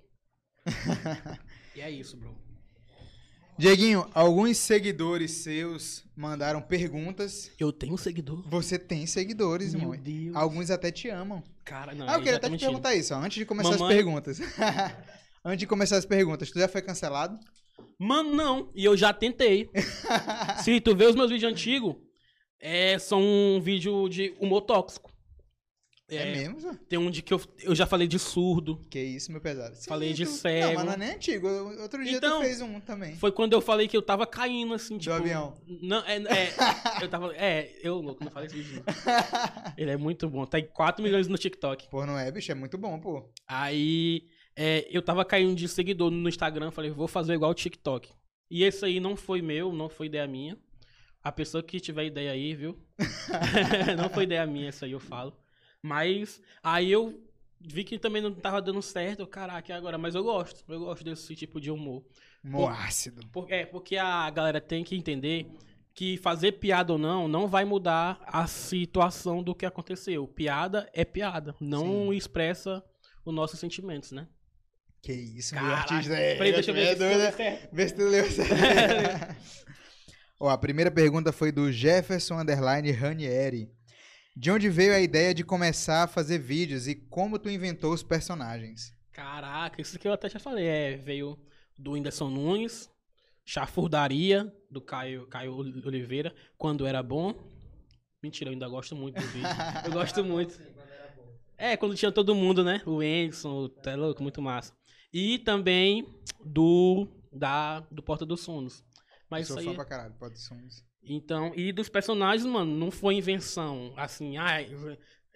e 1.76 1.82
é 1.82 1.90
isso, 1.92 2.18
bro. 2.18 2.36
Dieguinho, 3.58 4.06
alguns 4.14 4.58
seguidores 4.58 5.32
seus 5.32 6.04
mandaram 6.16 6.62
perguntas. 6.62 7.50
Eu 7.58 7.72
tenho 7.72 7.98
seguidor. 7.98 8.46
Você 8.50 8.78
tem 8.78 9.08
seguidores, 9.08 9.74
Meu 9.74 9.94
irmão. 9.94 9.98
Deus. 9.98 10.36
Alguns 10.36 10.70
até 10.70 10.92
te 10.92 11.08
amam. 11.08 11.42
Cara, 11.64 11.96
não. 11.96 12.08
Ah, 12.10 12.16
eu 12.16 12.20
queria 12.20 12.36
até 12.36 12.50
te 12.50 12.58
perguntar 12.58 12.94
isso, 12.96 13.14
ó, 13.14 13.18
antes 13.18 13.38
de 13.38 13.46
começar 13.46 13.70
as 13.76 13.80
Mamãe- 13.80 13.96
perguntas. 13.96 14.40
antes 15.44 15.60
de 15.60 15.68
começar 15.68 15.96
as 15.96 16.06
perguntas, 16.06 16.52
tu 16.52 16.60
já 16.60 16.68
foi 16.68 16.82
cancelado? 16.82 17.40
Mano, 18.00 18.34
não. 18.34 18.72
E 18.76 18.84
eu 18.86 18.96
já 18.98 19.14
tentei. 19.14 19.70
Se 20.64 20.80
tu 20.82 20.96
vê 20.96 21.06
os 21.06 21.16
meus 21.16 21.30
vídeos 21.30 21.52
antigos, 21.52 21.96
é, 22.60 22.98
são 23.00 23.22
um 23.22 23.60
vídeo 23.62 24.08
de 24.10 24.34
humor 24.40 24.62
tóxico. 24.62 25.12
É, 26.08 26.18
É, 26.18 26.36
mesmo? 26.36 26.60
Zé? 26.60 26.72
Tem 26.88 27.00
um 27.00 27.10
de 27.10 27.24
que 27.24 27.34
eu, 27.34 27.42
eu 27.64 27.74
já 27.74 27.88
falei 27.88 28.08
de 28.08 28.20
surdo. 28.20 28.86
Que 28.92 29.00
isso, 29.02 29.32
meu 29.32 29.42
pesado. 29.42 29.76
Sim, 29.76 29.88
Falei 29.90 30.14
de 30.14 30.24
tu- 30.24 30.32
cego. 30.34 30.68
Não, 30.68 30.74
mas 30.76 30.86
não 30.86 30.94
é 30.94 30.98
nem 30.98 31.10
antigo. 31.16 31.48
Outro 31.82 32.04
dia 32.04 32.18
Então, 32.18 32.42
tu 32.42 32.46
fez 32.46 32.62
um 32.62 32.80
também. 32.80 33.16
Foi 33.16 33.32
quando 33.32 33.54
eu 33.54 33.62
falei 33.62 33.88
que 33.88 33.98
eu 33.98 34.04
tava 34.04 34.28
caindo, 34.28 34.76
assim, 34.76 35.00
tipo... 35.00 35.16
avião. 35.16 35.58
Não, 35.82 36.06
é, 36.06 36.18
é, 36.18 36.54
eu 37.02 37.10
tava... 37.10 37.36
É, 37.36 37.72
eu, 37.82 37.96
louco, 38.02 38.24
não 38.24 38.30
falei 38.30 38.46
esse 38.48 38.56
vídeo. 38.56 38.84
não. 38.86 38.94
Ele 39.76 39.90
é 39.90 39.98
muito 39.98 40.30
bom. 40.30 40.46
Tem 40.46 40.64
4 40.68 41.02
milhões 41.02 41.28
no 41.28 41.40
TikTok. 41.40 41.90
pô, 41.90 42.06
não 42.06 42.20
é, 42.20 42.32
bicho? 42.32 42.52
É 42.52 42.56
muito 42.56 42.78
bom, 42.78 43.00
pô. 43.00 43.28
Aí, 43.48 44.28
é, 44.56 44.88
eu 44.90 45.02
tava 45.02 45.26
caindo 45.26 45.56
de 45.56 45.68
seguidor 45.68 46.10
no 46.12 46.30
Instagram. 46.30 46.72
Falei, 46.72 46.92
vou 46.92 47.08
fazer 47.08 47.34
igual 47.34 47.52
o 47.52 47.56
TikTok. 47.56 48.10
E 48.50 48.64
esse 48.64 48.86
aí 48.86 49.00
não 49.00 49.16
foi 49.16 49.42
meu, 49.42 49.74
não 49.74 49.90
foi 49.90 50.08
ideia 50.08 50.28
minha. 50.28 50.58
A 51.24 51.32
pessoa 51.32 51.64
que 51.64 51.80
tiver 51.80 52.06
ideia 52.06 52.32
aí, 52.32 52.54
viu? 52.54 52.78
não 53.98 54.10
foi 54.10 54.24
ideia 54.24 54.46
minha, 54.46 54.70
essa 54.70 54.86
aí 54.86 54.92
eu 54.92 55.00
falo. 55.00 55.36
Mas 55.82 56.42
aí 56.64 56.92
eu 56.92 57.22
vi 57.60 57.84
que 57.84 57.98
também 57.98 58.22
não 58.22 58.34
tava 58.34 58.62
dando 58.62 58.82
certo. 58.82 59.26
Caraca, 59.28 59.76
agora? 59.76 59.98
Mas 59.98 60.16
eu 60.16 60.24
gosto. 60.24 60.64
Eu 60.72 60.80
gosto 60.80 61.04
desse 61.04 61.36
tipo 61.36 61.60
de 61.60 61.72
humor. 61.72 62.04
Humor 62.44 62.72
ácido. 62.72 63.28
Por- 63.28 63.52
é, 63.52 63.66
porque 63.66 63.98
a 63.98 64.30
galera 64.30 64.62
tem 64.62 64.84
que 64.84 64.96
entender 64.96 65.48
que 65.94 66.18
fazer 66.18 66.54
piada 66.54 66.92
ou 66.94 67.00
não, 67.00 67.28
não 67.28 67.48
vai 67.48 67.64
mudar 67.64 68.22
a 68.28 68.46
situação 68.46 69.42
do 69.42 69.56
que 69.56 69.66
aconteceu. 69.66 70.28
Piada 70.28 70.90
é 70.94 71.06
piada. 71.06 71.56
Não 71.60 72.14
expressa 72.14 72.84
os 73.24 73.34
nossos 73.34 73.60
sentimentos, 73.60 74.12
né? 74.12 74.28
Que 75.06 75.14
isso, 75.14 75.54
meu 75.54 75.64
Caraca. 75.66 75.94
artista. 75.94 76.16
É, 76.16 76.36
Peraí, 76.36 76.52
deixa 76.52 76.72
eu 76.72 76.76
ver 76.76 76.82
é 76.82 76.96
se 76.96 77.04
eu 77.04 77.10
li 77.12 77.18
né? 77.72 77.88
se 77.88 77.94
tu 77.94 78.02
leu 78.10 78.26
certo. 78.32 79.36
Ó, 80.40 80.50
a 80.50 80.58
primeira 80.58 80.90
pergunta 80.90 81.32
foi 81.32 81.52
do 81.52 81.72
Jefferson 81.72 82.40
Underline 82.40 82.90
Ranieri. 82.92 83.70
De 84.36 84.50
onde 84.50 84.68
veio 84.68 84.96
a 84.96 85.00
ideia 85.00 85.32
de 85.32 85.44
começar 85.44 86.02
a 86.02 86.08
fazer 86.08 86.40
vídeos 86.40 86.88
e 86.88 86.96
como 86.96 87.38
tu 87.38 87.52
inventou 87.52 87.94
os 87.94 88.02
personagens? 88.02 88.92
Caraca, 89.14 89.80
isso 89.80 90.00
que 90.00 90.08
eu 90.08 90.12
até 90.14 90.28
já 90.28 90.40
falei. 90.40 90.66
É, 90.66 90.98
veio 90.98 91.38
do 91.78 91.92
Whindersson 91.92 92.32
Nunes, 92.32 92.90
Chafurdaria, 93.46 94.52
do 94.72 94.82
Caio, 94.82 95.28
Caio 95.28 95.56
Oliveira, 95.56 96.34
quando 96.58 96.88
era 96.88 97.04
bom. 97.04 97.32
Mentira, 98.24 98.50
eu 98.50 98.54
ainda 98.54 98.68
gosto 98.68 98.96
muito 98.96 99.22
do 99.22 99.28
vídeo. 99.28 99.48
Eu 99.86 99.92
gosto 99.92 100.24
muito. 100.26 100.60
É, 101.56 101.78
quando 101.78 101.96
tinha 101.96 102.12
todo 102.12 102.34
mundo, 102.34 102.64
né? 102.64 102.82
O 102.88 102.96
Whindersson, 102.98 103.70
tá 103.70 103.96
louco, 103.96 104.24
muito 104.24 104.42
massa. 104.42 104.74
E 105.18 105.40
também 105.40 106.06
do 106.44 107.08
da 107.32 107.80
do 107.90 108.04
Porta 108.04 108.26
dos 108.26 108.42
Sonos. 108.42 108.84
Mas 109.30 109.48
Sou 109.48 109.56
isso 109.56 109.64
fã 109.64 109.72
aí. 109.72 109.76
pra 109.78 109.86
caralho, 109.86 110.14
pode 110.20 110.38
sons. 110.38 110.84
Então, 111.02 111.54
e 111.56 111.72
dos 111.72 111.88
personagens, 111.88 112.46
mano, 112.46 112.76
não 112.76 112.92
foi 112.92 113.16
invenção. 113.16 113.94
Assim, 113.96 114.36
ai, 114.36 114.70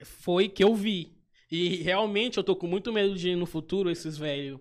foi 0.03 0.49
que 0.49 0.61
eu 0.61 0.75
vi. 0.75 1.17
E 1.49 1.77
realmente 1.77 2.37
eu 2.37 2.43
tô 2.43 2.57
com 2.57 2.67
muito 2.67 2.91
medo 2.91 3.15
de 3.15 3.33
no 3.37 3.45
futuro 3.45 3.89
esses 3.89 4.17
velhos 4.17 4.59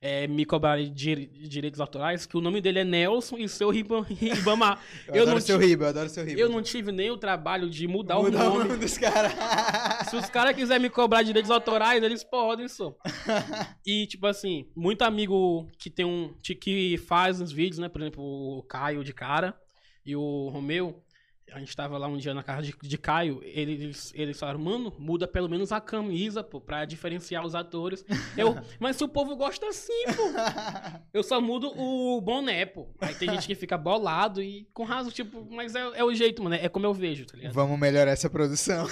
é, 0.00 0.26
me 0.26 0.44
cobrarem 0.44 0.92
dire- 0.92 1.26
direitos 1.26 1.80
autorais, 1.80 2.26
que 2.26 2.36
o 2.36 2.40
nome 2.40 2.60
dele 2.60 2.80
é 2.80 2.84
Nelson 2.84 3.38
e 3.38 3.48
seu 3.48 3.70
Riba- 3.70 4.02
Ribamar. 4.08 4.80
Eu, 5.08 5.14
Eu 5.16 5.22
adoro 5.22 5.36
não 5.38 5.40
seu 5.40 5.58
riba, 5.58 5.84
eu 5.84 5.88
adoro 5.88 6.08
seu 6.08 6.24
riba. 6.24 6.38
Eu 6.40 6.48
não 6.48 6.62
tive 6.62 6.92
nem 6.92 7.10
o 7.10 7.16
trabalho 7.16 7.68
de 7.70 7.88
mudar, 7.88 8.16
Mudar 8.18 8.50
o 8.50 8.58
nome. 8.64 8.76
dos 8.76 8.98
caras. 8.98 9.32
Se 10.10 10.16
os 10.16 10.28
caras 10.30 10.54
quiserem 10.54 10.82
me 10.82 10.90
cobrar 10.90 11.22
direitos 11.22 11.50
autorais, 11.50 12.02
eles 12.02 12.22
podem, 12.22 12.68
só. 12.68 12.94
E, 13.86 14.06
tipo 14.06 14.26
assim, 14.26 14.68
muito 14.76 15.02
amigo 15.02 15.66
que 15.78 15.88
tem 15.88 16.04
um. 16.04 16.34
que 16.60 16.96
faz 17.06 17.40
uns 17.40 17.52
vídeos, 17.52 17.78
né? 17.78 17.88
Por 17.88 18.00
exemplo, 18.00 18.22
o 18.22 18.62
Caio 18.64 19.02
de 19.04 19.12
cara 19.14 19.54
e 20.04 20.14
o 20.16 20.48
Romeu. 20.50 21.02
A 21.52 21.58
gente 21.60 21.74
tava 21.76 21.96
lá 21.96 22.06
um 22.08 22.16
dia 22.16 22.34
na 22.34 22.42
casa 22.42 22.62
de, 22.62 22.74
de 22.82 22.98
Caio, 22.98 23.40
eles, 23.44 24.12
eles 24.14 24.38
falaram, 24.38 24.58
mano, 24.58 24.92
muda 24.98 25.28
pelo 25.28 25.48
menos 25.48 25.70
a 25.72 25.80
camisa, 25.80 26.42
pô, 26.42 26.60
pra 26.60 26.84
diferenciar 26.84 27.44
os 27.44 27.54
atores. 27.54 28.04
Eu, 28.36 28.56
mas 28.78 28.96
se 28.96 29.04
o 29.04 29.08
povo 29.08 29.36
gosta 29.36 29.66
assim, 29.66 30.04
pô, 30.14 30.22
eu 31.14 31.22
só 31.22 31.40
mudo 31.40 31.72
o 31.74 32.20
boné, 32.20 32.66
pô. 32.66 32.86
Aí 33.00 33.14
tem 33.14 33.30
gente 33.30 33.46
que 33.46 33.54
fica 33.54 33.78
bolado 33.78 34.42
e 34.42 34.68
com 34.74 34.84
razão, 34.84 35.10
tipo, 35.10 35.46
mas 35.50 35.74
é, 35.74 35.80
é 35.94 36.04
o 36.04 36.12
jeito, 36.14 36.42
mano, 36.42 36.56
é 36.56 36.68
como 36.68 36.84
eu 36.84 36.92
vejo, 36.92 37.24
tá 37.24 37.36
ligado? 37.36 37.54
Vamos 37.54 37.78
melhorar 37.78 38.10
essa 38.10 38.28
produção. 38.28 38.86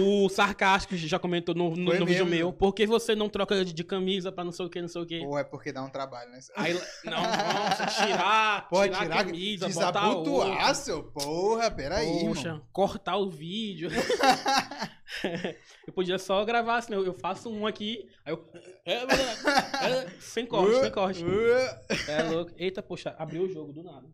O 0.00 0.28
Sarcástico 0.28 0.96
já 0.96 1.18
comentou 1.18 1.54
no, 1.54 1.74
no, 1.74 1.94
no 1.98 2.06
vídeo 2.06 2.26
meu. 2.26 2.52
Por 2.52 2.72
que 2.72 2.86
você 2.86 3.14
não 3.14 3.28
troca 3.28 3.64
de, 3.64 3.72
de 3.72 3.84
camisa 3.84 4.30
pra 4.30 4.44
não 4.44 4.52
sei 4.52 4.66
o 4.66 4.70
que, 4.70 4.80
não 4.80 4.88
sei 4.88 5.02
o 5.02 5.06
que? 5.06 5.18
Ou 5.26 5.38
é 5.38 5.44
porque 5.44 5.72
dá 5.72 5.82
um 5.82 5.88
trabalho, 5.88 6.30
né? 6.30 6.38
Aí, 6.56 6.74
não, 7.04 7.22
nossa, 7.22 7.86
tirar, 7.86 8.68
Pode 8.68 8.92
tirar, 8.92 9.02
tirar, 9.02 9.20
a 9.20 9.24
camisa, 9.24 9.68
botar 9.68 10.10
outra. 10.10 10.74
seu 10.74 11.02
porra, 11.38 11.70
peraí, 11.70 12.24
Poxa, 12.24 12.60
cortar 12.72 13.16
o 13.16 13.30
vídeo. 13.30 13.88
eu 15.86 15.92
podia 15.92 16.18
só 16.18 16.44
gravar 16.44 16.78
assim, 16.78 16.92
eu, 16.92 17.04
eu 17.04 17.14
faço 17.14 17.48
um 17.48 17.64
aqui, 17.64 18.08
aí 18.24 18.32
eu... 18.32 18.44
é, 18.84 18.94
é, 18.94 19.02
é, 19.02 20.10
sem 20.18 20.44
corte, 20.44 20.80
sem 20.80 20.90
corte. 20.90 21.24
É 22.08 22.22
louco. 22.24 22.52
Eita, 22.56 22.82
poxa, 22.82 23.14
abriu 23.16 23.44
o 23.44 23.48
jogo 23.48 23.72
do 23.72 23.84
nada. 23.84 24.08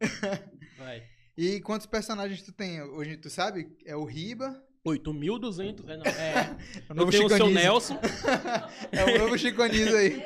Vai. 0.77 1.03
E 1.37 1.61
quantos 1.61 1.87
personagens 1.87 2.43
tu 2.43 2.53
tem 2.53 2.83
hoje? 2.83 3.17
Tu 3.17 3.31
sabe? 3.31 3.75
É 3.87 3.97
o 3.97 4.05
Riba, 4.05 4.63
8.200, 4.87 5.89
é, 5.89 5.97
não, 5.97 6.05
é, 6.05 6.57
eu 6.91 6.95
tenho 6.95 7.09
o 7.09 7.13
seu 7.13 7.23
Chico 7.23 7.35
Anísio. 7.35 7.55
Nelson, 7.55 7.99
É 8.93 9.05
o 9.05 9.19
novo 9.19 9.39
Chico 9.39 9.63
Anísio 9.63 9.97
aí. 9.97 10.23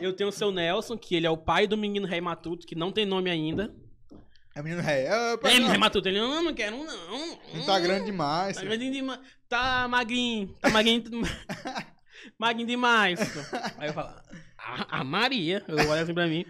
eu 0.00 0.12
tenho 0.12 0.30
o 0.30 0.32
seu 0.32 0.50
Nelson, 0.50 0.98
que 0.98 1.14
ele 1.14 1.26
é 1.26 1.30
o 1.30 1.36
pai 1.36 1.68
do 1.68 1.76
menino 1.76 2.06
Rei 2.06 2.20
Matuto, 2.20 2.66
que 2.66 2.74
não 2.74 2.90
tem 2.90 3.06
nome 3.06 3.30
ainda. 3.30 3.72
É 4.54 4.60
o 4.60 4.64
menino 4.64 4.82
ré. 4.82 5.32
Opa, 5.34 5.50
É, 5.50 5.58
não, 5.58 5.78
Matuto, 5.78 6.08
ele, 6.08 6.20
não, 6.20 6.42
não 6.42 6.54
quero 6.54 6.76
não. 6.76 7.38
não 7.54 7.66
tá 7.66 7.78
grande 7.80 8.06
demais. 8.06 8.54
Tá 8.54 8.60
seu. 8.60 8.68
grande 8.68 8.90
demais. 8.90 9.20
Tá 9.48 9.88
magrinho, 9.88 10.54
tá 10.60 10.70
magrinho, 10.70 11.02
magrinho 12.38 12.68
demais. 12.68 13.18
Aí 13.78 13.88
eu 13.88 13.92
falo, 13.92 14.14
a, 14.56 15.00
a 15.00 15.04
Maria, 15.04 15.62
eu 15.66 15.76
olho 15.76 16.02
assim 16.02 16.14
pra 16.14 16.26
mim, 16.26 16.46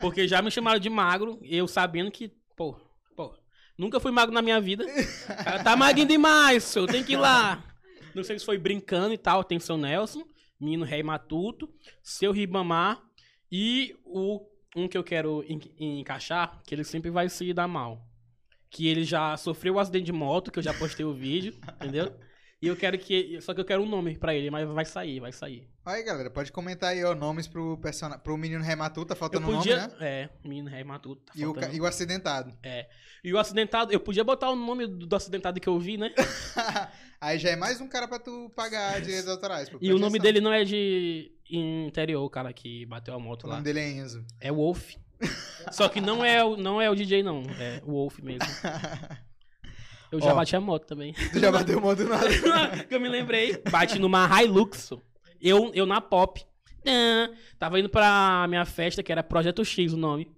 porque 0.00 0.28
já 0.28 0.42
me 0.42 0.50
chamaram 0.50 0.78
de 0.78 0.90
magro, 0.90 1.38
eu 1.42 1.66
sabendo 1.66 2.10
que, 2.10 2.30
pô, 2.56 2.78
pô, 3.16 3.34
nunca 3.76 3.98
fui 3.98 4.12
magro 4.12 4.34
na 4.34 4.42
minha 4.42 4.60
vida. 4.60 4.84
Cara, 5.42 5.64
tá 5.64 5.76
magrinho 5.76 6.08
demais, 6.08 6.64
senhor, 6.64 6.86
tem 6.86 7.02
que 7.02 7.14
ir 7.14 7.16
lá. 7.16 7.64
Não 8.14 8.22
sei 8.22 8.38
se 8.38 8.44
foi 8.44 8.58
brincando 8.58 9.14
e 9.14 9.18
tal, 9.18 9.42
tem 9.42 9.58
seu 9.58 9.78
Nelson, 9.78 10.22
menino 10.60 10.84
Rei 10.84 11.02
Matuto, 11.02 11.68
seu 12.02 12.30
Ribamar 12.30 13.00
e 13.50 13.96
o 14.04 14.40
um 14.74 14.88
que 14.88 14.96
eu 14.96 15.04
quero 15.04 15.44
en- 15.48 15.60
encaixar, 16.00 16.60
que 16.66 16.74
ele 16.74 16.84
sempre 16.84 17.10
vai 17.10 17.28
se 17.28 17.52
dar 17.52 17.68
mal. 17.68 18.06
Que 18.70 18.88
ele 18.88 19.04
já 19.04 19.36
sofreu 19.36 19.74
um 19.74 19.78
acidente 19.78 20.06
de 20.06 20.12
moto, 20.12 20.50
que 20.50 20.58
eu 20.58 20.62
já 20.62 20.74
postei 20.74 21.04
o 21.04 21.12
vídeo, 21.14 21.54
entendeu? 21.76 22.16
E 22.62 22.68
eu 22.68 22.76
quero 22.76 22.96
que. 22.96 23.40
Só 23.40 23.52
que 23.52 23.60
eu 23.60 23.64
quero 23.64 23.82
um 23.82 23.88
nome 23.88 24.16
pra 24.16 24.32
ele, 24.34 24.48
mas 24.50 24.68
vai 24.68 24.84
sair, 24.84 25.18
vai 25.18 25.32
sair. 25.32 25.66
Aí, 25.84 26.02
galera, 26.04 26.30
pode 26.30 26.52
comentar 26.52 26.90
aí, 26.90 27.02
ó, 27.04 27.12
nomes 27.12 27.48
pro, 27.48 27.76
persona... 27.78 28.16
pro 28.16 28.36
menino 28.38 28.62
Rematu, 28.62 29.04
tá 29.04 29.14
Eu 29.14 29.18
faltando 29.18 29.46
podia. 29.46 29.76
nome, 29.80 29.92
né? 29.94 29.96
É, 30.00 30.28
menino 30.48 30.70
Rei 30.70 30.84
Matuto. 30.84 31.22
Tá 31.26 31.32
E 31.34 31.44
o, 31.44 31.52
ca- 31.52 31.60
faltando. 31.62 31.76
e 31.76 31.80
o 31.80 31.86
acidentado. 31.86 32.56
É. 32.62 32.88
E 33.24 33.32
o 33.34 33.38
acidentado, 33.38 33.92
eu 33.92 33.98
podia 33.98 34.22
botar 34.22 34.48
o 34.50 34.54
nome 34.56 34.86
do, 34.86 35.06
do 35.06 35.16
acidentado 35.16 35.58
que 35.60 35.68
eu 35.68 35.76
vi, 35.78 35.96
né? 35.96 36.12
aí 37.20 37.36
já 37.38 37.50
é 37.50 37.56
mais 37.56 37.80
um 37.80 37.88
cara 37.88 38.06
pra 38.06 38.20
tu 38.20 38.48
pagar 38.54 39.00
direitos 39.00 39.28
autorais. 39.28 39.68
E 39.80 39.90
o 39.92 39.98
nome 39.98 40.18
atenção. 40.18 40.22
dele 40.22 40.40
não 40.40 40.52
é 40.52 40.62
de 40.64 41.32
interior, 41.50 42.22
o 42.24 42.30
cara 42.30 42.52
que 42.52 42.86
bateu 42.86 43.12
a 43.14 43.18
moto 43.18 43.44
O 43.44 43.46
lá. 43.48 43.54
nome 43.54 43.64
dele 43.64 43.80
é 43.80 43.90
Enzo. 43.90 44.24
É 44.40 44.52
o 44.52 44.56
Wolf. 44.56 44.94
Só 45.72 45.88
que 45.88 46.00
não 46.00 46.24
é, 46.24 46.44
o- 46.44 46.56
não 46.56 46.80
é 46.80 46.88
o 46.88 46.94
DJ, 46.94 47.22
não. 47.24 47.42
É 47.58 47.80
o 47.84 47.90
Wolf 47.92 48.20
mesmo. 48.20 48.38
Eu 50.12 50.20
já 50.20 50.32
Ó. 50.32 50.34
bati 50.36 50.54
a 50.54 50.60
moto 50.60 50.86
também. 50.86 51.14
Tu 51.32 51.40
já 51.40 51.50
bateu 51.50 51.78
o 51.78 51.80
modo 51.80 52.04
nada. 52.06 52.28
que 52.86 52.94
eu 52.94 53.00
me 53.00 53.08
lembrei. 53.08 53.60
Bate 53.70 53.98
numa 53.98 54.28
Hilux. 54.42 54.90
Eu, 55.40 55.72
eu 55.74 55.86
na 55.86 56.00
pop. 56.00 56.44
Tã. 56.84 57.30
Tava 57.58 57.80
indo 57.80 57.88
pra 57.88 58.44
minha 58.48 58.64
festa, 58.66 59.02
que 59.02 59.10
era 59.10 59.22
Projeto 59.22 59.64
X 59.64 59.92
o 59.92 59.96
nome. 59.96 60.30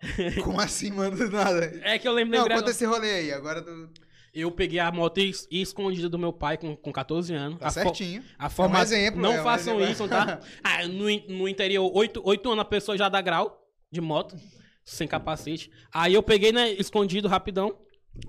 Como 0.42 0.60
assim, 0.60 0.90
mano? 0.90 1.16
Do 1.16 1.30
nada. 1.30 1.78
É 1.82 1.98
que 1.98 2.08
eu 2.08 2.12
lembro 2.12 2.36
Não, 2.36 2.44
conta 2.44 2.54
agora. 2.54 2.70
esse 2.70 2.84
rolê 2.86 3.10
aí. 3.10 3.32
Agora 3.32 3.62
tu... 3.62 3.90
Eu 4.32 4.50
peguei 4.50 4.80
a 4.80 4.90
moto 4.90 5.18
es- 5.18 5.46
escondida 5.50 6.08
do 6.08 6.18
meu 6.18 6.32
pai 6.32 6.58
com, 6.58 6.74
com 6.76 6.90
14 6.92 7.32
anos. 7.34 7.58
tá 7.60 7.68
a 7.68 7.70
fo- 7.70 7.80
certinho. 7.80 8.22
A 8.38 8.48
forma... 8.50 8.76
É 8.76 8.80
um 8.80 8.82
exemplo, 8.82 9.20
Não 9.22 9.32
é 9.32 9.40
um 9.40 9.44
façam 9.44 9.74
exemplo. 9.76 9.92
isso, 9.92 10.08
tá? 10.08 10.40
Ah, 10.64 10.86
no, 10.88 11.08
in- 11.08 11.24
no 11.28 11.46
interior, 11.48 11.88
8, 11.94 12.20
oito 12.24 12.50
anos 12.50 12.62
a 12.62 12.64
pessoa 12.64 12.98
já 12.98 13.08
dá 13.08 13.20
grau 13.20 13.60
de 13.92 14.00
moto, 14.00 14.36
sem 14.84 15.06
capacete. 15.06 15.70
Aí 15.92 16.14
eu 16.14 16.22
peguei, 16.22 16.50
né, 16.50 16.70
escondido, 16.72 17.28
rapidão. 17.28 17.78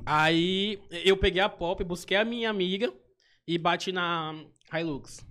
Aí 0.05 0.79
eu 0.91 1.17
peguei 1.17 1.41
a 1.41 1.49
pop, 1.49 1.83
busquei 1.83 2.17
a 2.17 2.25
minha 2.25 2.49
amiga 2.49 2.93
e 3.47 3.57
bati 3.57 3.91
na 3.91 4.33
Hilux. 4.73 5.25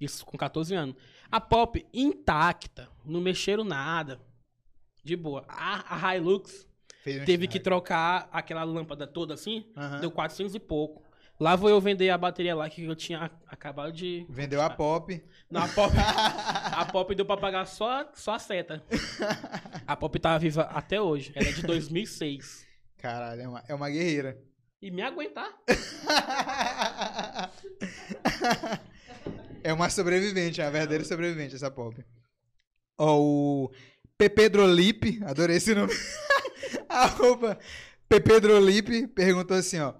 Isso 0.00 0.24
com 0.26 0.36
14 0.36 0.74
anos. 0.74 0.96
A 1.30 1.40
pop 1.40 1.84
intacta, 1.92 2.88
não 3.04 3.20
mexeram 3.20 3.64
nada. 3.64 4.20
De 5.02 5.16
boa. 5.16 5.44
A, 5.48 6.06
a 6.08 6.16
Hilux 6.16 6.66
Fez 7.02 7.24
teve 7.24 7.46
que 7.46 7.60
trocar 7.60 8.28
aquela 8.32 8.64
lâmpada 8.64 9.06
toda 9.06 9.34
assim, 9.34 9.66
Aham. 9.76 10.00
deu 10.00 10.10
400 10.10 10.54
e 10.54 10.58
pouco. 10.58 11.02
Lá 11.38 11.56
vou 11.56 11.68
eu 11.68 11.80
vender 11.80 12.10
a 12.10 12.16
bateria 12.16 12.54
lá 12.54 12.70
que 12.70 12.84
eu 12.84 12.94
tinha 12.94 13.30
acabado 13.48 13.92
de 13.92 14.24
Vendeu 14.30 14.62
a 14.62 14.70
pop. 14.70 15.22
não, 15.50 15.62
a 15.62 15.68
pop, 15.68 15.92
a 15.98 16.86
pop 16.86 17.14
deu 17.14 17.26
pra 17.26 17.36
pagar 17.36 17.66
só, 17.66 18.08
só 18.14 18.34
a 18.34 18.38
seta. 18.38 18.82
A 19.86 19.96
pop 19.96 20.18
tá 20.18 20.38
viva 20.38 20.62
até 20.62 21.00
hoje. 21.00 21.32
Ela 21.34 21.48
é 21.48 21.52
de 21.52 21.62
2006. 21.62 22.63
Caralho, 23.04 23.42
é 23.42 23.48
uma, 23.48 23.62
é 23.68 23.74
uma 23.74 23.90
guerreira. 23.90 24.42
E 24.80 24.90
me 24.90 25.02
aguentar. 25.02 25.54
é 29.62 29.70
uma 29.74 29.90
sobrevivente, 29.90 30.62
é 30.62 30.64
uma 30.64 30.70
verdadeira 30.70 31.04
sobrevivente 31.04 31.54
essa 31.54 31.70
pop. 31.70 32.02
Ó, 32.96 33.20
o 33.20 33.70
Pepedrolip, 34.16 35.22
adorei 35.22 35.58
esse 35.58 35.74
nome. 35.74 35.92
Arroba 36.88 37.58
Pepedrolip 38.08 39.06
perguntou 39.08 39.58
assim, 39.58 39.80
ó. 39.80 39.92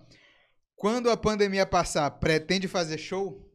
Quando 0.75 1.11
a 1.11 1.17
pandemia 1.17 1.67
passar, 1.67 2.11
pretende 2.13 2.67
fazer 2.67 2.97
show? 2.97 3.47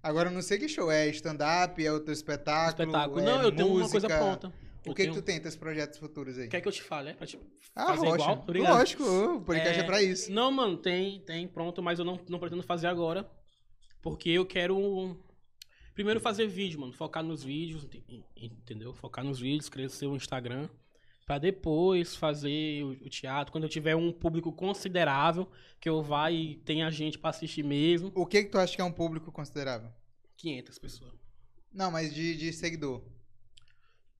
Agora 0.00 0.28
eu 0.28 0.32
não 0.32 0.40
sei 0.40 0.56
que 0.56 0.68
show, 0.68 0.88
é 0.88 1.08
stand-up, 1.08 1.84
é 1.84 1.90
outro 1.90 2.12
espetáculo, 2.12 2.88
Espetáculo. 2.90 3.20
é 3.20 3.24
Não, 3.24 3.42
eu 3.42 3.50
tenho 3.50 3.66
uma 3.70 3.80
música. 3.80 4.00
coisa 4.00 4.06
pronta. 4.06 4.65
O 4.90 4.94
que, 4.94 5.02
que 5.02 5.08
tenho- 5.10 5.14
tu 5.14 5.22
tem, 5.22 5.40
teus 5.40 5.56
projetos 5.56 5.98
futuros 5.98 6.38
aí? 6.38 6.48
Quer 6.48 6.60
que 6.60 6.68
eu 6.68 6.72
te 6.72 6.82
fale? 6.82 7.10
É 7.10 7.14
pra 7.14 7.26
te 7.26 7.38
Ah, 7.74 7.86
fazer 7.88 8.06
rocha. 8.06 8.14
igual? 8.22 8.38
Obrigado. 8.42 8.78
Lógico, 8.78 9.02
o 9.04 9.40
podcast 9.42 9.78
é, 9.80 9.82
É, 9.82 9.86
pra 9.86 10.02
isso. 10.02 10.32
Não, 10.32 10.50
mano, 10.50 10.76
tem, 10.76 11.20
tem 11.20 11.46
pronto, 11.48 11.82
mas 11.82 11.98
eu 11.98 12.04
não, 12.04 12.18
não 12.28 12.38
pretendo 12.38 12.62
fazer 12.62 12.86
agora. 12.86 13.28
Porque 14.02 14.30
eu 14.30 14.46
quero. 14.46 15.18
Primeiro 15.94 16.20
fazer 16.20 16.46
vídeo, 16.46 16.78
mano. 16.80 16.92
Focar 16.92 17.22
nos 17.24 17.42
vídeos, 17.42 17.84
ent- 17.84 18.24
entendeu? 18.36 18.92
Focar 18.92 19.24
nos 19.24 19.40
vídeos, 19.40 19.68
crescer 19.68 20.06
o 20.06 20.14
Instagram. 20.14 20.68
Pra 21.24 21.38
depois 21.38 22.14
fazer 22.14 22.84
o, 22.84 22.90
o 22.90 23.08
teatro. 23.08 23.50
Quando 23.50 23.64
eu 23.64 23.70
tiver 23.70 23.96
um 23.96 24.12
público 24.12 24.52
considerável, 24.52 25.48
que 25.80 25.88
eu 25.88 26.00
vá 26.02 26.30
e 26.30 26.56
tenha 26.64 26.88
gente 26.90 27.18
pra 27.18 27.30
assistir 27.30 27.64
mesmo. 27.64 28.12
O 28.14 28.24
que 28.26 28.44
que 28.44 28.50
tu 28.50 28.58
acha 28.58 28.76
que 28.76 28.80
é 28.80 28.84
um 28.84 28.92
público 28.92 29.32
considerável? 29.32 29.90
500 30.36 30.78
pessoas. 30.78 31.14
Não, 31.72 31.90
mas 31.90 32.14
de, 32.14 32.36
de 32.36 32.52
seguidor. 32.52 33.02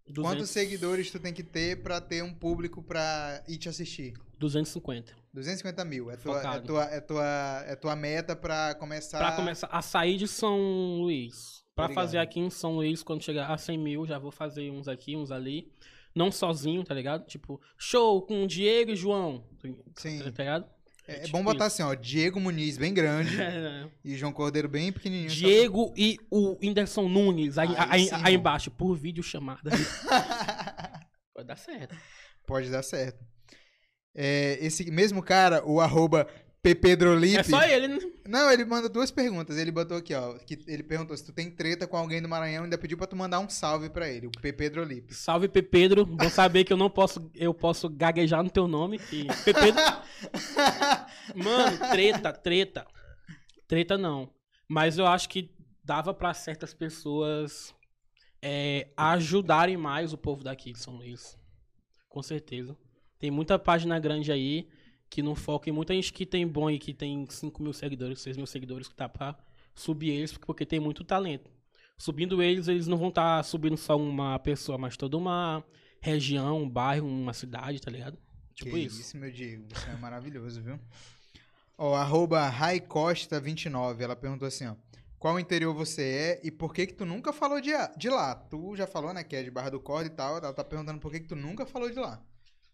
200, 0.09 0.23
Quantos 0.23 0.51
seguidores 0.51 1.11
tu 1.11 1.19
tem 1.19 1.33
que 1.33 1.43
ter 1.43 1.83
pra 1.83 2.01
ter 2.01 2.23
um 2.23 2.33
público 2.33 2.83
pra 2.83 3.43
ir 3.49 3.59
te 3.59 3.69
assistir? 3.69 4.15
250. 4.39 5.13
250 5.33 5.85
mil. 5.85 6.11
É 6.11 6.17
tua, 6.17 6.41
é 6.41 6.61
tua, 6.61 6.85
é 6.85 7.01
tua, 7.01 7.65
é 7.67 7.77
tua 7.77 7.97
meta 7.97 8.37
pra 8.37 8.75
começar. 8.75 9.19
Pra 9.19 9.33
começar 9.33 9.67
a 9.67 9.83
sair 9.83 10.17
de 10.17 10.29
São 10.29 10.99
Luís. 11.01 11.65
Pra 11.75 11.87
Obrigado. 11.87 12.05
fazer 12.05 12.19
aqui 12.19 12.41
em 12.41 12.49
São 12.49 12.77
Luís, 12.77 13.03
quando 13.03 13.23
chegar 13.23 13.51
a 13.51 13.59
100 13.59 13.79
mil, 13.79 14.07
já 14.07 14.19
vou 14.19 14.31
fazer 14.31 14.71
uns 14.71 14.89
aqui, 14.89 15.17
uns 15.17 15.31
ali. 15.31 15.71
Não 16.15 16.33
sozinho, 16.33 16.83
tá 16.83 16.95
ligado? 16.95 17.27
Tipo, 17.27 17.61
show 17.77 18.23
com 18.23 18.47
Diego 18.47 18.93
e 18.93 18.97
João. 18.97 19.45
Sim. 19.97 20.19
Tá 20.21 20.43
ligado? 20.43 20.76
É, 21.07 21.15
é 21.15 21.21
tipo 21.21 21.37
bom 21.37 21.45
botar 21.45 21.67
assim, 21.67 21.83
ó. 21.83 21.95
Diego 21.95 22.41
Muniz 22.41 22.77
bem 22.77 22.93
grande 22.93 23.37
e 24.05 24.17
João 24.17 24.33
Cordeiro 24.33 24.69
bem 24.69 24.93
pequenininho. 24.93 25.29
Diego 25.29 25.93
e 25.97 26.19
o 26.31 26.57
Whindersson 26.61 27.09
Nunes, 27.09 27.59
aí, 27.59 27.69
Aí 27.77 28.11
aí, 28.11 28.11
aí 28.25 28.35
embaixo, 28.35 28.71
por 28.71 28.97
vídeo 28.97 29.23
chamada. 29.23 29.71
Pode 31.33 31.47
dar 31.47 31.57
certo. 31.57 31.97
Pode 32.47 32.71
dar 32.71 32.83
certo. 32.83 33.25
É, 34.15 34.59
esse 34.61 34.91
mesmo 34.91 35.23
cara, 35.23 35.63
o 35.67 35.81
arroba 35.81 36.27
Pepedrolipe. 36.63 37.39
É 37.39 37.43
só 37.43 37.63
ele, 37.63 37.89
né? 37.89 37.99
Não, 38.29 38.51
ele 38.51 38.65
mandou 38.65 38.91
duas 38.91 39.11
perguntas. 39.11 39.57
Ele 39.57 39.71
botou 39.71 39.97
aqui, 39.97 40.13
ó. 40.15 40.35
Que 40.35 40.59
ele 40.67 40.83
perguntou 40.83 41.17
se 41.17 41.25
tu 41.25 41.33
tem 41.33 41.51
treta 41.51 41.87
com 41.87 41.97
alguém 41.97 42.21
do 42.21 42.29
Maranhão 42.29 42.63
e 42.63 42.65
ainda 42.65 42.77
pediu 42.77 42.99
pra 42.99 43.07
tu 43.07 43.15
mandar 43.15 43.39
um 43.39 43.49
salve 43.49 43.89
pra 43.89 44.09
ele, 44.09 44.27
o 44.27 44.31
Pepedrolipe. 44.31 45.15
Salve, 45.15 45.49
Pepedro. 45.49 46.05
Bom 46.05 46.29
saber 46.29 46.65
que 46.65 46.73
eu 46.73 46.77
não 46.77 46.91
posso, 46.91 47.31
eu 47.35 47.55
posso 47.55 47.89
gaguejar 47.89 48.43
no 48.43 48.51
teu 48.51 48.67
nome. 48.67 49.01
E 49.13 49.27
Pepedro. 49.45 49.81
Mano, 51.35 51.79
treta, 51.91 52.33
treta. 52.33 52.87
Treta 53.69 53.97
não. 53.97 54.29
Mas 54.69 54.99
eu 54.99 55.07
acho 55.07 55.29
que 55.29 55.55
dava 55.85 56.13
pra 56.13 56.35
certas 56.35 56.75
pessoas 56.75 57.73
é, 58.43 58.89
ajudarem 58.97 59.77
mais 59.77 60.13
o 60.13 60.19
povo 60.19 60.43
daqui 60.43 60.73
de 60.73 60.81
São 60.81 60.97
Luís. 60.97 61.39
Com 62.09 62.23
certeza. 62.23 62.77
Tem 63.19 63.31
muita 63.31 63.59
página 63.59 63.99
grande 63.99 64.33
aí 64.33 64.69
que 65.09 65.23
não 65.23 65.35
foca 65.35 65.71
em 65.71 65.73
muita 65.73 65.95
gente 65.95 66.13
que 66.13 66.27
tem 66.27 66.47
bom 66.47 66.71
e 66.71 66.79
que 66.79 66.93
tem 66.93 67.27
5 67.29 67.63
mil 67.63 67.73
seguidores, 67.73 68.21
6 68.21 68.37
mil 68.37 68.47
seguidores, 68.47 68.89
que 68.89 68.95
tá 68.95 69.09
pra 69.09 69.37
subir 69.75 70.11
eles, 70.11 70.37
porque 70.37 70.67
tem 70.67 70.81
muito 70.81 71.05
talento. 71.05 71.51
Subindo 71.99 72.43
eles, 72.43 72.69
eles 72.69 72.87
não 72.87 72.99
vão 72.99 73.09
estar 73.09 73.43
subindo 73.43 73.77
só 73.77 73.97
uma 73.97 74.39
pessoa, 74.39 74.77
mas 74.77 74.97
toda 74.97 75.17
uma 75.17 75.65
região, 76.01 76.63
um 76.63 76.69
bairro, 76.69 77.07
uma 77.07 77.33
cidade, 77.33 77.81
tá 77.81 77.91
ligado? 77.91 78.19
Tipo 78.55 78.71
que 78.71 78.79
isso. 78.79 79.01
isso, 79.01 79.17
meu 79.17 79.31
Diego. 79.31 79.67
Isso 79.75 79.89
é 79.89 79.97
maravilhoso, 79.97 80.63
viu? 80.63 80.79
Ó, 81.79 81.95
arroba 81.95 82.51
Raicosta29, 82.51 84.01
ela 84.01 84.17
perguntou 84.17 84.49
assim, 84.49 84.67
ó. 84.67 84.75
Qual 85.19 85.41
interior 85.41 85.75
você 85.75 86.03
é 86.03 86.41
e 86.47 86.51
por 86.51 86.75
que 86.75 86.87
que 86.87 86.93
tu 86.93 87.07
nunca 87.07 87.33
falou 87.33 87.61
de, 87.61 87.71
de 87.97 88.09
lá? 88.09 88.35
Tu 88.35 88.77
já 88.77 88.87
falou, 88.87 89.15
né, 89.15 89.25
que 89.25 89.35
é 89.35 89.43
de 89.43 89.51
Barra 89.51 89.71
do 89.71 89.81
Corda 89.81 90.07
e 90.07 90.11
tal. 90.15 90.37
Ela 90.37 90.53
tá 90.53 90.63
perguntando 90.63 91.01
por 91.01 91.11
que 91.11 91.21
que 91.21 91.29
tu 91.29 91.35
nunca 91.35 91.65
falou 91.65 91.91
de 91.91 91.99
lá. 91.99 92.23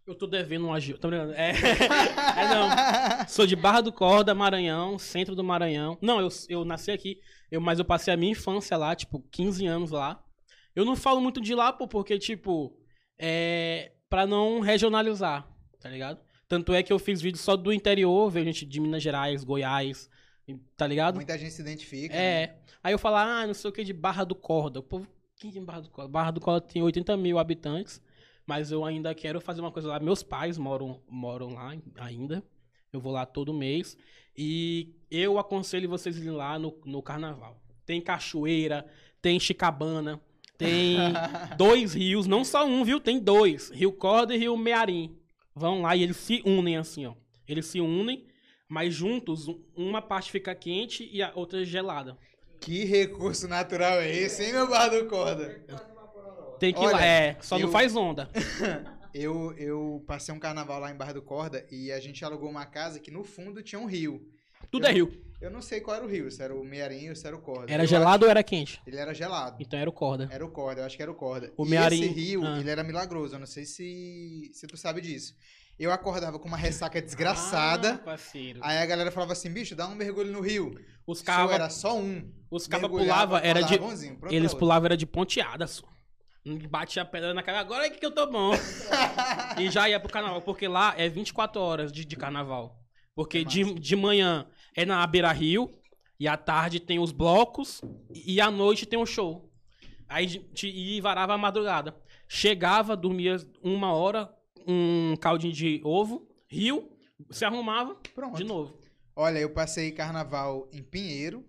Eu 0.07 0.15
tô 0.15 0.27
devendo 0.27 0.67
um 0.67 0.75
agio. 0.75 0.99
Tô 0.99 1.09
brincando. 1.09 1.33
É, 1.35 1.51
é 2.37 2.49
não. 2.49 3.29
Sou 3.29 3.47
de 3.47 3.55
Barra 3.55 3.81
do 3.81 3.93
Corda, 3.93 4.35
Maranhão, 4.35 4.99
centro 4.99 5.37
do 5.37 5.45
Maranhão. 5.45 5.97
Não, 6.03 6.21
eu, 6.21 6.29
eu 6.49 6.65
nasci 6.65 6.91
aqui, 6.91 7.21
eu, 7.51 7.61
mas 7.61 7.79
eu 7.79 7.85
passei 7.85 8.13
a 8.13 8.17
minha 8.17 8.33
infância 8.33 8.77
lá, 8.77 8.95
tipo, 8.97 9.21
15 9.31 9.67
anos 9.67 9.91
lá. 9.93 10.23
Eu 10.75 10.85
não 10.85 10.97
falo 10.97 11.21
muito 11.21 11.41
de 11.41 11.55
lá, 11.55 11.73
pô, 11.73 11.87
porque, 11.87 12.19
tipo, 12.19 12.77
é. 13.19 13.93
pra 14.09 14.27
não 14.27 14.61
regionalizar, 14.61 15.47
tá 15.81 15.89
ligado? 15.89 16.21
Tanto 16.49 16.75
é 16.75 16.83
que 16.83 16.93
eu 16.93 16.99
fiz 16.99 17.21
vídeo 17.21 17.39
só 17.39 17.57
do 17.57 17.73
interior, 17.73 18.31
veio 18.31 18.47
gente 18.47 18.67
de 18.67 18.81
Minas 18.81 19.03
Gerais, 19.03 19.45
Goiás, 19.45 20.11
tá 20.77 20.87
ligado? 20.87 21.15
Muita 21.15 21.39
gente 21.39 21.53
se 21.53 21.63
identifica. 21.63 22.15
né? 22.15 22.43
É. 22.43 22.57
Aí 22.83 22.93
eu 22.93 22.99
falo, 22.99 23.17
ah, 23.17 23.47
não 23.47 23.55
sei 23.55 23.71
o 23.71 23.73
que 23.73 23.85
de 23.85 23.93
Barra 23.93 24.25
do 24.25 24.35
Corda. 24.35 24.81
O 24.81 24.83
povo, 24.83 25.07
quem 25.37 25.51
é 25.51 25.53
de 25.53 25.61
Barra 25.61 25.81
do 25.81 25.91
Corda? 25.91 26.11
Barra 26.11 26.31
do 26.33 26.41
Corda 26.41 26.61
tem 26.61 26.83
80 26.83 27.17
mil 27.17 27.39
habitantes, 27.39 28.03
mas 28.47 28.71
eu 28.73 28.85
ainda 28.85 29.15
quero 29.15 29.41
fazer 29.41 29.61
uma 29.61 29.71
coisa 29.73 29.89
lá. 29.89 30.01
Meus 30.01 30.23
pais 30.23 30.59
moram, 30.59 31.01
moram 31.09 31.55
lá 31.55 31.75
ainda. 31.97 32.43
Eu 32.93 33.01
vou 33.01 33.13
lá 33.13 33.25
todo 33.27 33.53
mês. 33.55 33.97
E 34.37 34.95
eu 35.11 35.39
aconselho 35.39 35.89
vocês 35.89 36.17
irem 36.17 36.31
lá 36.31 36.59
no, 36.59 36.79
no 36.85 37.03
carnaval. 37.03 37.61
Tem 37.85 38.01
cachoeira, 38.01 38.87
tem 39.21 39.39
chicabana, 39.41 40.21
tem 40.57 40.97
dois 41.57 41.95
rios, 41.95 42.27
não 42.27 42.45
só 42.45 42.65
um, 42.67 42.85
viu? 42.85 43.01
Tem 43.01 43.19
dois. 43.19 43.71
Rio 43.71 43.93
Corda 43.93 44.35
e 44.35 44.39
Rio 44.39 44.57
Mearim. 44.57 45.17
Vão 45.55 45.83
lá 45.83 45.95
e 45.97 46.03
eles 46.03 46.17
se 46.17 46.43
unem 46.47 46.77
assim, 46.77 47.05
ó. 47.07 47.15
Eles 47.47 47.67
se 47.67 47.81
unem, 47.81 48.25
mas 48.69 48.95
juntos, 48.95 49.49
um- 49.49 49.61
uma 49.77 50.01
parte 50.01 50.31
fica 50.31 50.55
quente 50.55 51.09
e 51.13 51.23
a 51.23 51.33
outra 51.35 51.65
gelada. 51.65 52.17
Que 52.61 52.85
recurso 52.85 53.49
natural 53.49 54.01
é 54.01 54.11
esse, 54.17 54.45
hein, 54.45 54.53
meu 54.53 54.69
Barra 54.69 54.89
do 55.01 55.07
Corda? 55.09 55.63
Tem 56.63 56.73
que 56.73 56.79
ir 56.81 56.85
Olha, 56.87 56.95
lá, 56.95 57.05
é, 57.05 57.37
só 57.41 57.57
eu- 57.59 57.63
não 57.67 57.73
faz 57.73 57.97
onda. 57.97 58.31
Eu, 59.13 59.53
eu 59.59 60.03
passei 60.07 60.33
um 60.35 60.39
carnaval 60.39 60.81
lá 60.81 60.91
em 60.91 60.95
Barra 60.97 61.13
do 61.13 61.21
Corda 61.21 61.67
e 61.71 61.93
a 61.93 62.01
gente 62.01 62.25
alugou 62.25 62.49
uma 62.49 62.65
casa 62.65 62.99
que 62.99 63.11
no 63.11 63.23
fundo 63.23 63.63
tinha 63.63 63.79
um 63.79 63.85
rio. 63.85 64.27
Tudo 64.71 64.87
Eu- 64.87 64.91
é 64.91 64.93
rio. 64.95 65.23
Eu 65.41 65.51
não 65.51 65.61
sei 65.61 65.81
qual 65.83 65.97
era 65.97 66.05
o 66.07 66.09
rio, 66.09 66.31
se 66.31 66.41
era 66.41 66.55
o 66.55 66.65
Mearim 66.65 67.11
ou 67.11 67.17
se 67.17 67.27
era 67.27 67.37
o 67.37 67.41
Corda. 67.43 67.71
Era 67.71 67.83
Eu 67.83 67.87
gelado 67.89 68.25
ou 68.25 68.31
era 68.31 68.43
quente? 68.45 68.75
acho- 68.79 68.83
Ele 68.89 68.97
era 68.97 69.13
gelado. 69.13 69.57
Então 69.61 69.79
era 69.79 69.91
o 69.91 69.93
corda. 69.93 70.29
Era 70.33 70.43
o 70.47 70.51
Corda, 70.51 70.81
eu 70.81 70.87
acho 70.87 70.97
que 70.97 71.03
era 71.03 71.11
o 71.11 71.15
Corda. 71.17 71.53
O 71.59 71.67
e 71.67 71.69
Mearim- 71.69 72.01
esse 72.05 72.13
rio, 72.15 72.43
ah. 72.47 72.59
ele 72.61 72.71
era 72.71 72.83
milagroso, 72.85 73.35
eu 73.35 73.39
não 73.41 73.47
sei 73.47 73.67
se, 73.67 74.51
se 74.55 74.67
tu 74.69 74.77
sabe 74.79 75.01
disso. 75.03 75.35
Eu 75.79 75.91
acordava 75.93 76.39
com 76.39 76.47
uma 76.49 76.57
ressaca 76.57 77.03
desgraçada, 77.03 77.95
Ah, 77.95 77.99
parceiro. 77.99 78.61
aí 78.63 78.79
a 78.79 78.87
galera 78.87 79.11
falava 79.11 79.33
assim, 79.33 79.51
bicho, 79.51 79.75
dá 79.75 79.87
um 79.89 79.95
mergulho 79.95 80.33
no 80.33 80.41
rio. 80.41 80.75
Os 81.07 81.21
cabas 81.21 81.55
era 81.55 81.69
só 81.69 81.99
um. 81.99 82.33
os 82.51 82.67
caba 82.67 82.89
Mergulhava, 82.89 83.41
pulavam, 83.41 83.47
era 83.51 83.61
de. 83.61 83.79
Eles 84.35 84.55
pulavam, 84.55 84.87
era 84.87 84.97
de 84.97 85.05
ponteada, 85.05 85.67
só. 85.67 85.87
Batia 86.69 87.03
a 87.03 87.05
pedra 87.05 87.33
na 87.33 87.43
cara, 87.43 87.61
agora 87.61 87.87
é 87.87 87.91
que 87.91 88.05
eu 88.05 88.11
tô 88.11 88.27
bom. 88.31 88.51
e 89.59 89.71
já 89.71 89.89
ia 89.89 90.01
pro 90.01 90.11
carnaval, 90.13 90.43
porque 90.43 90.67
lá 90.67 90.93
é 90.99 91.09
24 91.09 91.61
horas 91.61 91.93
de, 91.93 92.05
de 92.05 92.17
carnaval. 92.17 92.81
Porque 93.15 93.45
Que 93.45 93.45
de, 93.45 93.75
de 93.75 93.95
manhã 93.97 94.47
é 94.75 94.85
na 94.85 95.07
Beira 95.07 95.31
Rio, 95.31 95.73
e 96.19 96.27
à 96.27 96.37
tarde 96.37 96.81
tem 96.81 96.99
os 96.99 97.13
blocos, 97.13 97.81
e 98.13 98.41
à 98.41 98.51
noite 98.51 98.87
tem 98.87 98.99
o 98.99 99.07
show. 99.07 99.49
Aí 100.09 100.27
de- 100.27 100.69
e 100.69 101.01
varava 101.01 101.35
a 101.35 101.39
madrugada. 101.39 101.97
Chegava, 102.29 102.97
dormia 102.97 103.37
uma 103.63 103.93
hora, 103.93 104.33
um 104.67 105.15
caldinho 105.21 105.53
de 105.53 105.81
ovo, 105.85 106.27
rio, 106.49 106.91
se 107.31 107.45
arrumava 107.45 107.95
Pronto. 108.15 108.37
de 108.37 108.45
novo. 108.45 108.79
Olha, 109.15 109.39
eu 109.39 109.51
passei 109.51 109.93
carnaval 109.93 110.69
em 110.73 110.83
Pinheiro, 110.83 111.45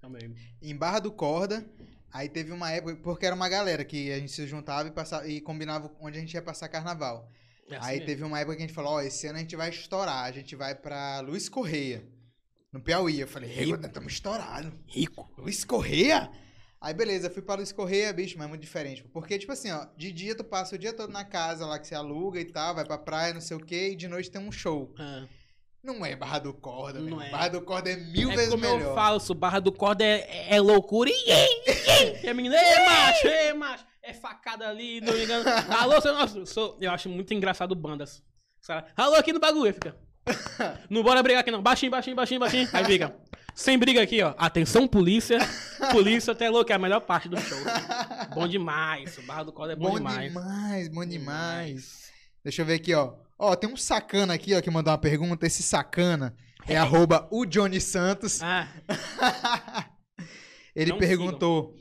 Também. 0.00 0.34
em 0.62 0.74
Barra 0.76 1.00
do 1.00 1.12
Corda. 1.12 1.66
Aí 2.12 2.28
teve 2.28 2.52
uma 2.52 2.70
época, 2.70 2.96
porque 2.96 3.24
era 3.24 3.34
uma 3.34 3.48
galera 3.48 3.84
que 3.84 4.12
a 4.12 4.18
gente 4.18 4.32
se 4.32 4.46
juntava 4.46 4.88
e, 4.88 4.92
passava, 4.92 5.26
e 5.26 5.40
combinava 5.40 5.90
onde 6.00 6.18
a 6.18 6.20
gente 6.20 6.34
ia 6.34 6.42
passar 6.42 6.68
carnaval. 6.68 7.28
É 7.68 7.76
assim 7.76 7.86
Aí 7.86 7.94
mesmo. 7.94 8.06
teve 8.06 8.24
uma 8.24 8.38
época 8.38 8.56
que 8.56 8.62
a 8.62 8.66
gente 8.66 8.74
falou, 8.74 8.92
ó, 8.94 9.00
esse 9.00 9.26
ano 9.26 9.38
a 9.38 9.40
gente 9.40 9.56
vai 9.56 9.70
estourar, 9.70 10.24
a 10.24 10.32
gente 10.32 10.54
vai 10.54 10.74
pra 10.74 11.20
Luiz 11.20 11.48
Correia, 11.48 12.06
no 12.70 12.82
Piauí. 12.82 13.20
Eu 13.20 13.28
falei, 13.28 13.50
ei, 13.50 13.66
nós 13.72 13.86
estamos 13.86 14.12
estourados. 14.12 14.72
Rico. 14.86 15.32
Luiz 15.38 15.64
Correia? 15.64 16.30
Aí 16.80 16.92
beleza, 16.92 17.30
fui 17.30 17.40
pra 17.40 17.54
Luiz 17.54 17.72
Correia, 17.72 18.12
bicho, 18.12 18.36
mas 18.36 18.46
é 18.46 18.48
muito 18.48 18.60
diferente. 18.62 19.04
Porque, 19.04 19.38
tipo 19.38 19.52
assim, 19.52 19.70
ó, 19.70 19.86
de 19.96 20.10
dia 20.12 20.34
tu 20.34 20.42
passa 20.42 20.74
o 20.74 20.78
dia 20.78 20.92
todo 20.92 21.12
na 21.12 21.24
casa 21.24 21.64
lá 21.64 21.78
que 21.78 21.86
você 21.86 21.94
aluga 21.94 22.40
e 22.40 22.44
tal, 22.44 22.74
vai 22.74 22.84
pra 22.84 22.98
praia, 22.98 23.32
não 23.32 23.40
sei 23.40 23.56
o 23.56 23.60
quê, 23.60 23.90
e 23.92 23.96
de 23.96 24.08
noite 24.08 24.30
tem 24.30 24.40
um 24.40 24.52
show. 24.52 24.92
Ah. 24.98 25.26
Não 25.82 26.06
é 26.06 26.14
Barra 26.14 26.38
do 26.38 26.54
Corda, 26.54 27.00
Não 27.00 27.20
é. 27.20 27.28
Barra 27.30 27.48
do 27.48 27.60
Corda 27.62 27.90
é 27.90 27.96
mil 27.96 28.30
é 28.30 28.36
vezes 28.36 28.50
como 28.50 28.62
melhor. 28.62 28.80
eu 28.80 28.94
falo, 28.94 29.18
se 29.18 29.32
o 29.32 29.34
barra 29.34 29.58
do 29.58 29.72
corda 29.72 30.04
é, 30.04 30.54
é 30.54 30.60
loucura. 30.60 31.10
E, 31.10 32.28
a 32.28 32.32
menina, 32.34 32.56
é 32.56 32.84
macho, 32.86 33.26
é 33.26 33.52
macho. 33.52 33.84
É 34.02 34.12
facada 34.12 34.68
ali, 34.68 35.00
não 35.00 35.12
me 35.12 35.24
engano. 35.24 35.44
Alô, 35.78 36.00
seu 36.00 36.12
nosso. 36.12 36.46
Sou, 36.46 36.76
eu 36.80 36.90
acho 36.90 37.08
muito 37.08 37.34
engraçado 37.34 37.74
bandas. 37.74 38.22
Alô, 38.96 39.16
aqui 39.16 39.32
no 39.32 39.40
bagulho, 39.40 39.72
fica. 39.74 39.96
Não 40.88 41.02
bora 41.02 41.22
brigar 41.22 41.40
aqui 41.40 41.50
não. 41.50 41.60
Baixinho, 41.62 41.90
baixinho, 41.90 42.14
baixinho, 42.16 42.40
baixinho. 42.40 42.68
Aí 42.72 42.84
fica. 42.84 43.14
Sem 43.54 43.76
briga 43.76 44.00
aqui, 44.02 44.22
ó. 44.22 44.34
Atenção, 44.38 44.86
polícia. 44.88 45.38
Polícia 45.90 46.32
até 46.32 46.48
louco, 46.48 46.70
é 46.72 46.74
a 46.74 46.78
melhor 46.78 47.00
parte 47.00 47.28
do 47.28 47.38
show. 47.40 47.58
Bom 48.34 48.46
demais. 48.48 49.18
O 49.18 49.22
barra 49.22 49.42
do 49.44 49.52
corda 49.52 49.72
é 49.72 49.76
bom, 49.76 49.90
Bom 49.90 49.96
demais. 49.96 50.32
demais, 50.32 50.88
bom 50.88 51.04
demais. 51.04 52.01
Deixa 52.44 52.62
eu 52.62 52.66
ver 52.66 52.74
aqui, 52.74 52.94
ó. 52.94 53.14
Ó, 53.38 53.54
tem 53.56 53.70
um 53.70 53.76
sacana 53.76 54.34
aqui, 54.34 54.54
ó, 54.54 54.60
que 54.60 54.70
mandou 54.70 54.92
uma 54.92 54.98
pergunta. 54.98 55.46
Esse 55.46 55.62
sacana 55.62 56.36
é 56.66 56.76
arroba 56.76 57.28
o 57.30 57.44
Johnny 57.44 57.80
Santos. 57.80 58.40
Ah, 58.42 58.68
Ele 60.74 60.92
Não 60.92 60.98
perguntou 60.98 61.76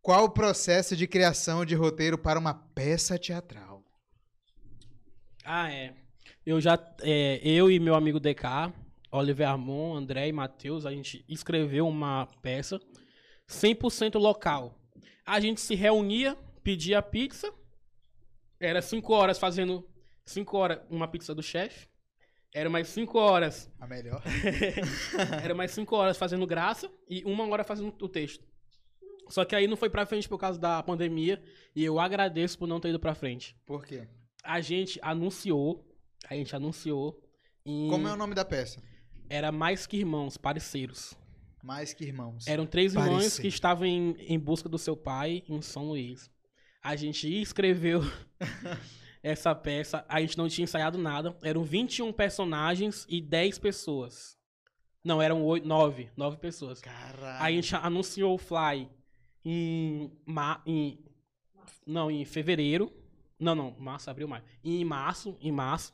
qual 0.00 0.24
o 0.24 0.30
processo 0.30 0.94
de 0.94 1.06
criação 1.06 1.64
de 1.64 1.74
roteiro 1.74 2.16
para 2.16 2.38
uma 2.38 2.54
peça 2.54 3.18
teatral. 3.18 3.84
Ah, 5.44 5.70
é. 5.72 5.94
Eu 6.44 6.60
já. 6.60 6.78
é, 7.02 7.40
eu 7.42 7.70
e 7.70 7.80
meu 7.80 7.94
amigo 7.94 8.20
DK, 8.20 8.72
Oliver 9.10 9.48
Armon, 9.48 9.96
André 9.96 10.28
e 10.28 10.32
Matheus, 10.32 10.86
a 10.86 10.92
gente 10.92 11.24
escreveu 11.28 11.88
uma 11.88 12.26
peça 12.40 12.80
100% 13.48 14.18
local. 14.18 14.78
A 15.24 15.40
gente 15.40 15.60
se 15.60 15.74
reunia, 15.74 16.36
pedia 16.62 17.02
pizza. 17.02 17.52
Era 18.60 18.80
cinco 18.80 19.12
horas 19.12 19.38
fazendo. 19.38 19.84
Cinco 20.26 20.56
horas 20.58 20.80
uma 20.90 21.06
pizza 21.08 21.34
do 21.34 21.42
chefe. 21.42 21.88
Era 22.54 22.68
mais 22.70 22.88
cinco 22.88 23.18
horas. 23.18 23.70
A 23.78 23.86
melhor. 23.86 24.22
Era 25.42 25.54
mais 25.54 25.70
cinco 25.70 25.94
horas 25.94 26.16
fazendo 26.16 26.46
graça 26.46 26.90
e 27.08 27.22
uma 27.24 27.46
hora 27.46 27.62
fazendo 27.62 27.94
o 28.00 28.08
texto. 28.08 28.44
Só 29.28 29.44
que 29.44 29.54
aí 29.54 29.66
não 29.66 29.76
foi 29.76 29.90
pra 29.90 30.06
frente 30.06 30.28
por 30.28 30.38
causa 30.38 30.58
da 30.58 30.82
pandemia. 30.82 31.42
E 31.74 31.84
eu 31.84 31.98
agradeço 32.00 32.58
por 32.58 32.66
não 32.66 32.80
ter 32.80 32.88
ido 32.90 33.00
pra 33.00 33.14
frente 33.14 33.56
Por 33.66 33.84
quê? 33.84 34.06
a 34.42 34.60
gente 34.60 34.98
anunciou, 35.02 35.84
a 36.28 36.34
gente 36.34 36.54
anunciou 36.56 37.20
em 37.64 37.88
Como 37.90 38.08
é 38.08 38.12
o 38.12 38.16
nome 38.16 38.34
da 38.34 38.44
peça? 38.44 38.82
era 39.28 39.50
mais 39.52 39.86
que 39.86 39.96
irmãos, 39.98 40.36
parceiros. 40.36 41.14
Mais 41.62 41.92
que 41.92 42.04
irmãos. 42.04 42.46
Eram 42.46 42.64
três 42.64 42.94
irmãos 42.94 43.10
Parecer. 43.16 43.42
que 43.42 43.48
estavam 43.48 43.84
em, 43.86 44.14
em 44.20 44.38
busca 44.38 44.68
do 44.68 44.78
seu 44.78 44.96
pai 44.96 45.42
em 45.48 45.60
São 45.60 45.88
Luís. 45.88 46.30
A 46.82 46.94
gente 46.94 47.28
escreveu 47.42 48.00
essa 49.26 49.52
peça, 49.56 50.04
a 50.08 50.20
gente 50.20 50.38
não 50.38 50.48
tinha 50.48 50.62
ensaiado 50.62 50.96
nada. 50.96 51.36
Eram 51.42 51.64
21 51.64 52.12
personagens 52.12 53.04
e 53.08 53.20
10 53.20 53.58
pessoas. 53.58 54.38
Não, 55.02 55.20
eram 55.20 55.44
oito, 55.44 55.66
nove, 55.66 56.08
nove 56.16 56.36
pessoas. 56.36 56.80
Caralho. 56.80 57.42
Aí 57.42 57.58
a 57.58 57.60
gente 57.60 57.74
anunciou 57.74 58.34
o 58.34 58.38
Fly 58.38 58.88
em, 59.44 60.12
ma 60.24 60.62
em 60.64 61.04
não, 61.84 62.08
em 62.08 62.24
fevereiro. 62.24 62.92
Não, 63.38 63.54
não, 63.54 63.74
março, 63.80 64.08
abril, 64.08 64.28
maio. 64.28 64.44
Em 64.62 64.84
março, 64.84 65.36
em 65.40 65.50
março. 65.50 65.92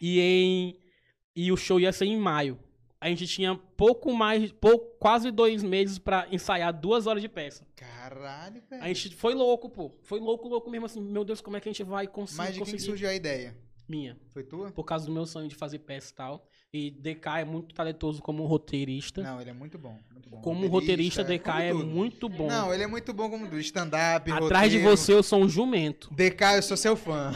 E 0.00 0.18
em 0.18 0.80
e 1.36 1.52
o 1.52 1.56
show 1.58 1.78
ia 1.78 1.92
ser 1.92 2.06
em 2.06 2.16
maio. 2.16 2.58
A 3.04 3.08
gente 3.10 3.26
tinha 3.26 3.54
pouco 3.76 4.14
mais, 4.14 4.50
pouco, 4.50 4.96
quase 4.98 5.30
dois 5.30 5.62
meses 5.62 5.98
pra 5.98 6.26
ensaiar 6.32 6.72
duas 6.72 7.06
horas 7.06 7.20
de 7.20 7.28
peça. 7.28 7.66
Caralho, 7.76 8.62
velho. 8.70 8.82
A 8.82 8.88
gente 8.88 9.14
foi 9.14 9.34
louco, 9.34 9.68
pô. 9.68 9.94
Foi 10.04 10.18
louco, 10.18 10.48
louco 10.48 10.70
mesmo 10.70 10.86
assim. 10.86 11.02
Meu 11.02 11.22
Deus, 11.22 11.42
como 11.42 11.54
é 11.54 11.60
que 11.60 11.68
a 11.68 11.72
gente 11.72 11.84
vai 11.84 12.06
conseguir? 12.06 12.38
Mas 12.38 12.54
de 12.54 12.60
quem 12.60 12.64
que 12.64 12.70
conseguir? 12.72 12.90
surgiu 12.90 13.10
a 13.10 13.14
ideia? 13.14 13.54
Minha. 13.86 14.16
Foi 14.30 14.42
tua? 14.42 14.70
Por 14.70 14.84
causa 14.84 15.04
do 15.04 15.12
meu 15.12 15.26
sonho 15.26 15.48
de 15.48 15.54
fazer 15.54 15.80
peça 15.80 16.12
e 16.12 16.14
tal. 16.14 16.48
E 16.72 16.90
DK 16.92 17.40
é 17.40 17.44
muito 17.44 17.74
talentoso 17.74 18.22
como 18.22 18.46
roteirista. 18.46 19.22
Não, 19.22 19.38
ele 19.38 19.50
é 19.50 19.52
muito 19.52 19.76
bom. 19.76 19.98
Muito 20.10 20.30
bom. 20.30 20.40
como 20.40 20.66
roteirista, 20.66 21.22
DK 21.22 21.44
como 21.44 21.58
é 21.60 21.72
tudo. 21.72 21.86
muito 21.86 22.26
bom. 22.26 22.46
Não, 22.46 22.72
ele 22.72 22.84
é 22.84 22.86
muito 22.86 23.12
bom 23.12 23.28
como 23.28 23.46
do 23.46 23.60
stand-up, 23.60 24.32
Atrás 24.32 24.70
de 24.70 24.78
roteiro. 24.78 24.96
você 24.96 25.12
eu 25.12 25.22
sou 25.22 25.42
um 25.42 25.48
jumento. 25.48 26.08
DK, 26.14 26.56
eu 26.56 26.62
sou 26.62 26.76
seu 26.78 26.96
fã. 26.96 27.34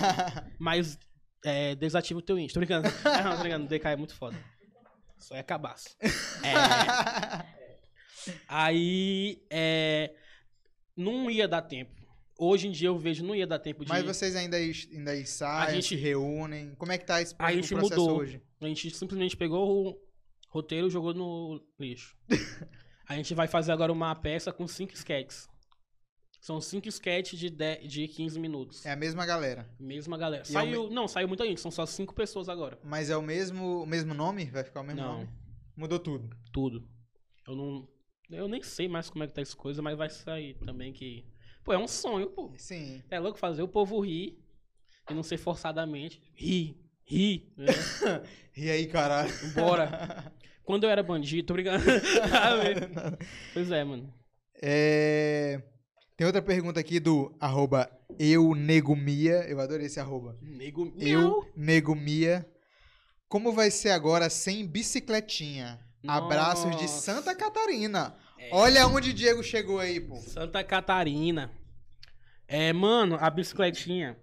Mas 0.60 0.98
é, 1.42 1.74
desativa 1.74 2.18
o 2.18 2.22
teu 2.22 2.38
Insta. 2.38 2.60
Tô 2.60 2.66
brincando. 2.66 2.86
Não, 3.24 3.36
tô 3.36 3.40
brincando. 3.40 3.66
DK 3.66 3.86
é 3.88 3.96
muito 3.96 4.14
foda. 4.14 4.36
Só 5.18 5.34
é 5.36 5.42
cabaço. 5.42 5.96
É, 8.28 8.32
aí, 8.48 9.40
é, 9.50 10.12
não 10.96 11.30
ia 11.30 11.46
dar 11.46 11.62
tempo. 11.62 11.94
Hoje 12.38 12.68
em 12.68 12.70
dia 12.70 12.88
eu 12.88 12.98
vejo 12.98 13.24
não 13.24 13.34
ia 13.34 13.46
dar 13.46 13.58
tempo 13.58 13.84
de... 13.84 13.88
Mas 13.88 14.04
vocês 14.04 14.36
ainda, 14.36 14.56
ainda 14.56 15.16
ensaiam, 15.18 15.62
A 15.68 15.70
gente- 15.72 15.86
se 15.88 15.96
reúnem. 15.96 16.74
Como 16.74 16.92
é 16.92 16.98
que 16.98 17.06
tá 17.06 17.22
esse 17.22 17.34
A 17.38 17.52
gente 17.52 17.68
processo 17.74 18.00
mudou. 18.00 18.18
hoje? 18.18 18.42
A 18.60 18.66
gente 18.66 18.90
simplesmente 18.90 19.36
pegou 19.36 19.88
o 19.90 20.00
roteiro 20.50 20.88
e 20.88 20.90
jogou 20.90 21.14
no 21.14 21.64
lixo. 21.78 22.16
a 23.08 23.14
gente 23.16 23.34
vai 23.34 23.46
fazer 23.46 23.72
agora 23.72 23.92
uma 23.92 24.14
peça 24.14 24.52
com 24.52 24.66
cinco 24.66 24.92
sketches. 24.94 25.48
São 26.46 26.60
cinco 26.60 26.88
sketches 26.88 27.40
de, 27.40 27.50
10, 27.50 27.88
de 27.92 28.06
15 28.06 28.38
minutos. 28.38 28.86
É 28.86 28.92
a 28.92 28.96
mesma 28.96 29.26
galera. 29.26 29.68
Mesma 29.80 30.16
galera. 30.16 30.44
E 30.46 30.48
é 30.48 30.52
Saiu, 30.52 30.88
Não, 30.88 31.08
saiu 31.08 31.26
muita 31.26 31.44
gente. 31.44 31.60
São 31.60 31.72
só 31.72 31.84
cinco 31.84 32.14
pessoas 32.14 32.48
agora. 32.48 32.78
Mas 32.84 33.10
é 33.10 33.16
o 33.16 33.22
mesmo, 33.22 33.82
o 33.82 33.86
mesmo 33.86 34.14
nome? 34.14 34.44
Vai 34.44 34.62
ficar 34.62 34.82
o 34.82 34.84
mesmo 34.84 35.02
Não. 35.02 35.12
nome? 35.14 35.28
Mudou 35.76 35.98
tudo. 35.98 36.30
Tudo. 36.52 36.88
Eu 37.48 37.56
não. 37.56 37.88
Eu 38.30 38.46
nem 38.46 38.62
sei 38.62 38.86
mais 38.86 39.10
como 39.10 39.24
é 39.24 39.26
que 39.26 39.34
tá 39.34 39.40
essa 39.40 39.56
coisa, 39.56 39.82
mas 39.82 39.98
vai 39.98 40.08
sair 40.08 40.54
também 40.64 40.92
que. 40.92 41.26
Pô, 41.64 41.72
é 41.72 41.78
um 41.78 41.88
sonho, 41.88 42.30
pô. 42.30 42.54
Sim. 42.56 43.02
É 43.10 43.18
louco 43.18 43.40
fazer 43.40 43.64
o 43.64 43.68
povo 43.68 43.98
rir 43.98 44.38
e 45.10 45.14
não 45.14 45.24
ser 45.24 45.38
forçadamente. 45.38 46.22
Rir, 46.32 46.80
rir. 47.04 47.52
Né? 47.56 47.66
E 48.56 48.70
aí, 48.70 48.86
caralho? 48.86 49.32
Bora. 49.52 50.32
Quando 50.62 50.84
eu 50.84 50.90
era 50.90 51.02
bandido, 51.02 51.48
tô 51.48 51.54
brincando. 51.54 51.84
pois 53.52 53.68
é, 53.72 53.82
mano. 53.82 54.14
É, 54.62 55.60
Tem 56.16 56.26
outra 56.26 56.40
pergunta 56.40 56.80
aqui 56.80 56.98
do 56.98 57.34
arroba 57.38 57.90
eunegumia. 58.18 59.44
Eu 59.48 59.60
adorei 59.60 59.86
esse 59.86 60.00
arroba. 60.00 60.36
Nego. 60.40 60.92
Eu 60.98 61.20
Miau. 61.20 61.46
negumia. 61.56 62.48
Como 63.28 63.52
vai 63.52 63.70
ser 63.70 63.90
agora 63.90 64.30
sem 64.30 64.66
bicicletinha? 64.66 65.78
Abraços 66.06 66.70
de 66.76 66.82
Nossa. 66.82 67.00
Santa 67.00 67.34
Catarina. 67.34 68.14
É. 68.38 68.50
Olha 68.52 68.86
onde 68.86 69.10
o 69.10 69.14
Diego 69.14 69.42
chegou 69.42 69.78
aí, 69.80 69.98
pô. 70.00 70.16
Santa 70.16 70.62
Catarina. 70.62 71.50
É, 72.46 72.72
mano, 72.72 73.16
a 73.20 73.28
bicicletinha. 73.28 74.16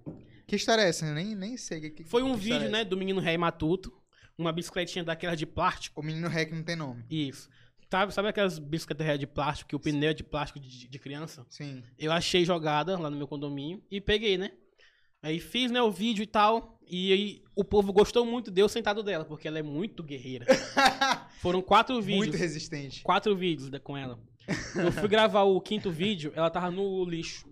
Que 0.48 0.56
história 0.56 0.82
é 0.84 0.90
essa? 0.90 1.06
Eu 1.06 1.14
nem, 1.14 1.36
nem 1.36 1.58
sei. 1.58 1.82
Que, 1.82 1.90
que- 1.90 2.04
Foi 2.06 2.24
um 2.24 2.34
que 2.36 2.40
vídeo, 2.46 2.68
é 2.68 2.70
né, 2.70 2.86
do 2.86 2.96
menino 2.96 3.20
Rei 3.20 3.38
Matuto. 3.38 3.92
Uma 4.38 4.52
bicicletinha 4.54 5.04
daquela 5.04 5.36
de 5.36 5.46
plástico. 5.46 6.00
O 6.02 6.04
menino 6.04 6.28
rec 6.28 6.52
não 6.52 6.64
tem 6.64 6.76
nome. 6.76 7.04
Isso. 7.10 7.50
Sabe, 7.94 8.12
sabe 8.12 8.28
aquelas 8.28 8.58
bicicletas 8.58 9.20
de 9.20 9.28
plástico, 9.28 9.70
que 9.70 9.76
o 9.76 9.80
pneu 9.80 10.10
é 10.10 10.14
de 10.16 10.24
plástico 10.24 10.60
de, 10.60 10.88
de 10.88 10.98
criança? 10.98 11.46
Sim. 11.48 11.84
Eu 11.96 12.12
achei 12.12 12.44
jogada 12.44 12.98
lá 12.98 13.08
no 13.08 13.16
meu 13.16 13.28
condomínio 13.28 13.84
e 13.92 14.02
peguei, 14.02 14.36
né? 14.36 14.52
Aí 15.22 15.40
fiz, 15.40 15.70
né, 15.70 15.80
o 15.80 15.92
vídeo 15.92 16.24
e 16.24 16.26
tal. 16.26 16.80
E 16.90 17.14
aí 17.14 17.44
o 17.56 17.64
povo 17.64 17.94
gostou 17.94 18.26
muito 18.26 18.50
de 18.50 18.60
eu 18.60 18.68
sentado 18.68 19.04
dela, 19.04 19.24
porque 19.24 19.48
ela 19.48 19.60
é 19.60 19.62
muito 19.62 20.02
guerreira. 20.02 20.44
Foram 21.40 21.62
quatro 21.62 22.02
vídeos. 22.02 22.30
Muito 22.30 22.36
resistente. 22.36 23.04
Quatro 23.04 23.36
vídeos 23.36 23.70
da- 23.70 23.80
com 23.80 23.96
ela. 23.96 24.20
Eu 24.76 24.92
fui 24.92 25.08
gravar 25.08 25.44
o 25.44 25.62
quinto 25.62 25.92
vídeo, 25.92 26.34
ela 26.36 26.50
tava 26.50 26.72
no 26.72 27.06
lixo. 27.06 27.48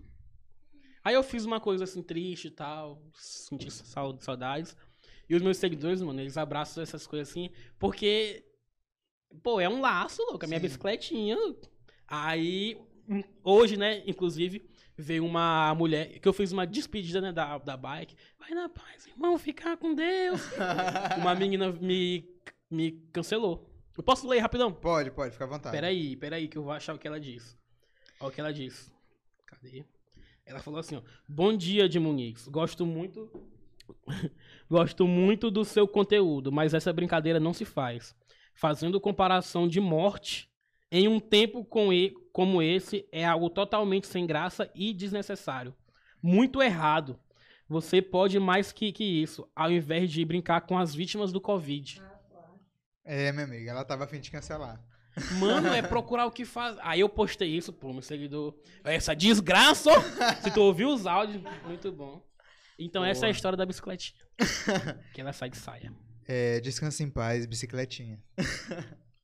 Aí 1.04 1.14
eu 1.14 1.22
fiz 1.22 1.44
uma 1.44 1.60
coisa 1.60 1.84
assim 1.84 2.02
triste 2.02 2.48
e 2.48 2.50
tal, 2.50 3.00
senti 3.14 3.70
sau- 3.70 4.18
saudades. 4.20 4.76
E 5.30 5.36
os 5.36 5.40
meus 5.40 5.56
seguidores, 5.56 6.02
mano, 6.02 6.18
eles 6.20 6.36
abraçam 6.36 6.82
essas 6.82 7.06
coisas 7.06 7.28
assim, 7.30 7.48
porque, 7.78 8.44
pô, 9.42 9.60
é 9.60 9.68
um 9.68 9.80
laço, 9.80 10.22
louco, 10.22 10.44
a 10.44 10.48
minha 10.48 10.60
Sim. 10.60 10.66
bicicletinha. 10.66 11.36
Aí, 12.06 12.78
hoje, 13.42 13.76
né, 13.76 14.02
inclusive, 14.06 14.62
veio 14.96 15.24
uma 15.24 15.74
mulher, 15.74 16.18
que 16.18 16.28
eu 16.28 16.32
fiz 16.32 16.52
uma 16.52 16.66
despedida, 16.66 17.20
né, 17.20 17.32
da, 17.32 17.58
da 17.58 17.76
bike. 17.76 18.16
Vai 18.38 18.50
na 18.50 18.68
paz, 18.68 19.06
irmão, 19.06 19.38
ficar 19.38 19.76
com 19.76 19.94
Deus. 19.94 20.40
uma 21.18 21.34
menina 21.34 21.72
me, 21.72 22.28
me 22.70 22.92
cancelou. 23.12 23.68
Eu 23.96 24.02
posso 24.02 24.26
ler 24.26 24.38
rapidão? 24.38 24.72
Pode, 24.72 25.10
pode, 25.10 25.32
fica 25.32 25.44
à 25.44 25.48
vontade. 25.48 25.74
Peraí, 25.74 26.16
peraí, 26.16 26.48
que 26.48 26.56
eu 26.56 26.62
vou 26.62 26.72
achar 26.72 26.94
o 26.94 26.98
que 26.98 27.06
ela 27.06 27.20
disse. 27.20 27.56
Olha 28.20 28.28
o 28.28 28.32
que 28.32 28.40
ela 28.40 28.52
disse. 28.52 28.90
Cadê? 29.46 29.84
Ela 30.46 30.60
falou 30.60 30.80
assim, 30.80 30.96
ó. 30.96 31.02
Bom 31.28 31.56
dia, 31.56 31.88
de 31.88 31.98
Muniz. 31.98 32.48
Gosto 32.48 32.86
muito. 32.86 33.30
Gosto 34.70 35.06
muito 35.06 35.50
do 35.50 35.64
seu 35.64 35.86
conteúdo, 35.86 36.50
mas 36.50 36.72
essa 36.72 36.92
brincadeira 36.92 37.38
não 37.38 37.52
se 37.52 37.64
faz. 37.64 38.16
Fazendo 38.54 39.00
comparação 39.00 39.66
de 39.66 39.80
morte 39.80 40.48
em 40.90 41.08
um 41.08 41.18
tempo 41.18 41.64
com 41.64 41.92
e- 41.92 42.12
como 42.32 42.62
esse 42.62 43.06
é 43.10 43.24
algo 43.24 43.48
totalmente 43.50 44.06
sem 44.06 44.26
graça 44.26 44.70
e 44.74 44.92
desnecessário. 44.92 45.74
Muito 46.22 46.62
errado. 46.62 47.18
Você 47.68 48.02
pode 48.02 48.38
mais 48.38 48.70
que, 48.72 48.92
que 48.92 49.02
isso, 49.04 49.48
ao 49.56 49.70
invés 49.72 50.10
de 50.10 50.24
brincar 50.24 50.60
com 50.62 50.78
as 50.78 50.94
vítimas 50.94 51.32
do 51.32 51.40
Covid. 51.40 52.02
É, 53.04 53.32
minha 53.32 53.44
amiga, 53.44 53.70
ela 53.70 53.84
tava 53.84 54.04
a 54.04 54.06
fim 54.06 54.20
de 54.20 54.30
cancelar. 54.30 54.80
Mano, 55.38 55.68
é 55.68 55.80
procurar 55.82 56.26
o 56.26 56.30
que 56.30 56.44
faz. 56.44 56.76
Aí 56.80 57.00
eu 57.00 57.08
postei 57.08 57.48
isso 57.48 57.72
pro 57.72 57.92
meu 57.92 58.02
seguidor. 58.02 58.54
Essa 58.84 59.14
desgraça! 59.16 59.90
Se 60.42 60.50
tu 60.52 60.60
ouviu 60.62 60.90
os 60.90 61.06
áudios, 61.06 61.42
muito 61.66 61.90
bom. 61.90 62.22
Então 62.78 63.04
essa 63.04 63.20
é 63.20 63.26
a 63.26 63.28
Boa. 63.28 63.36
história 63.36 63.56
da 63.56 63.66
bicicletinha. 63.66 64.20
que 65.12 65.20
ela 65.20 65.32
sai 65.32 65.50
de 65.50 65.56
saia. 65.56 65.92
É, 66.26 66.60
descansa 66.60 67.02
em 67.02 67.10
paz, 67.10 67.46
bicicletinha. 67.46 68.22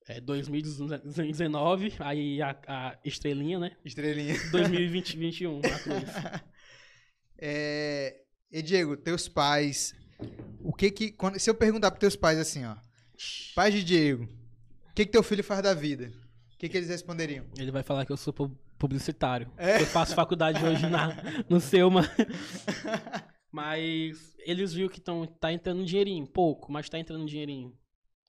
É 0.08 0.20
2019, 0.20 1.94
aí 2.00 2.40
a, 2.40 2.56
a 2.66 2.98
estrelinha, 3.04 3.58
né? 3.58 3.76
Estrelinha. 3.84 4.34
2020, 4.50 5.16
2021, 5.16 5.58
a 5.58 5.78
cruz. 5.78 6.42
É, 7.38 8.16
e 8.50 8.62
Diego, 8.62 8.96
teus 8.96 9.28
pais, 9.28 9.94
o 10.60 10.72
que 10.72 10.90
que 10.90 11.12
quando, 11.12 11.38
se 11.38 11.48
eu 11.48 11.54
perguntar 11.54 11.90
pros 11.90 12.00
teus 12.00 12.16
pais 12.16 12.38
assim, 12.38 12.64
ó, 12.64 12.74
pais 13.54 13.74
de 13.74 13.84
Diego, 13.84 14.24
o 14.90 14.94
que 14.94 15.04
que 15.06 15.12
teu 15.12 15.22
filho 15.22 15.44
faz 15.44 15.62
da 15.62 15.74
vida? 15.74 16.10
O 16.54 16.58
que 16.58 16.68
que 16.68 16.76
eles 16.76 16.88
responderiam? 16.88 17.44
Ele 17.56 17.70
vai 17.70 17.82
falar 17.84 18.04
que 18.04 18.10
eu 18.10 18.16
sou 18.16 18.32
pu- 18.32 18.58
publicitário. 18.78 19.52
É? 19.56 19.80
Eu 19.80 19.86
faço 19.86 20.14
faculdade 20.14 20.64
hoje 20.64 20.88
na, 20.88 21.14
no 21.48 21.60
Selma. 21.60 22.02
Mas 23.50 24.36
eles 24.40 24.72
viram 24.72 24.88
que 24.88 25.00
tão, 25.00 25.26
tá 25.26 25.52
entrando 25.52 25.80
um 25.80 25.84
dinheirinho, 25.84 26.26
pouco, 26.26 26.70
mas 26.70 26.88
tá 26.88 26.98
entrando 26.98 27.22
um 27.22 27.26
dinheirinho. 27.26 27.76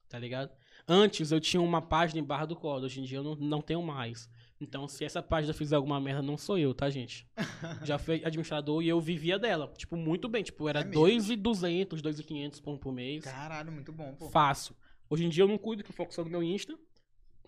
Tá 0.08 0.18
ligado? 0.18 0.52
Antes 0.88 1.32
eu 1.32 1.40
tinha 1.40 1.62
uma 1.62 1.82
página 1.82 2.20
em 2.20 2.24
Barra 2.24 2.46
do 2.46 2.56
Corda, 2.56 2.86
hoje 2.86 3.00
em 3.00 3.04
dia 3.04 3.20
eu 3.20 3.24
não, 3.24 3.36
não 3.36 3.62
tenho 3.62 3.82
mais. 3.84 4.30
Então, 4.62 4.88
se 4.88 5.06
essa 5.06 5.22
página 5.22 5.54
fizer 5.54 5.76
alguma 5.76 6.00
merda, 6.02 6.22
não 6.22 6.38
sou 6.38 6.58
eu, 6.58 6.74
tá, 6.74 6.90
gente? 6.90 7.26
Já 7.84 7.98
fui 7.98 8.22
administrador 8.26 8.82
e 8.82 8.90
eu 8.90 9.00
vivia 9.00 9.40
dela. 9.40 9.72
Tipo, 9.78 9.96
muito 9.96 10.28
bem. 10.28 10.44
Tipo, 10.44 10.68
era 10.68 10.82
É 10.82 10.84
mesmo? 10.84 11.02
2,200, 11.02 12.02
2,500 12.02 12.60
por, 12.60 12.78
por 12.78 12.92
mês. 12.92 13.24
Caralho, 13.24 13.72
muito 13.72 13.94
bom, 13.94 14.14
pô. 14.16 14.30
Fácil. 14.30 14.76
Hoje 15.10 15.26
em 15.26 15.30
dia 15.30 15.44
eu 15.44 15.48
não 15.48 15.58
cuido, 15.58 15.84
que 15.84 15.92
eu 15.92 15.96
foco 15.96 16.14
só 16.14 16.24
no 16.24 16.30
meu 16.30 16.44
Insta. 16.44 16.78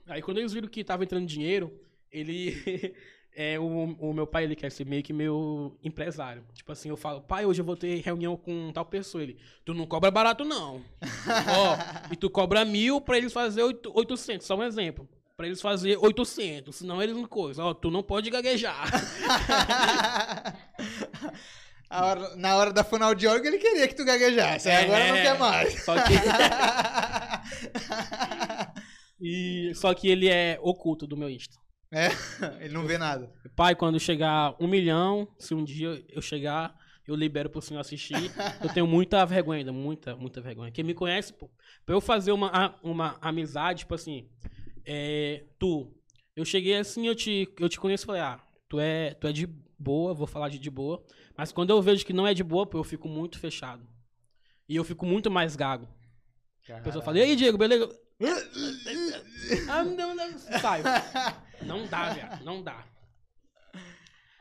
Aí 0.08 0.22
quando 0.22 0.38
eles 0.38 0.54
viram 0.54 0.68
que 0.68 0.84
tava 0.84 1.04
entrando 1.04 1.26
dinheiro, 1.26 1.78
ele. 2.10 2.54
é, 3.36 3.60
o, 3.60 3.66
o 4.00 4.14
meu 4.14 4.28
pai, 4.28 4.44
ele 4.44 4.56
quer 4.56 4.72
ser 4.72 4.86
meio 4.86 5.02
que 5.04 5.14
meu 5.14 5.78
empresário. 5.84 6.44
Tipo 6.54 6.72
assim, 6.72 6.90
eu 6.90 6.98
falo, 6.98 7.22
pai, 7.22 7.46
hoje 7.46 7.62
eu 7.62 7.66
vou 7.66 7.76
ter 7.78 8.02
reunião 8.02 8.36
com 8.36 8.72
tal 8.74 8.86
pessoa. 8.86 9.24
Ele, 9.24 9.38
tu 9.66 9.74
não 9.74 9.86
cobra 9.88 10.12
barato, 10.12 10.44
não. 10.46 10.82
Ó, 11.02 12.12
e 12.12 12.16
tu 12.16 12.30
cobra 12.30 12.64
mil 12.66 13.00
pra 13.02 13.18
eles 13.18 13.34
fazer 13.34 13.64
oito- 13.64 13.92
800, 13.96 14.46
só 14.46 14.56
um 14.56 14.64
exemplo. 14.64 15.08
Pra 15.38 15.48
eles 15.48 15.62
fazer 15.62 15.98
800, 15.98 16.76
senão 16.76 17.02
eles 17.02 17.16
não 17.16 17.26
coisa. 17.26 17.64
Ó, 17.64 17.74
tu 17.74 17.90
não 17.90 18.04
pode 18.04 18.30
gaguejar. 18.30 18.88
Hora- 21.94 22.38
na 22.38 22.56
hora 22.56 22.72
da 22.72 22.86
fonoaudióloga 22.86 23.50
ele 23.50 23.58
queria 23.58 23.86
que 23.86 23.94
tu 23.96 24.06
gaguejasse, 24.06 24.70
É, 24.70 24.84
agora 24.86 25.08
não 25.10 25.16
é. 25.16 25.22
quer 25.24 25.38
mais. 25.38 25.84
Só 25.84 25.94
que, 26.02 26.14
e, 29.20 29.74
só 29.76 29.94
que 29.94 30.08
ele 30.08 30.30
é 30.30 30.58
oculto 30.62 31.06
do 31.06 31.18
meu 31.18 31.30
Insta. 31.30 31.58
É, 31.92 32.08
ele 32.64 32.74
não 32.74 32.88
vê 32.88 32.98
nada. 32.98 33.32
Pai, 33.56 33.76
quando 33.76 34.00
chegar 34.00 34.56
um 34.60 34.68
milhão, 34.68 35.28
se 35.38 35.54
um 35.54 35.64
dia 35.64 36.04
eu 36.10 36.22
chegar, 36.22 36.74
eu 37.06 37.16
libero 37.16 37.50
pro 37.50 37.62
senhor 37.62 37.82
assistir. 37.82 38.32
Eu 38.64 38.74
tenho 38.74 38.88
muita 38.88 39.26
vergonha 39.26 39.60
ainda, 39.60 39.74
muita, 39.74 40.16
muita 40.16 40.40
vergonha. 40.40 40.72
Quem 40.72 40.84
me 40.84 40.94
conhece, 40.94 41.34
pô, 41.34 41.50
pra 41.86 41.94
eu 41.94 42.02
fazer 42.02 42.32
uma, 42.32 42.80
uma 42.82 43.18
amizade, 43.22 43.80
tipo 43.80 43.94
assim, 43.94 44.30
é, 44.86 45.44
tu, 45.60 45.94
eu 46.36 46.46
cheguei 46.46 46.78
assim, 46.78 47.08
eu 47.08 47.16
te, 47.16 47.54
eu 47.60 47.68
te 47.68 47.80
conheço 47.80 48.06
e 48.06 48.08
falei, 48.08 48.22
ah, 48.22 48.40
tu 48.70 48.80
é, 48.80 49.14
tu 49.16 49.28
é 49.28 49.34
de 49.34 49.46
boa, 49.78 50.14
vou 50.14 50.28
falar 50.28 50.48
de 50.48 50.58
de 50.58 50.70
boa. 50.70 51.04
Mas 51.38 51.52
quando 51.52 51.72
eu 51.72 51.82
vejo 51.82 52.06
que 52.06 52.14
não 52.14 52.26
é 52.26 52.34
de 52.34 52.44
boa, 52.44 52.66
pô, 52.66 52.78
eu 52.78 52.84
fico 52.84 53.10
muito 53.10 53.38
fechado. 53.38 53.86
E 54.70 54.76
eu 54.76 54.84
fico 54.86 55.06
muito 55.06 55.30
mais 55.30 55.56
gago. 55.56 55.88
A 56.70 56.80
pessoa 56.80 57.04
fala, 57.04 57.20
e 57.20 57.24
aí, 57.24 57.36
Diego, 57.36 57.58
beleza? 57.58 57.90
ah, 59.68 59.84
não, 59.84 60.16
não, 60.16 60.38
sai. 60.38 60.82
Não 61.66 61.86
dá, 61.88 62.14
velho, 62.14 62.44
não 62.44 62.62
dá. 62.62 62.86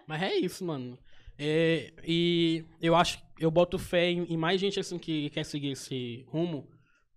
Mas 0.06 0.22
é 0.22 0.34
isso, 0.36 0.64
mano. 0.64 0.98
É, 1.38 1.92
e 2.06 2.64
eu 2.82 2.94
acho, 2.94 3.18
eu 3.38 3.50
boto 3.50 3.78
fé 3.78 4.10
em, 4.10 4.24
em, 4.24 4.36
mais 4.36 4.60
gente 4.60 4.78
assim 4.78 4.98
que 4.98 5.30
quer 5.30 5.44
seguir 5.44 5.70
esse 5.70 6.24
rumo, 6.28 6.68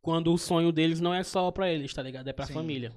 quando 0.01 0.34
o 0.34 0.38
sonho 0.38 0.71
deles 0.71 1.01
não 1.01 1.13
é 1.13 1.23
só 1.23 1.51
pra 1.51 1.71
eles, 1.71 1.93
tá 1.93 2.01
ligado? 2.01 2.27
É 2.27 2.34
pra 2.34 2.45
Sim. 2.45 2.53
família. 2.53 2.93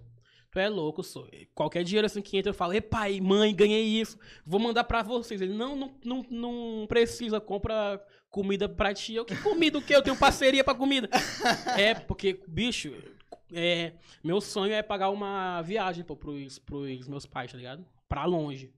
Tu 0.53 0.59
é 0.61 0.69
louco, 0.69 1.03
sou. 1.03 1.29
Qualquer 1.55 1.83
dinheiro 1.83 2.07
assim 2.07 2.23
que 2.23 2.37
entra, 2.37 2.51
eu 2.51 2.55
falo, 2.55 2.75
e 2.75 2.81
pai, 2.81 3.21
mãe, 3.21 3.55
ganhei 3.55 3.85
isso, 3.85 4.19
vou 4.45 4.61
mandar 4.61 4.85
pra 4.85 5.03
vocês. 5.03 5.41
Ele, 5.41 5.53
não, 5.53 5.75
não, 5.75 5.95
não, 6.05 6.27
não 6.31 6.87
precisa, 6.87 7.41
compra 7.41 8.01
comida 8.31 8.69
pra 8.69 8.95
ti. 8.95 9.15
Eu, 9.15 9.25
que 9.25 9.37
comida 9.37 9.79
o 9.79 9.83
quê? 9.83 9.97
Eu 9.97 10.03
tenho 10.03 10.17
parceria 10.17 10.63
pra 10.63 10.75
comida. 10.75 11.09
é, 11.77 11.95
porque, 11.95 12.41
bicho, 12.47 12.93
é, 13.53 13.93
meu 14.23 14.41
sonho 14.41 14.73
é 14.73 14.83
pagar 14.83 15.11
uma 15.11 15.63
viagem 15.63 16.05
pô, 16.05 16.17
pros, 16.17 16.59
pros 16.59 17.07
meus 17.07 17.27
pais, 17.27 17.51
tá 17.53 17.59
ligado? 17.59 17.85
Pra 18.09 18.25
longe. 18.25 18.73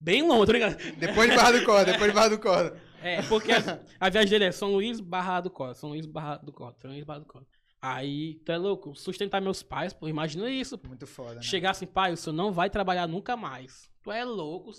Bem 0.00 0.22
longe, 0.22 0.46
tá 0.46 0.52
ligado? 0.52 0.76
Depois 0.96 1.30
de 1.30 1.36
Barra 1.36 1.52
do 1.52 1.64
Corda, 1.64 1.92
depois 1.92 2.10
de 2.10 2.14
Barra 2.14 2.28
do 2.28 2.38
Corda. 2.38 2.80
É, 3.02 3.22
porque 3.22 3.52
a, 3.52 3.80
a, 3.98 4.08
viagem 4.08 4.30
dele 4.30 4.44
é 4.46 4.52
São 4.52 4.72
Luís, 4.72 4.98
Barra 4.98 5.42
do 5.42 5.50
Corda, 5.50 5.74
São 5.74 5.90
Luís, 5.90 6.06
Barra 6.06 6.36
do 6.36 6.52
Corda, 6.52 6.78
São 6.80 6.90
Luís, 6.90 7.04
Barra 7.04 7.20
do 7.20 7.26
Corda. 7.26 7.46
Aí, 7.82 8.34
tu 8.44 8.52
é 8.52 8.58
louco, 8.58 8.94
sustentar 8.94 9.40
meus 9.40 9.62
pais, 9.62 9.92
pô, 9.92 10.08
imagina 10.08 10.50
isso. 10.50 10.76
Pô. 10.76 10.88
Muito 10.88 11.06
foda, 11.06 11.36
né? 11.36 11.42
Chegar 11.42 11.70
assim, 11.70 11.86
pai, 11.86 12.12
o 12.12 12.16
senhor 12.16 12.34
não 12.34 12.52
vai 12.52 12.68
trabalhar 12.68 13.06
nunca 13.06 13.36
mais. 13.36 13.90
Tu 14.02 14.12
é 14.12 14.24
louco, 14.24 14.70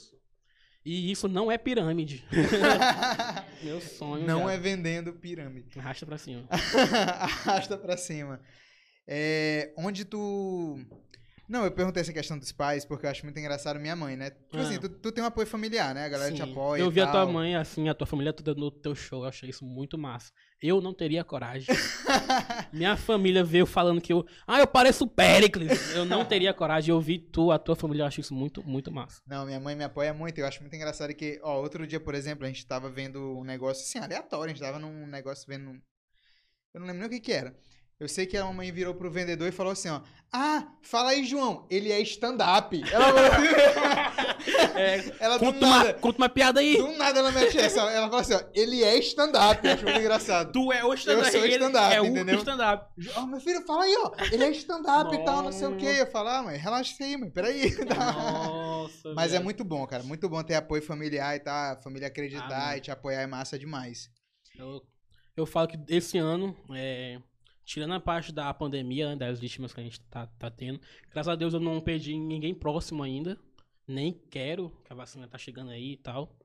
E 0.83 1.11
isso 1.11 1.27
não 1.27 1.51
é 1.51 1.57
pirâmide. 1.57 2.23
Meu 3.63 3.81
sonho. 3.81 4.25
Não 4.25 4.49
é 4.49 4.57
vendendo 4.57 5.13
pirâmide. 5.13 5.77
Arrasta 5.79 6.05
pra 6.05 6.17
cima. 6.17 6.47
Arrasta 7.19 7.77
pra 7.77 7.97
cima. 7.97 8.39
É, 9.07 9.73
onde 9.77 10.05
tu 10.05 10.77
não, 11.51 11.65
eu 11.65 11.71
perguntei 11.71 11.99
essa 11.99 12.13
questão 12.13 12.39
dos 12.39 12.53
pais 12.53 12.85
porque 12.85 13.05
eu 13.05 13.09
acho 13.09 13.25
muito 13.25 13.37
engraçado 13.37 13.77
minha 13.77 13.93
mãe, 13.93 14.15
né? 14.15 14.29
Tipo 14.29 14.57
assim, 14.57 14.75
ah. 14.75 14.77
assim, 14.77 14.79
tu, 14.79 14.87
tu, 14.87 15.11
tem 15.11 15.21
um 15.21 15.27
apoio 15.27 15.45
familiar, 15.45 15.93
né? 15.93 16.05
A 16.05 16.07
galera 16.07 16.29
Sim. 16.29 16.37
te 16.37 16.41
apoia. 16.43 16.79
Eu 16.79 16.89
vi 16.89 17.01
a 17.01 17.07
tua 17.07 17.25
mãe, 17.25 17.57
assim, 17.57 17.89
a 17.89 17.93
tua 17.93 18.07
família 18.07 18.31
toda 18.31 18.55
no 18.55 18.71
teu 18.71 18.95
show. 18.95 19.23
Eu 19.23 19.27
achei 19.27 19.49
isso 19.49 19.65
muito 19.65 19.97
massa. 19.97 20.31
Eu 20.61 20.79
não 20.79 20.93
teria 20.93 21.25
coragem. 21.25 21.67
minha 22.71 22.95
família 22.95 23.43
veio 23.43 23.65
falando 23.65 23.99
que 23.99 24.13
eu. 24.13 24.25
Ah, 24.47 24.61
eu 24.61 24.67
pareço 24.67 25.03
o 25.03 25.07
Pericles. 25.09 25.93
Eu 25.93 26.05
não 26.05 26.23
teria 26.23 26.53
coragem. 26.53 26.91
Eu 26.91 27.01
vi 27.01 27.19
tu, 27.19 27.51
a 27.51 27.59
tua 27.59 27.75
família, 27.75 28.03
eu 28.03 28.07
acho 28.07 28.21
isso 28.21 28.33
muito, 28.33 28.65
muito 28.65 28.89
massa. 28.89 29.21
Não, 29.27 29.45
minha 29.45 29.59
mãe 29.59 29.75
me 29.75 29.83
apoia 29.83 30.13
muito. 30.13 30.37
Eu 30.37 30.47
acho 30.47 30.61
muito 30.61 30.73
engraçado 30.77 31.13
que, 31.13 31.37
ó, 31.43 31.59
outro 31.59 31.85
dia, 31.85 31.99
por 31.99 32.15
exemplo, 32.15 32.45
a 32.45 32.47
gente 32.47 32.65
tava 32.65 32.89
vendo 32.89 33.19
um 33.37 33.43
negócio 33.43 33.83
assim, 33.83 33.99
aleatório. 33.99 34.45
A 34.45 34.55
gente 34.55 34.61
tava 34.61 34.79
num 34.79 35.05
negócio 35.05 35.45
vendo. 35.45 35.71
Eu 36.73 36.79
não 36.79 36.87
lembro 36.87 36.99
nem 36.99 37.07
o 37.07 37.09
que 37.09 37.19
que 37.19 37.33
era. 37.33 37.53
Eu 38.01 38.07
sei 38.07 38.25
que 38.25 38.35
a 38.35 38.43
mamãe 38.43 38.71
virou 38.71 38.95
pro 38.95 39.11
vendedor 39.11 39.47
e 39.47 39.51
falou 39.51 39.73
assim, 39.73 39.87
ó. 39.87 40.01
Ah, 40.33 40.67
fala 40.81 41.11
aí, 41.11 41.23
João. 41.23 41.67
Ele 41.69 41.91
é 41.91 42.01
stand-up. 42.01 42.81
Ela 42.91 43.05
falou 43.05 43.25
assim. 43.27 44.73
é, 44.75 45.13
ela 45.23 45.37
conta, 45.37 45.59
nada, 45.59 45.85
uma, 45.85 45.93
conta 45.93 46.17
uma 46.17 46.29
piada 46.29 46.61
aí. 46.61 46.77
Do 46.77 46.97
nada 46.97 47.19
ela 47.19 47.31
mexe 47.31 47.59
essa. 47.59 47.79
Ela 47.81 48.07
falou 48.07 48.21
assim, 48.21 48.33
ó. 48.33 48.41
Ele 48.55 48.83
é 48.83 48.97
stand-up. 48.97 49.63
Eu 49.63 49.73
acho 49.73 49.83
muito 49.83 49.99
engraçado. 49.99 50.51
Tu 50.51 50.71
é 50.71 50.83
o 50.83 50.91
stand-up. 50.95 51.27
Eu 51.27 51.31
sou 51.31 51.45
stand-up, 51.45 51.93
é 51.93 51.99
entendeu? 51.99 52.35
o 52.37 52.39
stand-up. 52.39 52.91
Oh, 53.17 53.25
meu 53.27 53.39
filho, 53.39 53.61
fala 53.67 53.83
aí, 53.83 53.95
ó. 53.99 54.11
Ele 54.31 54.45
é 54.45 54.49
stand-up 54.49 55.15
e 55.15 55.23
tal, 55.23 55.43
não 55.43 55.51
sei 55.51 55.67
o 55.67 55.77
quê. 55.77 55.97
Eu 55.99 56.07
falo, 56.07 56.29
ah, 56.29 56.41
mãe, 56.41 56.57
relaxa 56.57 57.03
aí, 57.03 57.15
mãe. 57.15 57.29
Peraí. 57.29 57.71
Nossa, 57.85 59.13
Mas 59.13 59.31
é 59.31 59.39
muito 59.39 59.63
bom, 59.63 59.85
cara. 59.85 60.01
Muito 60.01 60.27
bom 60.27 60.41
ter 60.41 60.55
apoio 60.55 60.81
familiar 60.81 61.35
e 61.35 61.39
tá. 61.39 61.73
A 61.73 61.75
família 61.75 62.07
acreditar 62.07 62.69
ah, 62.69 62.77
e 62.77 62.81
te 62.81 62.89
apoiar 62.89 63.21
é 63.21 63.27
massa 63.27 63.59
demais. 63.59 64.09
Eu, 64.57 64.81
eu 65.37 65.45
falo 65.45 65.67
que 65.67 65.77
esse 65.87 66.17
ano... 66.17 66.57
É 66.71 67.19
tirando 67.71 67.93
a 67.93 68.01
parte 68.01 68.33
da 68.33 68.53
pandemia, 68.53 69.11
né, 69.11 69.15
das 69.15 69.39
vítimas 69.39 69.73
que 69.73 69.79
a 69.79 69.83
gente 69.83 70.01
tá, 70.01 70.27
tá 70.37 70.51
tendo, 70.51 70.81
graças 71.09 71.31
a 71.31 71.35
Deus 71.35 71.53
eu 71.53 71.59
não 71.59 71.79
perdi 71.79 72.17
ninguém 72.17 72.53
próximo 72.53 73.01
ainda. 73.01 73.39
Nem 73.87 74.11
quero, 74.29 74.69
que 74.83 74.91
a 74.91 74.95
vacina 74.95 75.25
tá 75.25 75.37
chegando 75.37 75.71
aí 75.71 75.93
e 75.93 75.97
tal. 75.97 76.37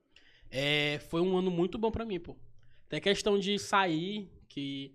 É, 0.49 1.01
foi 1.11 1.21
um 1.21 1.37
ano 1.37 1.51
muito 1.51 1.77
bom 1.79 1.91
para 1.91 2.05
mim, 2.05 2.21
pô. 2.21 2.37
Tem 2.89 3.01
questão 3.01 3.37
de 3.39 3.59
sair, 3.59 4.31
que. 4.49 4.95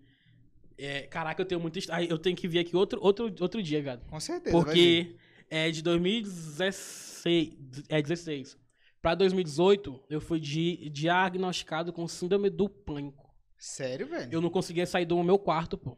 É, 0.77 1.01
caraca, 1.01 1.41
eu 1.41 1.45
tenho 1.45 1.59
muito. 1.59 1.77
Eu 2.09 2.17
tenho 2.17 2.35
que 2.35 2.47
vir 2.47 2.59
aqui 2.59 2.75
outro, 2.75 2.99
outro, 3.03 3.33
outro 3.39 3.61
dia, 3.61 3.81
velho. 3.81 4.01
Com 4.09 4.19
certeza. 4.19 4.57
Porque 4.57 5.17
é 5.49 5.69
de 5.69 5.81
2016. 5.81 7.53
É 7.89 8.01
16. 8.01 8.57
Pra 9.01 9.15
2018, 9.15 10.03
eu 10.09 10.21
fui 10.21 10.39
de, 10.39 10.89
diagnosticado 10.89 11.91
com 11.91 12.07
síndrome 12.07 12.49
do 12.49 12.69
pânico. 12.69 13.29
Sério, 13.57 14.07
velho? 14.07 14.29
Eu 14.31 14.41
não 14.41 14.49
conseguia 14.49 14.85
sair 14.85 15.05
do 15.05 15.21
meu 15.23 15.37
quarto, 15.37 15.77
pô. 15.77 15.97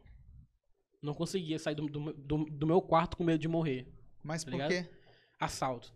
Não 1.04 1.14
conseguia 1.14 1.58
sair 1.58 1.74
do, 1.74 1.86
do, 1.86 2.12
do, 2.12 2.44
do 2.44 2.66
meu 2.66 2.80
quarto 2.80 3.16
com 3.16 3.24
medo 3.24 3.38
de 3.38 3.48
morrer. 3.48 3.86
Mas 4.22 4.42
tá 4.42 4.50
por 4.50 4.56
ligado? 4.56 4.70
quê? 4.70 4.88
Assalto. 5.38 5.92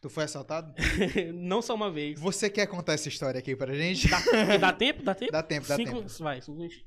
Tu 0.00 0.08
foi 0.08 0.24
assaltado? 0.24 0.72
não 1.34 1.60
só 1.60 1.74
uma 1.74 1.90
vez. 1.90 2.20
Você 2.20 2.48
quer 2.48 2.66
contar 2.66 2.92
essa 2.92 3.08
história 3.08 3.38
aqui 3.38 3.56
pra 3.56 3.74
gente? 3.74 4.08
Dá, 4.08 4.56
dá 4.58 4.72
tempo? 4.72 5.02
Dá 5.02 5.14
tempo? 5.14 5.32
Dá 5.32 5.42
tempo, 5.42 5.66
dá 5.66 5.76
cinco, 5.76 6.02
tempo. 6.02 6.22
Vai, 6.22 6.40
cinco 6.40 6.58
minutos. 6.58 6.84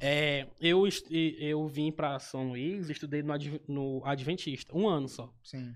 É, 0.00 0.46
eu, 0.60 0.84
eu 1.10 1.66
vim 1.66 1.90
pra 1.90 2.18
São 2.18 2.50
Luís, 2.50 2.90
estudei 2.90 3.22
no, 3.22 3.34
no 3.66 4.02
Adventista, 4.04 4.76
um 4.76 4.86
ano 4.88 5.08
só. 5.08 5.32
Sim. 5.42 5.74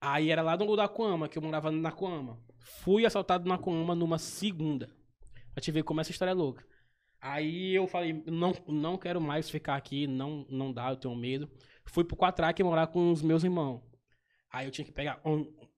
Aí 0.00 0.30
era 0.30 0.42
lá 0.42 0.56
no 0.56 0.88
Coama, 0.88 1.28
que 1.28 1.38
eu 1.38 1.42
morava 1.42 1.70
na 1.70 1.92
Coama. 1.92 2.38
Fui 2.58 3.06
assaltado 3.06 3.48
na 3.48 3.56
Coama 3.56 3.94
numa 3.94 4.18
segunda. 4.18 4.90
Pra 5.54 5.62
te 5.62 5.70
ver 5.70 5.84
como 5.84 6.00
essa 6.00 6.10
história 6.10 6.32
é 6.32 6.34
louca. 6.34 6.66
Aí 7.22 7.72
eu 7.72 7.86
falei, 7.86 8.20
não, 8.26 8.52
não 8.66 8.98
quero 8.98 9.20
mais 9.20 9.48
ficar 9.48 9.76
aqui, 9.76 10.08
não, 10.08 10.44
não 10.50 10.72
dá, 10.72 10.90
eu 10.90 10.96
tenho 10.96 11.14
medo. 11.14 11.48
Fui 11.84 12.02
pro 12.02 12.16
Quatraque 12.16 12.64
morar 12.64 12.88
com 12.88 13.12
os 13.12 13.22
meus 13.22 13.44
irmãos. 13.44 13.80
Aí 14.50 14.66
eu 14.66 14.72
tinha 14.72 14.84
que 14.84 14.90
pegar 14.90 15.20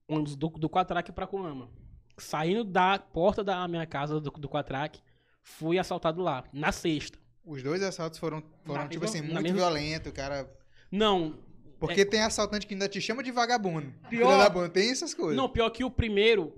ônibus 0.09 0.37
do, 0.37 0.49
do 0.49 0.71
Quatraque 0.71 1.12
pra 1.12 1.27
Coama. 1.27 1.69
Saindo 2.16 2.65
da 2.65 2.99
porta 2.99 3.45
da 3.45 3.69
minha 3.69 3.85
casa 3.85 4.19
do, 4.19 4.31
do 4.31 4.49
Quatraque, 4.49 5.03
fui 5.43 5.79
assaltado 5.79 6.23
lá, 6.23 6.45
na 6.51 6.73
sexta. 6.73 7.19
Os 7.45 7.62
dois 7.62 7.83
assaltos 7.83 8.19
foram, 8.19 8.43
foram 8.65 8.89
tipo 8.89 9.05
assim, 9.05 9.21
muito 9.21 9.43
mesma... 9.43 9.59
violento, 9.59 10.11
cara. 10.12 10.51
Não. 10.91 11.39
Porque 11.79 12.01
é... 12.01 12.05
tem 12.07 12.23
assaltante 12.23 12.66
que 12.66 12.73
ainda 12.73 12.89
te 12.89 13.03
chama 13.03 13.23
de 13.23 13.31
vagabundo. 13.31 13.93
Pior. 14.09 14.71
Tem 14.71 14.91
essas 14.91 15.12
coisas. 15.12 15.37
Não, 15.37 15.47
pior 15.47 15.69
que 15.69 15.85
o 15.85 15.91
primeiro, 15.91 16.55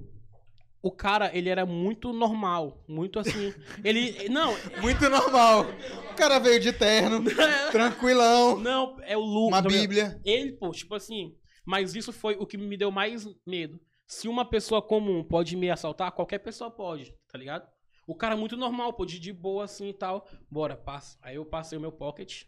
o 0.87 0.91
cara, 0.93 1.37
ele 1.37 1.49
era 1.49 1.67
muito 1.67 2.13
normal, 2.13 2.85
muito 2.87 3.19
assim. 3.19 3.53
Ele. 3.83 4.29
Não. 4.29 4.55
Muito 4.81 5.09
normal. 5.11 5.67
O 6.13 6.15
cara 6.15 6.39
veio 6.39 6.61
de 6.61 6.73
terno, 6.73 7.25
tranquilão. 7.73 8.61
Não, 8.61 8.97
é 9.03 9.17
o 9.17 9.21
Lu. 9.21 9.49
Uma 9.49 9.61
Bíblia. 9.61 10.21
Ele, 10.25 10.53
pô, 10.53 10.71
tipo 10.71 10.95
assim. 10.95 11.35
Mas 11.65 11.97
isso 11.97 12.13
foi 12.13 12.37
o 12.39 12.47
que 12.47 12.57
me 12.57 12.77
deu 12.77 12.93
mais 12.93 13.27
medo. 13.45 13.81
Se 14.07 14.29
uma 14.29 14.45
pessoa 14.45 14.81
comum 14.81 15.25
pode 15.25 15.57
me 15.57 15.69
assaltar, 15.69 16.13
qualquer 16.13 16.39
pessoa 16.39 16.71
pode, 16.71 17.13
tá 17.29 17.37
ligado? 17.37 17.67
O 18.07 18.15
cara 18.15 18.37
muito 18.37 18.57
normal, 18.57 18.93
pô, 18.93 19.05
de, 19.05 19.19
de 19.19 19.33
boa 19.33 19.65
assim 19.65 19.89
e 19.89 19.95
tal. 19.95 20.25
Bora, 20.49 20.77
passa. 20.77 21.19
Aí 21.21 21.35
eu 21.35 21.45
passei 21.45 21.77
o 21.77 21.81
meu 21.81 21.91
pocket. 21.91 22.45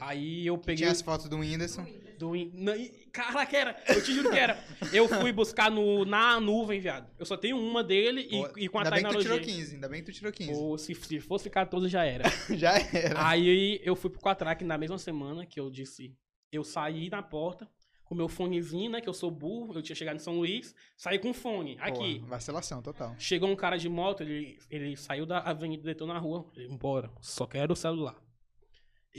Aí 0.00 0.46
eu 0.46 0.58
peguei. 0.58 0.76
Tinha 0.76 0.90
as 0.90 1.00
fotos 1.00 1.28
do 1.28 1.38
Whindersson. 1.38 1.86
Do 2.18 2.30
Whindersson. 2.30 2.90
Caraca, 3.12 3.56
era. 3.56 3.82
Eu 3.88 4.02
te 4.02 4.12
juro 4.12 4.30
que 4.30 4.38
era. 4.38 4.62
Eu 4.92 5.08
fui 5.08 5.32
buscar 5.32 5.70
no, 5.70 6.04
na 6.04 6.40
nuvem, 6.40 6.80
viado. 6.80 7.08
Eu 7.18 7.26
só 7.26 7.36
tenho 7.36 7.58
uma 7.58 7.82
dele 7.82 8.28
e, 8.30 8.64
e 8.64 8.68
com 8.68 8.78
a 8.78 8.82
ainda 8.82 8.96
tecnologia. 8.96 8.98
Ainda 8.98 9.08
bem 9.08 9.10
que 9.10 9.18
tu 9.18 9.22
tirou 9.22 9.40
15, 9.40 9.74
ainda 9.74 9.88
bem 9.88 10.00
que 10.00 10.12
tu 10.12 10.14
tirou 10.14 10.32
15. 10.32 10.52
Ou 10.52 10.78
se, 10.78 10.94
se 10.94 11.20
fosse 11.20 11.48
14 11.48 11.88
já 11.88 12.04
era. 12.04 12.24
já 12.56 12.74
era. 12.92 13.28
Aí 13.28 13.80
eu 13.84 13.94
fui 13.94 14.10
pro 14.10 14.20
Quatrack 14.20 14.64
na 14.64 14.76
mesma 14.76 14.98
semana 14.98 15.46
que 15.46 15.60
eu 15.60 15.70
disse. 15.70 16.14
Eu 16.50 16.64
saí 16.64 17.10
na 17.10 17.22
porta 17.22 17.68
com 18.04 18.14
meu 18.14 18.28
fonezinho, 18.28 18.90
né? 18.90 19.00
Que 19.00 19.08
eu 19.08 19.14
sou 19.14 19.30
burro. 19.30 19.74
Eu 19.74 19.82
tinha 19.82 19.94
chegado 19.94 20.16
em 20.16 20.20
São 20.20 20.38
Luís. 20.38 20.74
Saí 20.96 21.18
com 21.18 21.32
fone. 21.34 21.76
Aqui. 21.78 22.20
vacilação 22.26 22.80
total. 22.82 23.14
Chegou 23.18 23.48
um 23.48 23.56
cara 23.56 23.76
de 23.76 23.88
moto, 23.88 24.22
ele, 24.22 24.58
ele 24.70 24.96
saiu 24.96 25.26
da 25.26 25.40
avenida, 25.40 25.82
deitou 25.82 26.06
na 26.06 26.18
rua. 26.18 26.50
Ele, 26.56 26.72
embora. 26.72 27.10
Só 27.20 27.46
quero 27.46 27.74
o 27.74 27.76
celular 27.76 28.16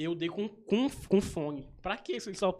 eu 0.03 0.15
dei 0.15 0.30
com, 0.30 0.47
com, 0.47 0.89
com 0.89 1.21
fone. 1.21 1.67
Pra 1.81 1.97
que 1.97 2.13
isso? 2.13 2.34
Só... 2.35 2.55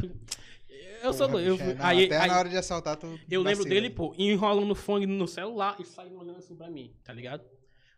Eu 1.02 1.14
sou 1.14 1.40
eu, 1.40 1.58
não, 1.58 1.86
aí, 1.86 2.06
Até 2.06 2.18
aí, 2.18 2.28
na 2.28 2.38
hora 2.38 2.50
de 2.50 2.58
assaltar, 2.58 2.98
tu. 2.98 3.20
Eu 3.30 3.42
lembro 3.42 3.64
dele, 3.64 3.90
pô, 3.90 4.14
enrolando 4.18 4.72
o 4.72 4.76
fone 4.76 5.06
no 5.06 5.28
celular 5.28 5.76
e 5.80 5.86
saindo 5.86 6.18
olhando 6.20 6.38
assim 6.38 6.56
pra 6.56 6.70
mim, 6.70 6.94
tá 7.04 7.14
ligado? 7.14 7.44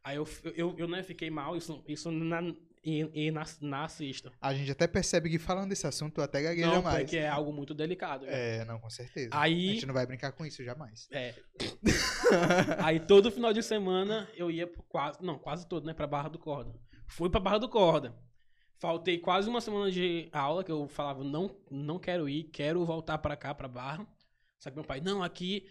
Aí 0.03 0.17
eu, 0.17 0.27
eu, 0.55 0.75
eu 0.77 0.87
né, 0.87 1.03
fiquei 1.03 1.29
mal, 1.29 1.55
isso, 1.55 1.83
isso 1.87 2.09
na, 2.11 2.41
e, 2.83 3.27
e 3.27 3.31
na, 3.31 3.43
na 3.61 3.83
assista. 3.83 4.31
A 4.41 4.53
gente 4.53 4.71
até 4.71 4.87
percebe 4.87 5.29
que 5.29 5.37
falando 5.37 5.69
desse 5.69 5.85
assunto, 5.85 6.15
tu 6.15 6.21
até 6.21 6.41
gagueja 6.41 6.67
não, 6.67 6.81
mais. 6.81 7.03
porque 7.03 7.17
é 7.17 7.29
algo 7.29 7.53
muito 7.53 7.73
delicado. 7.73 8.25
Né? 8.25 8.57
É, 8.61 8.65
não, 8.65 8.79
com 8.79 8.89
certeza. 8.89 9.29
Aí, 9.31 9.69
a 9.69 9.73
gente 9.73 9.85
não 9.85 9.93
vai 9.93 10.05
brincar 10.05 10.31
com 10.31 10.45
isso 10.45 10.63
jamais. 10.63 11.07
É. 11.11 11.35
aí 12.83 12.99
todo 12.99 13.31
final 13.31 13.53
de 13.53 13.61
semana 13.61 14.27
eu 14.35 14.49
ia 14.49 14.67
quase, 14.89 15.21
não, 15.21 15.37
quase 15.37 15.67
todo, 15.67 15.85
né, 15.85 15.93
pra 15.93 16.07
Barra 16.07 16.29
do 16.29 16.39
Corda. 16.39 16.73
Fui 17.07 17.29
pra 17.29 17.39
Barra 17.39 17.59
do 17.59 17.69
Corda. 17.69 18.15
Faltei 18.81 19.19
quase 19.19 19.49
uma 19.49 19.61
semana 19.61 19.91
de 19.91 20.27
aula 20.33 20.63
que 20.63 20.71
eu 20.71 20.87
falava, 20.89 21.23
não, 21.23 21.55
não 21.71 21.99
quero 21.99 22.27
ir, 22.27 22.45
quero 22.45 22.85
voltar 22.85 23.19
para 23.19 23.37
cá, 23.37 23.53
para 23.55 23.69
Barra. 23.69 24.07
Só 24.59 24.71
que 24.71 24.75
meu 24.75 24.85
pai, 24.85 25.01
não, 25.01 25.23
aqui 25.23 25.67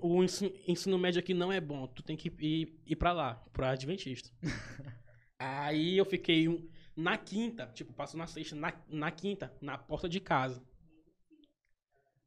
o 0.00 0.22
ensino, 0.24 0.52
ensino, 0.68 0.98
médio 0.98 1.20
aqui 1.20 1.34
não 1.34 1.52
é 1.52 1.60
bom, 1.60 1.86
tu 1.88 2.02
tem 2.02 2.16
que 2.16 2.28
ir, 2.40 2.80
ir 2.86 2.96
para 2.96 3.12
lá, 3.12 3.34
para 3.52 3.70
Adventista. 3.72 4.30
Aí 5.38 5.96
eu 5.98 6.04
fiquei 6.04 6.48
um, 6.48 6.68
Na 6.96 7.18
quinta, 7.18 7.66
tipo, 7.74 7.92
passou 7.92 8.18
na 8.18 8.26
sexta, 8.26 8.56
na, 8.56 8.72
na 8.88 9.10
quinta, 9.10 9.56
na 9.60 9.76
porta 9.78 10.08
de 10.08 10.20
casa. 10.20 10.62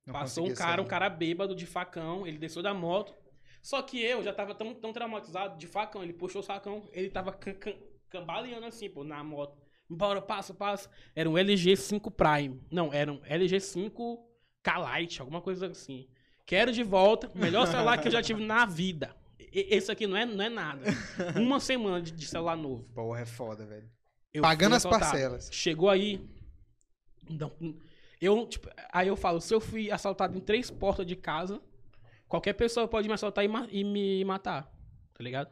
Não 0.05 0.15
Passou 0.15 0.47
um 0.47 0.53
cara, 0.53 0.81
um 0.81 0.85
sair. 0.85 0.87
cara 0.87 1.09
bêbado 1.09 1.55
de 1.55 1.65
facão, 1.65 2.25
ele 2.25 2.37
desceu 2.37 2.61
da 2.63 2.73
moto. 2.73 3.13
Só 3.61 3.81
que 3.81 4.01
eu 4.01 4.23
já 4.23 4.33
tava 4.33 4.55
tão, 4.55 4.73
tão 4.73 4.93
traumatizado 4.93 5.57
de 5.57 5.67
facão, 5.67 6.03
ele 6.03 6.13
puxou 6.13 6.41
o 6.41 6.43
facão, 6.45 6.87
ele 6.93 7.09
tava 7.09 7.33
cam- 7.33 7.53
cam- 7.55 7.77
cambaleando 8.09 8.65
assim, 8.65 8.89
pô, 8.89 9.03
na 9.03 9.23
moto. 9.23 9.66
Bora, 9.89 10.22
passa, 10.22 10.53
passa. 10.53 10.89
Era 11.15 11.30
um 11.30 11.38
LG 11.38 11.76
5 11.77 12.11
Prime. 12.11 12.59
Não, 12.69 12.91
era 12.93 13.11
um 13.11 13.22
LG 13.23 13.59
5 13.59 14.19
K-Lite, 14.61 15.22
alguma 15.22 15.41
coisa 15.41 15.68
assim. 15.68 16.07
Quero 16.45 16.72
de 16.72 16.84
volta, 16.84 17.30
melhor 17.34 17.65
celular 17.68 17.97
que 17.97 18.07
eu 18.07 18.11
já 18.11 18.22
tive 18.22 18.43
na 18.45 18.65
vida. 18.65 19.15
E- 19.39 19.68
Esse 19.76 19.91
aqui 19.91 20.05
não 20.05 20.18
é, 20.18 20.26
não 20.26 20.43
é 20.43 20.49
nada. 20.49 20.84
Uma 21.39 21.59
semana 21.59 22.01
de, 22.01 22.11
de 22.11 22.26
celular 22.27 22.57
novo. 22.57 22.84
Porra, 22.93 23.22
é 23.22 23.26
foda, 23.26 23.65
velho. 23.65 23.89
Eu 24.34 24.41
Pagando 24.41 24.72
fui 24.72 24.77
as 24.77 24.85
assaltado. 24.85 25.11
parcelas. 25.11 25.49
Chegou 25.53 25.89
aí. 25.89 26.22
Não, 27.30 27.51
eu, 28.22 28.45
tipo, 28.47 28.69
aí 28.91 29.07
eu 29.07 29.15
falo, 29.15 29.39
se 29.41 29.53
eu 29.53 29.59
fui 29.59 29.91
assaltado 29.91 30.38
em 30.38 30.41
três 30.41 30.69
portas 30.72 31.05
de 31.05 31.15
casa, 31.15 31.61
qualquer 32.27 32.53
pessoa 32.53 32.88
pode 32.88 33.07
me 33.07 33.14
assaltar 33.14 33.43
e, 33.43 33.47
ma- 33.47 33.68
e 33.72 33.84
me 33.84 34.23
matar, 34.26 34.64
tá 35.14 35.23
ligado? 35.23 35.49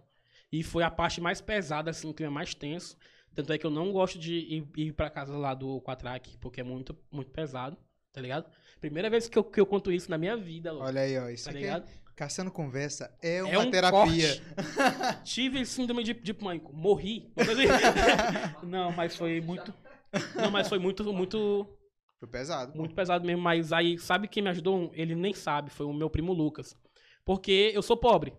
E 0.52 0.64
foi 0.64 0.84
a 0.84 0.91
parte 0.91 1.20
mais 1.20 1.41
pesada, 1.41 1.90
assim, 1.91 2.10
o 2.10 2.14
clima 2.14 2.32
mais 2.32 2.53
tenso. 2.53 2.98
Tanto 3.36 3.52
é 3.52 3.57
que 3.57 3.66
eu 3.66 3.70
não 3.70 3.91
gosto 3.91 4.18
de 4.18 4.34
ir, 4.34 4.68
ir 4.78 4.94
pra 4.94 5.10
casa 5.10 5.38
lá 5.38 5.53
do 5.53 5.82
Quatrack, 5.82 6.38
porque 6.38 6.62
é 6.62 6.64
muito, 6.64 6.98
muito 7.12 7.32
pesado, 7.32 7.78
tá 8.14 8.22
ligado? 8.22 8.49
Primeira 8.80 9.10
vez 9.10 9.28
que 9.28 9.38
eu, 9.38 9.44
que 9.44 9.60
eu 9.60 9.66
conto 9.66 9.91
isso 9.91 10.10
na 10.10 10.18
minha 10.18 10.38
vida, 10.38 10.72
louco, 10.72 10.88
Olha 10.88 11.02
aí, 11.02 11.18
ó. 11.18 11.30
Isso 11.30 11.45
tá 11.45 11.52
aqui, 11.52 11.60
ligado? 11.60 11.86
Caçando 12.16 12.49
Conversa 12.49 13.14
é 13.22 13.44
uma 13.44 13.53
É 13.53 13.60
um 13.60 13.70
terapia. 13.70 14.41
Tive 15.26 15.66
síndrome 15.66 16.02
de, 16.02 16.14
de 16.14 16.34
pânico. 16.34 16.74
Morri. 16.74 17.30
Não, 18.64 18.91
mas 18.94 19.18
foi 19.18 19.41
muito. 19.41 19.74
Não, 20.34 20.49
mas 20.49 20.70
foi 20.70 20.80
muito, 20.80 21.03
muito, 21.12 21.68
Foi 22.18 22.30
pesado. 22.30 22.78
muito 22.78 22.95
pesado 22.95 23.26
mesmo. 23.26 23.41
Mas 23.41 23.74
aí, 23.74 23.98
sabe 23.98 24.30
quem 24.30 24.41
me 24.41 24.49
ajudou? 24.49 24.91
Ele 24.94 25.14
nem 25.14 25.34
sabe, 25.34 25.70
foi 25.70 25.86
o 25.86 25.91
meu 25.91 26.10
primo 26.10 26.32
Lucas. 26.32 26.74
Porque 27.26 27.72
eu 27.74 27.82
sou 27.82 27.98
pobre. 27.98 28.34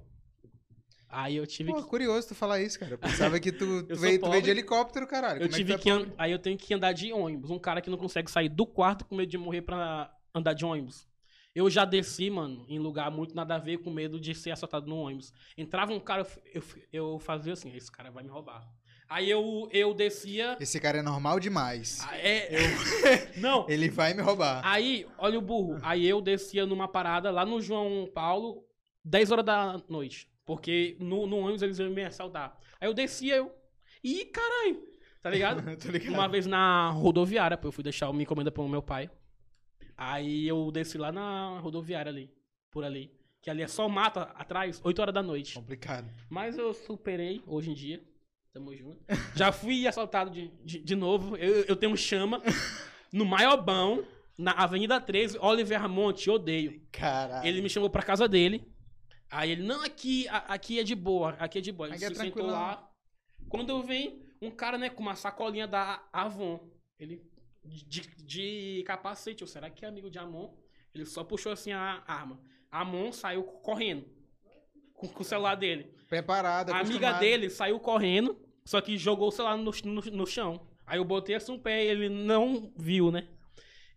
Aí 1.08 1.36
eu 1.36 1.46
tive 1.46 1.70
Pô, 1.72 1.82
que. 1.82 1.88
curioso 1.88 2.28
tu 2.28 2.34
falar 2.34 2.60
isso, 2.60 2.78
cara. 2.78 2.94
Eu 2.94 2.98
pensava 2.98 3.38
que 3.38 3.52
tu, 3.52 3.82
tu 3.86 3.92
Eu 3.92 3.96
veio, 3.96 4.20
tu 4.20 4.28
veio 4.30 4.42
de 4.42 4.50
helicóptero, 4.50 5.06
caralho. 5.06 5.36
Eu 5.42 5.46
Como 5.46 5.56
tive 5.56 5.72
é 5.72 5.76
que, 5.76 5.82
que. 5.84 5.90
é 5.90 5.92
an- 5.92 5.98
pobre? 6.00 6.14
Aí 6.18 6.32
eu 6.32 6.38
tenho 6.38 6.58
que 6.58 6.74
andar 6.74 6.92
de 6.92 7.12
ônibus. 7.12 7.50
Um 7.50 7.58
cara 7.58 7.80
que 7.80 7.88
não 7.90 7.96
consegue 7.98 8.30
sair 8.30 8.48
do 8.48 8.66
quarto 8.66 9.04
com 9.04 9.14
medo 9.14 9.30
de 9.30 9.38
morrer 9.38 9.62
pra 9.62 10.12
andar 10.34 10.52
de 10.52 10.64
ônibus. 10.64 11.06
Eu 11.54 11.70
já 11.70 11.84
desci, 11.86 12.28
mano, 12.28 12.66
em 12.68 12.78
lugar 12.78 13.10
muito 13.10 13.34
nada 13.34 13.54
a 13.54 13.58
ver, 13.58 13.78
com 13.78 13.90
medo 13.90 14.20
de 14.20 14.34
ser 14.34 14.50
assaltado 14.50 14.86
no 14.86 14.96
ônibus. 14.96 15.32
Entrava 15.56 15.90
um 15.92 15.98
cara, 16.00 16.26
eu, 16.52 16.62
eu, 16.92 17.12
eu 17.14 17.18
fazia 17.18 17.54
assim, 17.54 17.74
esse 17.74 17.90
cara 17.90 18.10
vai 18.10 18.22
me 18.22 18.28
roubar. 18.28 18.62
Aí 19.08 19.30
eu, 19.30 19.66
eu 19.72 19.94
descia. 19.94 20.56
Esse 20.60 20.78
cara 20.80 20.98
é 20.98 21.02
normal 21.02 21.38
demais. 21.40 22.00
Ah, 22.06 22.18
É, 22.18 22.50
não, 23.38 23.64
Ele 23.70 23.88
vai 23.88 24.12
me 24.12 24.20
roubar. 24.20 24.60
aí, 24.66 25.06
olha 25.16 25.38
o 25.38 25.40
burro. 25.42 25.78
Aí 25.82 26.06
eu 26.06 26.20
descia 26.20 26.66
numa 26.66 26.88
parada 26.88 27.30
lá 27.30 27.46
no 27.46 27.62
João 27.62 28.06
Paulo, 28.12 28.64
10 29.04 29.30
horas 29.30 29.44
da 29.44 29.80
noite. 29.88 30.28
Porque 30.46 30.96
no, 31.00 31.26
no 31.26 31.38
ônibus 31.38 31.60
eles 31.60 31.78
iam 31.78 31.90
me 31.90 32.04
assaltar. 32.04 32.56
Aí 32.80 32.88
eu 32.88 32.94
descia, 32.94 33.34
eu. 33.36 33.52
Ih, 34.02 34.24
caralho! 34.26 34.82
Tá 35.20 35.28
ligado? 35.28 35.60
Ligado. 35.90 36.14
Uma 36.14 36.28
vez 36.28 36.46
na 36.46 36.90
rodoviária, 36.90 37.56
pô, 37.56 37.68
eu 37.68 37.72
fui 37.72 37.82
deixar 37.82 38.08
uma 38.08 38.22
encomenda 38.22 38.52
pro 38.52 38.66
meu 38.68 38.80
pai. 38.80 39.10
Aí 39.96 40.46
eu 40.46 40.70
desci 40.70 40.96
lá 40.96 41.10
na 41.10 41.58
rodoviária 41.58 42.10
ali, 42.10 42.30
por 42.70 42.84
ali. 42.84 43.10
Que 43.42 43.50
ali 43.50 43.62
é 43.62 43.66
só 43.66 43.88
mata 43.88 44.22
atrás, 44.34 44.80
8 44.84 45.02
horas 45.02 45.14
da 45.14 45.22
noite. 45.22 45.54
Complicado. 45.54 46.08
Mas 46.30 46.56
eu 46.56 46.72
superei 46.72 47.42
hoje 47.46 47.70
em 47.70 47.74
dia. 47.74 48.00
Tamo 48.52 48.74
junto. 48.74 48.98
Já 49.34 49.50
fui 49.50 49.86
assaltado 49.86 50.30
de, 50.30 50.48
de, 50.64 50.78
de 50.78 50.94
novo. 50.94 51.36
Eu, 51.36 51.64
eu 51.64 51.76
tenho 51.76 51.96
chama 51.96 52.40
no 53.12 53.24
Maiobão, 53.24 54.04
na 54.38 54.52
Avenida 54.52 55.00
13, 55.00 55.38
Oliver 55.40 55.80
Ramon, 55.80 56.12
te 56.12 56.30
odeio. 56.30 56.80
Caralho. 56.92 57.46
Ele 57.46 57.60
me 57.60 57.68
chamou 57.68 57.90
pra 57.90 58.02
casa 58.02 58.28
dele. 58.28 58.64
Aí 59.30 59.50
ele, 59.52 59.62
não, 59.62 59.82
aqui, 59.84 60.28
a- 60.28 60.38
aqui 60.54 60.78
é 60.78 60.82
de 60.82 60.94
boa, 60.94 61.30
aqui 61.38 61.58
é 61.58 61.60
de 61.60 61.72
boa. 61.72 61.88
Ele 61.88 61.96
é 61.96 61.98
se 61.98 62.06
sentou 62.06 62.22
tranquilão. 62.22 62.50
lá. 62.52 62.90
Quando 63.48 63.70
eu 63.70 63.82
venho, 63.82 64.24
um 64.40 64.50
cara, 64.50 64.78
né, 64.78 64.88
com 64.90 65.02
uma 65.02 65.14
sacolinha 65.16 65.66
da 65.66 66.02
Avon. 66.12 66.68
Ele, 66.98 67.22
de, 67.64 68.00
de 68.24 68.84
capacete, 68.86 69.42
ou 69.42 69.48
será 69.48 69.68
que 69.68 69.84
é 69.84 69.88
amigo 69.88 70.10
de 70.10 70.18
Amon? 70.18 70.54
Ele 70.94 71.04
só 71.04 71.22
puxou 71.24 71.52
assim 71.52 71.72
a 71.72 72.02
arma. 72.06 72.40
Amon 72.70 73.12
saiu 73.12 73.42
correndo. 73.42 74.06
Com, 74.94 75.08
com 75.08 75.22
o 75.22 75.24
celular 75.26 75.56
dele. 75.56 75.92
A 76.72 76.80
amiga 76.80 77.10
dele 77.20 77.50
saiu 77.50 77.78
correndo, 77.80 78.38
só 78.64 78.80
que 78.80 78.96
jogou 78.96 79.28
o 79.28 79.32
celular 79.32 79.56
no, 79.58 79.70
no, 79.84 80.00
no 80.00 80.26
chão. 80.26 80.66
Aí 80.86 80.98
eu 80.98 81.04
botei 81.04 81.34
assim 81.34 81.52
um 81.52 81.58
pé 81.58 81.84
e 81.84 81.88
ele 81.88 82.08
não 82.08 82.72
viu, 82.76 83.10
né? 83.10 83.28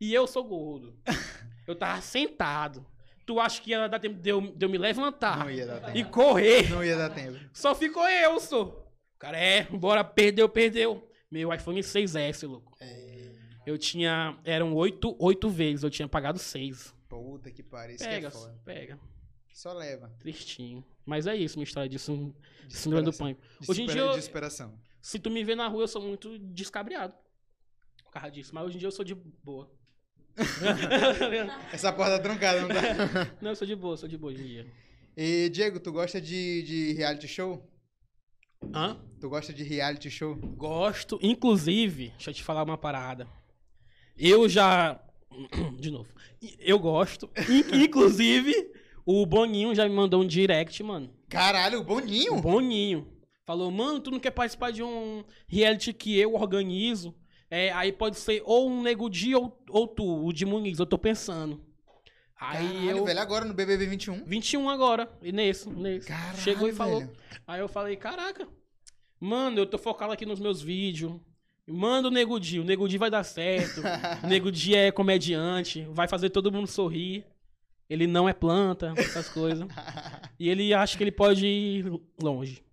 E 0.01 0.13
eu 0.13 0.25
sou 0.27 0.43
gordo. 0.43 0.97
Eu 1.67 1.75
tava 1.75 2.01
sentado. 2.01 2.83
Tu 3.29 3.39
acha 3.39 3.61
que 3.61 3.69
ia 3.69 3.87
dar 3.87 3.99
tempo 3.99 4.19
de 4.19 4.27
eu, 4.27 4.41
de 4.41 4.65
eu 4.65 4.69
me 4.69 4.77
levantar 4.79 5.37
Não 5.37 5.51
ia 5.51 5.67
dar 5.67 5.79
tempo. 5.81 5.97
e 5.99 6.03
correr? 6.03 6.67
Não 6.71 6.83
ia 6.83 6.97
dar 6.97 7.11
tempo. 7.11 7.37
Só 7.53 7.75
ficou 7.75 8.09
eu, 8.09 8.39
sou. 8.39 8.91
Cara, 9.19 9.37
é, 9.37 9.65
bora, 9.65 10.03
perdeu, 10.03 10.49
perdeu. 10.49 11.07
Meu 11.29 11.53
iPhone 11.53 11.79
6S, 11.79 12.47
louco. 12.47 12.75
Eu 13.67 13.77
tinha. 13.77 14.35
Eram 14.43 14.73
oito, 14.73 15.15
oito 15.19 15.47
vezes, 15.47 15.83
eu 15.83 15.91
tinha 15.91 16.07
pagado 16.07 16.39
seis. 16.39 16.91
Puta 17.07 17.51
que 17.51 17.61
pariu. 17.61 17.97
Isso 17.97 18.03
Pega, 18.03 18.19
que 18.31 18.35
é 18.35 18.39
foda. 18.39 18.59
pega. 18.65 18.99
Só 19.53 19.73
leva. 19.73 20.09
Tristinho. 20.19 20.83
Mas 21.05 21.27
é 21.27 21.35
isso, 21.35 21.55
minha 21.59 21.65
história 21.65 21.87
de, 21.87 21.99
síndrome- 21.99 22.33
de 22.67 22.75
síndrome 22.75 23.05
do 23.05 23.13
pânico. 23.13 23.41
Hoje 23.67 23.83
em 23.83 23.85
dia 23.85 24.01
eu- 24.01 24.09
Desesperação. 24.09 24.73
Se 24.99 25.19
tu 25.19 25.29
me 25.29 25.43
vê 25.43 25.53
na 25.53 25.67
rua, 25.67 25.83
eu 25.83 25.87
sou 25.87 26.01
muito 26.01 26.35
descabriado. 26.39 27.13
Por 28.03 28.11
causa 28.11 28.31
disso. 28.31 28.55
Mas 28.55 28.65
hoje 28.65 28.77
em 28.77 28.79
dia 28.79 28.87
eu 28.87 28.91
sou 28.91 29.05
de 29.05 29.13
boa. 29.13 29.71
Essa 31.73 31.91
porta 31.91 32.17
tá 32.17 32.23
trancada, 32.23 32.61
não 32.61 32.67
tá? 32.69 33.35
não, 33.41 33.51
eu 33.51 33.55
sou 33.55 33.67
de 33.67 33.75
boa, 33.75 33.97
sou 33.97 34.07
de 34.09 34.17
boa 34.17 34.33
hoje 34.33 34.41
em 34.41 34.45
dia. 34.47 34.67
E, 35.17 35.49
Diego, 35.49 35.79
tu 35.79 35.91
gosta 35.91 36.19
de, 36.21 36.63
de 36.63 36.93
reality 36.93 37.27
show? 37.27 37.67
Hã? 38.73 38.97
Tu 39.19 39.29
gosta 39.29 39.53
de 39.53 39.63
reality 39.63 40.09
show? 40.09 40.35
Gosto, 40.35 41.19
inclusive, 41.21 42.09
deixa 42.09 42.29
eu 42.29 42.33
te 42.33 42.43
falar 42.43 42.63
uma 42.63 42.77
parada. 42.77 43.27
Eu 44.17 44.47
já. 44.49 44.99
De 45.79 45.89
novo. 45.91 46.09
Eu 46.59 46.79
gosto. 46.79 47.29
In- 47.49 47.83
Inclusive, 47.85 48.53
o 49.05 49.25
Boninho 49.25 49.73
já 49.75 49.87
me 49.87 49.93
mandou 49.95 50.21
um 50.21 50.27
direct, 50.27 50.81
mano. 50.83 51.09
Caralho, 51.29 51.79
o 51.79 51.81
O 51.81 51.85
Boninho? 51.85 52.41
Boninho. 52.41 53.07
Falou, 53.45 53.71
mano, 53.71 53.99
tu 53.99 54.11
não 54.11 54.19
quer 54.19 54.31
participar 54.31 54.71
de 54.71 54.83
um 54.83 55.23
reality 55.47 55.93
que 55.93 56.17
eu 56.19 56.35
organizo? 56.35 57.15
É, 57.51 57.71
aí 57.71 57.91
pode 57.91 58.17
ser 58.17 58.41
ou 58.45 58.69
um 58.69 58.81
Nego 58.81 59.09
Di 59.09 59.33
ou, 59.35 59.59
ou 59.69 59.87
tu, 59.87 60.25
o 60.25 60.31
de 60.31 60.45
Muniz, 60.45 60.77
eu 60.79 60.85
tô 60.85 60.97
pensando. 60.97 61.59
Aí 62.39 62.67
Caralho, 62.67 62.97
eu. 62.99 63.05
velho, 63.05 63.19
agora 63.19 63.45
no 63.45 63.53
BBB 63.53 63.85
21. 63.87 64.23
21 64.25 64.69
agora, 64.69 65.11
e 65.21 65.31
nesse, 65.31 65.69
nesse. 65.69 66.07
Caralho, 66.07 66.37
Chegou 66.37 66.69
e 66.69 66.73
falou. 66.73 66.99
velho. 66.99 67.11
Aí 67.45 67.59
eu 67.59 67.67
falei, 67.67 67.95
caraca, 67.97 68.47
mano, 69.19 69.57
eu 69.59 69.65
tô 69.65 69.77
focado 69.77 70.13
aqui 70.13 70.25
nos 70.25 70.39
meus 70.39 70.61
vídeos. 70.61 71.19
Manda 71.67 72.07
o 72.07 72.11
Nego 72.11 72.39
Di, 72.39 72.59
o 72.59 72.63
Nego 72.63 72.87
Di 72.87 72.97
vai 72.97 73.09
dar 73.11 73.23
certo. 73.23 73.81
o 74.23 74.25
Nego 74.27 74.51
Di 74.51 74.73
é 74.75 74.91
comediante, 74.91 75.85
vai 75.91 76.07
fazer 76.07 76.29
todo 76.29 76.51
mundo 76.51 76.67
sorrir. 76.67 77.25
Ele 77.89 78.05
não 78.07 78.29
é 78.29 78.33
planta, 78.33 78.93
essas 78.95 79.27
coisas. 79.29 79.67
E 80.39 80.47
ele 80.47 80.73
acha 80.73 80.97
que 80.97 81.03
ele 81.03 81.11
pode 81.11 81.45
ir 81.45 81.99
longe. 82.21 82.63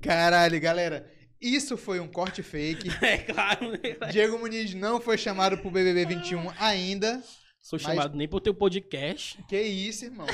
Caralho, 0.00 0.60
galera. 0.60 1.10
Isso 1.42 1.76
foi 1.76 1.98
um 1.98 2.06
corte 2.06 2.42
fake. 2.42 2.88
É 3.02 3.18
claro, 3.18 3.72
né? 3.72 3.78
Diego 4.12 4.38
Muniz 4.38 4.72
não 4.74 5.00
foi 5.00 5.18
chamado 5.18 5.58
pro 5.58 5.70
BBB 5.70 6.06
21 6.06 6.50
ainda. 6.58 7.20
Sou 7.60 7.78
chamado 7.78 8.16
nem 8.16 8.28
pro 8.28 8.40
teu 8.40 8.54
podcast. 8.54 9.42
Que 9.48 9.60
isso, 9.60 10.04
irmão. 10.04 10.26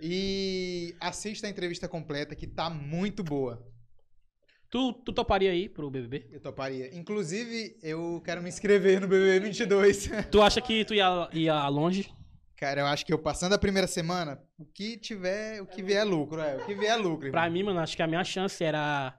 E 0.00 0.94
assista 1.00 1.46
a 1.46 1.50
entrevista 1.50 1.88
completa 1.88 2.34
que 2.34 2.46
tá 2.46 2.68
muito 2.68 3.24
boa. 3.24 3.66
Tu, 4.68 4.92
tu 4.92 5.12
toparia 5.12 5.50
aí 5.50 5.68
pro 5.68 5.90
BBB? 5.90 6.28
Eu 6.30 6.40
toparia. 6.40 6.94
Inclusive, 6.94 7.78
eu 7.82 8.20
quero 8.24 8.42
me 8.42 8.48
inscrever 8.48 9.00
no 9.00 9.08
BBB 9.08 9.40
22. 9.40 10.10
Tu 10.30 10.42
acha 10.42 10.60
que 10.60 10.84
tu 10.84 10.92
ia, 10.92 11.28
ia 11.32 11.68
longe? 11.68 12.12
Cara, 12.56 12.80
eu 12.80 12.86
acho 12.86 13.06
que 13.06 13.12
eu 13.12 13.18
passando 13.18 13.52
a 13.54 13.58
primeira 13.58 13.86
semana, 13.86 14.42
o 14.58 14.64
que 14.64 14.96
tiver, 14.96 15.62
o 15.62 15.66
que 15.66 15.82
vier 15.82 16.00
é 16.00 16.04
lucro, 16.04 16.40
é. 16.40 16.56
O 16.56 16.66
que 16.66 16.74
vier 16.74 16.92
é 16.92 16.96
lucro, 16.96 17.26
irmão. 17.26 17.40
Pra 17.40 17.50
mim, 17.50 17.62
mano, 17.62 17.80
acho 17.80 17.96
que 17.96 18.02
a 18.02 18.06
minha 18.06 18.24
chance 18.24 18.62
era 18.64 19.16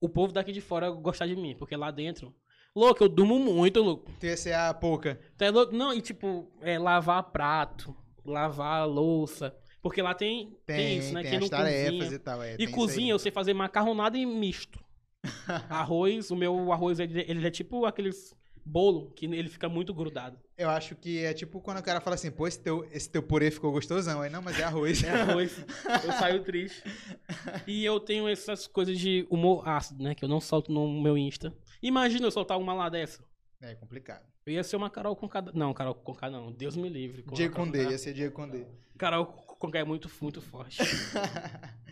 o 0.00 0.08
povo 0.08 0.32
daqui 0.32 0.52
de 0.52 0.60
fora 0.60 0.90
gostar 0.90 1.26
de 1.26 1.36
mim. 1.36 1.54
Porque 1.58 1.76
lá 1.76 1.90
dentro. 1.90 2.34
Louco, 2.74 3.02
eu 3.04 3.08
durmo 3.08 3.38
muito, 3.38 3.80
louco. 3.82 4.10
Tu 4.20 4.26
ia 4.26 4.36
ser 4.36 4.52
a 4.52 4.72
pouca. 4.74 5.18
É 5.38 5.50
louco? 5.50 5.74
Não, 5.74 5.94
e 5.94 6.00
tipo, 6.02 6.50
é, 6.60 6.78
lavar 6.78 7.22
prato, 7.30 7.96
lavar 8.24 8.86
louça. 8.86 9.56
Porque 9.80 10.02
lá 10.02 10.14
tem, 10.14 10.50
tem, 10.66 10.76
Tem, 10.76 10.98
isso, 10.98 11.14
né? 11.14 11.22
tem 11.22 11.30
Quem 11.30 11.38
as 11.38 11.42
não 11.44 11.48
tarefas 11.48 11.92
cozinha. 11.98 12.14
e 12.14 12.18
tal. 12.18 12.42
É, 12.42 12.56
E 12.58 12.66
cozinha, 12.66 13.12
eu 13.12 13.18
sei 13.18 13.30
fazer 13.32 13.54
macarronada 13.54 14.18
e 14.18 14.26
misto. 14.26 14.78
arroz, 15.70 16.30
o 16.30 16.36
meu 16.36 16.72
arroz, 16.72 16.98
ele, 17.00 17.24
ele 17.26 17.46
é 17.46 17.50
tipo 17.50 17.86
aqueles 17.86 18.34
bolo 18.66 19.12
que 19.12 19.26
ele 19.26 19.48
fica 19.48 19.68
muito 19.68 19.94
grudado. 19.94 20.38
Eu 20.58 20.68
acho 20.68 20.96
que 20.96 21.24
é 21.24 21.32
tipo 21.32 21.60
quando 21.60 21.78
o 21.78 21.82
cara 21.82 22.00
fala 22.00 22.14
assim, 22.14 22.30
pô, 22.30 22.46
esse 22.46 22.58
teu, 22.58 22.86
esse 22.90 23.08
teu 23.08 23.22
purê 23.22 23.50
ficou 23.50 23.70
gostosão. 23.70 24.20
Aí, 24.20 24.30
não, 24.30 24.42
mas 24.42 24.58
é 24.58 24.64
arroz. 24.64 25.04
É 25.04 25.10
arroz. 25.10 25.64
eu 26.04 26.12
saio 26.12 26.42
triste. 26.42 26.82
E 27.66 27.84
eu 27.84 27.98
tenho 27.98 28.28
essas 28.28 28.66
coisas 28.66 28.98
de 28.98 29.26
humor 29.30 29.66
ácido, 29.68 30.02
né? 30.02 30.14
Que 30.14 30.24
eu 30.24 30.28
não 30.28 30.40
solto 30.40 30.72
no 30.72 31.00
meu 31.00 31.16
Insta. 31.16 31.52
Imagina 31.82 32.26
eu 32.26 32.30
soltar 32.30 32.58
uma 32.58 32.72
lá 32.74 32.88
dessa. 32.88 33.24
É 33.60 33.74
complicado. 33.74 34.24
Eu 34.44 34.52
ia 34.52 34.62
ser 34.62 34.76
uma 34.76 34.88
Carol 34.88 35.16
com 35.16 35.28
cada. 35.28 35.52
Não, 35.52 35.74
Carol 35.74 35.94
com 35.94 36.14
cada 36.14 36.38
não. 36.38 36.52
Deus 36.52 36.76
me 36.76 36.88
livre. 36.88 37.24
Diego 37.32 37.54
Condé, 37.54 37.90
ia 37.90 37.98
ser 37.98 38.12
Diego 38.12 38.34
Condé. 38.34 38.66
Carol 38.96 39.26
com 39.26 39.70
é 39.74 39.84
muito, 39.84 40.10
muito 40.20 40.40
forte. 40.40 40.78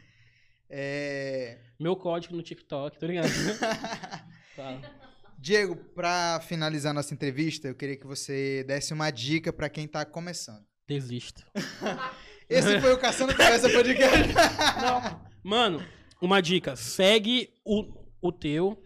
É... 0.76 1.58
Meu 1.78 1.94
código 1.94 2.34
no 2.34 2.42
TikTok, 2.42 2.98
tá 2.98 3.06
ligado? 3.06 3.28
Fala. 4.56 4.80
Diego, 5.44 5.76
pra 5.76 6.40
finalizar 6.40 6.94
nossa 6.94 7.12
entrevista, 7.12 7.68
eu 7.68 7.74
queria 7.74 7.98
que 7.98 8.06
você 8.06 8.64
desse 8.64 8.94
uma 8.94 9.10
dica 9.10 9.52
pra 9.52 9.68
quem 9.68 9.86
tá 9.86 10.02
começando. 10.02 10.64
Desisto. 10.88 11.44
Esse 12.48 12.80
foi 12.80 12.94
o 12.94 12.98
Caçando 12.98 13.36
Conversa 13.36 13.68
Podcast. 13.68 14.32
Mano, 15.44 15.84
uma 16.18 16.40
dica. 16.40 16.74
Segue 16.76 17.50
o, 17.62 17.92
o 18.22 18.32
teu. 18.32 18.82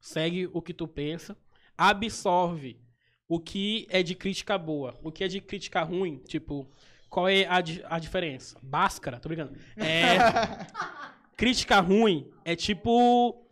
Segue 0.00 0.48
o 0.52 0.62
que 0.62 0.72
tu 0.72 0.86
pensa. 0.86 1.36
Absorve 1.76 2.80
o 3.28 3.40
que 3.40 3.88
é 3.90 4.00
de 4.00 4.14
crítica 4.14 4.56
boa. 4.56 4.96
O 5.02 5.10
que 5.10 5.24
é 5.24 5.28
de 5.28 5.40
crítica 5.40 5.82
ruim. 5.82 6.18
Tipo, 6.18 6.70
qual 7.10 7.28
é 7.28 7.46
a, 7.46 7.56
a 7.56 7.98
diferença? 7.98 8.56
Báscara, 8.62 9.18
tô 9.18 9.28
brincando. 9.28 9.58
É, 9.76 10.18
crítica 11.36 11.80
ruim 11.80 12.30
é 12.44 12.54
tipo. 12.54 13.44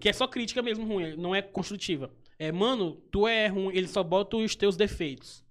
Que 0.00 0.08
é 0.08 0.12
só 0.12 0.26
crítica 0.26 0.62
mesmo 0.62 0.86
ruim, 0.86 1.16
não 1.16 1.34
é 1.34 1.42
construtiva. 1.42 2.10
É, 2.38 2.50
mano, 2.50 2.96
tu 3.10 3.26
é 3.26 3.46
ruim, 3.46 3.74
ele 3.76 3.88
só 3.88 4.02
bota 4.02 4.36
os 4.36 4.54
teus 4.56 4.76
defeitos. 4.76 5.44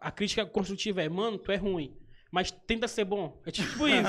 A 0.00 0.10
crítica 0.10 0.44
construtiva 0.46 1.02
é, 1.02 1.08
mano, 1.08 1.38
tu 1.38 1.50
é 1.50 1.56
ruim. 1.56 1.96
Mas 2.30 2.50
tenta 2.50 2.86
ser 2.88 3.04
bom. 3.04 3.40
É 3.46 3.50
tipo 3.50 3.86
isso. 3.88 4.08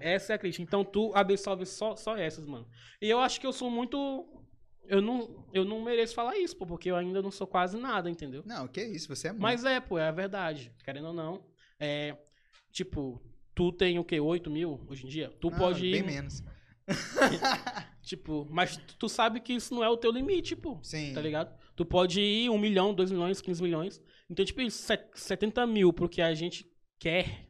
Essa 0.00 0.32
é 0.32 0.36
a 0.36 0.38
crítica. 0.38 0.62
Então 0.62 0.84
tu 0.84 1.12
absorve 1.14 1.64
só, 1.64 1.94
só 1.96 2.16
essas, 2.16 2.46
mano. 2.46 2.66
E 3.00 3.08
eu 3.08 3.20
acho 3.20 3.40
que 3.40 3.46
eu 3.46 3.52
sou 3.52 3.70
muito. 3.70 4.26
Eu 4.88 5.00
não, 5.00 5.46
eu 5.52 5.64
não 5.64 5.82
mereço 5.82 6.14
falar 6.14 6.36
isso, 6.36 6.56
pô, 6.56 6.66
porque 6.66 6.90
eu 6.90 6.96
ainda 6.96 7.22
não 7.22 7.30
sou 7.30 7.46
quase 7.46 7.78
nada, 7.78 8.10
entendeu? 8.10 8.42
Não, 8.44 8.66
que 8.66 8.82
isso, 8.82 9.08
você 9.08 9.28
é 9.28 9.30
muito. 9.30 9.42
Mas 9.42 9.64
é, 9.64 9.78
pô, 9.78 9.98
é 9.98 10.08
a 10.08 10.12
verdade. 10.12 10.72
Querendo 10.84 11.08
ou 11.08 11.14
não. 11.14 11.44
É. 11.78 12.16
Tipo, 12.72 13.22
tu 13.54 13.70
tem 13.70 13.98
o 13.98 14.04
quê? 14.04 14.18
8 14.18 14.50
mil 14.50 14.84
hoje 14.88 15.06
em 15.06 15.08
dia? 15.08 15.30
Tu 15.40 15.50
Não, 15.50 15.58
pode 15.58 15.86
ir. 15.86 15.92
Bem 15.92 16.02
menos. 16.02 16.42
Tipo, 18.02 18.46
mas 18.50 18.76
tu 18.98 19.08
sabe 19.08 19.40
que 19.40 19.52
isso 19.52 19.72
não 19.74 19.82
é 19.84 19.88
o 19.88 19.96
teu 19.96 20.10
limite, 20.10 20.56
pô. 20.56 20.78
Sim. 20.82 21.12
Tá 21.14 21.20
ligado? 21.20 21.54
Tu 21.76 21.84
pode 21.84 22.20
ir 22.20 22.50
1 22.50 22.58
milhão, 22.58 22.92
2 22.92 23.10
milhões, 23.12 23.40
15 23.40 23.62
milhões. 23.62 24.00
Então, 24.28 24.44
tipo, 24.44 24.60
isso, 24.60 24.82
set- 24.82 25.08
70 25.14 25.66
mil 25.66 25.92
pro 25.92 26.08
que 26.08 26.20
a 26.20 26.34
gente 26.34 26.66
quer. 26.98 27.48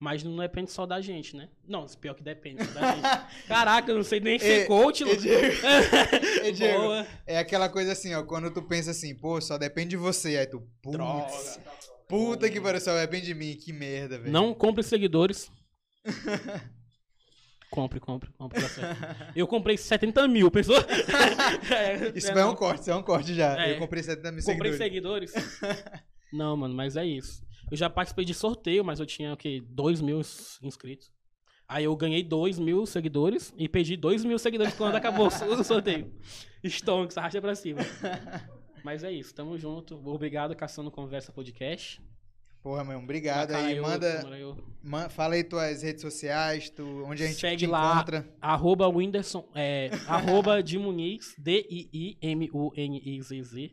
Mas 0.00 0.24
não 0.24 0.36
depende 0.36 0.72
só 0.72 0.84
da 0.84 1.00
gente, 1.00 1.36
né? 1.36 1.48
Não, 1.64 1.86
pior 1.86 2.14
que 2.14 2.24
depende 2.24 2.64
só 2.64 2.72
da 2.80 2.90
gente. 2.92 3.02
Caraca, 3.46 3.88
eu 3.92 3.96
não 3.96 4.02
sei 4.02 4.18
nem 4.18 4.36
ser 4.36 4.66
coach, 4.66 5.04
louco. 5.04 5.20
Diego. 5.20 5.56
Diego, 6.56 6.78
Boa. 6.80 7.06
É 7.24 7.38
aquela 7.38 7.68
coisa 7.68 7.92
assim, 7.92 8.12
ó, 8.12 8.24
quando 8.24 8.52
tu 8.52 8.60
pensa 8.62 8.90
assim, 8.90 9.14
pô, 9.14 9.40
só 9.40 9.56
depende 9.56 9.90
de 9.90 9.96
você, 9.96 10.38
aí 10.38 10.46
tu, 10.48 10.60
putz, 10.82 10.96
Droga. 10.96 11.28
puta 12.08 12.50
que 12.50 12.60
pariu, 12.60 12.80
só 12.80 12.96
depende 12.98 13.26
de 13.26 13.34
mim, 13.34 13.56
que 13.56 13.72
merda, 13.72 14.18
velho. 14.18 14.32
Não 14.32 14.52
compre 14.52 14.82
seguidores. 14.82 15.48
compre, 17.72 17.98
compre, 17.98 18.30
compre. 18.38 18.60
Eu 19.34 19.46
comprei 19.48 19.76
70 19.76 20.28
mil, 20.28 20.50
pensou? 20.50 20.76
É, 21.72 22.12
Isso 22.16 22.30
é, 22.30 22.34
não. 22.34 22.52
um 22.52 22.54
corte, 22.54 22.82
isso 22.82 22.90
é 22.90 22.94
um 22.94 23.02
corte 23.02 23.34
já. 23.34 23.58
É. 23.66 23.72
Eu 23.74 23.78
comprei 23.78 24.02
70 24.02 24.30
mil 24.32 24.44
Comprei 24.44 24.72
seguidores. 24.74 25.30
seguidores? 25.30 25.60
não, 26.32 26.56
mano, 26.56 26.74
mas 26.74 26.96
é 26.96 27.04
isso. 27.04 27.42
Eu 27.70 27.76
já 27.76 27.88
participei 27.88 28.24
de 28.24 28.34
sorteio, 28.34 28.84
mas 28.84 29.00
eu 29.00 29.06
tinha, 29.06 29.32
o 29.32 29.36
quê? 29.36 29.62
2 29.70 30.00
mil 30.00 30.20
ins- 30.20 30.58
inscritos. 30.62 31.10
Aí 31.66 31.84
eu 31.84 31.96
ganhei 31.96 32.22
2 32.22 32.58
mil 32.58 32.84
seguidores 32.84 33.52
e 33.56 33.66
perdi 33.68 33.96
2 33.96 34.24
mil 34.24 34.38
seguidores 34.38 34.74
quando 34.74 34.94
acabou 34.94 35.28
o 35.28 35.64
sorteio. 35.64 36.12
Stonks, 36.64 37.16
arrasta 37.16 37.40
pra 37.40 37.54
cima. 37.54 37.80
Mas 38.84 39.02
é 39.04 39.10
isso, 39.10 39.34
tamo 39.34 39.56
junto. 39.58 40.00
Obrigado, 40.06 40.54
Caçando 40.54 40.90
Conversa 40.90 41.32
Podcast. 41.32 42.02
Porra, 42.62 42.84
meu, 42.84 42.98
obrigado 43.00 43.52
aí. 43.52 43.80
Manda, 43.80 44.22
man- 44.82 45.08
fala 45.08 45.34
aí 45.34 45.42
tuas 45.42 45.82
redes 45.82 46.00
sociais, 46.00 46.70
tu, 46.70 46.84
onde 47.04 47.24
a 47.24 47.26
gente 47.26 47.40
Segue 47.40 47.66
lá. 47.66 47.94
encontra. 47.94 48.28
Arroba 48.40 48.86
Whindersson, 48.88 49.48
é, 49.54 49.90
arroba 50.06 50.62
de 50.62 50.78
Muniz, 50.78 51.34
D-I-I-M-U-N-I-Z-Z. 52.52 53.72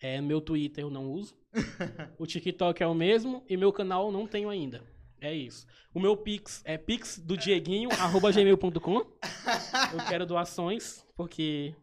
É, 0.00 0.20
meu 0.20 0.40
Twitter 0.40 0.84
eu 0.84 0.90
não 0.90 1.10
uso. 1.12 1.36
O 2.18 2.26
TikTok 2.26 2.82
é 2.82 2.86
o 2.86 2.94
mesmo 2.94 3.44
e 3.48 3.56
meu 3.56 3.72
canal 3.72 4.06
eu 4.06 4.12
não 4.12 4.26
tenho 4.26 4.48
ainda. 4.48 4.82
É 5.20 5.34
isso. 5.34 5.66
O 5.92 5.98
meu 6.00 6.16
Pix 6.16 6.62
é 6.64 6.78
pix 6.78 7.18
do 7.18 7.36
Dieguinho, 7.36 7.90
arroba 7.92 8.30
gmail.com. 8.30 8.98
Eu 9.92 10.06
quero 10.08 10.24
doações, 10.24 11.04
porque 11.16 11.74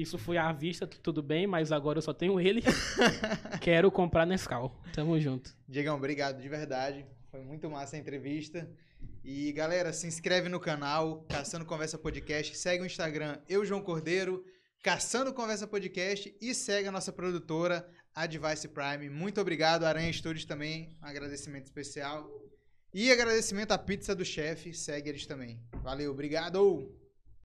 isso 0.00 0.16
foi 0.16 0.38
à 0.38 0.52
vista, 0.52 0.86
tudo 0.86 1.22
bem, 1.22 1.46
mas 1.46 1.72
agora 1.72 1.98
eu 1.98 2.02
só 2.02 2.14
tenho 2.14 2.38
ele. 2.38 2.62
Quero 3.60 3.90
comprar 3.90 4.24
Nescau. 4.24 4.80
Tamo 4.94 5.18
junto. 5.18 5.56
Diegão, 5.68 5.96
obrigado 5.96 6.40
de 6.40 6.48
verdade. 6.48 7.04
Foi 7.30 7.40
muito 7.40 7.68
massa 7.68 7.96
a 7.96 7.98
entrevista. 7.98 8.70
E 9.24 9.52
galera, 9.52 9.92
se 9.92 10.06
inscreve 10.06 10.48
no 10.48 10.60
canal 10.60 11.26
Caçando 11.28 11.64
Conversa 11.64 11.98
Podcast, 11.98 12.56
segue 12.56 12.82
o 12.82 12.86
Instagram 12.86 13.38
Eu 13.48 13.64
João 13.64 13.82
Cordeiro, 13.82 14.44
Caçando 14.82 15.34
Conversa 15.34 15.66
Podcast 15.66 16.34
e 16.40 16.54
segue 16.54 16.88
a 16.88 16.92
nossa 16.92 17.12
produtora 17.12 17.86
Advice 18.14 18.68
Prime. 18.68 19.10
Muito 19.10 19.40
obrigado, 19.40 19.84
Aranha 19.84 20.12
Studios 20.12 20.44
também, 20.44 20.96
um 21.02 21.06
agradecimento 21.06 21.64
especial. 21.64 22.30
E 22.94 23.12
agradecimento 23.12 23.72
à 23.72 23.78
pizza 23.78 24.14
do 24.14 24.24
chefe, 24.24 24.72
segue 24.72 25.10
eles 25.10 25.26
também. 25.26 25.60
Valeu, 25.82 26.10
obrigado. 26.10 26.97